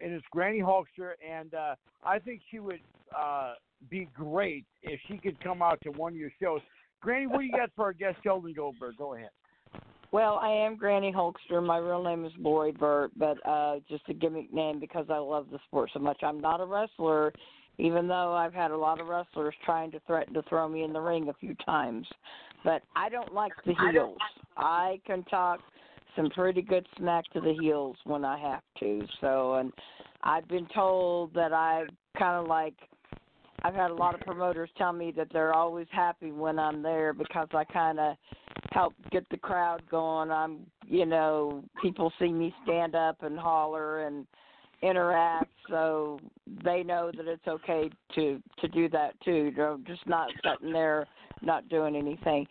and 0.00 0.12
it's 0.12 0.24
Granny 0.30 0.60
Hulkster, 0.60 1.12
and 1.26 1.54
uh, 1.54 1.74
I 2.04 2.18
think 2.18 2.42
she 2.50 2.58
would 2.58 2.80
uh, 3.16 3.54
be 3.90 4.08
great 4.14 4.64
if 4.82 5.00
she 5.08 5.18
could 5.18 5.42
come 5.42 5.62
out 5.62 5.80
to 5.82 5.90
one 5.90 6.12
of 6.12 6.18
your 6.18 6.32
shows. 6.40 6.60
Granny, 7.00 7.26
what 7.26 7.40
do 7.40 7.44
you 7.44 7.52
got 7.52 7.70
for 7.76 7.84
our 7.84 7.92
guest 7.92 8.16
Sheldon 8.22 8.54
Goldberg? 8.54 8.96
Go 8.96 9.14
ahead. 9.14 9.30
Well, 10.12 10.38
I 10.40 10.48
am 10.48 10.76
Granny 10.76 11.12
Hulkster. 11.12 11.64
My 11.64 11.78
real 11.78 12.02
name 12.02 12.24
is 12.24 12.32
Lori 12.38 12.72
Burt, 12.72 13.10
but 13.16 13.36
uh 13.46 13.80
just 13.88 14.04
a 14.08 14.14
gimmick 14.14 14.52
name 14.52 14.78
because 14.78 15.06
I 15.10 15.18
love 15.18 15.46
the 15.50 15.58
sport 15.66 15.90
so 15.92 15.98
much. 15.98 16.22
I'm 16.22 16.40
not 16.40 16.60
a 16.60 16.64
wrestler, 16.64 17.32
even 17.78 18.06
though 18.06 18.32
I've 18.32 18.54
had 18.54 18.70
a 18.70 18.76
lot 18.76 19.00
of 19.00 19.08
wrestlers 19.08 19.54
trying 19.64 19.90
to 19.90 20.00
threaten 20.06 20.32
to 20.34 20.42
throw 20.42 20.68
me 20.68 20.84
in 20.84 20.92
the 20.92 21.00
ring 21.00 21.28
a 21.28 21.34
few 21.34 21.54
times. 21.66 22.06
But 22.62 22.82
I 22.94 23.08
don't 23.08 23.34
like 23.34 23.52
the 23.66 23.74
heels. 23.90 24.16
I 24.56 25.00
can 25.04 25.24
talk 25.24 25.60
some 26.16 26.30
pretty 26.30 26.62
good 26.62 26.86
smack 26.96 27.24
to 27.32 27.40
the 27.40 27.54
heels 27.60 27.96
when 28.04 28.24
I 28.24 28.38
have 28.38 28.62
to. 28.80 29.02
So, 29.20 29.54
and 29.54 29.72
I've 30.22 30.46
been 30.48 30.68
told 30.74 31.34
that 31.34 31.52
I 31.52 31.84
kind 32.16 32.40
of 32.40 32.46
like 32.46 32.74
I've 33.64 33.74
had 33.74 33.90
a 33.90 33.94
lot 33.94 34.14
of 34.14 34.20
promoters 34.20 34.68
tell 34.76 34.92
me 34.92 35.10
that 35.16 35.28
they're 35.32 35.54
always 35.54 35.86
happy 35.90 36.30
when 36.30 36.58
I'm 36.58 36.82
there 36.82 37.14
because 37.14 37.48
I 37.54 37.64
kind 37.64 37.98
of 37.98 38.14
help 38.72 38.92
get 39.10 39.26
the 39.30 39.38
crowd 39.38 39.82
going. 39.90 40.30
I'm, 40.30 40.66
you 40.86 41.06
know, 41.06 41.64
people 41.80 42.12
see 42.18 42.28
me 42.28 42.54
stand 42.62 42.94
up 42.94 43.22
and 43.22 43.38
holler 43.38 44.06
and 44.06 44.26
interact, 44.82 45.50
so 45.70 46.20
they 46.62 46.82
know 46.82 47.10
that 47.16 47.26
it's 47.26 47.48
okay 47.48 47.88
to 48.14 48.42
to 48.60 48.68
do 48.68 48.90
that 48.90 49.18
too. 49.24 49.50
You 49.50 49.56
know, 49.56 49.80
just 49.86 50.06
not 50.06 50.28
sitting 50.44 50.72
there 50.72 51.06
not 51.40 51.66
doing 51.70 51.96
anything. 51.96 52.46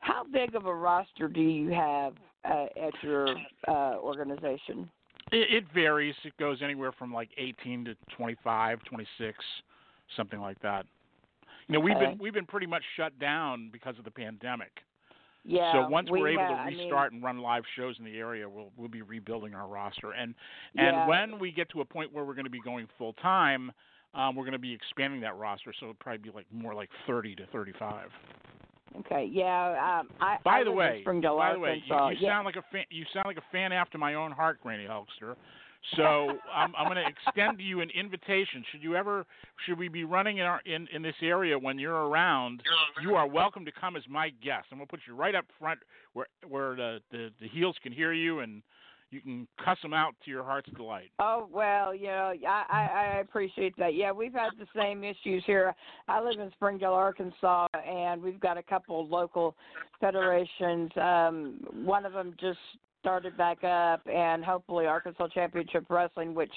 How 0.00 0.24
big 0.24 0.56
of 0.56 0.66
a 0.66 0.74
roster 0.74 1.28
do 1.28 1.40
you 1.40 1.70
have 1.70 2.14
uh, 2.44 2.66
at 2.80 2.94
your 3.02 3.28
uh, 3.68 3.98
organization? 3.98 4.90
It, 5.30 5.62
it 5.62 5.64
varies. 5.72 6.14
It 6.24 6.32
goes 6.38 6.62
anywhere 6.62 6.92
from 6.92 7.12
like 7.12 7.28
18 7.36 7.84
to 7.86 7.94
25, 8.16 8.78
26, 8.84 9.38
something 10.16 10.40
like 10.40 10.60
that. 10.62 10.86
You 11.66 11.74
know, 11.74 11.80
we've 11.80 11.98
been 11.98 12.18
we've 12.18 12.34
been 12.34 12.46
pretty 12.46 12.66
much 12.66 12.82
shut 12.96 13.18
down 13.18 13.70
because 13.72 13.98
of 13.98 14.04
the 14.04 14.10
pandemic. 14.10 14.70
Yeah. 15.44 15.72
so 15.72 15.88
once 15.88 16.10
we 16.10 16.20
we're 16.20 16.28
able 16.28 16.42
have- 16.42 16.50
to 16.50 16.56
I 16.56 16.70
mean- 16.70 16.78
restart 16.80 17.12
and 17.12 17.22
run 17.22 17.38
live 17.38 17.62
shows 17.76 17.96
in 17.98 18.04
the 18.04 18.18
area, 18.18 18.48
we'll 18.48 18.70
we'll 18.76 18.88
be 18.88 19.02
rebuilding 19.02 19.54
our 19.54 19.66
roster. 19.66 20.12
And 20.12 20.34
and 20.76 20.96
Yeah. 20.96 21.06
when 21.06 21.38
we 21.38 21.52
get 21.52 21.68
to 21.70 21.80
a 21.80 21.84
point 21.84 22.12
where 22.12 22.24
we're 22.24 22.34
going 22.34 22.44
to 22.44 22.50
be 22.50 22.60
going 22.60 22.86
full 22.98 23.12
time, 23.14 23.70
um, 24.14 24.34
we're 24.34 24.44
going 24.44 24.52
to 24.52 24.58
be 24.58 24.72
expanding 24.72 25.20
that 25.22 25.36
roster. 25.36 25.72
So 25.78 25.86
it'll 25.86 25.94
probably 25.94 26.18
be 26.18 26.30
like 26.30 26.46
more 26.52 26.74
like 26.74 26.90
30 27.06 27.34
to 27.36 27.46
35. 27.46 28.10
Okay, 29.00 29.28
yeah. 29.30 30.00
Um, 30.00 30.08
I, 30.20 30.38
By 30.44 30.60
I 30.60 30.64
the 30.64 30.70
live 30.70 30.96
in 31.06 31.20
way, 31.20 31.20
by 31.22 31.52
the 31.52 31.58
way, 31.58 31.82
you, 31.86 31.94
you 31.94 32.16
yeah. 32.20 32.28
sound 32.30 32.46
like 32.46 32.56
a 32.56 32.64
fan. 32.72 32.84
You 32.90 33.04
sound 33.12 33.26
like 33.26 33.36
a 33.36 33.44
fan 33.52 33.70
after 33.70 33.98
my 33.98 34.14
own 34.14 34.32
heart, 34.32 34.60
Granny 34.62 34.86
Hulkster. 34.86 35.36
So 35.96 36.38
I'm, 36.54 36.74
I'm 36.76 36.86
going 36.92 36.96
to 36.96 37.08
extend 37.08 37.58
to 37.58 37.64
you 37.64 37.80
an 37.80 37.90
invitation. 37.90 38.64
Should 38.70 38.82
you 38.82 38.96
ever, 38.96 39.26
should 39.64 39.78
we 39.78 39.88
be 39.88 40.04
running 40.04 40.38
in 40.38 40.44
our 40.44 40.60
in, 40.66 40.86
in 40.94 41.02
this 41.02 41.14
area 41.22 41.58
when 41.58 41.78
you're 41.78 42.08
around, 42.08 42.62
you 43.02 43.14
are 43.14 43.26
welcome 43.26 43.64
to 43.64 43.72
come 43.72 43.96
as 43.96 44.02
my 44.08 44.30
guest. 44.42 44.66
I'm 44.70 44.78
going 44.78 44.86
to 44.86 44.90
put 44.90 45.00
you 45.06 45.14
right 45.14 45.34
up 45.34 45.46
front 45.58 45.80
where 46.12 46.26
where 46.48 46.74
the, 46.76 46.98
the 47.10 47.30
the 47.40 47.48
heels 47.48 47.76
can 47.82 47.92
hear 47.92 48.12
you 48.12 48.40
and 48.40 48.62
you 49.10 49.20
can 49.22 49.48
cuss 49.64 49.78
them 49.80 49.94
out 49.94 50.14
to 50.24 50.30
your 50.30 50.44
heart's 50.44 50.68
delight. 50.76 51.10
Oh 51.18 51.48
well, 51.50 51.94
you 51.94 52.08
know, 52.08 52.34
I, 52.46 52.64
I 52.68 52.82
I 52.82 53.20
appreciate 53.20 53.74
that. 53.78 53.94
Yeah, 53.94 54.12
we've 54.12 54.34
had 54.34 54.50
the 54.58 54.66
same 54.76 55.02
issues 55.02 55.42
here. 55.46 55.74
I 56.08 56.20
live 56.20 56.38
in 56.38 56.50
Springdale, 56.52 56.92
Arkansas, 56.92 57.68
and 57.86 58.22
we've 58.22 58.40
got 58.40 58.58
a 58.58 58.62
couple 58.62 59.00
of 59.00 59.08
local 59.08 59.56
federations. 60.00 60.90
Um, 60.96 61.60
one 61.84 62.04
of 62.04 62.12
them 62.12 62.34
just 62.38 62.58
started 63.00 63.36
back 63.36 63.62
up, 63.64 64.00
and 64.06 64.44
hopefully 64.44 64.86
Arkansas 64.86 65.28
Championship 65.28 65.84
Wrestling, 65.88 66.34
which 66.34 66.52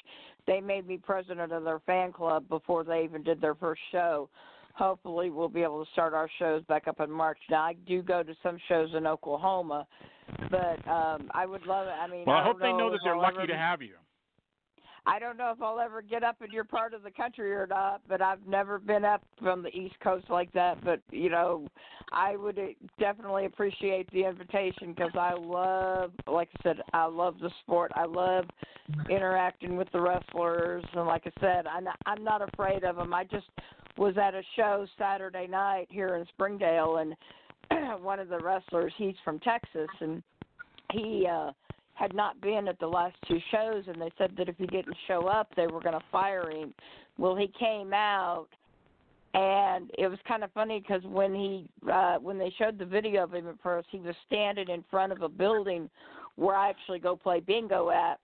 they 0.47 0.59
made 0.59 0.87
me 0.87 0.97
president 0.97 1.51
of 1.51 1.63
their 1.63 1.79
fan 1.85 2.11
club 2.11 2.47
before 2.49 2.83
they 2.83 3.03
even 3.03 3.23
did 3.23 3.39
their 3.41 3.55
first 3.55 3.81
show. 3.91 4.29
Hopefully, 4.73 5.29
we'll 5.29 5.49
be 5.49 5.63
able 5.63 5.83
to 5.83 5.91
start 5.91 6.13
our 6.13 6.29
shows 6.39 6.63
back 6.65 6.87
up 6.87 6.99
in 7.01 7.11
March. 7.11 7.37
Now, 7.49 7.63
I 7.63 7.73
do 7.87 8.01
go 8.01 8.23
to 8.23 8.33
some 8.41 8.57
shows 8.69 8.89
in 8.95 9.05
Oklahoma, 9.05 9.85
but 10.49 10.87
um, 10.87 11.29
I 11.33 11.45
would 11.45 11.65
love 11.65 11.87
it. 11.87 11.93
I 12.01 12.07
mean, 12.07 12.23
Well, 12.25 12.37
I, 12.37 12.41
I 12.41 12.43
hope 12.45 12.59
they 12.59 12.71
know 12.71 12.89
that 12.89 12.99
they're 13.03 13.17
lucky 13.17 13.37
ever- 13.39 13.47
to 13.47 13.57
have 13.57 13.81
you. 13.81 13.95
I 15.05 15.17
don't 15.17 15.37
know 15.37 15.51
if 15.51 15.61
I'll 15.61 15.79
ever 15.79 16.01
get 16.01 16.23
up 16.23 16.41
in 16.43 16.51
your 16.51 16.63
part 16.63 16.93
of 16.93 17.01
the 17.01 17.09
country 17.09 17.51
or 17.53 17.65
not, 17.65 18.01
but 18.07 18.21
I've 18.21 18.45
never 18.45 18.77
been 18.77 19.03
up 19.03 19.23
from 19.41 19.63
the 19.63 19.69
East 19.69 19.95
Coast 19.99 20.29
like 20.29 20.51
that. 20.53 20.83
But 20.83 21.01
you 21.09 21.29
know, 21.29 21.67
I 22.11 22.35
would 22.35 22.59
uh, 22.59 22.67
definitely 22.99 23.45
appreciate 23.45 24.11
the 24.11 24.25
invitation 24.25 24.93
because 24.93 25.11
I 25.15 25.33
love, 25.33 26.11
like 26.27 26.49
I 26.59 26.63
said, 26.63 26.81
I 26.93 27.05
love 27.05 27.35
the 27.41 27.49
sport. 27.61 27.91
I 27.95 28.05
love 28.05 28.45
interacting 29.09 29.75
with 29.75 29.91
the 29.91 30.01
wrestlers, 30.01 30.83
and 30.93 31.07
like 31.07 31.23
I 31.25 31.41
said, 31.41 31.65
I'm 31.65 31.85
not, 31.85 31.97
I'm 32.05 32.23
not 32.23 32.41
afraid 32.41 32.83
of 32.83 32.97
them. 32.97 33.13
I 33.13 33.23
just 33.23 33.47
was 33.97 34.15
at 34.17 34.35
a 34.35 34.43
show 34.55 34.85
Saturday 34.99 35.47
night 35.47 35.87
here 35.89 36.15
in 36.15 36.25
Springdale, 36.27 36.97
and 36.97 37.15
one 38.03 38.19
of 38.19 38.29
the 38.29 38.39
wrestlers, 38.39 38.93
he's 38.97 39.15
from 39.23 39.39
Texas, 39.39 39.89
and 39.99 40.21
he 40.91 41.27
uh 41.27 41.51
had 42.01 42.15
not 42.15 42.41
been 42.41 42.67
at 42.67 42.79
the 42.79 42.87
last 42.87 43.15
two 43.27 43.37
shows, 43.51 43.83
and 43.87 44.01
they 44.01 44.09
said 44.17 44.31
that 44.37 44.49
if 44.49 44.57
he 44.57 44.65
didn't 44.65 44.97
show 45.07 45.27
up, 45.27 45.49
they 45.55 45.67
were 45.67 45.79
going 45.79 45.93
to 45.93 46.03
fire 46.11 46.49
him. 46.49 46.73
Well, 47.19 47.35
he 47.35 47.51
came 47.59 47.93
out, 47.93 48.47
and 49.35 49.91
it 49.99 50.07
was 50.07 50.17
kind 50.27 50.43
of 50.43 50.51
funny 50.51 50.79
because 50.79 51.03
when 51.03 51.33
he 51.35 51.69
uh 51.89 52.17
when 52.17 52.37
they 52.37 52.51
showed 52.57 52.79
the 52.79 52.85
video 52.85 53.23
of 53.23 53.33
him 53.33 53.47
at 53.47 53.55
first, 53.61 53.87
he 53.91 53.99
was 53.99 54.15
standing 54.25 54.69
in 54.69 54.83
front 54.89 55.11
of 55.11 55.21
a 55.21 55.29
building 55.29 55.89
where 56.37 56.55
I 56.55 56.69
actually 56.69 56.99
go 56.99 57.15
play 57.15 57.39
bingo 57.39 57.91
at. 57.91 58.19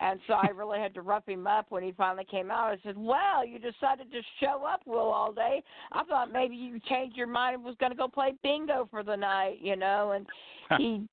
And 0.00 0.18
so 0.26 0.34
I 0.34 0.48
really 0.48 0.80
had 0.80 0.94
to 0.94 1.02
rough 1.02 1.26
him 1.26 1.46
up 1.46 1.66
when 1.68 1.82
he 1.82 1.92
finally 1.92 2.26
came 2.28 2.50
out. 2.50 2.72
I 2.72 2.78
said, 2.82 2.96
"Well, 2.96 3.46
you 3.46 3.58
decided 3.58 4.10
to 4.10 4.20
show 4.40 4.64
up, 4.64 4.80
Will, 4.84 4.98
all 4.98 5.32
day. 5.32 5.62
I 5.92 6.02
thought 6.04 6.32
maybe 6.32 6.56
you 6.56 6.80
changed 6.88 7.16
your 7.16 7.28
mind 7.28 7.56
and 7.56 7.64
was 7.64 7.76
going 7.78 7.92
to 7.92 7.96
go 7.96 8.08
play 8.08 8.34
bingo 8.42 8.88
for 8.90 9.02
the 9.02 9.16
night, 9.16 9.58
you 9.60 9.76
know." 9.76 10.12
And 10.12 10.26
he 10.78 11.06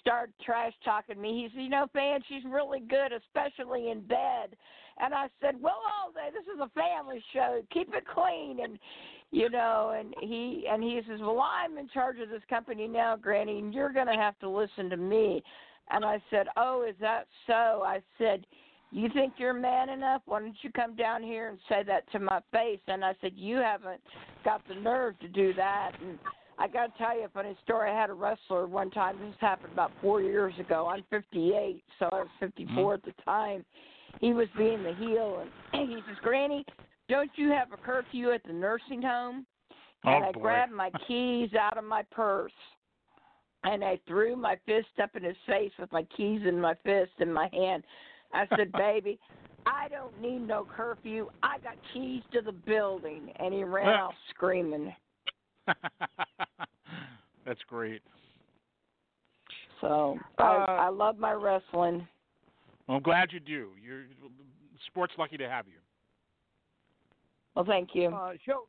started 0.00 0.34
trash 0.44 0.72
talking 0.84 1.20
me. 1.20 1.42
He 1.42 1.48
said, 1.54 1.62
"You 1.62 1.68
know, 1.68 1.86
fan, 1.92 2.20
she's 2.28 2.44
really 2.44 2.80
good, 2.80 3.12
especially 3.12 3.90
in 3.90 4.00
bed." 4.00 4.56
And 4.98 5.14
I 5.14 5.28
said, 5.40 5.60
"Well, 5.60 5.80
all 6.00 6.10
day. 6.12 6.30
This 6.32 6.52
is 6.52 6.60
a 6.60 6.68
family 6.70 7.22
show. 7.32 7.62
Keep 7.70 7.94
it 7.94 8.04
clean." 8.06 8.60
And 8.62 8.78
you 9.30 9.48
know, 9.50 9.94
and 9.98 10.14
he 10.20 10.66
and 10.68 10.82
he 10.82 11.00
says, 11.08 11.20
"Well, 11.20 11.40
I'm 11.40 11.78
in 11.78 11.88
charge 11.88 12.18
of 12.18 12.28
this 12.28 12.42
company 12.50 12.88
now, 12.88 13.16
Granny, 13.16 13.60
and 13.60 13.72
you're 13.72 13.92
going 13.92 14.08
to 14.08 14.14
have 14.14 14.38
to 14.40 14.48
listen 14.48 14.90
to 14.90 14.96
me." 14.96 15.42
And 15.90 16.04
I 16.04 16.22
said, 16.30 16.46
"Oh, 16.56 16.84
is 16.88 16.96
that 17.00 17.26
so?" 17.46 17.82
I 17.84 18.00
said, 18.18 18.46
"You 18.90 19.08
think 19.10 19.34
you're 19.36 19.54
man 19.54 19.88
enough? 19.88 20.22
Why 20.26 20.40
don't 20.40 20.56
you 20.62 20.70
come 20.72 20.94
down 20.96 21.22
here 21.22 21.48
and 21.48 21.58
say 21.68 21.82
that 21.84 22.10
to 22.12 22.18
my 22.18 22.40
face?" 22.52 22.80
And 22.86 23.04
I 23.04 23.14
said, 23.20 23.32
"You 23.34 23.56
haven't 23.56 24.00
got 24.44 24.66
the 24.68 24.74
nerve 24.74 25.18
to 25.20 25.28
do 25.28 25.52
that." 25.54 25.92
And 26.00 26.18
I 26.58 26.68
got 26.68 26.92
to 26.92 26.98
tell 26.98 27.16
you 27.16 27.24
a 27.24 27.28
funny 27.28 27.56
story. 27.64 27.90
I 27.90 28.00
had 28.00 28.10
a 28.10 28.14
wrestler 28.14 28.66
one 28.66 28.90
time. 28.90 29.18
This 29.18 29.34
happened 29.40 29.72
about 29.72 29.92
four 30.00 30.20
years 30.20 30.54
ago. 30.58 30.86
I'm 30.86 31.02
58, 31.10 31.82
so 31.98 32.08
I 32.12 32.16
was 32.16 32.28
mm-hmm. 32.40 32.46
54 32.46 32.94
at 32.94 33.02
the 33.04 33.12
time. 33.24 33.64
He 34.20 34.32
was 34.32 34.48
being 34.56 34.82
the 34.82 34.94
heel, 34.94 35.44
and 35.72 35.88
he 35.90 35.96
says, 36.06 36.16
"Granny, 36.22 36.64
don't 37.08 37.30
you 37.36 37.50
have 37.50 37.72
a 37.72 37.76
curfew 37.76 38.30
at 38.32 38.42
the 38.44 38.52
nursing 38.52 39.02
home?" 39.02 39.46
Oh, 40.04 40.10
and 40.10 40.24
Oh, 40.24 40.28
I 40.28 40.32
boy. 40.32 40.40
grabbed 40.40 40.72
my 40.72 40.90
keys 41.06 41.50
out 41.54 41.78
of 41.78 41.84
my 41.84 42.02
purse 42.10 42.52
and 43.64 43.84
I 43.84 43.98
threw 44.06 44.36
my 44.36 44.56
fist 44.66 44.88
up 45.02 45.10
in 45.16 45.22
his 45.22 45.36
face 45.46 45.72
with 45.78 45.90
my 45.92 46.02
keys 46.16 46.42
in 46.46 46.60
my 46.60 46.74
fist 46.84 47.12
in 47.20 47.32
my 47.32 47.48
hand. 47.52 47.84
I 48.32 48.46
said, 48.56 48.72
"Baby, 48.78 49.18
I 49.66 49.88
don't 49.88 50.18
need 50.20 50.46
no 50.46 50.64
curfew. 50.64 51.28
I 51.42 51.58
got 51.58 51.74
keys 51.92 52.22
to 52.32 52.40
the 52.40 52.52
building." 52.52 53.32
And 53.38 53.52
he 53.54 53.64
ran 53.64 53.86
Well- 53.86 54.06
off 54.08 54.14
screaming. 54.30 54.94
That's 57.44 57.60
great. 57.68 58.02
So 59.80 60.18
Uh, 60.38 60.42
I 60.42 60.64
I 60.86 60.88
love 60.88 61.18
my 61.18 61.32
wrestling. 61.32 62.06
Well, 62.86 62.96
I'm 62.98 63.02
glad 63.02 63.32
you 63.32 63.40
do. 63.40 63.70
You're 63.82 64.04
sports 64.86 65.12
lucky 65.18 65.36
to 65.38 65.48
have 65.48 65.66
you. 65.66 65.78
Well, 67.54 67.64
thank 67.64 67.90
you. 67.94 68.08
Uh, 68.08 68.32
Shel- 68.44 68.68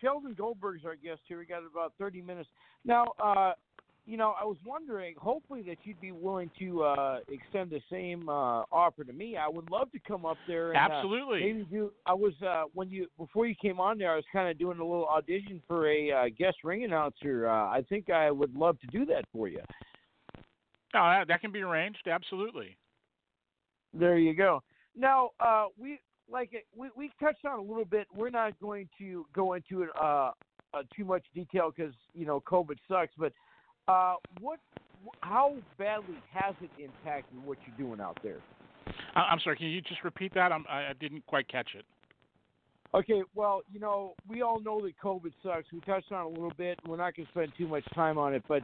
Sheldon 0.00 0.34
Goldberg's 0.34 0.84
our 0.84 0.96
guest 0.96 1.20
here. 1.26 1.38
We 1.38 1.46
got 1.46 1.62
about 1.64 1.94
30 1.98 2.22
minutes. 2.22 2.48
Now, 2.84 3.06
uh, 3.22 3.52
you 4.06 4.18
know, 4.18 4.34
I 4.38 4.44
was 4.44 4.58
wondering, 4.66 5.14
hopefully, 5.18 5.62
that 5.62 5.78
you'd 5.84 6.00
be 6.00 6.12
willing 6.12 6.50
to 6.58 6.82
uh, 6.82 7.18
extend 7.28 7.70
the 7.70 7.80
same 7.90 8.28
uh, 8.28 8.62
offer 8.70 9.02
to 9.02 9.12
me. 9.12 9.36
I 9.36 9.48
would 9.48 9.70
love 9.70 9.90
to 9.92 9.98
come 10.06 10.26
up 10.26 10.36
there 10.46 10.72
and 10.72 10.76
uh, 10.76 10.94
Absolutely. 10.96 11.40
maybe 11.40 11.66
do. 11.70 11.92
I 12.04 12.12
was 12.12 12.34
uh, 12.46 12.64
when 12.74 12.90
you 12.90 13.06
before 13.16 13.46
you 13.46 13.54
came 13.60 13.80
on 13.80 13.96
there, 13.96 14.12
I 14.12 14.16
was 14.16 14.24
kind 14.30 14.48
of 14.50 14.58
doing 14.58 14.78
a 14.78 14.84
little 14.84 15.06
audition 15.06 15.62
for 15.66 15.90
a 15.90 16.10
uh, 16.10 16.24
guest 16.38 16.58
ring 16.64 16.84
announcer. 16.84 17.48
Uh, 17.48 17.70
I 17.70 17.82
think 17.88 18.10
I 18.10 18.30
would 18.30 18.54
love 18.54 18.78
to 18.80 18.86
do 18.88 19.06
that 19.06 19.24
for 19.32 19.48
you. 19.48 19.60
Oh, 20.36 20.42
that, 20.92 21.28
that 21.28 21.40
can 21.40 21.50
be 21.50 21.62
arranged. 21.62 22.06
Absolutely. 22.06 22.76
There 23.94 24.18
you 24.18 24.34
go. 24.34 24.62
Now, 24.96 25.30
uh, 25.40 25.66
we 25.78 25.98
like 26.30 26.52
it, 26.52 26.66
we 26.76 26.88
we 26.94 27.10
touched 27.18 27.44
on 27.46 27.58
a 27.58 27.62
little 27.62 27.86
bit. 27.86 28.06
We're 28.14 28.30
not 28.30 28.58
going 28.60 28.88
to 28.98 29.24
go 29.34 29.54
into 29.54 29.82
it 29.82 29.88
uh, 29.98 30.32
uh, 30.74 30.82
too 30.94 31.04
much 31.04 31.24
detail 31.34 31.72
because 31.74 31.94
you 32.12 32.26
know 32.26 32.40
COVID 32.40 32.76
sucks. 32.86 33.12
But 33.16 33.32
uh, 33.88 34.14
what, 34.40 34.58
how 35.20 35.54
badly 35.78 36.16
has 36.32 36.54
it 36.60 36.70
impacted 36.82 37.38
what 37.44 37.58
you're 37.66 37.88
doing 37.88 38.00
out 38.00 38.18
there? 38.22 38.38
I, 39.14 39.20
I'm 39.20 39.40
sorry. 39.40 39.56
Can 39.56 39.66
you 39.66 39.80
just 39.80 40.04
repeat 40.04 40.32
that? 40.34 40.52
I'm, 40.52 40.64
I, 40.68 40.90
I 40.90 40.92
didn't 40.98 41.26
quite 41.26 41.48
catch 41.48 41.70
it. 41.74 41.84
Okay, 42.94 43.22
well, 43.34 43.62
you 43.72 43.80
know, 43.80 44.14
we 44.28 44.42
all 44.42 44.60
know 44.60 44.80
that 44.82 44.92
COVID 45.02 45.32
sucks. 45.42 45.66
We 45.72 45.80
touched 45.80 46.12
on 46.12 46.26
it 46.26 46.26
a 46.26 46.28
little 46.28 46.52
bit. 46.56 46.78
We're 46.86 46.96
not 46.96 47.16
going 47.16 47.26
to 47.26 47.32
spend 47.32 47.52
too 47.58 47.66
much 47.66 47.84
time 47.92 48.18
on 48.18 48.34
it, 48.34 48.44
but 48.46 48.62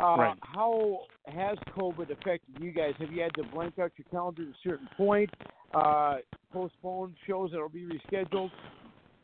uh, 0.00 0.16
Right. 0.16 0.38
how 0.40 1.00
has 1.26 1.58
COVID 1.76 2.10
affected 2.10 2.60
you 2.60 2.70
guys? 2.70 2.94
Have 3.00 3.12
you 3.12 3.22
had 3.22 3.34
to 3.34 3.42
blank 3.52 3.78
out 3.80 3.90
your 3.96 4.06
calendar 4.10 4.42
at 4.42 4.48
a 4.48 4.58
certain 4.62 4.88
point, 4.96 5.30
uh, 5.74 6.18
postpone 6.52 7.16
shows 7.26 7.50
that 7.50 7.58
will 7.58 7.68
be 7.68 7.84
rescheduled? 7.84 8.50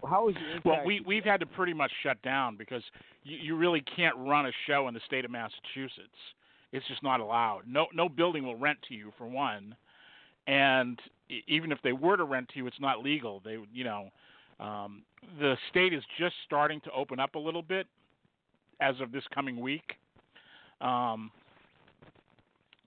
How 0.06 0.28
has 0.28 0.36
it 0.36 0.56
impacted? 0.56 0.64
Well, 0.64 0.84
we 0.84 1.00
we've 1.00 1.24
had 1.24 1.40
to 1.40 1.46
pretty 1.46 1.74
much 1.74 1.90
shut 2.02 2.20
down 2.22 2.56
because 2.56 2.82
you, 3.24 3.36
you 3.38 3.56
really 3.56 3.82
can't 3.96 4.16
run 4.16 4.46
a 4.46 4.52
show 4.66 4.88
in 4.88 4.94
the 4.94 5.00
state 5.06 5.24
of 5.24 5.30
Massachusetts. 5.30 6.08
It's 6.72 6.86
just 6.86 7.02
not 7.02 7.20
allowed. 7.20 7.62
No 7.66 7.86
no 7.92 8.08
building 8.08 8.44
will 8.44 8.56
rent 8.56 8.78
to 8.88 8.94
you 8.94 9.12
for 9.18 9.26
one, 9.26 9.74
and 10.46 11.00
even 11.46 11.72
if 11.72 11.78
they 11.82 11.92
were 11.92 12.16
to 12.16 12.24
rent 12.24 12.48
to 12.50 12.58
you, 12.58 12.66
it's 12.66 12.80
not 12.80 13.02
legal. 13.02 13.40
They 13.44 13.58
you 13.72 13.84
know, 13.84 14.10
um, 14.60 15.02
the 15.40 15.56
state 15.70 15.92
is 15.92 16.02
just 16.18 16.34
starting 16.46 16.80
to 16.82 16.90
open 16.92 17.18
up 17.18 17.34
a 17.34 17.38
little 17.38 17.62
bit 17.62 17.86
as 18.80 18.94
of 19.00 19.12
this 19.12 19.24
coming 19.34 19.60
week. 19.60 19.94
Um, 20.80 21.30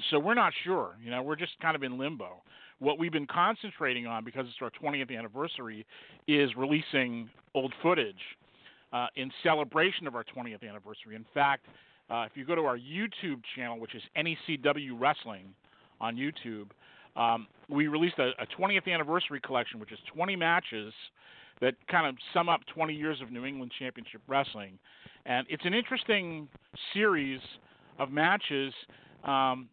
so 0.10 0.20
we're 0.20 0.34
not 0.34 0.54
sure. 0.64 0.96
You 1.04 1.12
know, 1.12 1.22
we're 1.22 1.36
just 1.36 1.54
kind 1.62 1.76
of 1.76 1.84
in 1.84 1.98
limbo. 1.98 2.42
What 2.82 2.98
we've 2.98 3.12
been 3.12 3.28
concentrating 3.28 4.08
on 4.08 4.26
because 4.26 4.48
it's 4.48 4.58
our 4.60 4.72
20th 4.72 5.16
anniversary 5.16 5.86
is 6.28 6.50
releasing 6.58 7.30
old 7.54 7.72
footage 7.84 8.16
uh, 8.92 9.06
in 9.16 9.32
celebration 9.44 10.08
of 10.08 10.16
our 10.16 10.24
20th 10.24 10.68
anniversary. 10.68 11.16
In 11.16 11.26
fact, 11.32 11.68
uh, 12.10 12.24
if 12.24 12.32
you 12.34 12.44
go 12.44 12.56
to 12.56 12.64
our 12.64 12.80
YouTube 12.80 13.42
channel, 13.56 13.80
which 13.80 13.94
is 13.94 14.02
NECW 14.18 15.00
Wrestling 15.00 15.54
on 16.00 16.16
YouTube, 16.16 16.72
um, 17.16 17.46
we 17.70 17.88
released 17.88 18.18
a, 18.18 18.32
a 18.42 18.48
20th 18.60 18.92
anniversary 18.92 19.40
collection, 19.42 19.80
which 19.80 19.92
is 19.92 20.00
20 20.16 20.36
matches 20.36 20.92
that 21.60 21.76
kind 21.88 22.08
of 22.08 22.16
sum 22.34 22.50
up 22.50 22.62
20 22.74 22.96
years 22.96 23.22
of 23.22 23.32
New 23.32 23.46
England 23.46 23.72
Championship 23.78 24.22
Wrestling. 24.28 24.80
And 25.28 25.46
it's 25.52 25.66
an 25.66 25.76
interesting 25.76 26.48
series 26.96 27.42
of 28.00 28.10
matches. 28.10 28.74
Um, 29.24 29.70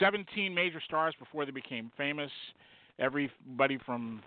17 0.00 0.54
major 0.54 0.80
stars 0.84 1.14
before 1.18 1.44
they 1.44 1.52
became 1.52 1.90
famous. 1.96 2.30
Everybody 2.98 3.78
from 3.84 4.22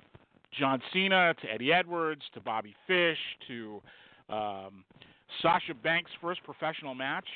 John 0.58 0.82
Cena 0.94 1.34
to 1.42 1.52
Eddie 1.52 1.74
Edwards 1.74 2.22
to 2.34 2.40
Bobby 2.40 2.76
Fish 2.88 3.18
to 3.48 3.82
um, 4.30 4.84
Sasha 5.42 5.74
Banks' 5.74 6.12
first 6.22 6.44
professional 6.44 6.96
match. 6.96 7.28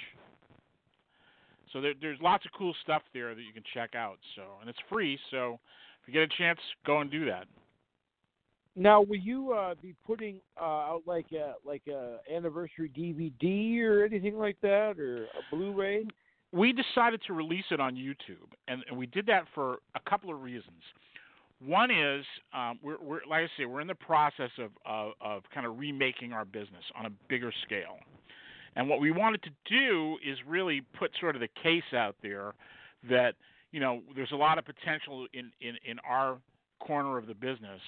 So 1.72 1.82
there, 1.82 1.94
there's 2.00 2.20
lots 2.22 2.45
of 2.45 2.52
cool 2.58 2.76
stuff 2.84 3.02
there 3.14 3.34
that 3.34 3.41
you 3.41 3.54
can 3.54 3.64
check 3.74 3.95
out. 3.95 4.18
So 4.36 4.44
and 4.62 4.70
it's 4.70 4.80
free. 4.90 5.20
So 5.32 5.60
if 6.02 6.08
you 6.08 6.14
get 6.14 6.22
a 6.24 6.38
chance, 6.38 6.60
go 6.86 7.02
and 7.02 7.10
do 7.10 7.26
that. 7.26 7.45
Now, 8.76 9.02
will 9.02 9.18
you 9.18 9.54
uh, 9.54 9.76
be 9.82 9.94
putting 10.06 10.40
uh, 10.60 10.64
out 10.64 11.04
like 11.06 11.28
a 11.32 11.54
like 11.64 11.84
a 11.88 12.18
anniversary 12.34 12.90
DVD 12.90 13.82
or 13.82 14.04
anything 14.04 14.38
like 14.38 14.58
that, 14.62 15.00
or 15.00 15.26
a 15.26 15.56
Blu-ray? 15.56 16.06
We 16.53 16.71
decided 16.71 17.21
to 17.25 17.34
release 17.34 17.65
it 17.71 17.80
on 17.80 17.95
YouTube, 17.95 18.47
and, 18.67 18.84
and 18.88 18.97
we 18.97 19.07
did 19.07 19.25
that 19.25 19.45
for 19.55 19.80
a 19.95 20.09
couple 20.09 20.31
of 20.31 20.41
reasons. 20.41 20.81
One 21.65 21.89
is 21.89 22.23
um, 22.53 22.80
we're, 22.84 23.01
we're 23.01 23.21
like 23.30 23.45
I 23.45 23.47
say, 23.57 23.65
we're 23.65 23.81
in 23.81 23.88
the 23.88 23.95
process 23.95 24.51
of, 24.59 24.71
of 24.85 25.13
of 25.19 25.43
kind 25.53 25.65
of 25.65 25.80
remaking 25.80 26.31
our 26.31 26.45
business 26.45 26.84
on 26.97 27.07
a 27.07 27.09
bigger 27.27 27.51
scale, 27.65 27.97
and 28.75 28.88
what 28.88 29.01
we 29.01 29.11
wanted 29.11 29.41
to 29.43 29.49
do 29.69 30.17
is 30.25 30.38
really 30.47 30.81
put 30.97 31.11
sort 31.19 31.35
of 31.35 31.41
the 31.41 31.49
case 31.61 31.93
out 31.95 32.15
there 32.21 32.53
that 33.09 33.35
you 33.71 33.80
know 33.80 34.01
there's 34.15 34.31
a 34.31 34.35
lot 34.35 34.57
of 34.57 34.65
potential 34.65 35.25
in 35.34 35.51
in, 35.61 35.75
in 35.85 35.99
our 36.07 36.38
corner 36.80 37.17
of 37.17 37.27
the 37.27 37.34
business, 37.35 37.81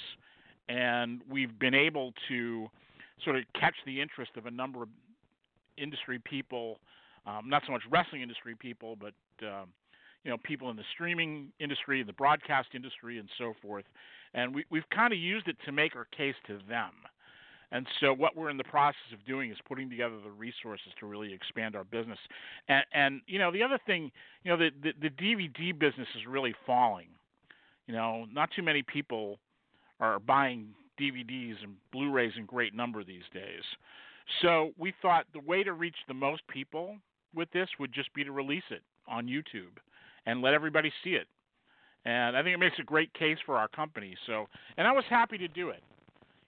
and 0.69 1.21
we've 1.29 1.59
been 1.59 1.75
able 1.75 2.13
to 2.29 2.67
sort 3.23 3.35
of 3.35 3.43
catch 3.59 3.75
the 3.85 4.01
interest 4.01 4.31
of 4.37 4.45
a 4.45 4.51
number 4.51 4.83
of 4.83 4.89
industry 5.77 6.19
people 6.23 6.79
um, 7.25 7.49
not 7.49 7.63
so 7.65 7.71
much 7.71 7.83
wrestling 7.89 8.21
industry 8.21 8.55
people, 8.57 8.95
but 8.95 9.13
um, 9.45 9.67
you 10.23 10.31
know 10.31 10.37
people 10.43 10.69
in 10.69 10.75
the 10.75 10.83
streaming 10.93 11.51
industry, 11.59 12.03
the 12.03 12.13
broadcast 12.13 12.69
industry, 12.73 13.19
and 13.19 13.29
so 13.37 13.53
forth. 13.61 13.85
And 14.33 14.53
we, 14.53 14.65
we've 14.69 14.89
kind 14.93 15.13
of 15.13 15.19
used 15.19 15.47
it 15.47 15.55
to 15.65 15.71
make 15.71 15.95
our 15.95 16.05
case 16.05 16.35
to 16.47 16.59
them. 16.67 16.91
And 17.71 17.87
so 17.99 18.13
what 18.13 18.35
we're 18.35 18.49
in 18.49 18.57
the 18.57 18.63
process 18.63 19.11
of 19.13 19.25
doing 19.25 19.51
is 19.51 19.57
putting 19.67 19.89
together 19.89 20.15
the 20.23 20.29
resources 20.29 20.87
to 20.99 21.05
really 21.05 21.33
expand 21.33 21.75
our 21.75 21.83
business. 21.83 22.19
And, 22.67 22.85
and 22.93 23.21
you 23.27 23.39
know 23.39 23.51
the 23.51 23.63
other 23.63 23.79
thing, 23.85 24.11
you 24.43 24.51
know 24.51 24.57
the, 24.57 24.69
the 24.81 25.09
the 25.09 25.09
DVD 25.09 25.77
business 25.77 26.07
is 26.15 26.25
really 26.27 26.53
falling. 26.65 27.07
You 27.87 27.93
know, 27.93 28.25
not 28.31 28.49
too 28.55 28.63
many 28.63 28.81
people 28.81 29.39
are 29.99 30.19
buying 30.19 30.69
DVDs 30.99 31.55
and 31.63 31.75
Blu-rays 31.91 32.33
in 32.37 32.45
great 32.45 32.73
number 32.73 33.03
these 33.03 33.23
days. 33.33 33.61
So 34.41 34.71
we 34.77 34.93
thought 35.01 35.25
the 35.33 35.39
way 35.39 35.63
to 35.63 35.73
reach 35.73 35.95
the 36.07 36.13
most 36.13 36.41
people 36.47 36.97
with 37.35 37.51
this 37.51 37.69
would 37.79 37.93
just 37.93 38.13
be 38.13 38.23
to 38.23 38.31
release 38.31 38.63
it 38.71 38.81
on 39.07 39.27
YouTube 39.27 39.77
and 40.25 40.41
let 40.41 40.53
everybody 40.53 40.91
see 41.03 41.11
it. 41.11 41.27
And 42.05 42.37
I 42.37 42.43
think 42.43 42.53
it 42.53 42.59
makes 42.59 42.77
a 42.79 42.83
great 42.83 43.13
case 43.13 43.37
for 43.45 43.57
our 43.57 43.67
company. 43.67 44.15
So, 44.27 44.45
and 44.77 44.87
I 44.87 44.91
was 44.91 45.03
happy 45.09 45.37
to 45.39 45.47
do 45.47 45.69
it. 45.69 45.81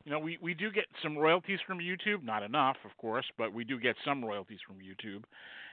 You 0.05 0.11
know, 0.11 0.19
we 0.19 0.37
we 0.41 0.53
do 0.53 0.71
get 0.71 0.85
some 1.03 1.17
royalties 1.17 1.59
from 1.67 1.79
YouTube, 1.79 2.23
not 2.23 2.41
enough, 2.41 2.77
of 2.85 2.95
course, 2.97 3.25
but 3.37 3.53
we 3.53 3.65
do 3.65 3.77
get 3.77 3.95
some 4.05 4.23
royalties 4.23 4.59
from 4.65 4.77
YouTube. 4.77 5.23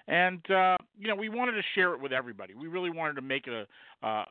And 0.08 0.40
uh, 0.50 0.76
you 0.98 1.06
know, 1.06 1.14
we 1.14 1.28
wanted 1.28 1.52
to 1.52 1.62
share 1.74 1.94
it 1.94 2.00
with 2.00 2.12
everybody. 2.12 2.54
We 2.54 2.66
really 2.66 2.90
wanted 2.90 3.14
to 3.14 3.22
make 3.22 3.46
it 3.46 3.52
a 4.02 4.06
uh, 4.06 4.24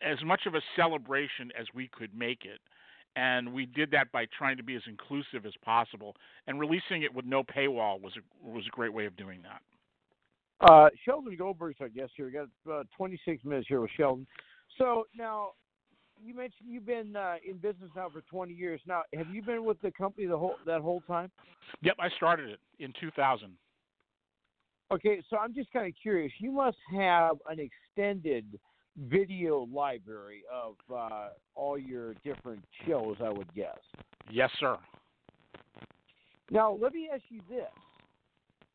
as 0.00 0.16
much 0.24 0.46
of 0.46 0.54
a 0.54 0.60
celebration 0.76 1.52
as 1.60 1.66
we 1.74 1.88
could 1.88 2.16
make 2.16 2.44
it. 2.44 2.60
And 3.16 3.52
we 3.52 3.66
did 3.66 3.90
that 3.90 4.10
by 4.12 4.26
trying 4.36 4.56
to 4.56 4.62
be 4.62 4.76
as 4.76 4.82
inclusive 4.88 5.46
as 5.46 5.52
possible, 5.62 6.16
and 6.46 6.58
releasing 6.58 7.02
it 7.02 7.14
with 7.14 7.26
no 7.26 7.44
paywall 7.44 8.00
was 8.00 8.14
a 8.16 8.48
was 8.48 8.64
a 8.66 8.70
great 8.70 8.92
way 8.94 9.04
of 9.06 9.16
doing 9.16 9.40
that. 9.42 9.60
Uh, 10.60 10.88
Sheldon 11.04 11.36
Goldberg's 11.36 11.80
our 11.80 11.88
guest 11.88 12.12
here. 12.16 12.26
We 12.26 12.32
got 12.32 12.48
uh, 12.72 12.84
26 12.96 13.44
minutes 13.44 13.66
here 13.68 13.80
with 13.80 13.90
Sheldon. 13.96 14.26
So 14.78 15.04
now, 15.16 15.50
you 16.22 16.34
mentioned 16.34 16.68
you've 16.68 16.86
been 16.86 17.16
uh, 17.16 17.36
in 17.46 17.56
business 17.56 17.90
now 17.94 18.08
for 18.08 18.22
20 18.22 18.52
years. 18.52 18.80
Now, 18.86 19.02
have 19.14 19.28
you 19.30 19.42
been 19.42 19.64
with 19.64 19.80
the 19.82 19.90
company 19.90 20.26
the 20.26 20.38
whole 20.38 20.56
that 20.66 20.80
whole 20.80 21.02
time? 21.02 21.30
Yep, 21.82 21.96
I 21.98 22.08
started 22.10 22.50
it 22.50 22.60
in 22.78 22.92
2000. 23.00 23.52
Okay, 24.92 25.22
so 25.28 25.36
I'm 25.38 25.54
just 25.54 25.72
kind 25.72 25.86
of 25.86 25.92
curious. 26.00 26.32
You 26.38 26.52
must 26.52 26.76
have 26.92 27.36
an 27.48 27.58
extended 27.58 28.58
video 28.96 29.66
library 29.72 30.44
of 30.52 30.76
uh, 30.94 31.28
all 31.54 31.78
your 31.78 32.14
different 32.24 32.64
shows, 32.86 33.16
I 33.22 33.30
would 33.30 33.52
guess. 33.54 33.78
Yes, 34.30 34.50
sir. 34.60 34.76
Now, 36.50 36.78
let 36.80 36.92
me 36.92 37.08
ask 37.12 37.22
you 37.28 37.40
this, 37.48 37.66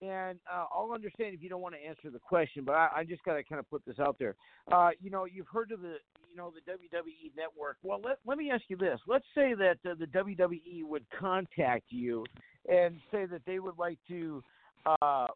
and 0.02 0.40
uh, 0.52 0.66
I'll 0.74 0.92
understand 0.94 1.34
if 1.34 1.42
you 1.42 1.50
don't 1.50 1.62
want 1.62 1.76
to 1.76 1.88
answer 1.88 2.10
the 2.10 2.20
question, 2.20 2.64
but 2.64 2.74
I, 2.74 2.90
I 2.98 3.04
just 3.04 3.24
got 3.24 3.36
to 3.36 3.44
kind 3.44 3.60
of 3.60 3.70
put 3.70 3.84
this 3.86 4.00
out 4.00 4.18
there. 4.18 4.36
Uh, 4.72 4.90
you 5.02 5.10
know, 5.10 5.26
you've 5.26 5.48
heard 5.48 5.72
of 5.72 5.82
the, 5.82 5.96
you 6.30 6.38
know, 6.38 6.52
the 6.52 6.72
WWE 6.72 7.36
Network. 7.36 7.78
Well, 7.84 8.00
let 8.04 8.20
let 8.26 8.38
me 8.38 8.50
ask 8.52 8.64
you 8.70 8.78
this. 8.78 9.00
Let's 9.08 9.26
say 9.36 9.54
that 9.56 9.78
uh, 9.90 9.96
the 10.00 10.08
WWE 10.08 10.84
would 10.84 11.06
contact 11.18 11.86
you 11.90 12.26
and 12.70 12.96
say 13.12 13.26
that 13.26 13.42
they 13.46 13.60
would 13.60 13.78
like 13.78 13.98
to 14.08 14.44
uh, 14.86 15.28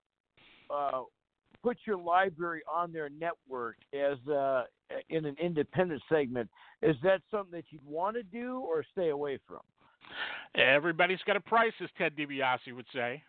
uh, 0.69 1.01
put 1.61 1.77
your 1.85 1.97
library 1.97 2.61
on 2.71 2.91
their 2.91 3.09
network 3.09 3.75
as 3.93 4.17
uh, 4.27 4.63
in 5.09 5.25
an 5.25 5.35
independent 5.41 6.01
segment. 6.09 6.49
Is 6.81 6.95
that 7.03 7.21
something 7.31 7.51
that 7.51 7.65
you'd 7.69 7.85
want 7.85 8.15
to 8.15 8.23
do 8.23 8.59
or 8.59 8.83
stay 8.91 9.09
away 9.09 9.39
from? 9.47 9.59
Everybody's 10.55 11.21
got 11.25 11.35
a 11.35 11.41
price, 11.41 11.73
as 11.81 11.89
Ted 11.97 12.15
DiBiase 12.15 12.73
would 12.75 12.85
say. 12.93 13.23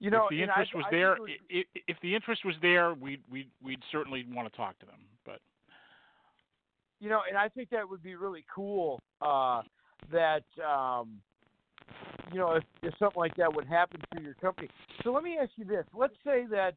You 0.00 0.10
know, 0.10 0.24
if 0.24 0.30
the 0.30 0.42
interest 0.42 0.70
I, 0.74 0.76
was 0.76 0.86
I 0.86 0.90
there, 0.90 1.12
i- 1.14 1.54
i- 1.58 1.80
if 1.88 1.96
the 2.02 2.14
interest 2.14 2.44
was 2.44 2.54
there, 2.62 2.94
we'd 2.94 3.22
we'd 3.30 3.50
we'd 3.62 3.82
certainly 3.90 4.24
want 4.30 4.50
to 4.50 4.56
talk 4.56 4.78
to 4.78 4.86
them. 4.86 5.00
But 5.24 5.40
you 7.00 7.08
know, 7.08 7.22
and 7.28 7.36
I 7.36 7.48
think 7.48 7.70
that 7.70 7.88
would 7.88 8.02
be 8.02 8.14
really 8.14 8.44
cool. 8.54 9.00
Uh, 9.20 9.62
that 10.12 10.44
um, 10.64 11.20
you 12.32 12.38
know, 12.38 12.52
if, 12.52 12.64
if 12.82 12.94
something 12.98 13.18
like 13.18 13.34
that 13.36 13.52
would 13.54 13.66
happen 13.66 14.00
for 14.14 14.22
your 14.22 14.34
company. 14.34 14.68
So 15.02 15.12
let 15.12 15.22
me 15.24 15.36
ask 15.40 15.50
you 15.56 15.64
this: 15.64 15.84
Let's 15.94 16.14
say 16.24 16.44
that 16.50 16.74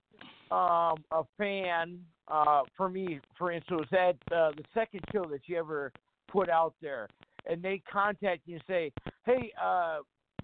um, 0.53 1.03
a 1.11 1.23
fan, 1.37 1.99
uh, 2.27 2.61
for 2.75 2.89
me, 2.89 3.19
for 3.37 3.51
instance, 3.51 3.81
was 3.81 3.93
at 3.93 4.35
uh, 4.35 4.51
the 4.55 4.63
second 4.73 5.01
show 5.13 5.25
that 5.25 5.41
you 5.45 5.57
ever 5.57 5.91
put 6.27 6.49
out 6.49 6.73
there, 6.81 7.07
and 7.45 7.61
they 7.61 7.81
contact 7.91 8.41
you 8.45 8.55
and 8.55 8.63
say, 8.67 8.91
"Hey, 9.25 9.51
uh, 9.61 9.99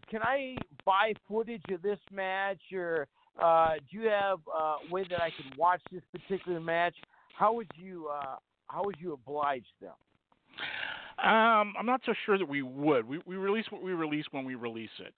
can 0.10 0.22
I 0.22 0.58
buy 0.86 1.14
footage 1.28 1.64
of 1.72 1.82
this 1.82 2.00
match, 2.12 2.62
or 2.74 3.08
uh, 3.42 3.76
do 3.92 4.00
you 4.00 4.10
have 4.10 4.40
a 4.56 4.76
way 4.92 5.06
that 5.10 5.22
I 5.22 5.30
can 5.30 5.58
watch 5.58 5.82
this 5.92 6.04
particular 6.12 6.60
match?" 6.60 6.96
How 7.38 7.54
would 7.54 7.70
you 7.76 8.08
uh, 8.08 8.38
how 8.68 8.84
would 8.84 8.96
you 9.00 9.14
oblige 9.14 9.66
them? 9.82 9.94
um, 11.24 11.74
I'm 11.78 11.86
not 11.86 12.02
so 12.06 12.14
sure 12.26 12.38
that 12.38 12.48
we 12.48 12.62
would. 12.62 13.08
We 13.08 13.20
we 13.26 13.36
release 13.36 13.66
what 13.70 13.82
we 13.82 13.94
release 13.94 14.26
when 14.32 14.46
we 14.46 14.56
release 14.56 14.90
it. 15.00 15.14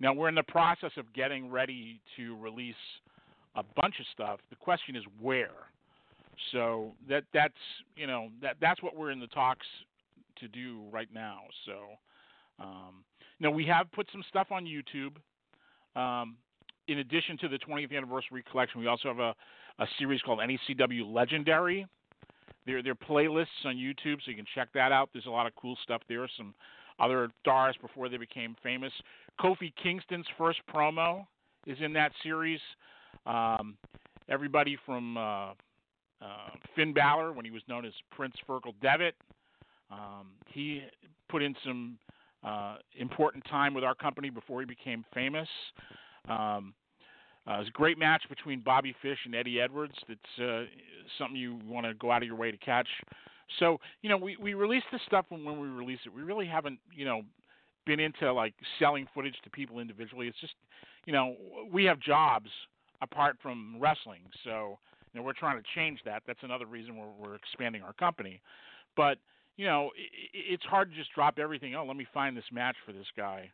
Now 0.00 0.12
we're 0.12 0.28
in 0.28 0.34
the 0.34 0.42
process 0.42 0.90
of 0.96 1.12
getting 1.14 1.50
ready 1.50 2.00
to 2.16 2.36
release 2.38 2.74
a 3.54 3.62
bunch 3.76 3.94
of 4.00 4.06
stuff. 4.12 4.40
The 4.50 4.56
question 4.56 4.96
is 4.96 5.04
where. 5.20 5.50
So 6.52 6.92
that 7.08 7.24
that's 7.32 7.54
you 7.96 8.06
know 8.06 8.28
that 8.42 8.56
that's 8.60 8.82
what 8.82 8.96
we're 8.96 9.10
in 9.10 9.20
the 9.20 9.28
talks 9.28 9.66
to 10.40 10.48
do 10.48 10.82
right 10.90 11.08
now. 11.12 11.40
So 11.64 11.72
um, 12.60 13.04
know 13.44 13.50
we 13.50 13.66
have 13.66 13.90
put 13.92 14.08
some 14.10 14.24
stuff 14.28 14.48
on 14.50 14.64
YouTube. 14.64 15.16
Um, 15.98 16.36
in 16.88 16.98
addition 16.98 17.38
to 17.38 17.48
the 17.48 17.58
20th 17.58 17.96
anniversary 17.96 18.44
collection, 18.50 18.80
we 18.80 18.86
also 18.86 19.08
have 19.08 19.18
a, 19.18 19.34
a 19.78 19.86
series 19.98 20.20
called 20.22 20.40
NECW 20.40 21.12
Legendary. 21.12 21.86
Are 22.66 22.94
playlists 22.94 23.64
on 23.66 23.76
YouTube, 23.76 24.16
so 24.24 24.30
you 24.30 24.36
can 24.36 24.46
check 24.54 24.68
that 24.74 24.90
out. 24.90 25.10
There's 25.12 25.26
a 25.26 25.30
lot 25.30 25.46
of 25.46 25.54
cool 25.54 25.76
stuff 25.82 26.00
there. 26.08 26.26
Some 26.36 26.54
other 26.98 27.28
stars 27.40 27.76
before 27.80 28.08
they 28.08 28.16
became 28.16 28.56
famous. 28.62 28.92
Kofi 29.38 29.72
Kingston's 29.82 30.26
first 30.38 30.60
promo 30.74 31.26
is 31.66 31.76
in 31.80 31.92
that 31.92 32.12
series. 32.22 32.60
Um, 33.26 33.76
everybody 34.30 34.78
from 34.86 35.16
uh, 35.18 35.20
uh, 35.20 35.52
Finn 36.74 36.94
Balor, 36.94 37.32
when 37.32 37.44
he 37.44 37.50
was 37.50 37.62
known 37.68 37.84
as 37.84 37.92
Prince 38.10 38.34
Fergal 38.48 38.74
Devitt, 38.80 39.14
um, 39.90 40.28
he 40.46 40.82
put 41.28 41.42
in 41.42 41.54
some 41.64 41.98
uh, 42.44 42.76
important 42.96 43.44
time 43.46 43.74
with 43.74 43.84
our 43.84 43.94
company 43.94 44.30
before 44.30 44.60
he 44.60 44.66
became 44.66 45.04
famous. 45.14 45.48
Um, 46.28 46.74
uh, 47.46 47.54
it 47.54 47.58
was 47.58 47.68
a 47.68 47.72
great 47.72 47.98
match 47.98 48.22
between 48.28 48.60
Bobby 48.60 48.94
Fish 49.02 49.18
and 49.24 49.34
Eddie 49.34 49.60
Edwards. 49.60 49.94
That's 50.08 50.42
uh, 50.42 50.64
something 51.18 51.36
you 51.36 51.58
want 51.66 51.86
to 51.86 51.94
go 51.94 52.10
out 52.10 52.22
of 52.22 52.28
your 52.28 52.36
way 52.36 52.50
to 52.50 52.56
catch. 52.56 52.88
So, 53.58 53.78
you 54.00 54.08
know, 54.08 54.16
we, 54.16 54.36
we 54.36 54.54
release 54.54 54.82
this 54.90 55.02
stuff 55.06 55.26
when, 55.28 55.44
when 55.44 55.60
we 55.60 55.68
release 55.68 55.98
it. 56.06 56.14
We 56.14 56.22
really 56.22 56.46
haven't, 56.46 56.78
you 56.94 57.04
know, 57.04 57.22
been 57.84 58.00
into 58.00 58.32
like 58.32 58.54
selling 58.78 59.06
footage 59.14 59.36
to 59.44 59.50
people 59.50 59.78
individually. 59.78 60.26
It's 60.26 60.40
just, 60.40 60.54
you 61.04 61.12
know, 61.12 61.36
we 61.70 61.84
have 61.84 62.00
jobs 62.00 62.48
apart 63.02 63.36
from 63.42 63.76
wrestling. 63.78 64.22
So, 64.42 64.78
you 65.12 65.20
know, 65.20 65.26
we're 65.26 65.34
trying 65.34 65.58
to 65.58 65.64
change 65.74 66.00
that. 66.06 66.22
That's 66.26 66.42
another 66.42 66.64
reason 66.64 66.96
we're, 66.96 67.12
we're 67.18 67.34
expanding 67.34 67.82
our 67.82 67.92
company. 67.92 68.40
But, 68.96 69.18
you 69.56 69.66
know, 69.66 69.90
it, 69.96 70.38
it's 70.52 70.64
hard 70.64 70.90
to 70.90 70.96
just 70.96 71.12
drop 71.14 71.38
everything. 71.38 71.74
Oh, 71.74 71.84
let 71.84 71.96
me 71.96 72.06
find 72.12 72.36
this 72.36 72.44
match 72.52 72.76
for 72.84 72.92
this 72.92 73.06
guy. 73.16 73.50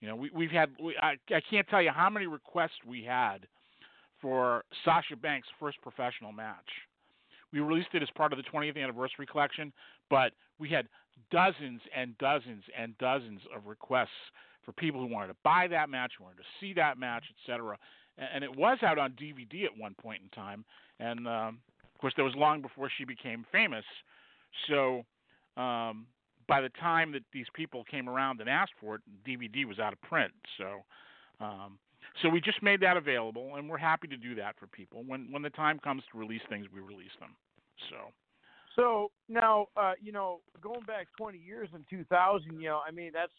You 0.00 0.08
know, 0.08 0.16
we, 0.16 0.30
we've 0.34 0.50
had, 0.50 0.70
we, 0.82 0.96
I, 1.00 1.14
I 1.34 1.40
can't 1.48 1.66
tell 1.68 1.82
you 1.82 1.90
how 1.90 2.10
many 2.10 2.26
requests 2.26 2.84
we 2.86 3.04
had 3.04 3.46
for 4.20 4.64
Sasha 4.84 5.16
Banks' 5.16 5.48
first 5.60 5.80
professional 5.82 6.32
match. 6.32 6.68
We 7.52 7.60
released 7.60 7.88
it 7.94 8.02
as 8.02 8.08
part 8.16 8.32
of 8.32 8.38
the 8.38 8.44
20th 8.44 8.82
anniversary 8.82 9.26
collection, 9.26 9.72
but 10.10 10.32
we 10.58 10.68
had 10.68 10.88
dozens 11.30 11.80
and 11.96 12.16
dozens 12.18 12.64
and 12.76 12.98
dozens 12.98 13.40
of 13.54 13.66
requests 13.66 14.08
for 14.64 14.72
people 14.72 15.00
who 15.00 15.06
wanted 15.06 15.28
to 15.28 15.36
buy 15.44 15.68
that 15.68 15.88
match, 15.88 16.12
wanted 16.20 16.38
to 16.38 16.44
see 16.60 16.72
that 16.74 16.98
match, 16.98 17.24
etc. 17.38 17.78
And, 18.18 18.28
and 18.34 18.44
it 18.44 18.56
was 18.56 18.78
out 18.82 18.98
on 18.98 19.12
DVD 19.12 19.64
at 19.64 19.78
one 19.78 19.94
point 19.94 20.22
in 20.22 20.28
time, 20.30 20.64
and 20.98 21.28
um, 21.28 21.58
of 21.94 22.00
course, 22.00 22.14
that 22.16 22.24
was 22.24 22.34
long 22.34 22.60
before 22.60 22.90
she 22.96 23.04
became 23.04 23.46
famous. 23.52 23.84
So 24.68 25.04
um, 25.56 26.06
by 26.46 26.60
the 26.60 26.70
time 26.80 27.12
that 27.12 27.22
these 27.32 27.46
people 27.54 27.84
came 27.84 28.08
around 28.08 28.40
and 28.40 28.48
asked 28.48 28.72
for 28.80 28.96
it, 28.96 29.00
DVD 29.26 29.64
was 29.64 29.78
out 29.78 29.92
of 29.92 30.00
print. 30.02 30.32
So, 30.58 30.84
um, 31.40 31.78
so 32.22 32.28
we 32.28 32.40
just 32.40 32.62
made 32.62 32.80
that 32.80 32.96
available, 32.96 33.56
and 33.56 33.68
we're 33.68 33.78
happy 33.78 34.08
to 34.08 34.16
do 34.16 34.34
that 34.36 34.56
for 34.58 34.66
people. 34.66 35.02
When 35.06 35.32
when 35.32 35.42
the 35.42 35.50
time 35.50 35.78
comes 35.78 36.02
to 36.12 36.18
release 36.18 36.42
things, 36.48 36.66
we 36.72 36.80
release 36.80 37.14
them. 37.18 37.30
So, 37.90 38.12
So 38.76 39.10
now, 39.28 39.66
uh, 39.76 39.92
you 40.00 40.12
know, 40.12 40.40
going 40.60 40.82
back 40.82 41.08
20 41.16 41.38
years 41.38 41.68
in 41.74 41.84
2000, 41.90 42.60
you 42.60 42.68
know, 42.68 42.80
I 42.86 42.90
mean, 42.90 43.10
that's, 43.12 43.32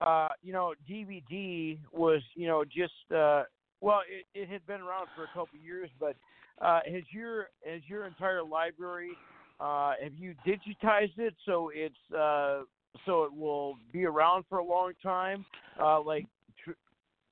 uh, 0.00 0.28
you 0.42 0.52
know, 0.52 0.74
DVD 0.88 1.78
was, 1.92 2.22
you 2.34 2.46
know, 2.48 2.64
just, 2.64 3.12
uh, 3.14 3.44
well, 3.80 4.00
it, 4.08 4.26
it 4.38 4.48
had 4.48 4.66
been 4.66 4.80
around 4.80 5.08
for 5.14 5.24
a 5.24 5.28
couple 5.28 5.58
of 5.58 5.64
years, 5.64 5.90
but 5.98 6.16
uh, 6.60 6.80
has 6.84 7.02
your 7.12 7.48
has 7.64 7.80
your 7.86 8.06
entire 8.06 8.42
library, 8.42 9.12
uh, 9.60 9.92
have 10.02 10.14
you 10.14 10.34
digitized 10.46 11.18
it 11.18 11.34
so 11.44 11.70
it's 11.74 11.94
uh, 12.16 12.62
so 13.06 13.24
it 13.24 13.34
will 13.34 13.76
be 13.92 14.04
around 14.04 14.44
for 14.48 14.58
a 14.58 14.64
long 14.64 14.92
time, 15.02 15.44
uh, 15.80 16.00
like, 16.00 16.26
tr- 16.62 16.72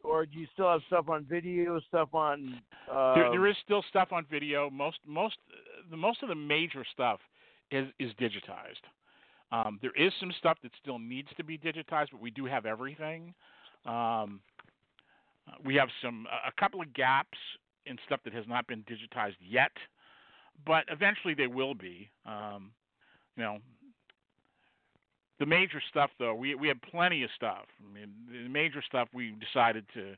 or 0.05 0.25
do 0.27 0.39
you 0.39 0.47
still 0.53 0.71
have 0.71 0.81
stuff 0.87 1.09
on 1.09 1.25
video, 1.25 1.81
stuff 1.89 2.15
on? 2.15 2.61
Uh, 2.91 3.15
there, 3.15 3.31
there 3.31 3.47
is 3.47 3.57
still 3.65 3.85
stuff 3.89 4.09
on 4.13 4.25
video. 4.31 4.71
Most 4.71 4.99
most 5.07 5.37
the 5.91 5.97
most 5.97 6.23
of 6.23 6.29
the 6.29 6.35
major 6.35 6.85
stuff 6.93 7.21
is 7.71 7.89
is 7.99 8.13
digitized. 8.21 8.85
Um, 9.51 9.79
there 9.81 9.93
is 9.97 10.13
some 10.21 10.33
stuff 10.39 10.59
that 10.63 10.73
still 10.81 10.99
needs 10.99 11.29
to 11.37 11.45
be 11.45 11.57
digitized, 11.57 12.09
but 12.13 12.21
we 12.21 12.31
do 12.31 12.45
have 12.45 12.67
everything. 12.67 13.35
Um, 13.87 14.41
we 15.65 15.75
have 15.77 15.89
some 16.03 16.27
a 16.47 16.53
couple 16.61 16.81
of 16.81 16.93
gaps 16.93 17.39
in 17.87 17.97
stuff 18.07 18.21
that 18.25 18.35
has 18.35 18.45
not 18.47 18.67
been 18.67 18.85
digitized 18.85 19.37
yet, 19.41 19.73
but 20.67 20.85
eventually 20.91 21.35
they 21.35 21.47
will 21.47 21.75
be. 21.75 22.11
Um, 22.27 22.73
you 23.37 23.43
know, 23.43 23.59
the 25.39 25.47
major 25.47 25.81
stuff 25.89 26.11
though, 26.19 26.35
we 26.35 26.55
we 26.55 26.69
had 26.69 26.81
plenty 26.83 27.23
of 27.23 27.31
stuff. 27.37 27.65
I 27.83 27.93
mean, 27.93 28.13
the 28.31 28.49
major 28.49 28.83
stuff 28.87 29.09
we 29.13 29.35
decided 29.41 29.85
to 29.95 30.15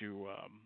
to 0.00 0.28
um, 0.28 0.60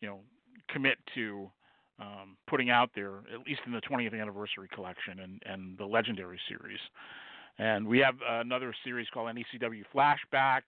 you 0.00 0.08
know 0.08 0.20
commit 0.68 0.98
to 1.14 1.50
um, 1.98 2.36
putting 2.48 2.70
out 2.70 2.90
there, 2.94 3.18
at 3.32 3.46
least 3.46 3.60
in 3.66 3.72
the 3.72 3.80
20th 3.80 4.18
anniversary 4.18 4.68
collection 4.74 5.20
and 5.20 5.42
and 5.46 5.78
the 5.78 5.86
Legendary 5.86 6.38
series. 6.48 6.80
And 7.58 7.86
we 7.86 7.98
have 7.98 8.14
another 8.26 8.74
series 8.84 9.06
called 9.12 9.34
NECW 9.34 9.84
Flashback. 9.94 10.62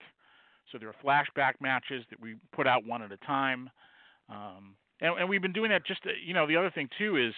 So 0.71 0.77
there 0.77 0.89
are 0.89 0.95
flashback 1.03 1.53
matches 1.59 2.03
that 2.09 2.19
we 2.19 2.35
put 2.51 2.67
out 2.67 2.85
one 2.85 3.01
at 3.01 3.11
a 3.11 3.17
time. 3.17 3.69
Um, 4.29 4.75
and, 5.01 5.19
and 5.19 5.29
we've 5.29 5.41
been 5.41 5.53
doing 5.53 5.69
that 5.71 5.85
just, 5.85 6.03
to, 6.03 6.09
you 6.23 6.33
know, 6.33 6.47
the 6.47 6.55
other 6.55 6.71
thing 6.71 6.89
too 6.97 7.17
is 7.17 7.33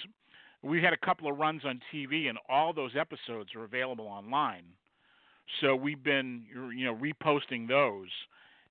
we 0.68 0.82
had 0.82 0.94
a 0.94 0.98
couple 0.98 1.32
of 1.32 1.38
runs 1.38 1.64
on 1.66 1.80
TV, 1.94 2.30
and 2.30 2.38
all 2.50 2.74
those 2.74 2.92
episodes 3.00 3.56
are 3.56 3.64
available 3.64 4.08
online. 4.08 4.64
So 5.62 5.76
we've 5.76 6.04
been, 6.04 6.44
you 6.76 6.86
know, 6.86 6.96
reposting 6.96 7.68
those, 7.68 8.10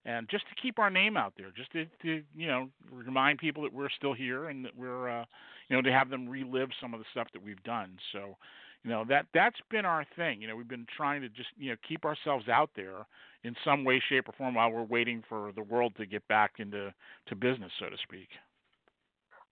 and 0.04 0.28
just 0.28 0.44
to 0.48 0.54
keep 0.60 0.78
our 0.78 0.90
name 0.90 1.16
out 1.16 1.32
there, 1.36 1.50
just 1.56 1.72
to, 1.72 1.86
to 2.02 2.22
you 2.36 2.46
know, 2.46 2.68
remind 2.92 3.38
people 3.38 3.62
that 3.62 3.72
we're 3.72 3.88
still 3.90 4.12
here 4.12 4.48
and 4.48 4.64
that 4.64 4.76
we're, 4.76 5.08
uh, 5.08 5.24
you 5.68 5.76
know, 5.76 5.82
to 5.82 5.90
have 5.90 6.10
them 6.10 6.28
relive 6.28 6.68
some 6.80 6.94
of 6.94 7.00
the 7.00 7.06
stuff 7.10 7.28
that 7.32 7.42
we've 7.42 7.62
done. 7.64 7.96
So, 8.12 8.36
you 8.84 8.90
know, 8.90 9.04
that 9.08 9.26
that's 9.34 9.58
been 9.70 9.84
our 9.84 10.06
thing. 10.14 10.40
You 10.40 10.48
know, 10.48 10.54
we've 10.54 10.68
been 10.68 10.86
trying 10.96 11.22
to 11.22 11.28
just, 11.28 11.48
you 11.58 11.70
know, 11.70 11.76
keep 11.88 12.04
ourselves 12.04 12.48
out 12.48 12.70
there 12.76 13.06
in 13.42 13.56
some 13.64 13.84
way, 13.84 14.00
shape, 14.08 14.28
or 14.28 14.32
form 14.32 14.54
while 14.54 14.70
we're 14.70 14.84
waiting 14.84 15.24
for 15.28 15.50
the 15.56 15.62
world 15.62 15.94
to 15.96 16.06
get 16.06 16.26
back 16.28 16.52
into 16.58 16.92
to 17.26 17.34
business, 17.34 17.72
so 17.80 17.86
to 17.86 17.96
speak. 18.02 18.28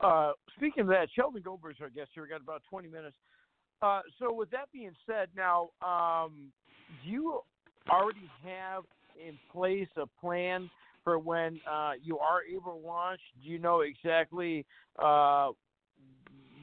Uh, 0.00 0.32
speaking 0.56 0.82
of 0.82 0.86
that, 0.88 1.08
Sheldon 1.14 1.42
Goldberg's 1.42 1.80
our 1.80 1.90
guest 1.90 2.10
here. 2.14 2.22
We 2.22 2.28
got 2.28 2.40
about 2.40 2.62
20 2.68 2.88
minutes. 2.88 3.16
Uh, 3.82 4.00
so, 4.18 4.32
with 4.32 4.50
that 4.50 4.70
being 4.72 4.92
said, 5.06 5.28
now, 5.36 5.70
um, 5.82 6.52
do 7.04 7.10
you 7.10 7.40
already 7.90 8.30
have 8.44 8.84
in 9.24 9.38
place 9.52 9.88
a 9.96 10.06
plan 10.20 10.70
for 11.02 11.18
when 11.18 11.60
uh, 11.70 11.92
you 12.02 12.18
are 12.18 12.40
able 12.42 12.80
to 12.80 12.86
launch? 12.86 13.20
Do 13.42 13.50
you 13.50 13.58
know 13.58 13.80
exactly 13.80 14.64
uh, 14.98 15.50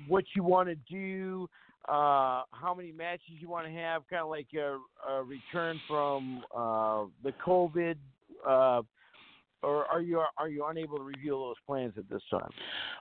what 0.07 0.23
you 0.35 0.43
want 0.43 0.69
to 0.69 0.75
do? 0.89 1.47
Uh, 1.87 2.43
how 2.51 2.73
many 2.75 2.91
matches 2.91 3.33
you 3.39 3.49
want 3.49 3.67
to 3.67 3.73
have? 3.73 4.07
Kind 4.09 4.21
of 4.21 4.29
like 4.29 4.47
a, 4.55 4.77
a 5.11 5.23
return 5.23 5.79
from 5.87 6.43
uh, 6.55 7.05
the 7.23 7.33
COVID 7.45 7.95
uh, 8.47 8.81
or 9.63 9.85
are 9.85 10.01
you 10.01 10.23
are 10.37 10.49
you 10.49 10.65
unable 10.67 10.97
to 10.97 11.03
reveal 11.03 11.39
those 11.39 11.55
plans 11.65 11.93
at 11.97 12.09
this 12.09 12.21
time? 12.29 12.49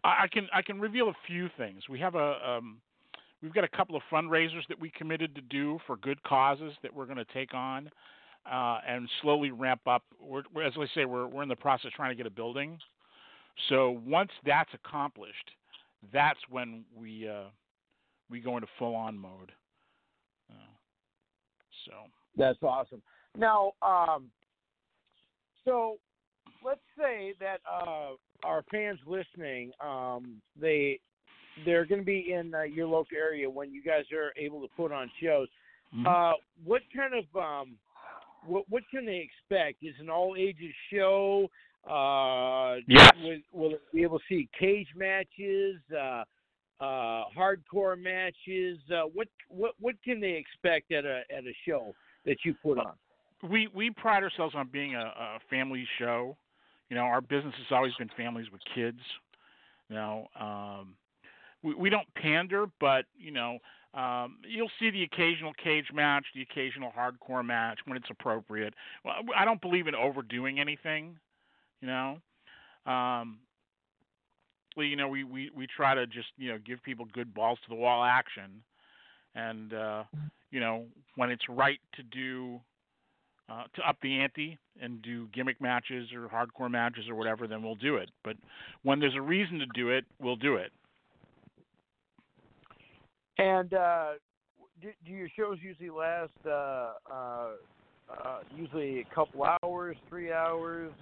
I 0.04 0.26
can 0.30 0.48
I 0.54 0.62
can 0.62 0.80
reveal 0.80 1.08
a 1.08 1.16
few 1.26 1.48
things. 1.56 1.82
We 1.88 1.98
have 2.00 2.14
a 2.14 2.36
um, 2.46 2.78
we've 3.42 3.54
got 3.54 3.64
a 3.64 3.68
couple 3.68 3.96
of 3.96 4.02
fundraisers 4.12 4.66
that 4.68 4.78
we 4.78 4.90
committed 4.90 5.34
to 5.34 5.40
do 5.40 5.78
for 5.86 5.96
good 5.96 6.22
causes 6.22 6.72
that 6.82 6.94
we're 6.94 7.06
going 7.06 7.18
to 7.18 7.32
take 7.32 7.54
on 7.54 7.90
uh, 8.50 8.78
and 8.86 9.08
slowly 9.22 9.50
ramp 9.50 9.82
up. 9.86 10.02
We're, 10.20 10.40
as 10.64 10.72
I 10.76 10.86
say, 10.94 11.04
we're 11.04 11.26
we're 11.26 11.42
in 11.42 11.48
the 11.48 11.56
process 11.56 11.86
of 11.86 11.92
trying 11.92 12.10
to 12.10 12.16
get 12.16 12.26
a 12.26 12.30
building. 12.30 12.78
So 13.68 14.00
once 14.06 14.30
that's 14.44 14.70
accomplished, 14.74 15.50
that's 16.12 16.38
when 16.48 16.84
we 16.96 17.28
uh, 17.28 17.48
we 18.30 18.40
go 18.40 18.56
into 18.56 18.68
full 18.78 18.94
on 18.94 19.18
mode. 19.18 19.52
Uh, 20.50 20.54
so 21.86 21.92
that's 22.36 22.58
awesome. 22.62 23.02
Now, 23.36 23.72
um, 23.82 24.26
so 25.64 25.98
let's 26.64 26.80
say 26.98 27.34
that 27.40 27.60
uh, 27.70 28.12
our 28.44 28.62
fans 28.70 28.98
listening, 29.06 29.72
um, 29.80 30.40
they 30.60 31.00
they're 31.64 31.84
going 31.84 32.00
to 32.00 32.04
be 32.04 32.32
in 32.32 32.54
uh, 32.54 32.62
your 32.62 32.86
local 32.86 33.16
area 33.16 33.48
when 33.48 33.72
you 33.72 33.82
guys 33.82 34.04
are 34.12 34.32
able 34.36 34.60
to 34.60 34.68
put 34.76 34.92
on 34.92 35.10
shows. 35.22 35.48
Mm-hmm. 35.94 36.06
Uh, 36.06 36.32
what 36.64 36.82
kind 36.94 37.14
of 37.14 37.24
um, 37.40 37.76
what 38.46 38.64
what 38.68 38.82
can 38.90 39.04
they 39.04 39.28
expect? 39.28 39.82
Is 39.82 39.94
an 40.00 40.10
all 40.10 40.34
ages 40.38 40.72
show? 40.92 41.48
Uh, 41.88 42.76
yes. 42.86 43.10
Will, 43.22 43.38
will 43.52 43.74
it 43.74 43.82
be 43.92 44.02
able 44.02 44.18
to 44.18 44.24
see 44.28 44.48
cage 44.58 44.88
matches? 44.96 45.76
Uh, 45.96 46.24
uh, 46.80 47.24
hardcore 47.36 48.00
matches. 48.00 48.78
Uh, 48.90 49.02
what 49.12 49.28
what 49.48 49.72
what 49.80 49.94
can 50.02 50.20
they 50.20 50.32
expect 50.32 50.92
at 50.92 51.04
a 51.04 51.22
at 51.30 51.44
a 51.44 51.52
show 51.66 51.94
that 52.24 52.36
you 52.44 52.54
put 52.62 52.78
on? 52.78 52.92
We 53.48 53.68
we 53.74 53.90
pride 53.90 54.22
ourselves 54.22 54.54
on 54.54 54.68
being 54.68 54.94
a, 54.94 55.00
a 55.00 55.38
family 55.48 55.86
show. 55.98 56.36
You 56.90 56.96
know, 56.96 57.02
our 57.02 57.22
business 57.22 57.54
has 57.56 57.66
always 57.70 57.94
been 57.94 58.10
families 58.16 58.48
with 58.52 58.60
kids. 58.74 59.00
You 59.88 59.96
know, 59.96 60.26
um, 60.38 60.96
we 61.62 61.74
we 61.74 61.90
don't 61.90 62.06
pander, 62.14 62.66
but 62.78 63.06
you 63.16 63.30
know, 63.30 63.58
um, 63.94 64.38
you'll 64.46 64.70
see 64.78 64.90
the 64.90 65.02
occasional 65.04 65.52
cage 65.54 65.86
match, 65.94 66.26
the 66.34 66.42
occasional 66.42 66.92
hardcore 66.96 67.44
match 67.44 67.78
when 67.86 67.96
it's 67.96 68.10
appropriate. 68.10 68.74
Well, 69.04 69.14
I 69.34 69.44
don't 69.44 69.60
believe 69.60 69.86
in 69.86 69.94
overdoing 69.94 70.60
anything. 70.60 71.16
You 71.80 71.88
know, 71.88 72.18
um, 72.86 73.38
you 74.76 74.96
know, 74.96 75.08
we, 75.08 75.24
we, 75.24 75.50
we 75.54 75.66
try 75.66 75.94
to 75.94 76.06
just, 76.06 76.28
you 76.36 76.50
know, 76.50 76.58
give 76.64 76.82
people 76.82 77.06
good 77.12 77.34
balls 77.34 77.58
to 77.64 77.68
the 77.68 77.74
wall 77.74 78.04
action. 78.04 78.62
And, 79.34 79.72
uh, 79.72 80.04
you 80.50 80.60
know, 80.60 80.86
when 81.16 81.30
it's 81.30 81.48
right 81.48 81.80
to 81.94 82.02
do, 82.02 82.60
uh, 83.50 83.64
to 83.74 83.88
up 83.88 83.96
the 84.02 84.20
ante 84.20 84.58
and 84.80 85.02
do 85.02 85.26
gimmick 85.34 85.60
matches 85.60 86.08
or 86.14 86.28
hardcore 86.28 86.70
matches 86.70 87.04
or 87.08 87.14
whatever, 87.14 87.46
then 87.46 87.62
we'll 87.62 87.74
do 87.74 87.96
it. 87.96 88.10
But 88.24 88.36
when 88.82 89.00
there's 89.00 89.16
a 89.16 89.20
reason 89.20 89.58
to 89.58 89.66
do 89.74 89.90
it, 89.90 90.04
we'll 90.20 90.36
do 90.36 90.56
it. 90.56 90.70
And 93.38 93.72
uh, 93.74 94.12
do, 94.80 94.88
do 95.04 95.12
your 95.12 95.28
shows 95.36 95.58
usually 95.62 95.90
last 95.90 96.30
uh, 96.46 96.92
uh, 97.10 97.48
uh, 98.10 98.38
usually 98.54 99.00
a 99.00 99.14
couple 99.14 99.46
hours, 99.62 99.96
three 100.08 100.32
hours, 100.32 100.92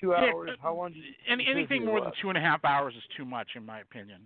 two 0.00 0.14
hours? 0.14 0.50
Yeah, 0.50 0.56
How 0.62 0.74
long? 0.74 0.92
Do 0.92 0.98
you, 0.98 1.04
any, 1.28 1.46
anything 1.50 1.84
more 1.84 2.00
than 2.00 2.12
two 2.20 2.28
and 2.28 2.38
a 2.38 2.40
half 2.40 2.64
hours 2.64 2.94
is 2.94 3.02
too 3.16 3.24
much, 3.24 3.48
in 3.54 3.64
my 3.64 3.80
opinion. 3.80 4.20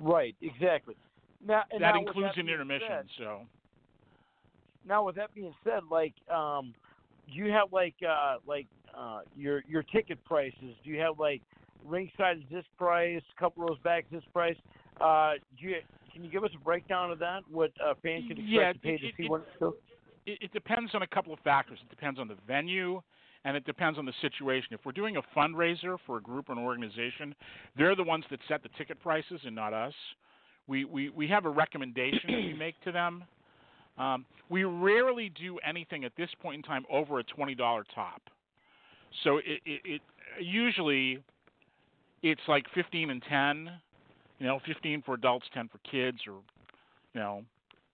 Right, 0.00 0.36
exactly. 0.42 0.94
Now, 1.44 1.64
and 1.72 1.82
that 1.82 1.94
now 1.94 2.00
includes 2.00 2.34
that 2.36 2.40
an 2.40 2.48
intermission. 2.48 2.88
Said, 2.88 3.06
so 3.16 3.40
now, 4.86 5.04
with 5.04 5.16
that 5.16 5.34
being 5.34 5.54
said, 5.64 5.80
like, 5.90 6.14
um, 6.34 6.74
do 7.30 7.34
you 7.34 7.50
have 7.50 7.72
like 7.72 7.94
uh, 8.06 8.36
like 8.46 8.66
uh, 8.96 9.20
your 9.36 9.62
your 9.68 9.82
ticket 9.82 10.22
prices? 10.24 10.74
Do 10.84 10.90
you 10.90 11.00
have 11.00 11.18
like 11.18 11.42
ringside 11.84 12.38
is 12.38 12.42
this 12.50 12.64
price, 12.76 13.22
a 13.36 13.40
couple 13.40 13.64
rows 13.66 13.78
back 13.84 14.04
is 14.10 14.20
this 14.20 14.24
price? 14.32 14.56
Uh, 15.00 15.34
do 15.58 15.68
you 15.68 15.76
can 16.12 16.24
you 16.24 16.30
give 16.30 16.44
us 16.44 16.50
a 16.54 16.64
breakdown 16.64 17.10
of 17.10 17.18
that? 17.18 17.40
What 17.50 17.70
uh, 17.84 17.94
fans 18.02 18.24
can 18.28 18.38
expect 18.38 18.48
yeah, 18.48 18.72
to 18.72 18.78
pay 18.78 18.94
it, 18.94 18.98
to 18.98 19.16
see 19.16 19.24
it, 19.24 19.30
one 19.30 19.42
show? 19.58 19.74
It, 20.26 20.38
it 20.42 20.52
depends 20.52 20.94
on 20.94 21.02
a 21.02 21.06
couple 21.06 21.32
of 21.32 21.38
factors. 21.40 21.78
It 21.82 21.90
depends 21.90 22.18
on 22.18 22.28
the 22.28 22.36
venue, 22.46 23.00
and 23.44 23.56
it 23.56 23.64
depends 23.64 23.98
on 23.98 24.06
the 24.06 24.12
situation. 24.20 24.68
If 24.72 24.80
we're 24.84 24.92
doing 24.92 25.16
a 25.16 25.22
fundraiser 25.36 25.96
for 26.06 26.16
a 26.16 26.20
group 26.20 26.48
or 26.48 26.52
an 26.52 26.58
organization, 26.58 27.34
they're 27.76 27.94
the 27.94 28.04
ones 28.04 28.24
that 28.30 28.40
set 28.48 28.62
the 28.62 28.70
ticket 28.76 29.00
prices 29.00 29.40
and 29.44 29.54
not 29.54 29.72
us. 29.72 29.94
We 30.66 30.84
we, 30.84 31.10
we 31.10 31.28
have 31.28 31.44
a 31.44 31.50
recommendation 31.50 32.30
that 32.30 32.36
we 32.36 32.54
make 32.54 32.80
to 32.82 32.92
them. 32.92 33.24
Um, 33.98 34.24
we 34.48 34.64
rarely 34.64 35.30
do 35.30 35.58
anything 35.66 36.04
at 36.04 36.12
this 36.16 36.30
point 36.40 36.56
in 36.56 36.62
time 36.62 36.84
over 36.90 37.18
a 37.18 37.24
twenty 37.24 37.54
dollar 37.54 37.84
top. 37.94 38.22
So 39.24 39.38
it, 39.38 39.60
it, 39.64 39.80
it 39.84 40.00
usually 40.40 41.22
it's 42.22 42.40
like 42.48 42.64
fifteen 42.74 43.10
and 43.10 43.22
ten. 43.28 43.70
You 44.38 44.46
know, 44.46 44.60
fifteen 44.64 45.02
for 45.02 45.14
adults, 45.14 45.46
ten 45.52 45.68
for 45.68 45.78
kids, 45.90 46.18
or 46.26 46.34
you 47.14 47.20
know, 47.20 47.42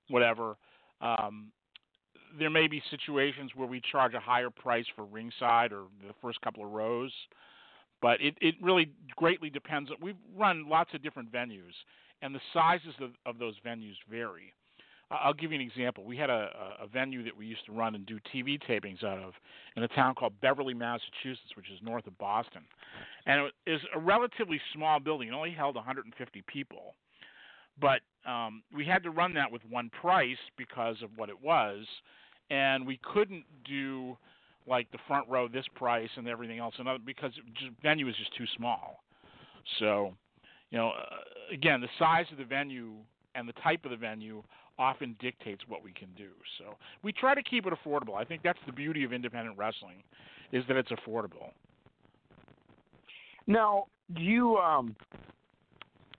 whatever. 0.09 0.57
Um, 1.01 1.51
there 2.39 2.51
may 2.51 2.67
be 2.67 2.83
situations 2.91 3.53
where 3.55 3.69
we 3.69 3.81
charge 3.81 4.13
a 4.15 4.21
higher 4.21 4.51
price 4.51 4.87
for 4.95 5.05
ringside 5.05 5.73
or 5.73 5.85
the 6.07 6.13
first 6.21 6.41
couple 6.41 6.65
of 6.65 6.71
rows, 6.73 7.13
but 8.03 8.21
it, 8.21 8.35
it 8.41 8.57
really 8.61 8.91
greatly 9.17 9.51
depends. 9.51 9.91
We've 10.03 10.17
run 10.37 10.69
lots 10.69 10.93
of 10.95 11.03
different 11.03 11.33
venues, 11.33 11.73
and 12.23 12.35
the 12.35 12.41
sizes 12.53 12.95
of, 13.01 13.11
of 13.25 13.39
those 13.39 13.55
venues 13.65 13.95
vary. 14.11 14.53
I'll 15.11 15.35
give 15.35 15.53
you 15.53 15.61
an 15.61 15.67
example. 15.67 16.05
We 16.05 16.17
had 16.17 16.31
a, 16.31 16.77
a 16.83 16.87
venue 16.87 17.23
that 17.25 17.37
we 17.37 17.47
used 17.47 17.65
to 17.67 17.73
run 17.73 17.95
and 17.95 18.07
do 18.07 18.19
TV 18.35 18.59
tapings 18.69 19.05
out 19.05 19.19
of 19.19 19.35
in 19.77 19.83
a 19.83 19.89
town 19.89 20.15
called 20.15 20.33
Beverly, 20.41 20.75
Massachusetts, 20.75 21.55
which 21.57 21.71
is 21.71 21.79
north 21.83 22.07
of 22.07 22.17
Boston. 22.19 22.63
And 23.27 23.51
it 23.67 23.71
was 23.71 23.81
a 23.95 23.99
relatively 23.99 24.61
small 24.75 25.01
building. 25.01 25.29
It 25.29 25.35
only 25.35 25.53
held 25.53 25.77
150 25.77 26.43
people. 26.47 26.95
But 27.81 28.01
um, 28.27 28.63
we 28.75 28.85
had 28.85 29.03
to 29.03 29.11
run 29.11 29.35
that 29.35 29.51
with 29.51 29.63
one 29.69 29.91
price 29.91 30.39
because 30.57 30.97
of 31.03 31.11
what 31.17 31.29
it 31.29 31.41
was. 31.41 31.85
And 32.51 32.87
we 32.87 33.01
couldn't 33.03 33.45
do 33.65 34.17
like 34.67 34.91
the 34.93 34.99
front 35.07 35.29
row 35.29 35.49
this 35.49 35.67
price 35.75 36.09
and 36.17 36.27
everything 36.27 36.59
else 36.59 36.75
another 36.79 36.99
because 37.05 37.33
just, 37.55 37.73
venue 37.83 38.07
was 38.07 38.17
just 38.17 38.35
too 38.37 38.47
small. 38.57 39.03
So, 39.79 40.15
you 40.71 40.79
know, 40.79 40.91
uh, 40.91 41.53
again, 41.53 41.81
the 41.81 41.89
size 41.99 42.27
of 42.33 42.39
the 42.39 42.45
venue 42.45 42.93
and 43.35 43.49
the 43.49 43.53
type 43.55 43.85
of 43.85 43.91
the 43.91 43.97
venue 43.97 44.43
often 44.79 45.17
dictates 45.21 45.63
what 45.69 45.85
we 45.85 45.93
can 45.93 46.09
do. 46.17 46.31
So 46.59 46.77
we 47.03 47.13
try 47.13 47.35
to 47.35 47.43
keep 47.43 47.67
it 47.67 47.73
affordable. 47.73 48.17
I 48.17 48.25
think 48.25 48.43
that's 48.43 48.59
the 48.67 48.73
beauty 48.73 49.05
of 49.05 49.13
independent 49.13 49.57
wrestling, 49.57 50.03
is 50.53 50.65
that 50.69 50.77
it's 50.77 50.91
affordable. 50.91 51.51
Now, 53.47 53.85
do 54.15 54.23
you 54.23 54.57
um, 54.57 54.97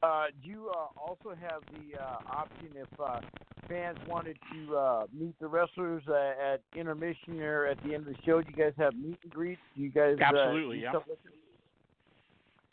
uh, 0.03 0.25
do 0.43 0.49
you 0.49 0.69
uh, 0.69 0.87
also 0.99 1.35
have 1.41 1.61
the 1.73 1.99
uh, 1.99 2.17
option 2.29 2.69
if 2.75 2.99
uh, 2.99 3.19
fans 3.67 3.97
wanted 4.07 4.37
to 4.53 4.75
uh, 4.77 5.05
meet 5.17 5.37
the 5.39 5.47
wrestlers 5.47 6.03
uh, 6.07 6.53
at 6.53 6.61
intermission 6.75 7.41
or 7.41 7.65
at 7.65 7.77
the 7.83 7.93
end 7.93 8.07
of 8.07 8.13
the 8.13 8.19
show, 8.25 8.41
do 8.41 8.49
you 8.55 8.63
guys 8.63 8.73
have 8.77 8.93
meet 8.95 9.17
and 9.23 9.31
greets? 9.31 9.61
Do 9.75 9.81
you 9.81 9.89
guys 9.89 10.15
uh, 10.19 10.23
Absolutely, 10.23 10.77
do 10.77 10.83
yeah. 10.83 10.91
like? 10.93 11.03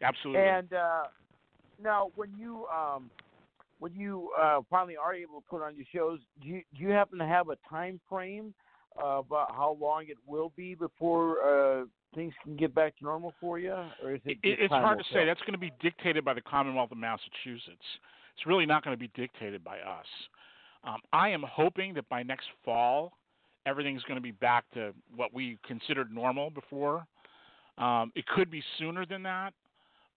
Absolutely. 0.02 0.42
And 0.42 0.72
uh, 0.72 1.02
now, 1.82 2.10
when 2.16 2.30
you 2.36 2.66
um, 2.66 3.10
when 3.82 3.92
you 3.96 4.30
uh, 4.40 4.60
finally 4.70 4.96
are 4.96 5.12
able 5.12 5.40
to 5.40 5.46
put 5.50 5.60
on 5.60 5.74
your 5.74 5.84
shows, 5.92 6.20
do 6.40 6.46
you, 6.46 6.62
do 6.76 6.84
you 6.84 6.90
happen 6.90 7.18
to 7.18 7.26
have 7.26 7.48
a 7.48 7.56
time 7.68 8.00
frame 8.09 8.54
uh, 8.96 9.18
about 9.18 9.50
how 9.50 9.76
long 9.80 10.04
it 10.06 10.18
will 10.24 10.52
be 10.56 10.76
before 10.76 11.42
uh, 11.42 11.84
things 12.14 12.32
can 12.44 12.54
get 12.54 12.72
back 12.72 12.96
to 12.98 13.04
normal 13.04 13.34
for 13.40 13.59
you, 13.59 13.74
or 14.00 14.14
is 14.14 14.20
it? 14.24 14.38
It, 14.44 14.60
it's 14.60 14.72
hard 14.72 14.98
to 14.98 15.04
say. 15.12 15.26
That's 15.26 15.40
going 15.40 15.54
to 15.54 15.59
be 15.59 15.72
dictated 15.80 16.24
by 16.24 16.32
the 16.32 16.40
Commonwealth 16.40 16.92
of 16.92 16.98
Massachusetts. 16.98 17.82
It's 18.36 18.46
really 18.46 18.66
not 18.66 18.84
going 18.84 18.96
to 18.96 19.00
be 19.00 19.10
dictated 19.20 19.64
by 19.64 19.78
us. 19.78 20.06
Um, 20.84 20.98
I 21.12 21.30
am 21.30 21.42
hoping 21.42 21.92
that 21.94 22.09
by 22.09 22.22
next 22.22 22.46
fall, 22.64 23.14
everything's 23.66 24.04
going 24.04 24.16
to 24.16 24.22
be 24.22 24.30
back 24.30 24.64
to 24.74 24.92
what 25.16 25.34
we 25.34 25.59
considered 25.66 26.14
normal 26.14 26.50
before. 26.50 27.04
Um, 27.78 28.12
it 28.14 28.26
could 28.26 28.48
be 28.48 28.62
sooner 28.78 29.04
than 29.06 29.24
that, 29.24 29.54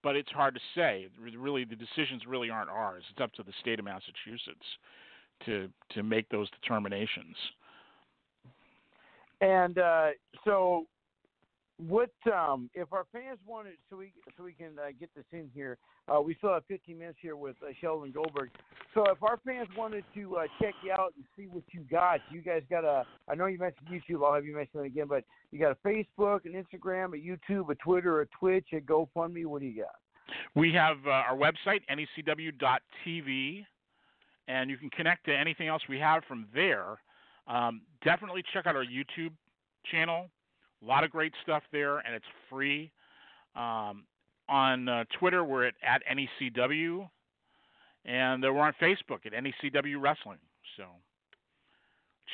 but 0.06 0.16
it's 0.16 0.30
hard 0.30 0.54
to 0.54 0.62
say. 0.76 1.08
Really, 1.36 1.66
the 1.66 1.76
decisions 1.76 2.28
really 2.28 2.52
aren't 2.52 2.70
ours. 2.70 3.04
It's 3.10 3.20
up 3.20 3.34
to 3.34 3.44
the 3.44 3.52
state 3.60 3.80
of 3.80 3.86
Massachusetts 3.86 4.66
to 5.48 5.68
to 5.96 6.04
make 6.04 6.30
those 6.30 6.48
determinations. 6.62 7.36
And 9.42 9.80
uh, 9.80 10.10
so, 10.46 10.86
what 11.78 12.12
um, 12.34 12.70
if 12.74 12.94
our 12.94 13.06
fans 13.12 13.40
wanted? 13.46 13.74
So 13.90 13.98
we 13.98 14.14
so 14.38 14.44
we 14.44 14.54
can 14.54 14.80
uh, 14.80 14.92
get 14.98 15.10
this 15.16 15.26
in 15.34 15.50
here. 15.54 15.78
Uh, 16.08 16.22
we 16.22 16.36
still 16.36 16.54
have 16.54 16.64
15 16.68 16.98
minutes 16.98 17.18
here 17.22 17.36
with 17.36 17.56
uh, 17.62 17.72
Sheldon 17.82 18.12
Goldberg. 18.12 18.52
So 18.94 19.04
if 19.10 19.22
our 19.22 19.40
fans 19.46 19.68
wanted 19.78 20.06
to 20.14 20.38
uh, 20.38 20.44
check 20.62 20.74
you 20.84 20.94
out 20.94 21.14
and 21.18 21.26
see 21.38 21.48
what 21.48 21.64
you 21.72 21.82
got, 21.82 22.22
you 22.32 22.42
guys 22.42 22.62
got 22.70 22.86
a. 22.86 23.04
I 23.28 23.36
know 23.36 23.48
you 23.48 23.58
mentioned 23.58 23.88
YouTube. 23.90 24.26
I'll 24.26 24.34
have 24.34 24.46
you 24.46 24.56
mention 24.56 24.80
it 24.82 24.86
again, 24.86 25.08
but 25.10 25.26
you 25.52 25.60
got 25.60 25.72
a 25.72 25.88
Facebook, 25.88 26.46
an 26.46 26.54
Instagram, 26.54 27.14
a 27.14 27.54
YouTube, 27.54 27.70
a 27.70 27.76
Twitter, 27.76 28.22
a 28.22 28.28
Twitch, 28.28 28.68
a 28.74 28.80
GoFundMe. 28.80 29.46
What 29.46 29.62
do 29.62 29.68
you 29.68 29.82
got? 29.82 29.96
We 30.56 30.74
have 30.74 30.98
uh, 31.06 31.10
our 31.10 31.36
website, 31.36 31.82
necw.tv, 31.92 33.66
and 34.48 34.70
you 34.70 34.78
can 34.78 34.90
connect 34.92 35.26
to 35.26 35.38
anything 35.38 35.68
else 35.68 35.82
we 35.90 36.00
have 36.00 36.24
from 36.28 36.48
there. 36.54 37.00
Um, 37.48 37.82
definitely 38.04 38.44
check 38.54 38.66
out 38.66 38.76
our 38.76 38.86
YouTube 38.86 39.34
channel. 39.92 40.30
A 40.86 40.88
lot 40.88 41.04
of 41.04 41.10
great 41.10 41.34
stuff 41.42 41.64
there, 41.72 41.98
and 42.00 42.14
it's 42.14 42.26
free. 42.50 42.92
Um, 43.56 44.06
on 44.48 44.88
uh, 44.88 45.04
Twitter, 45.20 45.44
we're 45.44 45.66
at, 45.66 45.74
at 45.82 46.04
NECW, 46.06 47.10
and 48.06 48.46
uh, 48.46 48.54
we're 48.54 48.62
on 48.62 48.74
Facebook 48.80 49.26
at 49.26 49.32
NECW 49.34 50.00
Wrestling. 50.00 50.38
So 50.78 50.84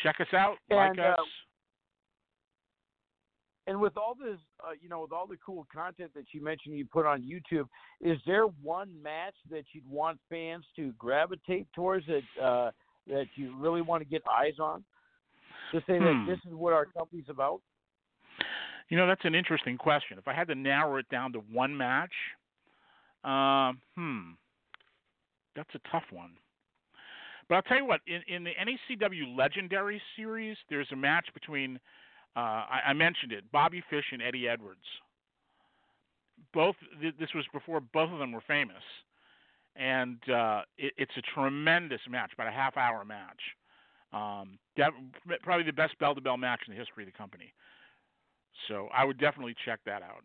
check 0.03 0.17
us 0.19 0.27
out, 0.33 0.57
like 0.69 0.89
And, 0.91 0.99
us. 0.99 1.15
uh, 1.17 1.23
And 3.67 3.79
with 3.79 3.95
all 3.95 4.15
this, 4.15 4.37
uh, 4.61 4.71
you 4.81 4.89
know, 4.89 5.01
with 5.01 5.13
all 5.13 5.27
the 5.27 5.37
cool 5.45 5.65
content 5.73 6.11
that 6.15 6.25
you 6.33 6.43
mentioned 6.43 6.75
you 6.77 6.85
put 6.85 7.05
on 7.05 7.21
YouTube, 7.21 7.67
is 8.01 8.19
there 8.25 8.45
one 8.45 8.89
match 9.01 9.35
that 9.49 9.63
you'd 9.71 9.89
want 9.89 10.19
fans 10.29 10.65
to 10.75 10.91
gravitate 10.97 11.67
towards 11.73 12.05
that 12.07 12.43
uh, 12.43 12.71
that 13.07 13.27
you 13.35 13.55
really 13.57 13.81
want 13.81 14.01
to 14.03 14.09
get 14.09 14.23
eyes 14.29 14.59
on? 14.59 14.83
To 15.73 15.79
say 15.87 15.99
Hmm. 15.99 16.03
that 16.03 16.25
this 16.27 16.39
is 16.45 16.53
what 16.53 16.73
our 16.73 16.85
company's 16.85 17.29
about. 17.29 17.61
You 18.91 18.97
know, 18.97 19.07
that's 19.07 19.23
an 19.23 19.35
interesting 19.35 19.77
question. 19.77 20.17
If 20.17 20.27
I 20.27 20.33
had 20.33 20.49
to 20.49 20.55
narrow 20.55 20.97
it 20.97 21.07
down 21.07 21.31
to 21.31 21.39
one 21.39 21.75
match, 21.75 22.11
um, 23.23 23.79
hmm, 23.95 24.31
that's 25.55 25.69
a 25.73 25.79
tough 25.89 26.03
one. 26.11 26.31
But 27.47 27.55
I'll 27.55 27.61
tell 27.61 27.77
you 27.77 27.85
what, 27.85 28.01
in, 28.05 28.21
in 28.27 28.43
the 28.43 28.51
NECW 28.51 29.37
Legendary 29.37 30.01
Series, 30.17 30.57
there's 30.69 30.89
a 30.91 30.97
match 30.97 31.25
between, 31.33 31.79
uh, 32.35 32.39
I, 32.39 32.81
I 32.87 32.93
mentioned 32.93 33.31
it, 33.31 33.45
Bobby 33.53 33.81
Fish 33.89 34.03
and 34.11 34.21
Eddie 34.21 34.49
Edwards. 34.49 34.79
Both, 36.53 36.75
th- 36.99 37.15
this 37.17 37.29
was 37.33 37.45
before 37.53 37.79
both 37.79 38.11
of 38.11 38.19
them 38.19 38.33
were 38.33 38.43
famous. 38.45 38.83
And 39.77 40.17
uh, 40.29 40.63
it, 40.77 40.91
it's 40.97 41.13
a 41.17 41.21
tremendous 41.33 42.01
match, 42.09 42.33
about 42.33 42.47
a 42.47 42.51
half 42.51 42.75
hour 42.75 43.05
match. 43.05 43.39
Um, 44.11 44.59
def- 44.75 45.41
probably 45.43 45.65
the 45.65 45.71
best 45.71 45.97
bell 45.97 46.13
to 46.13 46.19
bell 46.19 46.35
match 46.35 46.59
in 46.67 46.73
the 46.73 46.77
history 46.79 47.05
of 47.05 47.07
the 47.13 47.17
company. 47.17 47.53
So 48.67 48.89
I 48.93 49.05
would 49.05 49.19
definitely 49.19 49.55
check 49.65 49.79
that 49.85 50.01
out. 50.01 50.23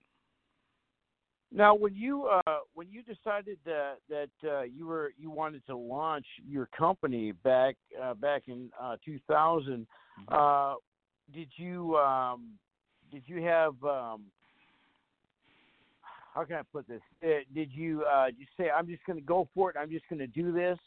Now, 1.53 1.75
when 1.75 1.95
you 1.95 2.27
uh, 2.27 2.59
when 2.75 2.89
you 2.91 3.03
decided 3.03 3.59
that 3.65 3.99
that 4.09 4.31
uh, 4.45 4.63
you 4.63 4.87
were 4.87 5.13
you 5.17 5.31
wanted 5.31 5.65
to 5.67 5.77
launch 5.77 6.27
your 6.47 6.69
company 6.77 7.33
back 7.33 7.77
uh, 8.03 8.15
back 8.15 8.43
in 8.49 8.71
uh, 8.81 8.97
2000, 9.05 9.87
uh, 10.29 10.75
did 11.33 11.49
you 11.57 11.97
um, 11.97 12.55
did 13.13 13.23
you 13.27 13.43
have 13.43 13.75
um, 13.85 14.25
how 16.35 16.45
can 16.45 16.57
I 16.57 16.63
put 16.73 16.87
this? 16.89 17.01
Uh, 17.25 17.45
did 17.55 17.71
you 17.73 18.05
uh, 18.05 18.27
you 18.37 18.45
say 18.59 18.69
I'm 18.71 18.87
just 18.87 19.05
going 19.07 19.19
to 19.19 19.25
go 19.25 19.49
for 19.55 19.71
it? 19.71 19.77
I'm 19.79 19.91
just 19.91 20.05
going 20.11 20.19
to 20.19 20.27
do 20.27 20.53
this, 20.53 20.79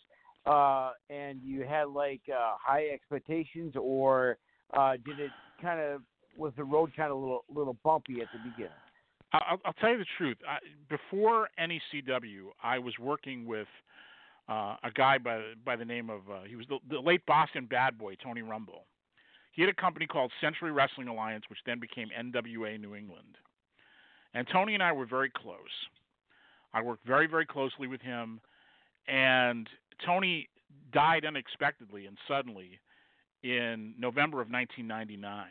uh, 0.45 0.91
and 1.09 1.41
you 1.41 1.63
had 1.63 1.87
like 1.87 2.21
uh, 2.29 2.55
high 2.61 2.87
expectations, 2.93 3.73
or 3.79 4.37
uh, 4.73 4.93
did 5.05 5.19
it 5.19 5.31
kind 5.61 5.79
of 5.79 6.01
was 6.37 6.53
the 6.57 6.63
road 6.63 6.91
kind 6.95 7.11
of 7.11 7.17
a 7.17 7.19
little 7.19 7.45
little 7.53 7.77
bumpy 7.83 8.21
at 8.21 8.27
the 8.33 8.49
beginning? 8.49 8.71
I'll, 9.33 9.59
I'll 9.65 9.73
tell 9.73 9.91
you 9.91 9.99
the 9.99 10.05
truth. 10.17 10.37
I, 10.47 10.57
before 10.89 11.49
NECW, 11.59 12.47
I 12.63 12.79
was 12.79 12.97
working 12.99 13.45
with 13.45 13.67
uh, 14.47 14.75
a 14.83 14.91
guy 14.93 15.17
by 15.17 15.41
by 15.63 15.75
the 15.75 15.85
name 15.85 16.09
of 16.09 16.21
uh, 16.29 16.43
he 16.47 16.55
was 16.55 16.65
the, 16.67 16.79
the 16.89 16.99
late 16.99 17.25
Boston 17.25 17.65
bad 17.65 17.97
boy 17.97 18.15
Tony 18.23 18.41
Rumble. 18.41 18.85
He 19.51 19.61
had 19.61 19.69
a 19.69 19.81
company 19.81 20.05
called 20.05 20.31
Century 20.41 20.71
Wrestling 20.71 21.07
Alliance, 21.07 21.43
which 21.49 21.59
then 21.65 21.79
became 21.79 22.07
NWA 22.17 22.79
New 22.79 22.95
England. 22.95 23.37
And 24.33 24.47
Tony 24.51 24.73
and 24.73 24.83
I 24.83 24.91
were 24.91 25.05
very 25.05 25.29
close. 25.29 25.57
I 26.73 26.81
worked 26.81 27.05
very 27.05 27.27
very 27.27 27.45
closely 27.45 27.87
with 27.87 28.01
him, 28.01 28.39
and 29.07 29.67
Tony 30.05 30.49
died 30.91 31.25
unexpectedly 31.25 32.05
and 32.05 32.17
suddenly 32.27 32.79
in 33.43 33.93
November 33.97 34.41
of 34.41 34.49
1999. 34.49 35.45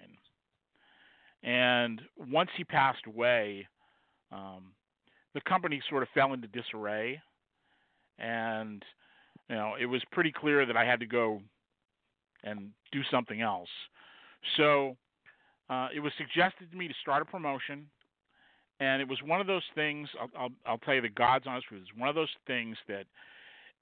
And 1.43 2.01
once 2.31 2.51
he 2.57 2.65
passed 2.65 3.07
away, 3.07 3.67
um, 4.33 4.73
the 5.35 5.41
company 5.43 5.81
sort 5.89 6.03
of 6.03 6.09
fell 6.15 6.33
into 6.33 6.49
disarray, 6.49 7.21
and 8.19 8.85
you 9.49 9.57
know 9.57 9.75
it 9.81 9.87
was 9.87 10.03
pretty 10.11 10.33
clear 10.33 10.67
that 10.67 10.77
I 10.77 10.85
had 10.85 11.01
to 11.01 11.07
go 11.07 11.41
and 12.45 12.71
do 12.93 13.03
something 13.11 13.41
else. 13.41 13.69
So 14.57 14.97
uh, 15.71 15.89
it 15.95 16.01
was 16.01 16.13
suggested 16.19 16.71
to 16.71 16.77
me 16.77 16.89
to 16.89 16.95
start 17.03 17.23
a 17.23 17.25
promotion, 17.25 17.87
and 18.81 19.01
it 19.01 19.09
was 19.09 19.19
one 19.25 19.41
of 19.41 19.47
those 19.47 19.63
things. 19.75 20.09
I'll, 20.21 20.43
I'll, 20.43 20.53
I'll 20.67 20.79
tell 20.79 20.95
you 20.95 21.03
the 21.03 21.09
God's 21.09 21.47
honest 21.47 21.67
truth. 21.69 21.83
It's 21.89 21.99
one 21.99 22.09
of 22.09 22.15
those 22.15 22.29
things 22.47 22.77
that 22.89 23.05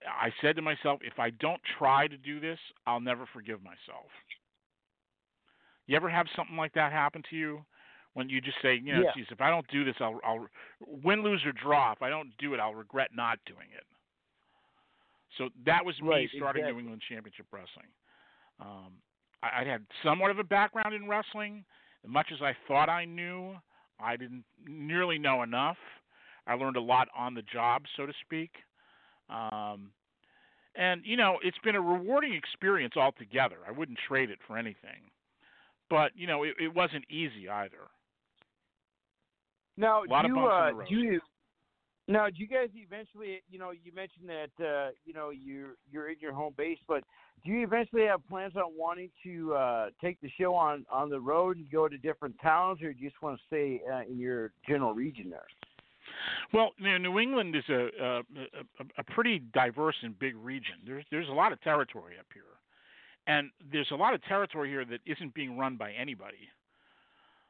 I 0.04 0.30
said 0.40 0.56
to 0.56 0.62
myself, 0.62 1.00
if 1.02 1.18
I 1.18 1.30
don't 1.30 1.60
try 1.78 2.06
to 2.06 2.16
do 2.16 2.40
this, 2.40 2.58
I'll 2.86 3.00
never 3.00 3.26
forgive 3.32 3.62
myself. 3.62 4.10
You 5.86 5.96
ever 5.96 6.08
have 6.08 6.26
something 6.34 6.56
like 6.56 6.74
that 6.74 6.92
happen 6.92 7.22
to 7.30 7.36
you? 7.36 7.64
When 8.14 8.28
you 8.30 8.40
just 8.40 8.56
say, 8.62 8.80
you 8.82 8.94
know, 8.94 9.04
Yeah. 9.04 9.12
geez, 9.14 9.26
if 9.30 9.40
I 9.42 9.50
don't 9.50 9.66
do 9.68 9.84
this, 9.84 9.96
I'll, 10.00 10.20
I'll 10.24 10.46
win, 10.86 11.22
lose, 11.22 11.44
or 11.44 11.52
draw. 11.52 11.92
If 11.92 12.00
I 12.00 12.08
don't 12.08 12.30
do 12.38 12.54
it, 12.54 12.60
I'll 12.60 12.74
regret 12.74 13.10
not 13.14 13.38
doing 13.46 13.68
it. 13.76 13.84
So 15.36 15.50
that 15.66 15.84
was 15.84 16.00
me 16.00 16.08
Right, 16.08 16.28
starting 16.36 16.62
exactly. 16.62 16.72
New 16.72 16.78
England 16.80 17.02
Championship 17.08 17.46
Wrestling. 17.52 17.88
Um, 18.58 18.94
I, 19.42 19.60
I 19.60 19.64
had 19.64 19.84
somewhat 20.02 20.30
of 20.30 20.38
a 20.38 20.44
background 20.44 20.94
in 20.94 21.08
wrestling. 21.08 21.64
As 22.04 22.10
much 22.10 22.28
as 22.32 22.40
I 22.40 22.54
thought 22.66 22.88
I 22.88 23.04
knew, 23.04 23.54
I 24.00 24.16
didn't 24.16 24.44
nearly 24.66 25.18
know 25.18 25.42
enough. 25.42 25.76
I 26.46 26.54
learned 26.54 26.76
a 26.76 26.80
lot 26.80 27.08
on 27.16 27.34
the 27.34 27.42
job, 27.42 27.82
so 27.96 28.06
to 28.06 28.12
speak. 28.24 28.50
Um, 29.28 29.90
and 30.74 31.02
you 31.04 31.16
know, 31.16 31.38
it's 31.42 31.58
been 31.64 31.74
a 31.74 31.80
rewarding 31.80 32.34
experience 32.34 32.94
altogether. 32.96 33.56
I 33.66 33.72
wouldn't 33.72 33.98
trade 34.08 34.30
it 34.30 34.38
for 34.46 34.56
anything. 34.56 35.10
But 35.88 36.12
you 36.14 36.26
know, 36.26 36.42
it, 36.42 36.54
it 36.60 36.74
wasn't 36.74 37.04
easy 37.10 37.48
either. 37.48 37.88
Now, 39.76 40.04
A 40.04 40.10
lot 40.10 40.26
do 40.26 40.32
of 40.32 40.36
you, 40.36 40.46
uh, 40.46 40.84
do 40.88 40.94
you 40.96 41.20
now? 42.08 42.28
Do 42.28 42.36
you 42.36 42.46
guys 42.46 42.68
eventually? 42.74 43.42
You 43.50 43.58
know, 43.58 43.70
you 43.70 43.92
mentioned 43.94 44.28
that 44.28 44.64
uh, 44.64 44.90
you 45.04 45.12
know 45.12 45.30
you're 45.30 45.74
you're 45.90 46.10
in 46.10 46.16
your 46.20 46.32
home 46.32 46.54
base, 46.56 46.78
but 46.88 47.04
do 47.44 47.50
you 47.52 47.64
eventually 47.64 48.04
have 48.04 48.26
plans 48.28 48.54
on 48.56 48.72
wanting 48.76 49.10
to 49.24 49.54
uh, 49.54 49.86
take 50.00 50.20
the 50.20 50.30
show 50.38 50.54
on 50.54 50.86
on 50.90 51.10
the 51.10 51.20
road 51.20 51.56
and 51.56 51.70
go 51.70 51.88
to 51.88 51.98
different 51.98 52.36
towns, 52.42 52.80
or 52.82 52.92
do 52.92 53.00
you 53.00 53.10
just 53.10 53.22
want 53.22 53.38
to 53.38 53.42
stay 53.46 53.80
uh, 53.92 54.02
in 54.08 54.18
your 54.18 54.52
general 54.66 54.94
region 54.94 55.30
there? 55.30 55.46
Well, 56.52 56.70
you 56.78 56.90
know, 56.90 56.98
New 56.98 57.18
England 57.18 57.54
is 57.54 57.64
a, 57.68 57.88
a 58.00 58.18
a 58.18 58.84
a 58.98 59.04
pretty 59.14 59.40
diverse 59.52 59.96
and 60.02 60.18
big 60.18 60.36
region. 60.36 60.76
There's 60.86 61.04
there's 61.10 61.28
a 61.28 61.32
lot 61.32 61.52
of 61.52 61.60
territory 61.60 62.14
up 62.18 62.26
here, 62.32 62.42
and 63.26 63.50
there's 63.72 63.90
a 63.90 63.96
lot 63.96 64.14
of 64.14 64.22
territory 64.24 64.68
here 64.68 64.84
that 64.84 65.00
isn't 65.06 65.34
being 65.34 65.56
run 65.58 65.76
by 65.76 65.92
anybody. 65.92 66.48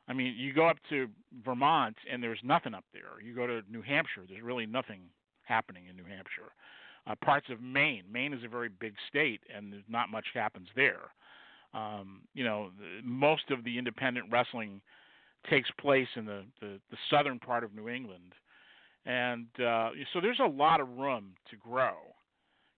I 0.08 0.12
mean, 0.12 0.34
you 0.36 0.52
go 0.52 0.66
up 0.68 0.78
to 0.90 1.08
Vermont 1.44 1.96
and 2.10 2.22
there's 2.22 2.38
nothing 2.42 2.74
up 2.74 2.84
there. 2.92 3.20
You 3.22 3.34
go 3.34 3.46
to 3.46 3.62
New 3.70 3.82
Hampshire, 3.82 4.22
there's 4.28 4.42
really 4.42 4.66
nothing 4.66 5.00
happening 5.42 5.86
in 5.88 5.96
New 5.96 6.04
Hampshire. 6.04 6.52
uh, 7.06 7.14
parts 7.24 7.46
of 7.50 7.60
Maine. 7.60 8.04
Maine 8.10 8.32
is 8.32 8.44
a 8.44 8.48
very 8.48 8.68
big 8.68 8.94
state, 9.08 9.40
and 9.54 9.72
there's 9.72 9.84
not 9.88 10.10
much 10.10 10.26
happens 10.34 10.68
there. 10.74 11.12
Um, 11.74 12.22
you 12.34 12.44
know, 12.44 12.70
the, 12.78 13.06
most 13.06 13.50
of 13.50 13.64
the 13.64 13.78
independent 13.78 14.26
wrestling 14.30 14.80
takes 15.48 15.70
place 15.80 16.08
in 16.16 16.24
the, 16.24 16.42
the, 16.60 16.80
the 16.90 16.96
southern 17.10 17.38
part 17.38 17.62
of 17.64 17.74
New 17.74 17.88
England, 17.88 18.32
and 19.04 19.46
uh, 19.64 19.90
so 20.12 20.20
there's 20.20 20.40
a 20.40 20.48
lot 20.48 20.80
of 20.80 20.88
room 20.96 21.34
to 21.50 21.56
grow. 21.56 21.94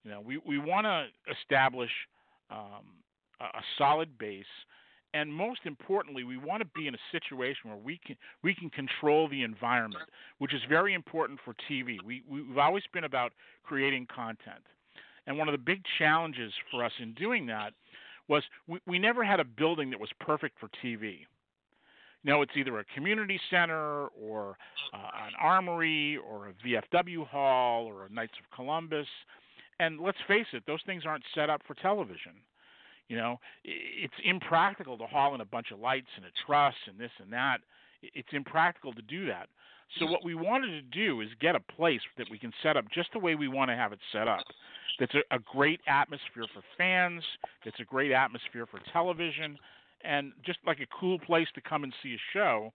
You 0.04 0.10
know, 0.10 0.20
we 0.20 0.38
we 0.46 0.58
want 0.58 0.86
to 0.86 1.06
establish 1.32 1.90
um, 2.50 2.84
a, 3.40 3.62
solid 3.76 4.18
base, 4.18 4.44
and 5.14 5.32
most 5.32 5.60
importantly, 5.64 6.24
we 6.24 6.36
want 6.36 6.62
to 6.62 6.68
be 6.74 6.86
in 6.86 6.94
a 6.94 6.98
situation 7.12 7.70
where 7.70 7.78
we 7.78 8.00
can 8.04 8.16
we 8.42 8.54
can 8.54 8.70
control 8.70 9.28
the 9.28 9.42
environment, 9.42 10.04
which 10.38 10.54
is 10.54 10.60
very 10.68 10.94
important 10.94 11.38
for 11.44 11.54
TV. 11.70 11.96
We 12.04 12.22
we've 12.28 12.58
always 12.58 12.84
been 12.92 13.04
about 13.04 13.32
creating 13.62 14.06
content, 14.14 14.64
and 15.26 15.38
one 15.38 15.48
of 15.48 15.52
the 15.52 15.58
big 15.58 15.82
challenges 15.98 16.52
for 16.70 16.84
us 16.84 16.92
in 17.00 17.14
doing 17.14 17.46
that 17.46 17.72
was 18.28 18.42
we, 18.66 18.78
we 18.86 18.98
never 18.98 19.24
had 19.24 19.40
a 19.40 19.44
building 19.44 19.90
that 19.90 20.00
was 20.00 20.10
perfect 20.20 20.58
for 20.58 20.68
TV. 20.84 21.20
You 22.24 22.32
know, 22.32 22.42
it's 22.42 22.52
either 22.56 22.78
a 22.78 22.84
community 22.94 23.40
center 23.48 24.08
or 24.08 24.58
uh, 24.92 25.26
an 25.26 25.32
armory 25.40 26.18
or 26.18 26.48
a 26.48 26.52
VFW 26.66 27.26
hall 27.26 27.86
or 27.86 28.06
a 28.06 28.12
Knights 28.12 28.34
of 28.38 28.54
Columbus. 28.54 29.06
And 29.80 30.00
let's 30.00 30.18
face 30.26 30.46
it, 30.52 30.64
those 30.66 30.80
things 30.86 31.04
aren't 31.06 31.24
set 31.34 31.50
up 31.50 31.62
for 31.66 31.74
television. 31.74 32.32
You 33.08 33.16
know, 33.16 33.40
it's 33.64 34.14
impractical 34.24 34.98
to 34.98 35.06
haul 35.06 35.34
in 35.34 35.40
a 35.40 35.44
bunch 35.44 35.70
of 35.72 35.78
lights 35.78 36.08
and 36.16 36.26
a 36.26 36.30
truss 36.46 36.74
and 36.86 36.98
this 36.98 37.10
and 37.22 37.32
that. 37.32 37.58
It's 38.02 38.28
impractical 38.32 38.92
to 38.92 39.02
do 39.02 39.26
that. 39.26 39.48
So 39.98 40.04
what 40.04 40.22
we 40.22 40.34
wanted 40.34 40.68
to 40.68 40.82
do 40.82 41.22
is 41.22 41.28
get 41.40 41.54
a 41.54 41.60
place 41.60 42.02
that 42.18 42.26
we 42.30 42.38
can 42.38 42.52
set 42.62 42.76
up 42.76 42.84
just 42.92 43.08
the 43.14 43.18
way 43.18 43.34
we 43.34 43.48
want 43.48 43.70
to 43.70 43.76
have 43.76 43.92
it 43.92 43.98
set 44.12 44.28
up. 44.28 44.44
That's 45.00 45.14
a, 45.14 45.36
a 45.36 45.38
great 45.38 45.80
atmosphere 45.86 46.44
for 46.52 46.62
fans. 46.76 47.22
That's 47.64 47.80
a 47.80 47.84
great 47.84 48.12
atmosphere 48.12 48.66
for 48.66 48.80
television, 48.92 49.56
and 50.04 50.32
just 50.44 50.58
like 50.66 50.80
a 50.80 50.86
cool 51.00 51.18
place 51.18 51.48
to 51.54 51.62
come 51.62 51.84
and 51.84 51.94
see 52.02 52.14
a 52.14 52.18
show. 52.34 52.72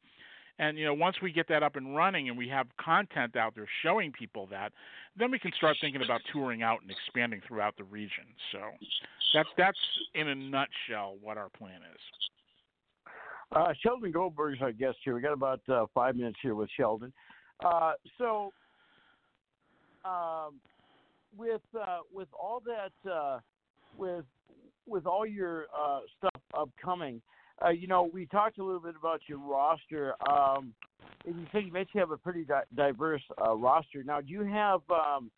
And 0.60 0.78
you 0.78 0.86
know, 0.86 0.94
once 0.94 1.16
we 1.22 1.32
get 1.32 1.48
that 1.50 1.64
up 1.64 1.76
and 1.76 1.96
running 1.96 2.30
and 2.30 2.38
we 2.38 2.48
have 2.50 2.68
content 2.80 3.36
out 3.36 3.56
there 3.56 3.68
showing 3.82 4.12
people 4.12 4.48
that, 4.52 4.72
then 5.18 5.32
we 5.32 5.40
can 5.40 5.52
start 5.58 5.78
thinking 5.82 6.04
about 6.04 6.22
touring 6.32 6.62
out 6.62 6.82
and 6.82 6.92
expanding 6.92 7.42
throughout 7.48 7.76
the 7.78 7.84
region. 7.84 8.26
So 8.52 8.60
that's 9.34 9.50
that's 9.58 9.78
in 10.14 10.28
a 10.28 10.36
nutshell 10.36 11.18
what 11.22 11.38
our 11.38 11.50
plan 11.50 11.80
is. 11.94 12.02
Uh, 13.56 13.74
Sheldon 13.82 14.12
Goldberg's 14.12 14.62
our 14.62 14.72
guest 14.72 14.98
here. 15.04 15.14
We 15.16 15.22
got 15.22 15.34
about 15.34 15.62
uh, 15.70 15.86
five 15.94 16.16
minutes 16.16 16.38
here 16.42 16.56
with 16.56 16.70
Sheldon. 16.76 17.14
Uh, 17.64 17.94
so, 18.18 18.52
um, 20.06 20.60
with 21.38 21.62
uh, 21.80 22.00
with 22.12 22.28
all 22.40 22.62
that, 22.66 23.12
uh, 23.12 23.40
with 23.98 24.26
with 24.88 25.06
all 25.06 25.26
your 25.26 25.66
uh, 25.78 26.00
stuff 26.18 26.42
upcoming, 26.58 27.22
uh, 27.64 27.70
you 27.70 27.88
know, 27.88 28.10
we 28.14 28.26
talked 28.26 28.58
a 28.58 28.64
little 28.64 28.80
bit 28.80 28.96
about 29.00 29.22
your 29.28 29.40
roster. 29.40 30.16
Um, 30.30 30.74
and 31.26 31.36
you 31.40 31.48
said 31.52 31.64
you 31.66 31.72
mentioned 31.72 31.96
you 31.96 32.00
have 32.02 32.12
a 32.12 32.18
pretty 32.18 32.44
di- 32.44 32.64
diverse 32.76 33.22
uh, 33.46 33.54
roster. 33.56 34.04
Now, 34.04 34.22
do 34.22 34.32
you 34.32 34.44
have 34.44 34.82
um, 34.90 35.32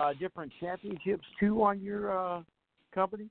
uh, 0.00 0.12
different 0.18 0.52
championships 0.60 1.24
too 1.38 1.62
on 1.62 1.80
your 1.80 2.16
uh, 2.16 2.42
company? 2.94 3.28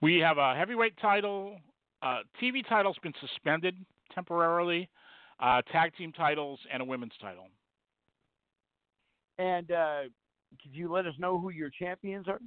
We 0.00 0.18
have 0.18 0.38
a 0.38 0.54
heavyweight 0.54 0.98
title. 1.00 1.58
Uh, 2.02 2.20
TV 2.42 2.66
title's 2.68 2.96
been 3.02 3.14
suspended 3.20 3.76
temporarily. 4.14 4.88
Uh, 5.40 5.62
tag 5.72 5.92
team 5.96 6.12
titles 6.12 6.58
and 6.72 6.82
a 6.82 6.84
women's 6.84 7.12
title. 7.20 7.48
And 9.38 9.70
uh, 9.72 10.02
could 10.62 10.72
you 10.74 10.92
let 10.92 11.06
us 11.06 11.14
know 11.18 11.38
who 11.38 11.50
your 11.50 11.70
champions 11.70 12.26
are? 12.28 12.40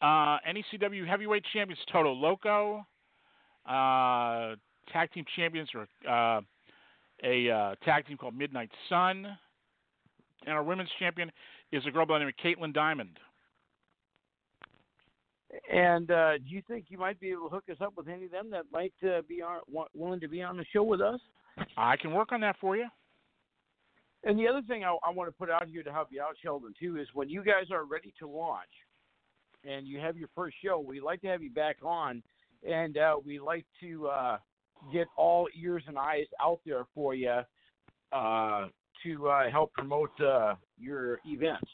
Uh, 0.00 0.38
NECW 0.48 1.06
heavyweight 1.06 1.44
champions 1.52 1.80
Toto 1.90 2.12
Loco. 2.12 2.86
Uh, 3.66 4.54
tag 4.92 5.12
team 5.12 5.24
champions 5.34 5.68
are 5.74 6.38
uh, 6.38 6.40
a 7.24 7.50
uh, 7.50 7.74
tag 7.84 8.06
team 8.06 8.16
called 8.16 8.36
Midnight 8.36 8.70
Sun. 8.88 9.26
And 10.46 10.54
our 10.54 10.62
women's 10.62 10.90
champion 10.98 11.32
is 11.72 11.82
a 11.86 11.90
girl 11.90 12.06
by 12.06 12.18
the 12.18 12.24
name 12.24 12.28
of 12.28 12.44
Caitlin 12.44 12.72
Diamond. 12.72 13.18
And 15.72 16.10
uh, 16.10 16.38
do 16.38 16.44
you 16.46 16.62
think 16.68 16.86
you 16.88 16.98
might 16.98 17.18
be 17.18 17.30
able 17.30 17.48
to 17.48 17.54
hook 17.54 17.64
us 17.70 17.78
up 17.80 17.94
with 17.96 18.08
any 18.08 18.26
of 18.26 18.30
them 18.30 18.50
that 18.50 18.64
might 18.72 18.92
uh, 19.02 19.22
be 19.28 19.42
on, 19.42 19.60
willing 19.94 20.20
to 20.20 20.28
be 20.28 20.42
on 20.42 20.56
the 20.56 20.64
show 20.72 20.82
with 20.82 21.00
us? 21.00 21.20
I 21.76 21.96
can 21.96 22.12
work 22.12 22.32
on 22.32 22.40
that 22.42 22.56
for 22.60 22.76
you. 22.76 22.86
And 24.24 24.38
the 24.38 24.48
other 24.48 24.62
thing 24.62 24.84
I, 24.84 24.94
I 25.04 25.10
want 25.10 25.28
to 25.28 25.36
put 25.36 25.50
out 25.50 25.68
here 25.68 25.82
to 25.82 25.92
help 25.92 26.08
you 26.10 26.20
out, 26.20 26.34
Sheldon, 26.42 26.74
too, 26.78 26.98
is 26.98 27.08
when 27.14 27.28
you 27.28 27.42
guys 27.42 27.70
are 27.70 27.84
ready 27.84 28.12
to 28.18 28.28
launch 28.28 28.68
and 29.64 29.86
you 29.86 29.98
have 29.98 30.16
your 30.16 30.28
first 30.34 30.56
show, 30.62 30.78
we'd 30.80 31.00
like 31.00 31.20
to 31.22 31.28
have 31.28 31.42
you 31.42 31.50
back 31.50 31.76
on, 31.82 32.22
and 32.68 32.98
uh, 32.98 33.16
we 33.24 33.38
like 33.38 33.64
to 33.80 34.08
uh, 34.08 34.38
get 34.92 35.06
all 35.16 35.48
ears 35.60 35.82
and 35.86 35.98
eyes 35.98 36.26
out 36.42 36.60
there 36.64 36.84
for 36.94 37.14
you 37.14 37.40
uh, 38.12 38.66
to 39.02 39.28
uh, 39.28 39.50
help 39.50 39.72
promote 39.72 40.18
uh, 40.20 40.54
your 40.78 41.18
events. 41.26 41.68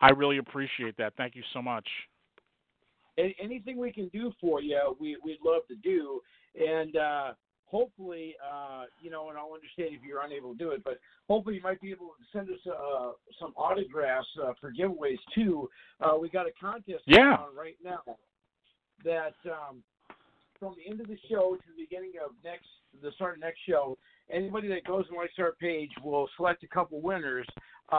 I 0.00 0.10
really 0.10 0.38
appreciate 0.38 0.96
that. 0.98 1.14
Thank 1.16 1.34
you 1.34 1.42
so 1.52 1.60
much. 1.60 1.88
A- 3.18 3.34
anything 3.42 3.78
we 3.78 3.92
can 3.92 4.08
do 4.08 4.32
for 4.40 4.62
you, 4.62 4.96
we, 5.00 5.16
we'd 5.24 5.38
love 5.44 5.62
to 5.68 5.74
do. 5.76 6.20
And 6.54 6.96
uh, 6.96 7.32
hopefully, 7.64 8.36
uh, 8.42 8.84
you 9.02 9.10
know, 9.10 9.28
and 9.28 9.36
I'll 9.36 9.52
understand 9.54 9.90
if 9.92 10.02
you're 10.06 10.22
unable 10.22 10.52
to 10.52 10.58
do 10.58 10.70
it, 10.70 10.84
but 10.84 10.98
hopefully 11.28 11.56
you 11.56 11.62
might 11.62 11.80
be 11.80 11.90
able 11.90 12.06
to 12.06 12.24
send 12.32 12.48
us 12.48 12.60
uh, 12.66 13.10
some 13.40 13.52
autographs 13.56 14.28
uh, 14.42 14.52
for 14.60 14.72
giveaways 14.72 15.18
too. 15.34 15.68
Uh, 16.00 16.16
we 16.20 16.28
got 16.28 16.46
a 16.46 16.52
contest 16.60 17.02
Yeah. 17.06 17.36
going 17.36 17.48
on 17.50 17.56
right 17.56 17.76
now 17.82 18.02
that 19.04 19.34
um, 19.46 19.82
from 20.58 20.74
the 20.76 20.90
end 20.90 21.00
of 21.00 21.06
the 21.06 21.18
show 21.30 21.56
to 21.56 21.62
the 21.76 21.82
beginning 21.82 22.12
of 22.24 22.32
next, 22.44 22.66
the 23.02 23.12
start 23.12 23.34
of 23.34 23.40
next 23.40 23.60
show, 23.68 23.96
anybody 24.30 24.68
that 24.68 24.84
goes 24.84 25.04
on 25.10 25.16
my 25.16 25.26
start 25.32 25.58
page 25.58 25.90
will 26.02 26.28
select 26.36 26.62
a 26.64 26.68
couple 26.68 27.00
winners. 27.00 27.46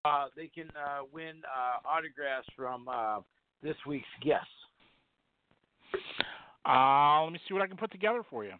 Uh, 0.05 0.25
they 0.35 0.47
can 0.47 0.69
uh, 0.75 1.01
win 1.11 1.41
uh, 1.45 1.87
autographs 1.87 2.47
from 2.55 2.87
uh, 2.87 3.19
this 3.63 3.75
week's 3.87 4.07
guests. 4.23 4.47
Uh, 6.67 7.23
let 7.23 7.33
me 7.33 7.39
see 7.47 7.53
what 7.53 7.63
I 7.63 7.67
can 7.67 7.77
put 7.77 7.91
together 7.91 8.21
for 8.29 8.43
you. 8.43 8.53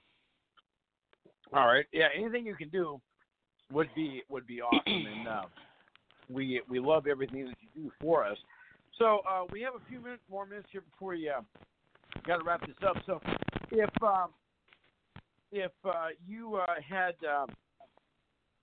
All 1.53 1.67
right. 1.67 1.85
Yeah, 1.91 2.07
anything 2.15 2.45
you 2.45 2.55
can 2.55 2.69
do 2.69 2.99
would 3.71 3.89
be 3.95 4.23
would 4.30 4.47
be 4.47 4.61
awesome, 4.61 4.81
and 4.85 5.27
uh, 5.27 5.41
we 6.30 6.61
we 6.69 6.80
love 6.80 7.07
everything 7.07 7.45
that 7.45 7.55
you 7.61 7.84
do 7.84 7.91
for 7.99 8.26
us. 8.26 8.38
So 8.97 9.21
uh, 9.30 9.45
we 9.51 9.61
have 9.61 9.73
a 9.76 9.89
few 9.89 9.99
minutes 9.99 10.23
more 10.30 10.45
minutes 10.45 10.67
here 10.71 10.81
before 10.81 11.13
you 11.15 11.31
uh, 11.31 11.41
got 12.26 12.38
to 12.38 12.43
wrap 12.43 12.61
this 12.61 12.76
up. 12.88 12.97
So 13.05 13.19
if 13.71 14.03
um, 14.03 14.29
if 15.51 15.71
uh, 15.85 16.07
you 16.27 16.55
uh, 16.55 16.65
had 16.87 17.15
um, 17.27 17.47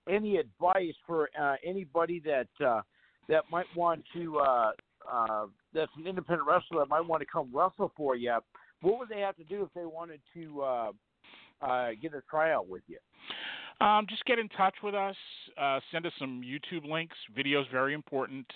any 0.09 0.37
advice 0.37 0.95
for 1.07 1.29
uh, 1.41 1.57
anybody 1.65 2.21
that 2.25 2.49
uh, 2.65 2.81
that 3.29 3.45
might 3.51 3.67
want 3.75 4.05
to 4.15 4.39
uh, 4.39 4.71
uh, 5.11 5.47
that's 5.75 5.93
an 5.97 6.07
independent 6.07 6.47
wrestler 6.47 6.81
that 6.81 6.89
might 6.89 7.07
want 7.07 7.21
to 7.21 7.27
come 7.27 7.51
wrestle 7.53 7.93
for 7.97 8.17
you, 8.17 8.37
what 8.83 8.99
would 8.99 9.09
they 9.09 9.21
have 9.21 9.37
to 9.37 9.45
do 9.45 9.63
if 9.63 9.69
they 9.75 9.87
wanted 9.87 10.21
to 10.35 10.63
uh, 10.63 10.91
uh, 11.63 11.91
get 12.01 12.15
a 12.15 12.23
tryout 12.29 12.69
with 12.69 12.83
you? 12.87 12.99
Um, 13.85 14.07
just 14.09 14.25
get 14.25 14.39
in 14.39 14.49
touch 14.51 14.75
with 14.83 14.95
us. 14.95 15.17
Uh, 15.61 15.81
send 15.93 16.07
us 16.07 16.13
some 16.19 16.41
YouTube 16.43 16.89
links. 16.89 17.17
Videos 17.37 17.71
very 17.71 17.95
important. 17.95 18.47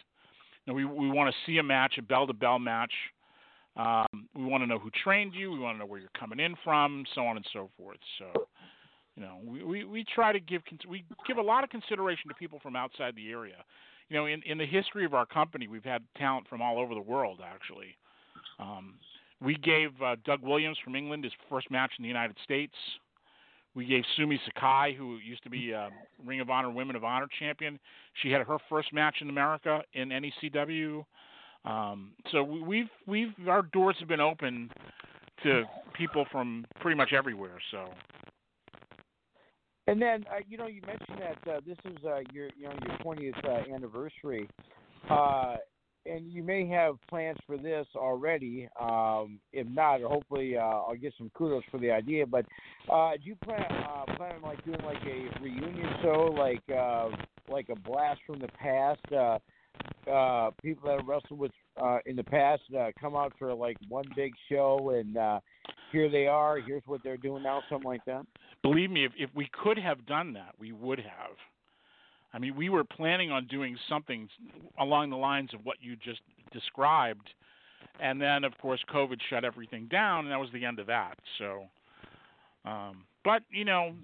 You 0.65 0.73
know, 0.73 0.75
we 0.75 0.85
we 0.85 1.11
want 1.11 1.33
to 1.33 1.51
see 1.51 1.59
a 1.59 1.63
match, 1.63 1.95
a 1.99 2.03
bell 2.03 2.27
to 2.27 2.33
bell 2.33 2.59
match. 2.59 2.93
Um, 3.77 4.29
we 4.35 4.45
want 4.45 4.63
to 4.63 4.67
know 4.67 4.79
who 4.79 4.91
trained 5.03 5.35
you. 5.35 5.53
We 5.53 5.59
want 5.59 5.77
to 5.77 5.79
know 5.79 5.87
where 5.87 6.01
you're 6.01 6.11
coming 6.19 6.41
in 6.41 6.55
from, 6.65 7.05
so 7.15 7.23
on 7.23 7.37
and 7.37 7.47
so 7.53 7.71
forth. 7.77 7.99
So, 8.19 8.47
you 9.17 9.23
know, 9.23 9.39
we, 9.45 9.63
we, 9.63 9.85
we 9.85 10.05
try 10.15 10.33
to 10.33 10.41
give 10.41 10.63
we 10.89 11.05
give 11.27 11.37
a 11.39 11.43
lot 11.43 11.65
of 11.65 11.71
consideration 11.71 12.29
to 12.29 12.35
people 12.35 12.59
from 12.63 12.77
outside 12.77 13.15
the 13.15 13.31
area. 13.31 13.65
You 14.09 14.17
know, 14.17 14.27
in 14.27 14.43
in 14.45 14.59
the 14.59 14.67
history 14.67 15.05
of 15.05 15.15
our 15.15 15.27
company, 15.27 15.69
we've 15.69 15.85
had 15.85 16.03
talent 16.17 16.49
from 16.49 16.61
all 16.61 16.79
over 16.79 16.95
the 16.95 17.01
world. 17.01 17.41
Actually, 17.45 17.97
um, 18.59 18.95
we 19.41 19.55
gave 19.55 19.91
uh, 20.03 20.17
Doug 20.25 20.43
Williams 20.43 20.79
from 20.83 20.97
England 20.97 21.25
his 21.25 21.33
first 21.49 21.71
match 21.71 21.93
in 21.99 22.03
the 22.03 22.09
United 22.09 22.37
States. 22.45 22.75
We 23.75 23.87
gave 23.87 24.03
Sumi 24.17 24.41
Sakai, 24.45 24.95
who 24.99 25.19
used 25.19 25.45
to 25.45 25.51
be 25.51 25.73
uh, 25.73 25.91
Ring 26.27 26.41
of 26.41 26.51
Honor 26.51 26.71
Women 26.71 26.97
of 26.97 27.05
Honor 27.05 27.29
champion, 27.39 27.79
she 28.21 28.31
had 28.31 28.43
her 28.43 28.59
first 28.69 28.93
match 28.93 29.17
in 29.21 29.31
America 29.31 29.83
in 29.93 30.09
NECW. 30.09 31.05
Um, 31.65 32.13
so 32.31 32.43
we- 32.43 32.63
we've 32.63 32.91
we've 33.07 33.49
our 33.49 33.63
doors 33.63 33.97
have 33.99 34.09
been 34.09 34.21
open 34.21 34.71
to 35.43 35.65
people 35.95 36.25
from 36.33 36.67
pretty 36.81 36.97
much 36.97 37.13
everywhere. 37.13 37.59
So 37.71 37.93
And 39.87 40.01
then 40.01 40.25
uh, 40.31 40.39
you 40.49 40.57
know 40.57 40.67
you 40.67 40.83
mentioned 40.87 41.19
that 41.19 41.53
uh, 41.53 41.61
this 41.67 41.77
is 41.85 41.97
uh, 42.05 42.21
your 42.33 42.49
you 42.57 42.65
know 42.69 42.75
your 42.87 42.97
20th 42.99 43.45
uh, 43.45 43.75
anniversary, 43.75 44.49
uh, 45.11 45.57
and 46.07 46.31
you 46.31 46.43
may 46.43 46.67
have 46.69 46.95
plans 47.09 47.39
for 47.47 47.57
this 47.59 47.87
already. 47.97 48.69
Um, 48.81 49.41
if 49.53 49.67
not, 49.67 50.01
hopefully 50.03 50.57
uh, 50.57 50.61
I'll 50.61 50.95
get 50.95 51.13
some 51.19 51.31
kudos 51.35 51.65
for 51.71 51.79
the 51.79 51.91
idea. 51.91 52.25
But 52.27 52.47
do 52.87 53.19
you 53.23 53.35
plan 53.37 53.65
plan 54.17 54.37
on 54.37 54.43
like 54.43 54.65
doing 54.65 54.83
like 54.85 55.03
a 55.05 55.43
reunion 55.43 55.89
show, 56.03 56.35
like 56.39 56.63
like 57.49 57.69
a 57.69 57.77
blast 57.77 58.21
from 58.27 58.39
the 58.39 58.49
past? 58.49 59.01
Uh, 60.11 60.51
people 60.63 60.89
that 60.89 60.99
have 60.99 61.09
wrestled 61.09 61.39
with 61.39 61.53
uh, 61.81 61.99
in 62.07 62.17
the 62.17 62.25
past 62.25 62.63
uh, 62.79 62.91
come 63.01 63.15
out 63.15 63.33
for 63.39 63.55
like 63.55 63.77
one 63.89 64.05
big 64.17 64.33
show 64.49 64.91
and 64.99 65.17
uh, 65.17 65.41
here 65.93 66.11
they 66.11 66.27
are. 66.27 66.59
Here's 66.59 66.83
what 66.87 67.03
they're 67.03 67.17
doing 67.17 67.43
now, 67.43 67.63
something 67.69 67.89
like 67.89 68.05
that. 68.07 68.25
Believe 68.63 68.91
me, 68.91 69.05
if 69.05 69.13
if 69.17 69.31
we 69.35 69.49
could 69.53 69.79
have 69.79 70.07
done 70.07 70.33
that, 70.35 70.55
we 70.59 70.73
would 70.73 70.99
have. 70.99 71.37
I 72.33 72.39
mean, 72.39 72.55
we 72.55 72.69
were 72.69 72.85
planning 72.85 73.31
on 73.31 73.47
doing 73.47 73.77
something 73.89 74.29
along 74.79 75.11
the 75.11 75.17
lines 75.17 75.51
of 75.53 75.65
what 75.65 75.79
you 75.81 75.97
just 75.97 76.21
described, 76.53 77.29
and 78.01 78.21
then 78.21 78.45
of 78.45 78.57
course 78.59 78.81
COVID 78.93 79.19
shut 79.29 79.45
everything 79.45 79.87
down, 79.87 80.25
and 80.25 80.33
that 80.33 80.39
was 80.39 80.51
the 80.53 80.65
end 80.65 80.79
of 80.79 80.87
that. 80.87 81.19
So, 81.39 81.65
um, 82.65 83.05
but 83.25 83.43
you 83.51 83.65
know, 83.65 83.95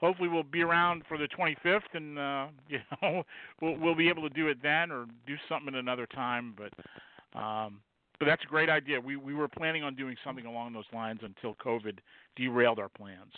hopefully 0.00 0.28
we'll 0.28 0.42
be 0.42 0.62
around 0.62 1.02
for 1.08 1.18
the 1.18 1.28
25th, 1.28 1.80
and 1.94 2.18
uh, 2.18 2.46
you 2.68 2.78
know 3.02 3.22
we'll 3.60 3.76
we'll 3.76 3.94
be 3.94 4.08
able 4.08 4.22
to 4.22 4.34
do 4.34 4.48
it 4.48 4.58
then, 4.62 4.90
or 4.90 5.06
do 5.26 5.34
something 5.48 5.74
at 5.74 5.80
another 5.80 6.06
time. 6.06 6.54
But 6.56 7.38
um, 7.38 7.80
but 8.18 8.26
that's 8.26 8.42
a 8.42 8.48
great 8.48 8.68
idea. 8.68 9.00
We 9.00 9.16
we 9.16 9.34
were 9.34 9.48
planning 9.48 9.82
on 9.82 9.94
doing 9.94 10.16
something 10.24 10.46
along 10.46 10.72
those 10.72 10.84
lines 10.92 11.20
until 11.22 11.54
COVID 11.54 11.98
derailed 12.36 12.78
our 12.78 12.88
plans. 12.88 13.32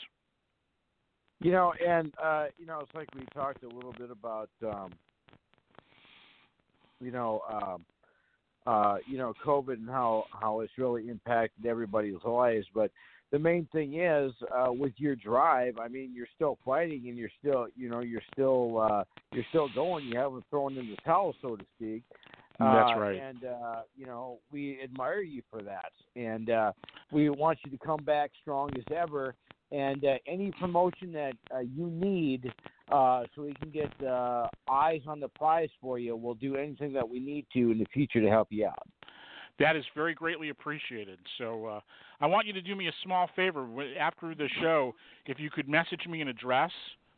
You 1.43 1.53
know, 1.53 1.73
and 1.87 2.13
uh, 2.23 2.47
you 2.59 2.67
know, 2.67 2.81
it's 2.81 2.95
like 2.95 3.09
we 3.15 3.25
talked 3.35 3.63
a 3.63 3.69
little 3.69 3.95
bit 3.99 4.11
about, 4.11 4.51
um, 4.63 4.93
you 7.01 7.11
know, 7.11 7.41
um, 7.51 7.85
uh, 8.67 8.97
you 9.07 9.17
know, 9.17 9.33
COVID 9.45 9.75
and 9.75 9.89
how 9.89 10.27
how 10.39 10.61
it's 10.61 10.73
really 10.77 11.09
impacted 11.09 11.65
everybody's 11.65 12.23
lives. 12.27 12.67
But 12.75 12.91
the 13.33 13.39
main 13.39 13.67
thing 13.73 14.01
is, 14.01 14.33
uh, 14.57 14.73
with 14.73 14.93
your 14.97 15.15
drive, 15.17 15.79
I 15.79 15.89
mean, 15.89 16.13
you're 16.15 16.29
still 16.35 16.59
fighting 16.65 17.09
and 17.09 17.17
you're 17.17 17.31
still, 17.39 17.69
you 17.77 17.89
know, 17.89 18.01
you're 18.01 18.23
still 18.33 18.81
uh, 18.81 19.05
you're 19.33 19.45
still 19.51 19.69
going. 19.75 20.07
You 20.07 20.19
haven't 20.19 20.45
thrown 20.51 20.77
in 20.77 20.89
the 20.89 20.97
towel, 21.05 21.35
so 21.41 21.57
to 21.57 21.65
speak. 21.77 22.03
That's 22.59 22.91
Uh, 22.95 23.01
right. 23.01 23.21
And 23.21 23.45
uh, 23.45 23.83
you 23.97 24.07
know, 24.07 24.39
we 24.53 24.81
admire 24.83 25.21
you 25.23 25.43
for 25.51 25.63
that, 25.63 25.93
and 26.17 26.51
uh, 26.51 26.73
we 27.11 27.31
want 27.31 27.59
you 27.65 27.71
to 27.71 27.79
come 27.79 28.03
back 28.05 28.31
strong 28.43 28.71
as 28.77 28.85
ever. 28.95 29.35
And 29.73 30.05
uh, 30.05 30.15
any 30.27 30.51
promotion 30.59 31.13
that 31.13 31.35
uh, 31.55 31.61
you 31.61 31.87
need, 31.87 32.53
uh, 32.91 33.23
so 33.35 33.43
we 33.43 33.55
can 33.55 33.71
get 33.71 33.93
uh, 34.05 34.49
eyes 34.69 35.03
on 35.07 35.21
the 35.21 35.29
prize 35.29 35.69
for 35.81 36.01
you, 36.01 36.17
we'll 36.17 36.35
do 36.35 36.57
anything 36.57 36.93
that 36.95 37.09
we 37.09 37.21
need 37.21 37.47
to 37.53 37.71
in 37.71 37.79
the 37.79 37.87
future 37.95 38.21
to 38.21 38.29
help 38.29 38.49
you 38.51 38.67
out. 38.67 38.89
That 39.61 39.77
is 39.77 39.85
very 39.95 40.15
greatly 40.15 40.49
appreciated. 40.49 41.19
So 41.39 41.67
uh, 41.67 41.81
I 42.21 42.27
want 42.27 42.47
you 42.47 42.53
to 42.55 42.63
do 42.63 42.75
me 42.75 42.89
a 42.89 42.93
small 43.05 43.29
favor 43.37 43.69
after 43.99 44.35
the 44.35 44.49
show. 44.61 44.95
If 45.27 45.39
you 45.39 45.51
could 45.51 45.69
message 45.69 46.07
me 46.09 46.23
an 46.23 46.29
address 46.29 46.73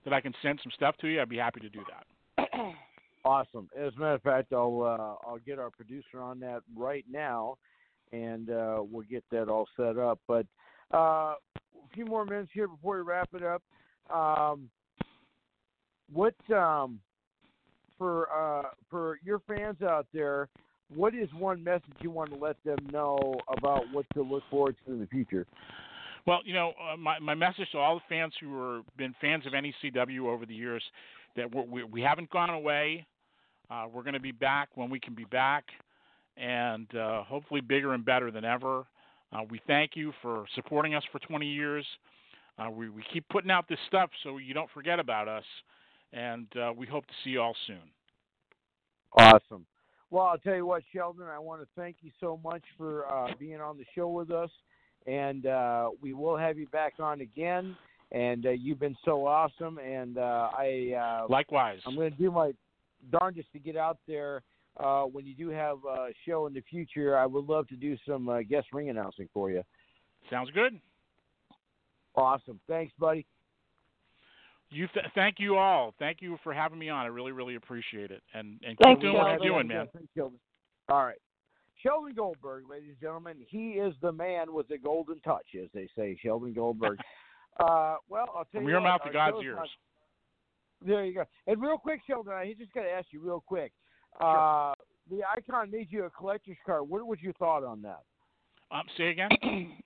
that 0.05 0.13
I 0.13 0.21
can 0.21 0.35
send 0.43 0.59
some 0.63 0.73
stuff 0.75 0.97
to 0.99 1.07
you, 1.07 1.23
I'd 1.23 1.29
be 1.29 1.39
happy 1.39 1.61
to 1.61 1.71
do 1.71 1.81
that. 1.89 2.49
Awesome. 3.25 3.69
As 3.79 3.93
a 3.97 4.01
matter 4.01 4.15
of 4.15 4.23
fact, 4.23 4.53
I'll 4.53 4.83
uh, 4.83 5.29
I'll 5.29 5.39
get 5.47 5.61
our 5.61 5.71
producer 5.71 6.21
on 6.21 6.41
that 6.41 6.63
right 6.77 7.05
now, 7.09 7.57
and 8.13 8.51
uh, 8.51 8.83
we'll 8.83 9.07
get 9.09 9.23
that 9.31 9.49
all 9.49 9.69
set 9.77 9.97
up. 9.97 10.19
But 10.27 10.45
uh, 10.93 10.97
a 10.97 11.37
few 11.95 12.05
more 12.05 12.25
minutes 12.25 12.51
here 12.53 12.67
before 12.67 12.97
we 12.97 13.03
wrap 13.03 13.29
it 13.33 13.45
up. 13.45 13.63
Um, 14.13 14.69
what 16.13 16.35
um, 16.53 16.99
for 17.97 18.27
uh, 18.33 18.71
for 18.91 19.21
your 19.23 19.39
fans 19.47 19.83
out 19.83 20.09
there? 20.13 20.49
What 20.95 21.15
is 21.15 21.29
one 21.39 21.63
message 21.63 21.93
you 22.01 22.11
want 22.11 22.31
to 22.31 22.37
let 22.37 22.57
them 22.65 22.79
know 22.93 23.35
about 23.49 23.85
what 23.93 24.07
to 24.15 24.23
look 24.23 24.43
forward 24.51 24.77
to 24.87 24.93
in 24.93 25.01
the 25.01 25.07
future? 25.07 25.47
Well, 26.27 26.41
you 26.45 26.55
know, 26.55 26.73
uh, 26.81 26.97
my 26.97 27.19
my 27.19 27.35
message 27.35 27.69
to 27.73 27.79
all 27.79 27.97
the 27.97 28.03
fans 28.09 28.33
who 28.41 28.77
have 28.77 28.85
been 28.97 29.15
fans 29.21 29.45
of 29.47 29.53
NECW 29.53 30.27
over 30.27 30.47
the 30.47 30.55
years 30.55 30.83
that 31.37 31.53
we're, 31.53 31.65
we 31.65 31.85
we 31.85 32.01
haven't 32.01 32.31
gone 32.31 32.51
away. 32.51 33.07
Uh, 33.71 33.87
we're 33.93 34.03
going 34.03 34.15
to 34.15 34.21
be 34.21 34.33
back 34.33 34.69
when 34.75 34.91
we 34.91 35.01
can 35.01 35.15
be 35.15 35.25
back, 35.25 35.65
and 36.37 36.95
uh, 36.95 37.25
hopefully 37.25 37.61
bigger 37.61 37.95
and 37.95 38.05
better 38.05 38.31
than 38.31 38.45
ever. 38.45 38.85
Uh, 39.33 39.41
we 39.51 39.61
thank 39.67 39.93
you 39.95 40.13
for 40.21 40.45
supporting 40.55 40.95
us 40.95 41.03
for 41.11 41.19
20 41.21 41.47
years. 41.47 41.87
Uh, 42.59 42.71
we 42.71 42.89
we 42.89 43.03
keep 43.13 43.29
putting 43.29 43.51
out 43.51 43.67
this 43.69 43.79
stuff 43.89 44.11
so 44.23 44.39
you 44.39 44.55
don't 44.55 44.71
forget 44.73 45.01
about 45.01 45.27
us, 45.27 45.45
and 46.13 46.47
uh, 46.57 46.73
we 46.77 46.87
hope 46.87 47.07
to 47.07 47.15
see 47.25 47.31
you 47.31 47.41
all 47.41 47.57
soon. 47.67 47.81
Awesome. 49.17 49.67
Well, 50.13 50.27
I'll 50.27 50.37
tell 50.37 50.55
you 50.55 50.67
what, 50.67 50.83
Sheldon, 50.95 51.25
I 51.25 51.39
want 51.39 51.63
to 51.63 51.69
thank 51.75 51.97
you 52.03 52.11
so 52.21 52.39
much 52.45 52.63
for 52.77 53.11
uh, 53.11 53.33
being 53.41 53.63
on 53.63 53.79
the 53.79 53.85
show 53.95 54.09
with 54.09 54.31
us. 54.31 54.51
And 55.07 55.47
uh, 55.47 55.89
we 56.03 56.13
will 56.13 56.37
have 56.37 56.59
you 56.59 56.67
back 56.67 56.93
on 56.99 57.23
again. 57.23 57.75
And 58.13 58.45
uh, 58.45 58.51
you've 58.51 58.79
been 58.79 58.97
so 59.07 59.27
awesome. 59.27 59.79
And 59.79 60.19
uh, 60.19 60.51
I 60.53 61.23
uh, 61.23 61.27
Likewise. 61.31 61.79
I'm 61.87 61.95
going 61.95 62.11
to 62.11 62.19
do 62.19 62.31
my 62.31 62.53
darndest 63.11 63.51
to 63.55 63.59
get 63.59 63.75
out 63.75 63.97
there 64.07 64.43
uh, 64.79 65.05
when 65.05 65.25
you 65.25 65.35
do 65.35 65.49
have 65.49 65.79
a 65.91 66.09
show 66.29 66.47
in 66.47 66.53
the 66.53 66.63
future. 66.69 67.17
I 67.17 67.25
would 67.25 67.47
love 67.47 67.67
to 67.69 67.77
do 67.77 67.97
some 68.07 68.29
uh, 68.29 68.43
guest 68.43 68.67
ring 68.75 68.91
announcing 68.91 69.31
for 69.33 69.51
you. 69.51 69.63
Sounds 70.29 70.51
good. 70.51 70.79
Awesome. 72.15 72.61
Thanks, 72.69 72.93
buddy. 72.99 73.25
You 74.73 74.89
th- 74.95 75.07
thank 75.15 75.37
you 75.39 75.57
all. 75.57 75.95
Thank 75.99 76.23
you 76.23 76.39
for 76.43 76.53
having 76.53 76.79
me 76.79 76.89
on. 76.89 77.05
I 77.05 77.09
really 77.09 77.33
really 77.33 77.57
appreciate 77.57 78.11
it. 78.11 78.23
And 78.35 78.61
and 78.67 78.77
Thank 78.83 78.99
keep 78.99 79.03
doing 79.03 79.13
you, 79.15 79.19
what 79.19 79.43
you're 79.43 79.53
doing, 79.53 79.69
man. 79.69 79.89
All 80.89 81.05
right. 81.05 81.19
Sheldon 81.83 82.15
Goldberg, 82.15 82.65
ladies 82.71 82.91
and 82.91 83.01
gentlemen, 83.01 83.37
he 83.49 83.71
is 83.73 83.95
the 84.03 84.13
man 84.13 84.53
with 84.53 84.69
the 84.69 84.79
golden 84.79 85.21
touch, 85.21 85.47
as 85.61 85.69
they 85.75 85.89
say. 85.97 86.17
Sheldon 86.23 86.53
Goldberg. 86.53 86.99
uh, 87.61 87.97
well, 88.09 88.27
I'll 88.37 88.45
tell 88.45 88.61
From 88.61 88.65
you 88.65 88.71
your 88.71 88.81
what, 88.81 88.89
mouth 88.89 89.01
to 89.05 89.13
God's 89.13 89.45
ears. 89.45 89.57
not- 89.57 89.69
there 90.85 91.05
you 91.05 91.15
go. 91.15 91.25
And 91.47 91.61
real 91.61 91.79
quick, 91.79 92.01
Sheldon, 92.07 92.33
I 92.33 92.55
just 92.59 92.73
got 92.73 92.83
to 92.83 92.91
ask 92.91 93.07
you 93.13 93.21
real 93.21 93.43
quick. 93.47 93.73
Uh, 94.21 94.75
the 95.11 95.21
icon 95.37 95.71
made 95.71 95.87
you 95.91 96.05
a 96.05 96.11
collector's 96.11 96.57
card. 96.67 96.89
What 96.89 97.07
was 97.07 97.21
your 97.21 97.33
thought 97.35 97.63
on 97.65 97.83
that? 97.83 98.03
Um, 98.71 98.83
say 98.97 99.11
again. 99.11 99.31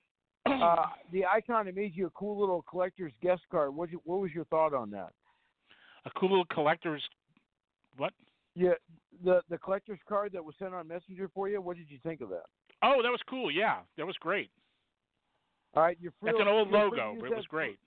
Uh, 0.61 0.85
the 1.11 1.25
icon 1.25 1.67
it 1.67 1.75
made 1.75 1.95
you 1.95 2.07
a 2.07 2.11
cool 2.11 2.39
little 2.39 2.63
collector's 2.69 3.13
guest 3.21 3.41
card. 3.51 3.75
What 3.75 3.91
you, 3.91 4.01
what 4.05 4.19
was 4.19 4.31
your 4.31 4.45
thought 4.45 4.73
on 4.73 4.89
that? 4.91 5.11
A 6.05 6.09
cool 6.17 6.29
little 6.29 6.45
collector's 6.45 7.03
what? 7.97 8.13
Yeah, 8.55 8.73
the 9.23 9.41
the 9.49 9.57
collector's 9.57 9.99
card 10.07 10.31
that 10.33 10.43
was 10.43 10.55
sent 10.57 10.73
on 10.73 10.87
Messenger 10.87 11.29
for 11.33 11.49
you. 11.49 11.61
What 11.61 11.77
did 11.77 11.89
you 11.89 11.97
think 12.03 12.21
of 12.21 12.29
that? 12.29 12.45
Oh, 12.83 13.01
that 13.01 13.09
was 13.09 13.21
cool. 13.29 13.51
Yeah, 13.51 13.77
that 13.97 14.05
was 14.05 14.15
great. 14.19 14.49
All 15.75 15.83
right, 15.83 15.97
you're 16.01 16.13
free. 16.19 16.31
That's 16.31 16.41
an 16.41 16.47
old 16.47 16.69
logo, 16.71 17.15
it 17.15 17.21
was 17.21 17.45
great. 17.47 17.77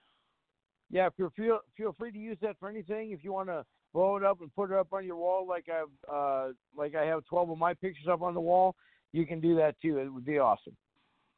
Yeah, 0.91 1.07
if 1.07 1.13
you're 1.17 1.31
feel 1.31 1.61
feel 1.77 1.95
free 1.99 2.13
to 2.13 2.19
use 2.19 2.37
that 2.43 2.57
for 2.59 2.69
anything. 2.69 3.13
If 3.13 3.25
you 3.25 3.33
want 3.33 3.49
to 3.49 3.65
blow 3.93 4.17
it 4.17 4.25
up 4.25 4.41
and 4.41 4.55
put 4.55 4.71
it 4.71 4.77
up 4.77 4.93
on 4.93 5.05
your 5.07 5.17
wall, 5.17 5.47
like 5.47 5.67
I've 5.69 6.13
uh, 6.13 6.53
like 6.77 6.95
I 6.95 7.05
have 7.05 7.25
twelve 7.27 7.51
of 7.51 7.59
my 7.59 7.75
pictures 7.75 8.09
up 8.11 8.23
on 8.23 8.35
the 8.35 8.41
wall, 8.41 8.75
you 9.13 9.27
can 9.27 9.41
do 9.41 9.57
that 9.57 9.77
too. 9.81 9.99
It 9.99 10.13
would 10.13 10.27
be 10.27 10.39
awesome. 10.39 10.77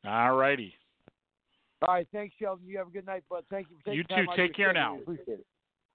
All 0.06 0.34
righty. 0.34 0.74
All 1.86 1.94
right, 1.94 2.06
thanks, 2.12 2.34
Sheldon. 2.40 2.66
You 2.66 2.78
have 2.78 2.88
a 2.88 2.90
good 2.90 3.06
night, 3.06 3.24
bud. 3.28 3.44
Thank 3.50 3.68
you 3.70 3.76
for 3.76 3.90
taking 3.90 4.16
You 4.16 4.26
too. 4.26 4.32
Take 4.36 4.54
care 4.54 4.72
now. 4.72 4.98
Appreciate 4.98 5.40
it. 5.40 5.46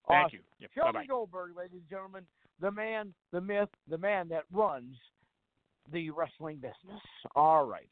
Thank 0.07 0.27
Awesome. 0.27 0.39
you. 0.39 0.43
Yep. 0.59 0.72
Sheldon 0.76 0.93
Bye 0.93 0.99
bye. 0.99 1.05
Goldberg, 1.05 1.57
ladies 1.57 1.73
and 1.73 1.89
gentlemen, 1.89 2.23
the 2.59 2.72
man, 2.72 3.14
the 3.31 3.41
myth, 3.41 3.69
the 3.89 3.97
man 3.97 4.27
that 4.30 4.43
runs 4.51 4.95
the 5.91 6.09
wrestling 6.09 6.57
business. 6.57 7.01
All 7.35 7.65
right. 7.65 7.89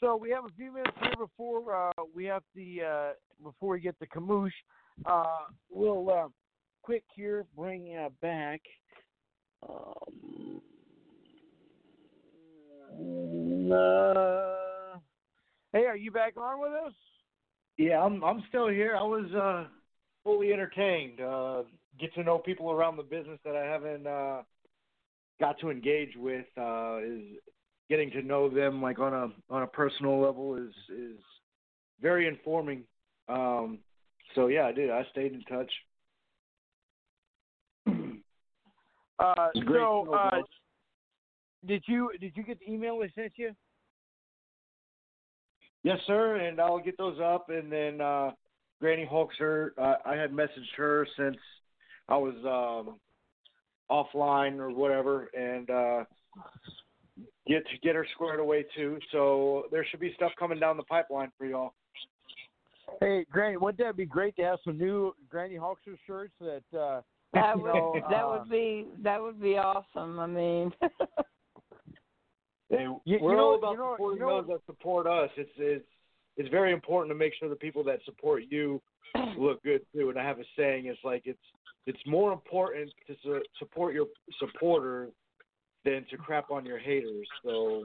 So 0.00 0.16
we 0.16 0.30
have 0.30 0.44
a 0.44 0.50
few 0.56 0.72
minutes 0.72 0.96
here 1.00 1.16
before 1.18 1.74
uh, 1.74 1.92
we 2.14 2.24
have 2.26 2.42
the 2.54 2.82
uh, 2.82 3.12
before 3.42 3.74
we 3.74 3.80
get 3.80 3.98
the 3.98 4.06
camoose. 4.06 4.52
Uh, 5.04 5.24
we'll 5.70 6.10
uh, 6.10 6.28
quick 6.82 7.04
here 7.14 7.46
bring 7.56 7.96
uh, 7.96 8.10
back. 8.20 8.60
Um, 9.68 10.60
uh, 13.72 14.98
hey, 15.72 15.86
are 15.86 15.96
you 15.96 16.10
back 16.10 16.36
on 16.36 16.60
with 16.60 16.72
us? 16.72 16.92
Yeah, 17.78 18.02
I'm 18.02 18.22
I'm 18.24 18.42
still 18.48 18.68
here. 18.68 18.96
I 18.96 19.02
was 19.02 19.32
uh 19.34 19.68
fully 20.24 20.52
entertained. 20.52 21.20
Uh 21.20 21.62
get 21.98 22.12
to 22.14 22.22
know 22.22 22.38
people 22.38 22.70
around 22.70 22.96
the 22.96 23.02
business 23.02 23.38
that 23.44 23.56
I 23.56 23.64
haven't 23.64 24.06
uh 24.06 24.42
got 25.40 25.58
to 25.60 25.70
engage 25.70 26.16
with 26.16 26.46
uh 26.58 26.98
is 26.98 27.22
getting 27.88 28.10
to 28.12 28.22
know 28.22 28.48
them 28.48 28.82
like 28.82 28.98
on 28.98 29.12
a 29.14 29.52
on 29.52 29.62
a 29.62 29.66
personal 29.66 30.20
level 30.20 30.56
is 30.56 30.74
is 30.88 31.18
very 32.00 32.26
informing. 32.26 32.84
Um 33.28 33.78
so 34.34 34.48
yeah, 34.48 34.66
I 34.66 34.72
did. 34.72 34.90
I 34.90 35.04
stayed 35.10 35.32
in 35.32 35.42
touch. 35.42 35.72
Uh, 39.18 39.48
great 39.64 39.80
so, 39.80 40.12
uh, 40.12 40.42
did 41.66 41.82
you 41.86 42.10
did 42.20 42.36
you 42.36 42.42
get 42.42 42.58
the 42.58 42.70
email 42.70 43.00
I 43.02 43.08
sent 43.14 43.32
you? 43.36 43.52
Yes, 45.86 45.98
sir, 46.04 46.34
and 46.34 46.60
I'll 46.60 46.80
get 46.80 46.98
those 46.98 47.20
up 47.20 47.48
and 47.48 47.70
then 47.70 48.00
uh 48.00 48.32
Granny 48.80 49.08
Hulkster, 49.10 49.68
uh, 49.78 49.94
I 50.04 50.16
had 50.16 50.32
messaged 50.32 50.74
her 50.76 51.06
since 51.16 51.36
I 52.08 52.16
was 52.16 52.34
um 52.44 52.98
offline 53.88 54.58
or 54.58 54.72
whatever 54.72 55.26
and 55.26 55.70
uh 55.70 56.04
get 57.46 57.64
to 57.68 57.78
get 57.84 57.94
her 57.94 58.04
squared 58.14 58.40
away 58.40 58.66
too. 58.76 58.98
So 59.12 59.66
there 59.70 59.86
should 59.88 60.00
be 60.00 60.12
stuff 60.16 60.32
coming 60.36 60.58
down 60.58 60.76
the 60.76 60.82
pipeline 60.82 61.30
for 61.38 61.46
y'all. 61.46 61.72
Hey, 63.00 63.24
Granny, 63.30 63.56
wouldn't 63.56 63.78
that 63.78 63.96
be 63.96 64.06
great 64.06 64.34
to 64.38 64.42
have 64.42 64.58
some 64.64 64.76
new 64.76 65.14
Granny 65.30 65.54
Hulkster 65.54 65.96
shirts 66.04 66.34
that 66.40 66.64
uh, 66.76 67.00
That 67.32 67.56
would 67.56 67.70
So, 67.70 68.00
that 68.10 68.24
uh, 68.24 68.30
would 68.30 68.50
be 68.50 68.86
that 69.04 69.22
would 69.22 69.40
be 69.40 69.56
awesome. 69.56 70.18
I 70.18 70.26
mean, 70.26 70.72
Hey, 72.68 72.82
You- 73.04 73.18
we're 73.20 73.30
you 73.32 73.36
know- 73.36 73.44
all 73.50 73.54
about 73.54 73.72
you 73.72 73.78
know- 73.78 73.92
supporting 73.94 74.20
you 74.20 74.26
know- 74.26 74.42
those 74.42 74.58
that 74.58 74.66
support 74.66 75.06
us. 75.06 75.30
It's 75.36 75.50
it's 75.56 75.86
it's 76.36 76.48
very 76.50 76.72
important 76.72 77.10
to 77.10 77.14
make 77.14 77.32
sure 77.34 77.48
the 77.48 77.56
people 77.56 77.82
that 77.84 78.02
support 78.04 78.42
you 78.50 78.82
look 79.38 79.62
good 79.62 79.86
too. 79.94 80.10
And 80.10 80.18
I 80.18 80.24
have 80.24 80.38
a 80.40 80.44
saying: 80.56 80.86
it's 80.86 81.02
like 81.04 81.22
it's 81.26 81.40
it's 81.86 82.04
more 82.06 82.32
important 82.32 82.92
to 83.06 83.16
su- 83.22 83.42
support 83.58 83.94
your 83.94 84.06
supporters 84.38 85.12
than 85.84 86.04
to 86.10 86.16
crap 86.16 86.50
on 86.50 86.66
your 86.66 86.78
haters. 86.78 87.28
So 87.44 87.84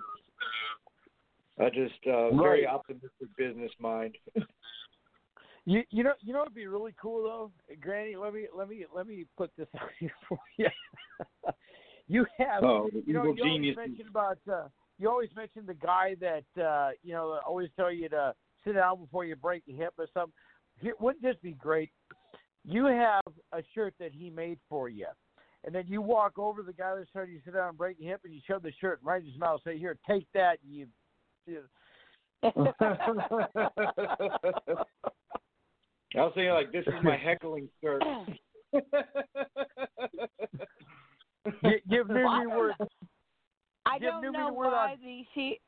I 1.60 1.70
just 1.70 2.06
uh, 2.08 2.32
very 2.36 2.66
optimistic 2.66 3.28
business 3.38 3.72
mind. 3.80 4.18
You 5.66 5.84
you 5.92 6.04
know 6.04 6.14
you 6.22 6.34
know 6.34 6.40
what'd 6.40 6.56
be 6.56 6.66
really 6.66 6.96
cool 7.00 7.22
though, 7.22 7.52
Granny. 7.80 8.16
Let 8.16 8.34
me 8.34 8.48
let 8.52 8.68
me 8.68 8.88
let 8.96 9.06
me 9.06 9.26
put 9.38 9.52
this 9.56 9.68
out 9.80 9.90
here 10.00 10.12
for 10.28 10.40
you. 10.58 10.70
you 12.08 12.26
have 12.38 12.64
Oh, 12.64 12.90
you 13.06 13.14
know 13.14 13.24
evil 13.24 13.36
you 13.36 13.44
always 13.44 13.52
genius. 13.62 13.78
mention 13.78 14.08
about 14.08 14.38
uh, 14.52 14.64
you 14.98 15.10
always 15.10 15.30
mention 15.36 15.66
the 15.66 15.74
guy 15.74 16.16
that 16.20 16.62
uh, 16.62 16.92
you 17.04 17.14
know 17.14 17.40
always 17.46 17.70
tell 17.76 17.92
you 17.92 18.10
to 18.10 18.34
sit 18.64 18.76
down 18.76 19.00
before 19.00 19.26
you 19.26 19.36
break 19.36 19.64
your 19.66 19.78
hip 19.78 19.94
or 19.98 20.08
something. 20.14 20.34
Here, 20.80 20.94
wouldn't 21.00 21.24
this 21.24 21.36
be 21.42 21.54
great? 21.54 21.92
You 22.64 22.86
have 22.86 23.24
a 23.52 23.64
shirt 23.74 23.94
that 24.00 24.14
he 24.14 24.30
made 24.30 24.60
for 24.70 24.90
you, 24.90 25.08
and 25.66 25.74
then 25.74 25.86
you 25.88 26.02
walk 26.02 26.38
over 26.38 26.62
to 26.62 26.66
the 26.66 26.74
guy 26.74 26.96
that's 26.96 27.10
trying 27.12 27.28
to 27.28 27.40
sit 27.44 27.54
down 27.54 27.70
and 27.70 27.78
break 27.78 27.98
your 28.00 28.12
hip, 28.12 28.22
and 28.24 28.34
you 28.34 28.42
shove 28.48 28.64
the 28.64 28.72
shirt 28.80 29.00
right 29.04 29.22
in 29.22 29.28
his 29.28 29.40
mouth. 29.40 29.62
Say, 29.64 29.78
"Here, 29.78 29.98
take 30.08 30.28
that." 30.34 30.58
You. 30.68 30.88
you 31.48 31.62
I 36.14 36.24
was 36.24 36.34
thinking 36.36 36.52
like 36.52 36.72
this 36.72 36.86
is 36.88 36.94
my 37.04 37.16
heckling 37.16 37.70
shirt. 37.82 38.04
Gi- 41.64 41.82
give 41.90 42.08
me 42.10 42.24
me 42.24 42.48
word. 42.48 42.74
I 43.86 44.00
Give- 44.00 44.10
don't 44.10 44.22
give 44.22 44.34
know 44.34 44.48
the 44.48 44.54
word 44.54 44.72
why 44.72 44.92
on- 44.94 44.98
these 45.04 45.26
he 45.34 45.60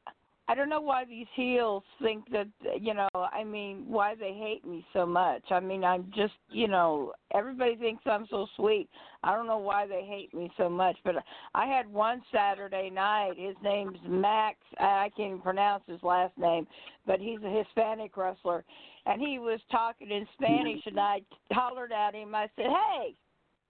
I 0.50 0.56
don't 0.56 0.68
know 0.68 0.82
why 0.82 1.06
these 1.06 1.28
heels 1.36 1.84
think 2.02 2.30
that 2.32 2.48
you 2.82 2.94
know, 2.94 3.08
I 3.16 3.45
mean, 3.45 3.86
why 3.88 4.14
they 4.16 4.34
hate 4.34 4.66
me 4.68 4.86
so 4.91 5.06
much. 5.06 5.41
I 5.52 5.62
mean, 5.62 5.86
I'm 5.86 6.12
just, 6.14 6.34
you 6.50 6.68
know, 6.68 7.14
everybody 7.34 7.78
thinks 7.78 8.04
I'm 8.06 8.28
so 8.30 8.45
sweet. 8.58 8.90
I 9.24 9.34
don't 9.34 9.48
know 9.48 9.58
why 9.58 9.88
they 9.88 10.04
hate 10.04 10.34
me 10.34 10.52
so 10.58 10.68
much, 10.70 10.98
but 11.06 11.16
I 11.56 11.66
had 11.66 11.88
one 11.88 12.22
Saturday 12.30 12.90
night. 12.90 13.36
His 13.38 13.56
name's 13.64 13.98
Max. 14.06 14.58
I 14.80 15.12
can't 15.16 15.30
even 15.30 15.41
pronounce 15.41 15.86
his 15.88 16.04
last 16.04 16.38
name, 16.38 16.68
but 17.08 17.22
he's 17.22 17.40
a 17.41 17.50
Hispanic 17.64 18.18
wrestler, 18.18 18.66
and 19.06 19.22
he 19.22 19.40
was 19.40 19.62
talking 19.72 20.12
in 20.12 20.28
Spanish, 20.34 20.82
and 20.86 21.00
I 21.00 21.22
hollered 21.54 21.94
at 21.94 22.16
him. 22.16 22.36
I 22.36 22.50
said, 22.58 22.66
"Hey, 22.66 23.16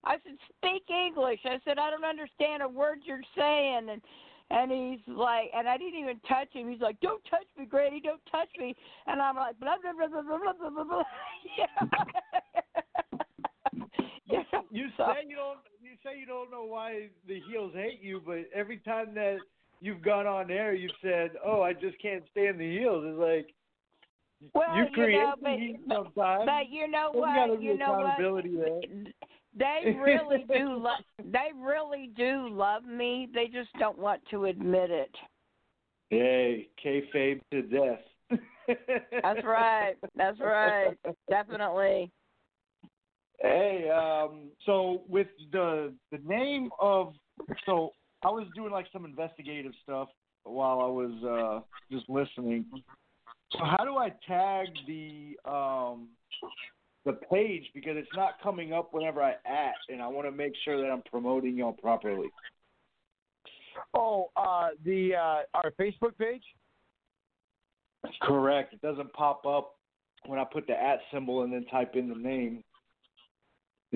I 0.05 0.17
said, 0.23 0.37
"Speak 0.57 0.83
English." 0.89 1.39
I 1.45 1.59
said, 1.65 1.79
"I 1.79 1.89
don't 1.89 2.05
understand 2.05 2.61
a 2.61 2.67
word 2.67 2.99
you're 3.05 3.21
saying." 3.35 3.89
And 3.89 4.01
and 4.49 4.71
he's 4.71 4.99
like, 5.07 5.49
and 5.55 5.67
I 5.67 5.77
didn't 5.77 5.99
even 5.99 6.19
touch 6.27 6.49
him. 6.53 6.69
He's 6.69 6.81
like, 6.81 6.99
"Don't 6.99 7.23
touch 7.29 7.47
me, 7.57 7.65
Grady. 7.65 7.99
Don't 8.01 8.21
touch 8.29 8.49
me." 8.59 8.75
And 9.07 9.21
I'm 9.21 9.35
like, 9.35 9.59
blah 9.59 9.75
blah 9.81 9.93
blah 9.93 10.21
blah 10.21 10.53
blah 10.53 10.69
blah 10.69 10.83
blah. 10.83 11.03
yeah. 14.27 14.43
you, 14.71 14.89
say 14.97 15.25
you 15.27 15.35
don't. 15.35 15.59
You 15.81 15.95
say 16.03 16.19
you 16.19 16.25
don't 16.25 16.51
know 16.51 16.65
why 16.65 17.09
the 17.27 17.41
heels 17.49 17.73
hate 17.73 18.01
you, 18.01 18.21
but 18.25 18.49
every 18.53 18.77
time 18.77 19.13
that 19.15 19.37
you've 19.81 20.01
gone 20.01 20.27
on 20.27 20.51
air, 20.51 20.73
you've 20.73 20.91
said, 21.01 21.31
"Oh, 21.43 21.61
I 21.61 21.73
just 21.73 21.99
can't 22.01 22.23
stand 22.31 22.59
the 22.59 22.77
heels." 22.77 23.03
It's 23.07 23.19
like. 23.19 23.53
Well, 24.53 24.75
you, 24.75 24.83
you 24.83 24.89
create 24.91 25.21
know, 25.21 25.35
but, 25.41 26.15
but, 26.15 26.45
but, 26.45 26.69
you 26.69 26.85
know 26.89 27.11
what? 27.13 27.61
You 27.61 27.77
know 27.77 27.93
what? 27.93 28.15
There 28.17 28.33
they 29.57 29.95
really 30.01 30.45
do 30.51 30.77
love. 30.77 30.99
They 31.23 31.49
really 31.55 32.11
do 32.15 32.47
love 32.49 32.85
me. 32.85 33.29
They 33.33 33.47
just 33.47 33.69
don't 33.79 33.97
want 33.97 34.21
to 34.31 34.45
admit 34.45 34.89
it. 34.89 35.15
Hey, 36.09 36.69
kayfabe 36.83 37.41
to 37.51 37.61
death. 37.63 38.39
That's 39.23 39.43
right. 39.43 39.95
That's 40.15 40.39
right. 40.39 40.97
Definitely. 41.29 42.11
Hey, 43.39 43.89
um, 43.89 44.51
so 44.65 45.01
with 45.07 45.27
the 45.51 45.93
the 46.11 46.19
name 46.25 46.69
of 46.79 47.13
so 47.65 47.91
I 48.23 48.29
was 48.29 48.47
doing 48.55 48.71
like 48.71 48.85
some 48.93 49.05
investigative 49.05 49.73
stuff 49.83 50.07
while 50.43 50.79
I 50.79 50.85
was 50.85 51.23
uh 51.23 51.61
just 51.91 52.09
listening. 52.09 52.65
So 53.51 53.59
how 53.59 53.83
do 53.83 53.97
I 53.97 54.11
tag 54.27 54.67
the 54.87 55.37
um 55.45 56.09
the 57.05 57.13
page 57.13 57.63
because 57.73 57.97
it's 57.97 58.15
not 58.15 58.41
coming 58.41 58.73
up 58.73 58.93
whenever 58.93 59.21
I 59.21 59.31
at 59.31 59.73
and 59.89 60.01
I 60.01 60.07
want 60.07 60.27
to 60.27 60.31
make 60.31 60.53
sure 60.63 60.81
that 60.81 60.89
I'm 60.89 61.01
promoting 61.09 61.57
y'all 61.57 61.73
properly. 61.73 62.29
Oh, 63.93 64.29
uh, 64.37 64.69
the 64.85 65.15
uh, 65.15 65.41
our 65.53 65.71
Facebook 65.79 66.17
page. 66.17 66.43
Correct. 68.21 68.73
It 68.73 68.81
doesn't 68.81 69.11
pop 69.13 69.45
up 69.45 69.75
when 70.25 70.39
I 70.39 70.45
put 70.45 70.67
the 70.67 70.73
at 70.73 70.99
symbol 71.11 71.43
and 71.43 71.51
then 71.51 71.65
type 71.65 71.95
in 71.95 72.09
the 72.09 72.15
name. 72.15 72.63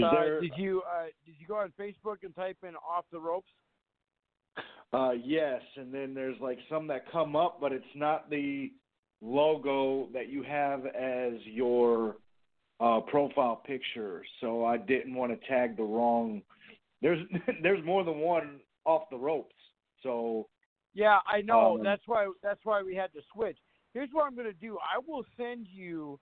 Uh, 0.01 0.11
there 0.11 0.41
did 0.41 0.53
you 0.57 0.84
uh, 0.88 1.05
did 1.25 1.35
you 1.39 1.47
go 1.47 1.55
on 1.55 1.71
Facebook 1.79 2.17
and 2.23 2.35
type 2.35 2.57
in 2.63 2.75
"off 2.75 3.05
the 3.11 3.19
ropes"? 3.19 3.49
Uh, 4.93 5.11
yes, 5.11 5.61
and 5.75 5.93
then 5.93 6.13
there's 6.13 6.39
like 6.39 6.59
some 6.69 6.88
that 6.88 7.11
come 7.11 7.35
up, 7.35 7.59
but 7.59 7.71
it's 7.71 7.85
not 7.95 8.29
the 8.29 8.71
logo 9.21 10.07
that 10.13 10.29
you 10.29 10.43
have 10.43 10.85
as 10.85 11.34
your 11.45 12.17
uh, 12.79 12.99
profile 13.01 13.61
picture. 13.65 14.23
So 14.41 14.65
I 14.65 14.77
didn't 14.77 15.15
want 15.15 15.39
to 15.39 15.47
tag 15.47 15.77
the 15.77 15.83
wrong. 15.83 16.41
There's 17.01 17.19
there's 17.63 17.83
more 17.85 18.03
than 18.03 18.19
one 18.19 18.59
off 18.85 19.03
the 19.09 19.17
ropes. 19.17 19.55
So 20.03 20.47
Yeah, 20.93 21.19
I 21.27 21.41
know. 21.41 21.75
Um, 21.75 21.83
that's 21.83 22.03
why 22.05 22.27
that's 22.43 22.61
why 22.63 22.81
we 22.83 22.95
had 22.95 23.13
to 23.13 23.21
switch. 23.33 23.57
Here's 23.93 24.09
what 24.11 24.25
I'm 24.25 24.35
going 24.35 24.47
to 24.47 24.53
do. 24.53 24.77
I 24.77 24.99
will 25.05 25.25
send 25.37 25.67
you 25.71 26.19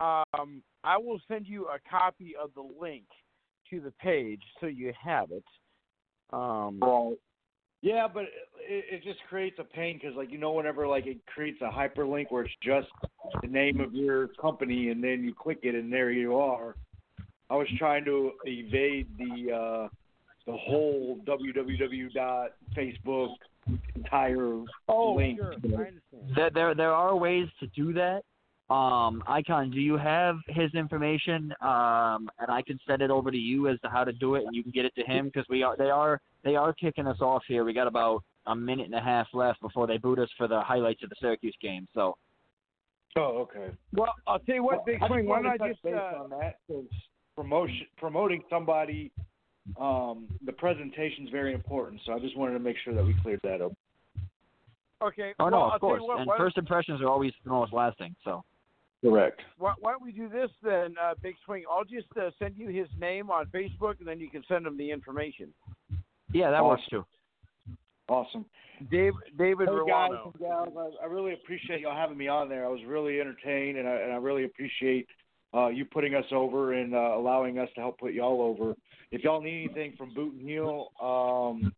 um 0.00 0.62
I 0.84 0.96
will 0.96 1.20
send 1.28 1.46
you 1.46 1.66
a 1.68 1.78
copy 1.88 2.34
of 2.40 2.50
the 2.54 2.66
link 2.80 3.04
to 3.70 3.80
the 3.80 3.92
page 3.92 4.42
so 4.60 4.66
you 4.66 4.92
have 5.02 5.30
it. 5.30 5.44
Um 6.32 6.80
Right. 6.80 7.16
Yeah, 7.82 8.08
but 8.12 8.22
it, 8.22 8.84
it 8.90 9.02
just 9.02 9.18
creates 9.28 9.58
a 9.58 9.64
pain 9.64 9.98
because, 10.00 10.16
like, 10.16 10.30
you 10.30 10.38
know, 10.38 10.52
whenever 10.52 10.86
like 10.86 11.06
it 11.06 11.18
creates 11.26 11.60
a 11.60 11.70
hyperlink 11.70 12.26
where 12.30 12.44
it's 12.44 12.54
just 12.62 12.86
the 13.42 13.48
name 13.48 13.80
of 13.80 13.92
your 13.92 14.28
company, 14.40 14.90
and 14.90 15.02
then 15.02 15.24
you 15.24 15.34
click 15.34 15.58
it, 15.64 15.74
and 15.74 15.92
there 15.92 16.12
you 16.12 16.38
are. 16.38 16.76
I 17.50 17.56
was 17.56 17.66
trying 17.78 18.04
to 18.04 18.30
evade 18.44 19.08
the 19.18 19.52
uh, 19.52 19.88
the 20.46 20.56
whole 20.56 21.18
www.facebook 21.26 23.34
entire 23.94 24.64
Oh, 24.88 25.14
link. 25.14 25.38
sure. 25.38 25.54
I. 25.54 25.58
There, 26.34 26.50
there, 26.50 26.74
there 26.74 26.92
are 26.92 27.16
ways 27.16 27.46
to 27.60 27.68
do 27.68 27.92
that. 27.94 28.24
Um, 28.72 29.22
Icon, 29.26 29.70
do 29.70 29.80
you 29.80 29.98
have 29.98 30.36
his 30.48 30.72
information? 30.74 31.52
Um, 31.60 32.30
and 32.38 32.48
I 32.48 32.62
can 32.66 32.78
send 32.86 33.02
it 33.02 33.10
over 33.10 33.30
to 33.30 33.36
you 33.36 33.68
as 33.68 33.78
to 33.80 33.88
how 33.88 34.04
to 34.04 34.12
do 34.12 34.36
it, 34.36 34.44
and 34.46 34.54
you 34.54 34.62
can 34.62 34.72
get 34.72 34.84
it 34.84 34.94
to 34.96 35.02
him 35.02 35.26
because 35.26 35.44
we 35.50 35.62
are, 35.62 35.76
they 35.76 35.90
are, 35.90 36.20
they 36.44 36.56
are 36.56 36.72
kicking 36.72 37.06
us 37.06 37.20
off 37.20 37.42
here. 37.46 37.64
We 37.64 37.72
got 37.72 37.86
about 37.86 38.22
a 38.46 38.54
minute 38.56 38.86
and 38.86 38.94
a 38.94 39.00
half 39.00 39.28
left 39.32 39.60
before 39.60 39.86
they 39.86 39.98
boot 39.98 40.18
us 40.18 40.28
for 40.36 40.48
the 40.48 40.60
highlights 40.60 41.02
of 41.02 41.10
the 41.10 41.16
Syracuse 41.20 41.54
game. 41.62 41.86
So, 41.94 42.16
Oh, 43.14 43.46
okay. 43.46 43.70
Well, 43.92 44.14
I'll 44.26 44.38
tell 44.38 44.54
you 44.54 44.64
what, 44.64 44.86
Big 44.86 45.02
I 45.02 45.06
Swing. 45.06 45.20
just 45.20 45.28
Why 45.28 45.40
not 45.42 45.58
just 45.68 45.82
base 45.82 45.94
uh, 45.94 46.22
on 46.22 46.30
that 46.30 46.56
'cause 46.66 46.86
promotion 47.36 47.86
promoting 47.98 48.42
somebody. 48.48 49.10
Um, 49.78 50.26
the 50.44 50.52
presentation 50.52 51.24
is 51.24 51.30
very 51.30 51.52
important, 51.52 52.00
so 52.04 52.14
I 52.14 52.18
just 52.18 52.36
wanted 52.36 52.54
to 52.54 52.58
make 52.58 52.76
sure 52.84 52.94
that 52.94 53.04
we 53.04 53.14
cleared 53.22 53.40
that 53.44 53.60
up. 53.60 53.72
okay? 55.02 55.34
oh 55.38 55.44
well, 55.44 55.50
no, 55.50 55.60
I'll 55.62 55.74
of 55.74 55.80
course. 55.80 56.02
what, 56.02 56.18
and 56.20 56.26
why, 56.26 56.36
first 56.38 56.56
impressions 56.58 57.00
are 57.00 57.08
always 57.08 57.32
the 57.44 57.50
most 57.50 57.72
lasting. 57.72 58.16
So, 58.24 58.42
Correct. 59.04 59.40
why, 59.58 59.74
why 59.78 59.92
don't 59.92 60.02
we 60.02 60.10
do 60.12 60.28
this 60.28 60.50
then, 60.62 60.96
uh, 61.00 61.14
Big 61.22 61.36
Swing? 61.44 61.64
I'll 61.70 61.84
just 61.84 62.08
uh, 62.20 62.30
send 62.38 62.56
you 62.56 62.68
his 62.68 62.88
name 62.98 63.30
on 63.30 63.46
Facebook, 63.46 63.98
and 64.00 64.08
then 64.08 64.18
you 64.18 64.30
can 64.30 64.42
send 64.48 64.66
him 64.66 64.76
the 64.76 64.90
information. 64.90 65.52
Yeah, 66.32 66.50
that 66.50 66.64
works 66.64 66.82
too. 66.90 67.04
Awesome. 68.08 68.44
Dave, 68.90 69.12
David 69.38 69.68
Hey 69.68 69.90
guys 69.90 70.10
and 70.24 70.38
gals, 70.40 70.68
I, 70.76 71.04
I 71.04 71.06
really 71.06 71.34
appreciate 71.34 71.80
y'all 71.80 71.96
having 71.96 72.18
me 72.18 72.28
on 72.28 72.48
there. 72.48 72.64
I 72.64 72.68
was 72.68 72.80
really 72.86 73.20
entertained, 73.20 73.78
and 73.78 73.86
I, 73.86 73.92
and 73.92 74.12
I 74.12 74.16
really 74.16 74.44
appreciate 74.44 75.06
uh, 75.54 75.68
you 75.68 75.84
putting 75.84 76.14
us 76.14 76.24
over 76.32 76.72
and 76.72 76.94
uh, 76.94 77.14
allowing 77.16 77.58
us 77.58 77.68
to 77.74 77.80
help 77.80 78.00
put 78.00 78.12
y'all 78.12 78.40
over. 78.40 78.74
If 79.12 79.22
y'all 79.22 79.40
need 79.40 79.64
anything 79.64 79.94
from 79.96 80.12
Boot 80.14 80.34
and 80.34 80.48
Heel, 80.48 80.88
um, 81.00 81.72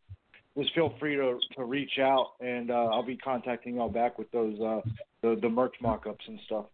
just 0.57 0.73
feel 0.73 0.93
free 0.99 1.15
to, 1.15 1.37
to 1.57 1.63
reach 1.65 1.99
out, 1.99 2.31
and 2.39 2.71
uh, 2.71 2.85
I'll 2.85 3.05
be 3.05 3.17
contacting 3.17 3.75
y'all 3.75 3.89
back 3.89 4.17
with 4.17 4.31
those 4.31 4.59
uh, 4.59 4.81
the 5.21 5.37
the 5.41 5.49
merch 5.49 5.75
mock-ups 5.81 6.23
and 6.27 6.39
stuff. 6.45 6.65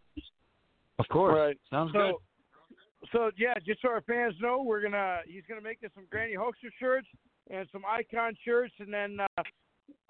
Of 0.98 1.08
course. 1.08 1.34
Right. 1.34 1.58
Sounds 1.68 1.90
so, 1.92 1.98
good. 1.98 3.08
So 3.12 3.30
yeah, 3.36 3.54
just 3.66 3.82
so 3.82 3.88
our 3.88 4.02
fans 4.02 4.34
know, 4.40 4.62
we're 4.62 4.82
gonna 4.82 5.18
he's 5.26 5.42
gonna 5.48 5.60
make 5.60 5.78
us 5.84 5.90
some 5.94 6.04
Granny 6.10 6.34
Hulkster 6.34 6.70
shirts 6.78 7.08
and 7.50 7.68
some 7.72 7.82
Icon 7.84 8.34
shirts, 8.44 8.74
and 8.78 8.92
then 8.92 9.18
uh, 9.20 9.42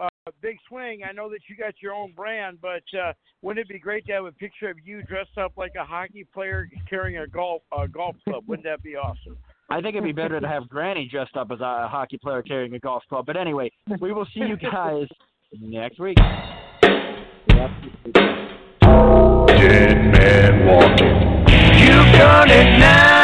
uh, 0.01 0.09
Big 0.41 0.57
Swing. 0.69 1.03
I 1.09 1.13
know 1.13 1.29
that 1.31 1.41
you 1.49 1.57
got 1.57 1.75
your 1.81 1.95
own 1.95 2.13
brand, 2.13 2.59
but 2.61 2.83
uh, 2.99 3.13
wouldn't 3.43 3.65
it 3.65 3.73
be 3.73 3.79
great 3.79 4.07
to 4.07 4.13
have 4.13 4.25
a 4.25 4.33
picture 4.33 4.71
of 4.71 4.77
you 4.85 5.03
dressed 5.03 5.39
up 5.39 5.53
like 5.57 5.73
a 5.81 5.85
hockey 5.85 6.27
player 6.33 6.69
carrying 6.89 7.19
a 7.19 7.27
golf 7.27 7.63
uh, 7.77 7.87
golf 7.87 8.17
club? 8.25 8.45
Wouldn't 8.47 8.67
that 8.67 8.83
be 8.83 8.97
awesome? 8.97 9.37
I 9.71 9.81
think 9.81 9.95
it'd 9.95 10.05
be 10.05 10.13
better 10.13 10.39
to 10.39 10.49
have 10.49 10.69
Granny 10.69 11.09
dressed 11.11 11.37
up 11.37 11.51
as 11.51 11.61
a 11.61 11.89
hockey 11.89 12.19
player 12.19 12.43
carrying 12.43 12.75
a 12.75 12.79
golf 12.79 13.03
club. 13.09 13.25
But 13.27 13.37
anyway, 13.37 13.71
we 14.01 14.13
will 14.13 14.27
see 14.35 14.41
you 14.41 14.57
guys 14.57 15.07
next 15.59 15.99
week. 15.99 16.19
Dead 19.49 19.97
man 20.13 20.67
walking. 20.67 21.17
You've 21.79 22.13
done 22.19 22.51
it 22.51 22.79
now. 22.79 23.22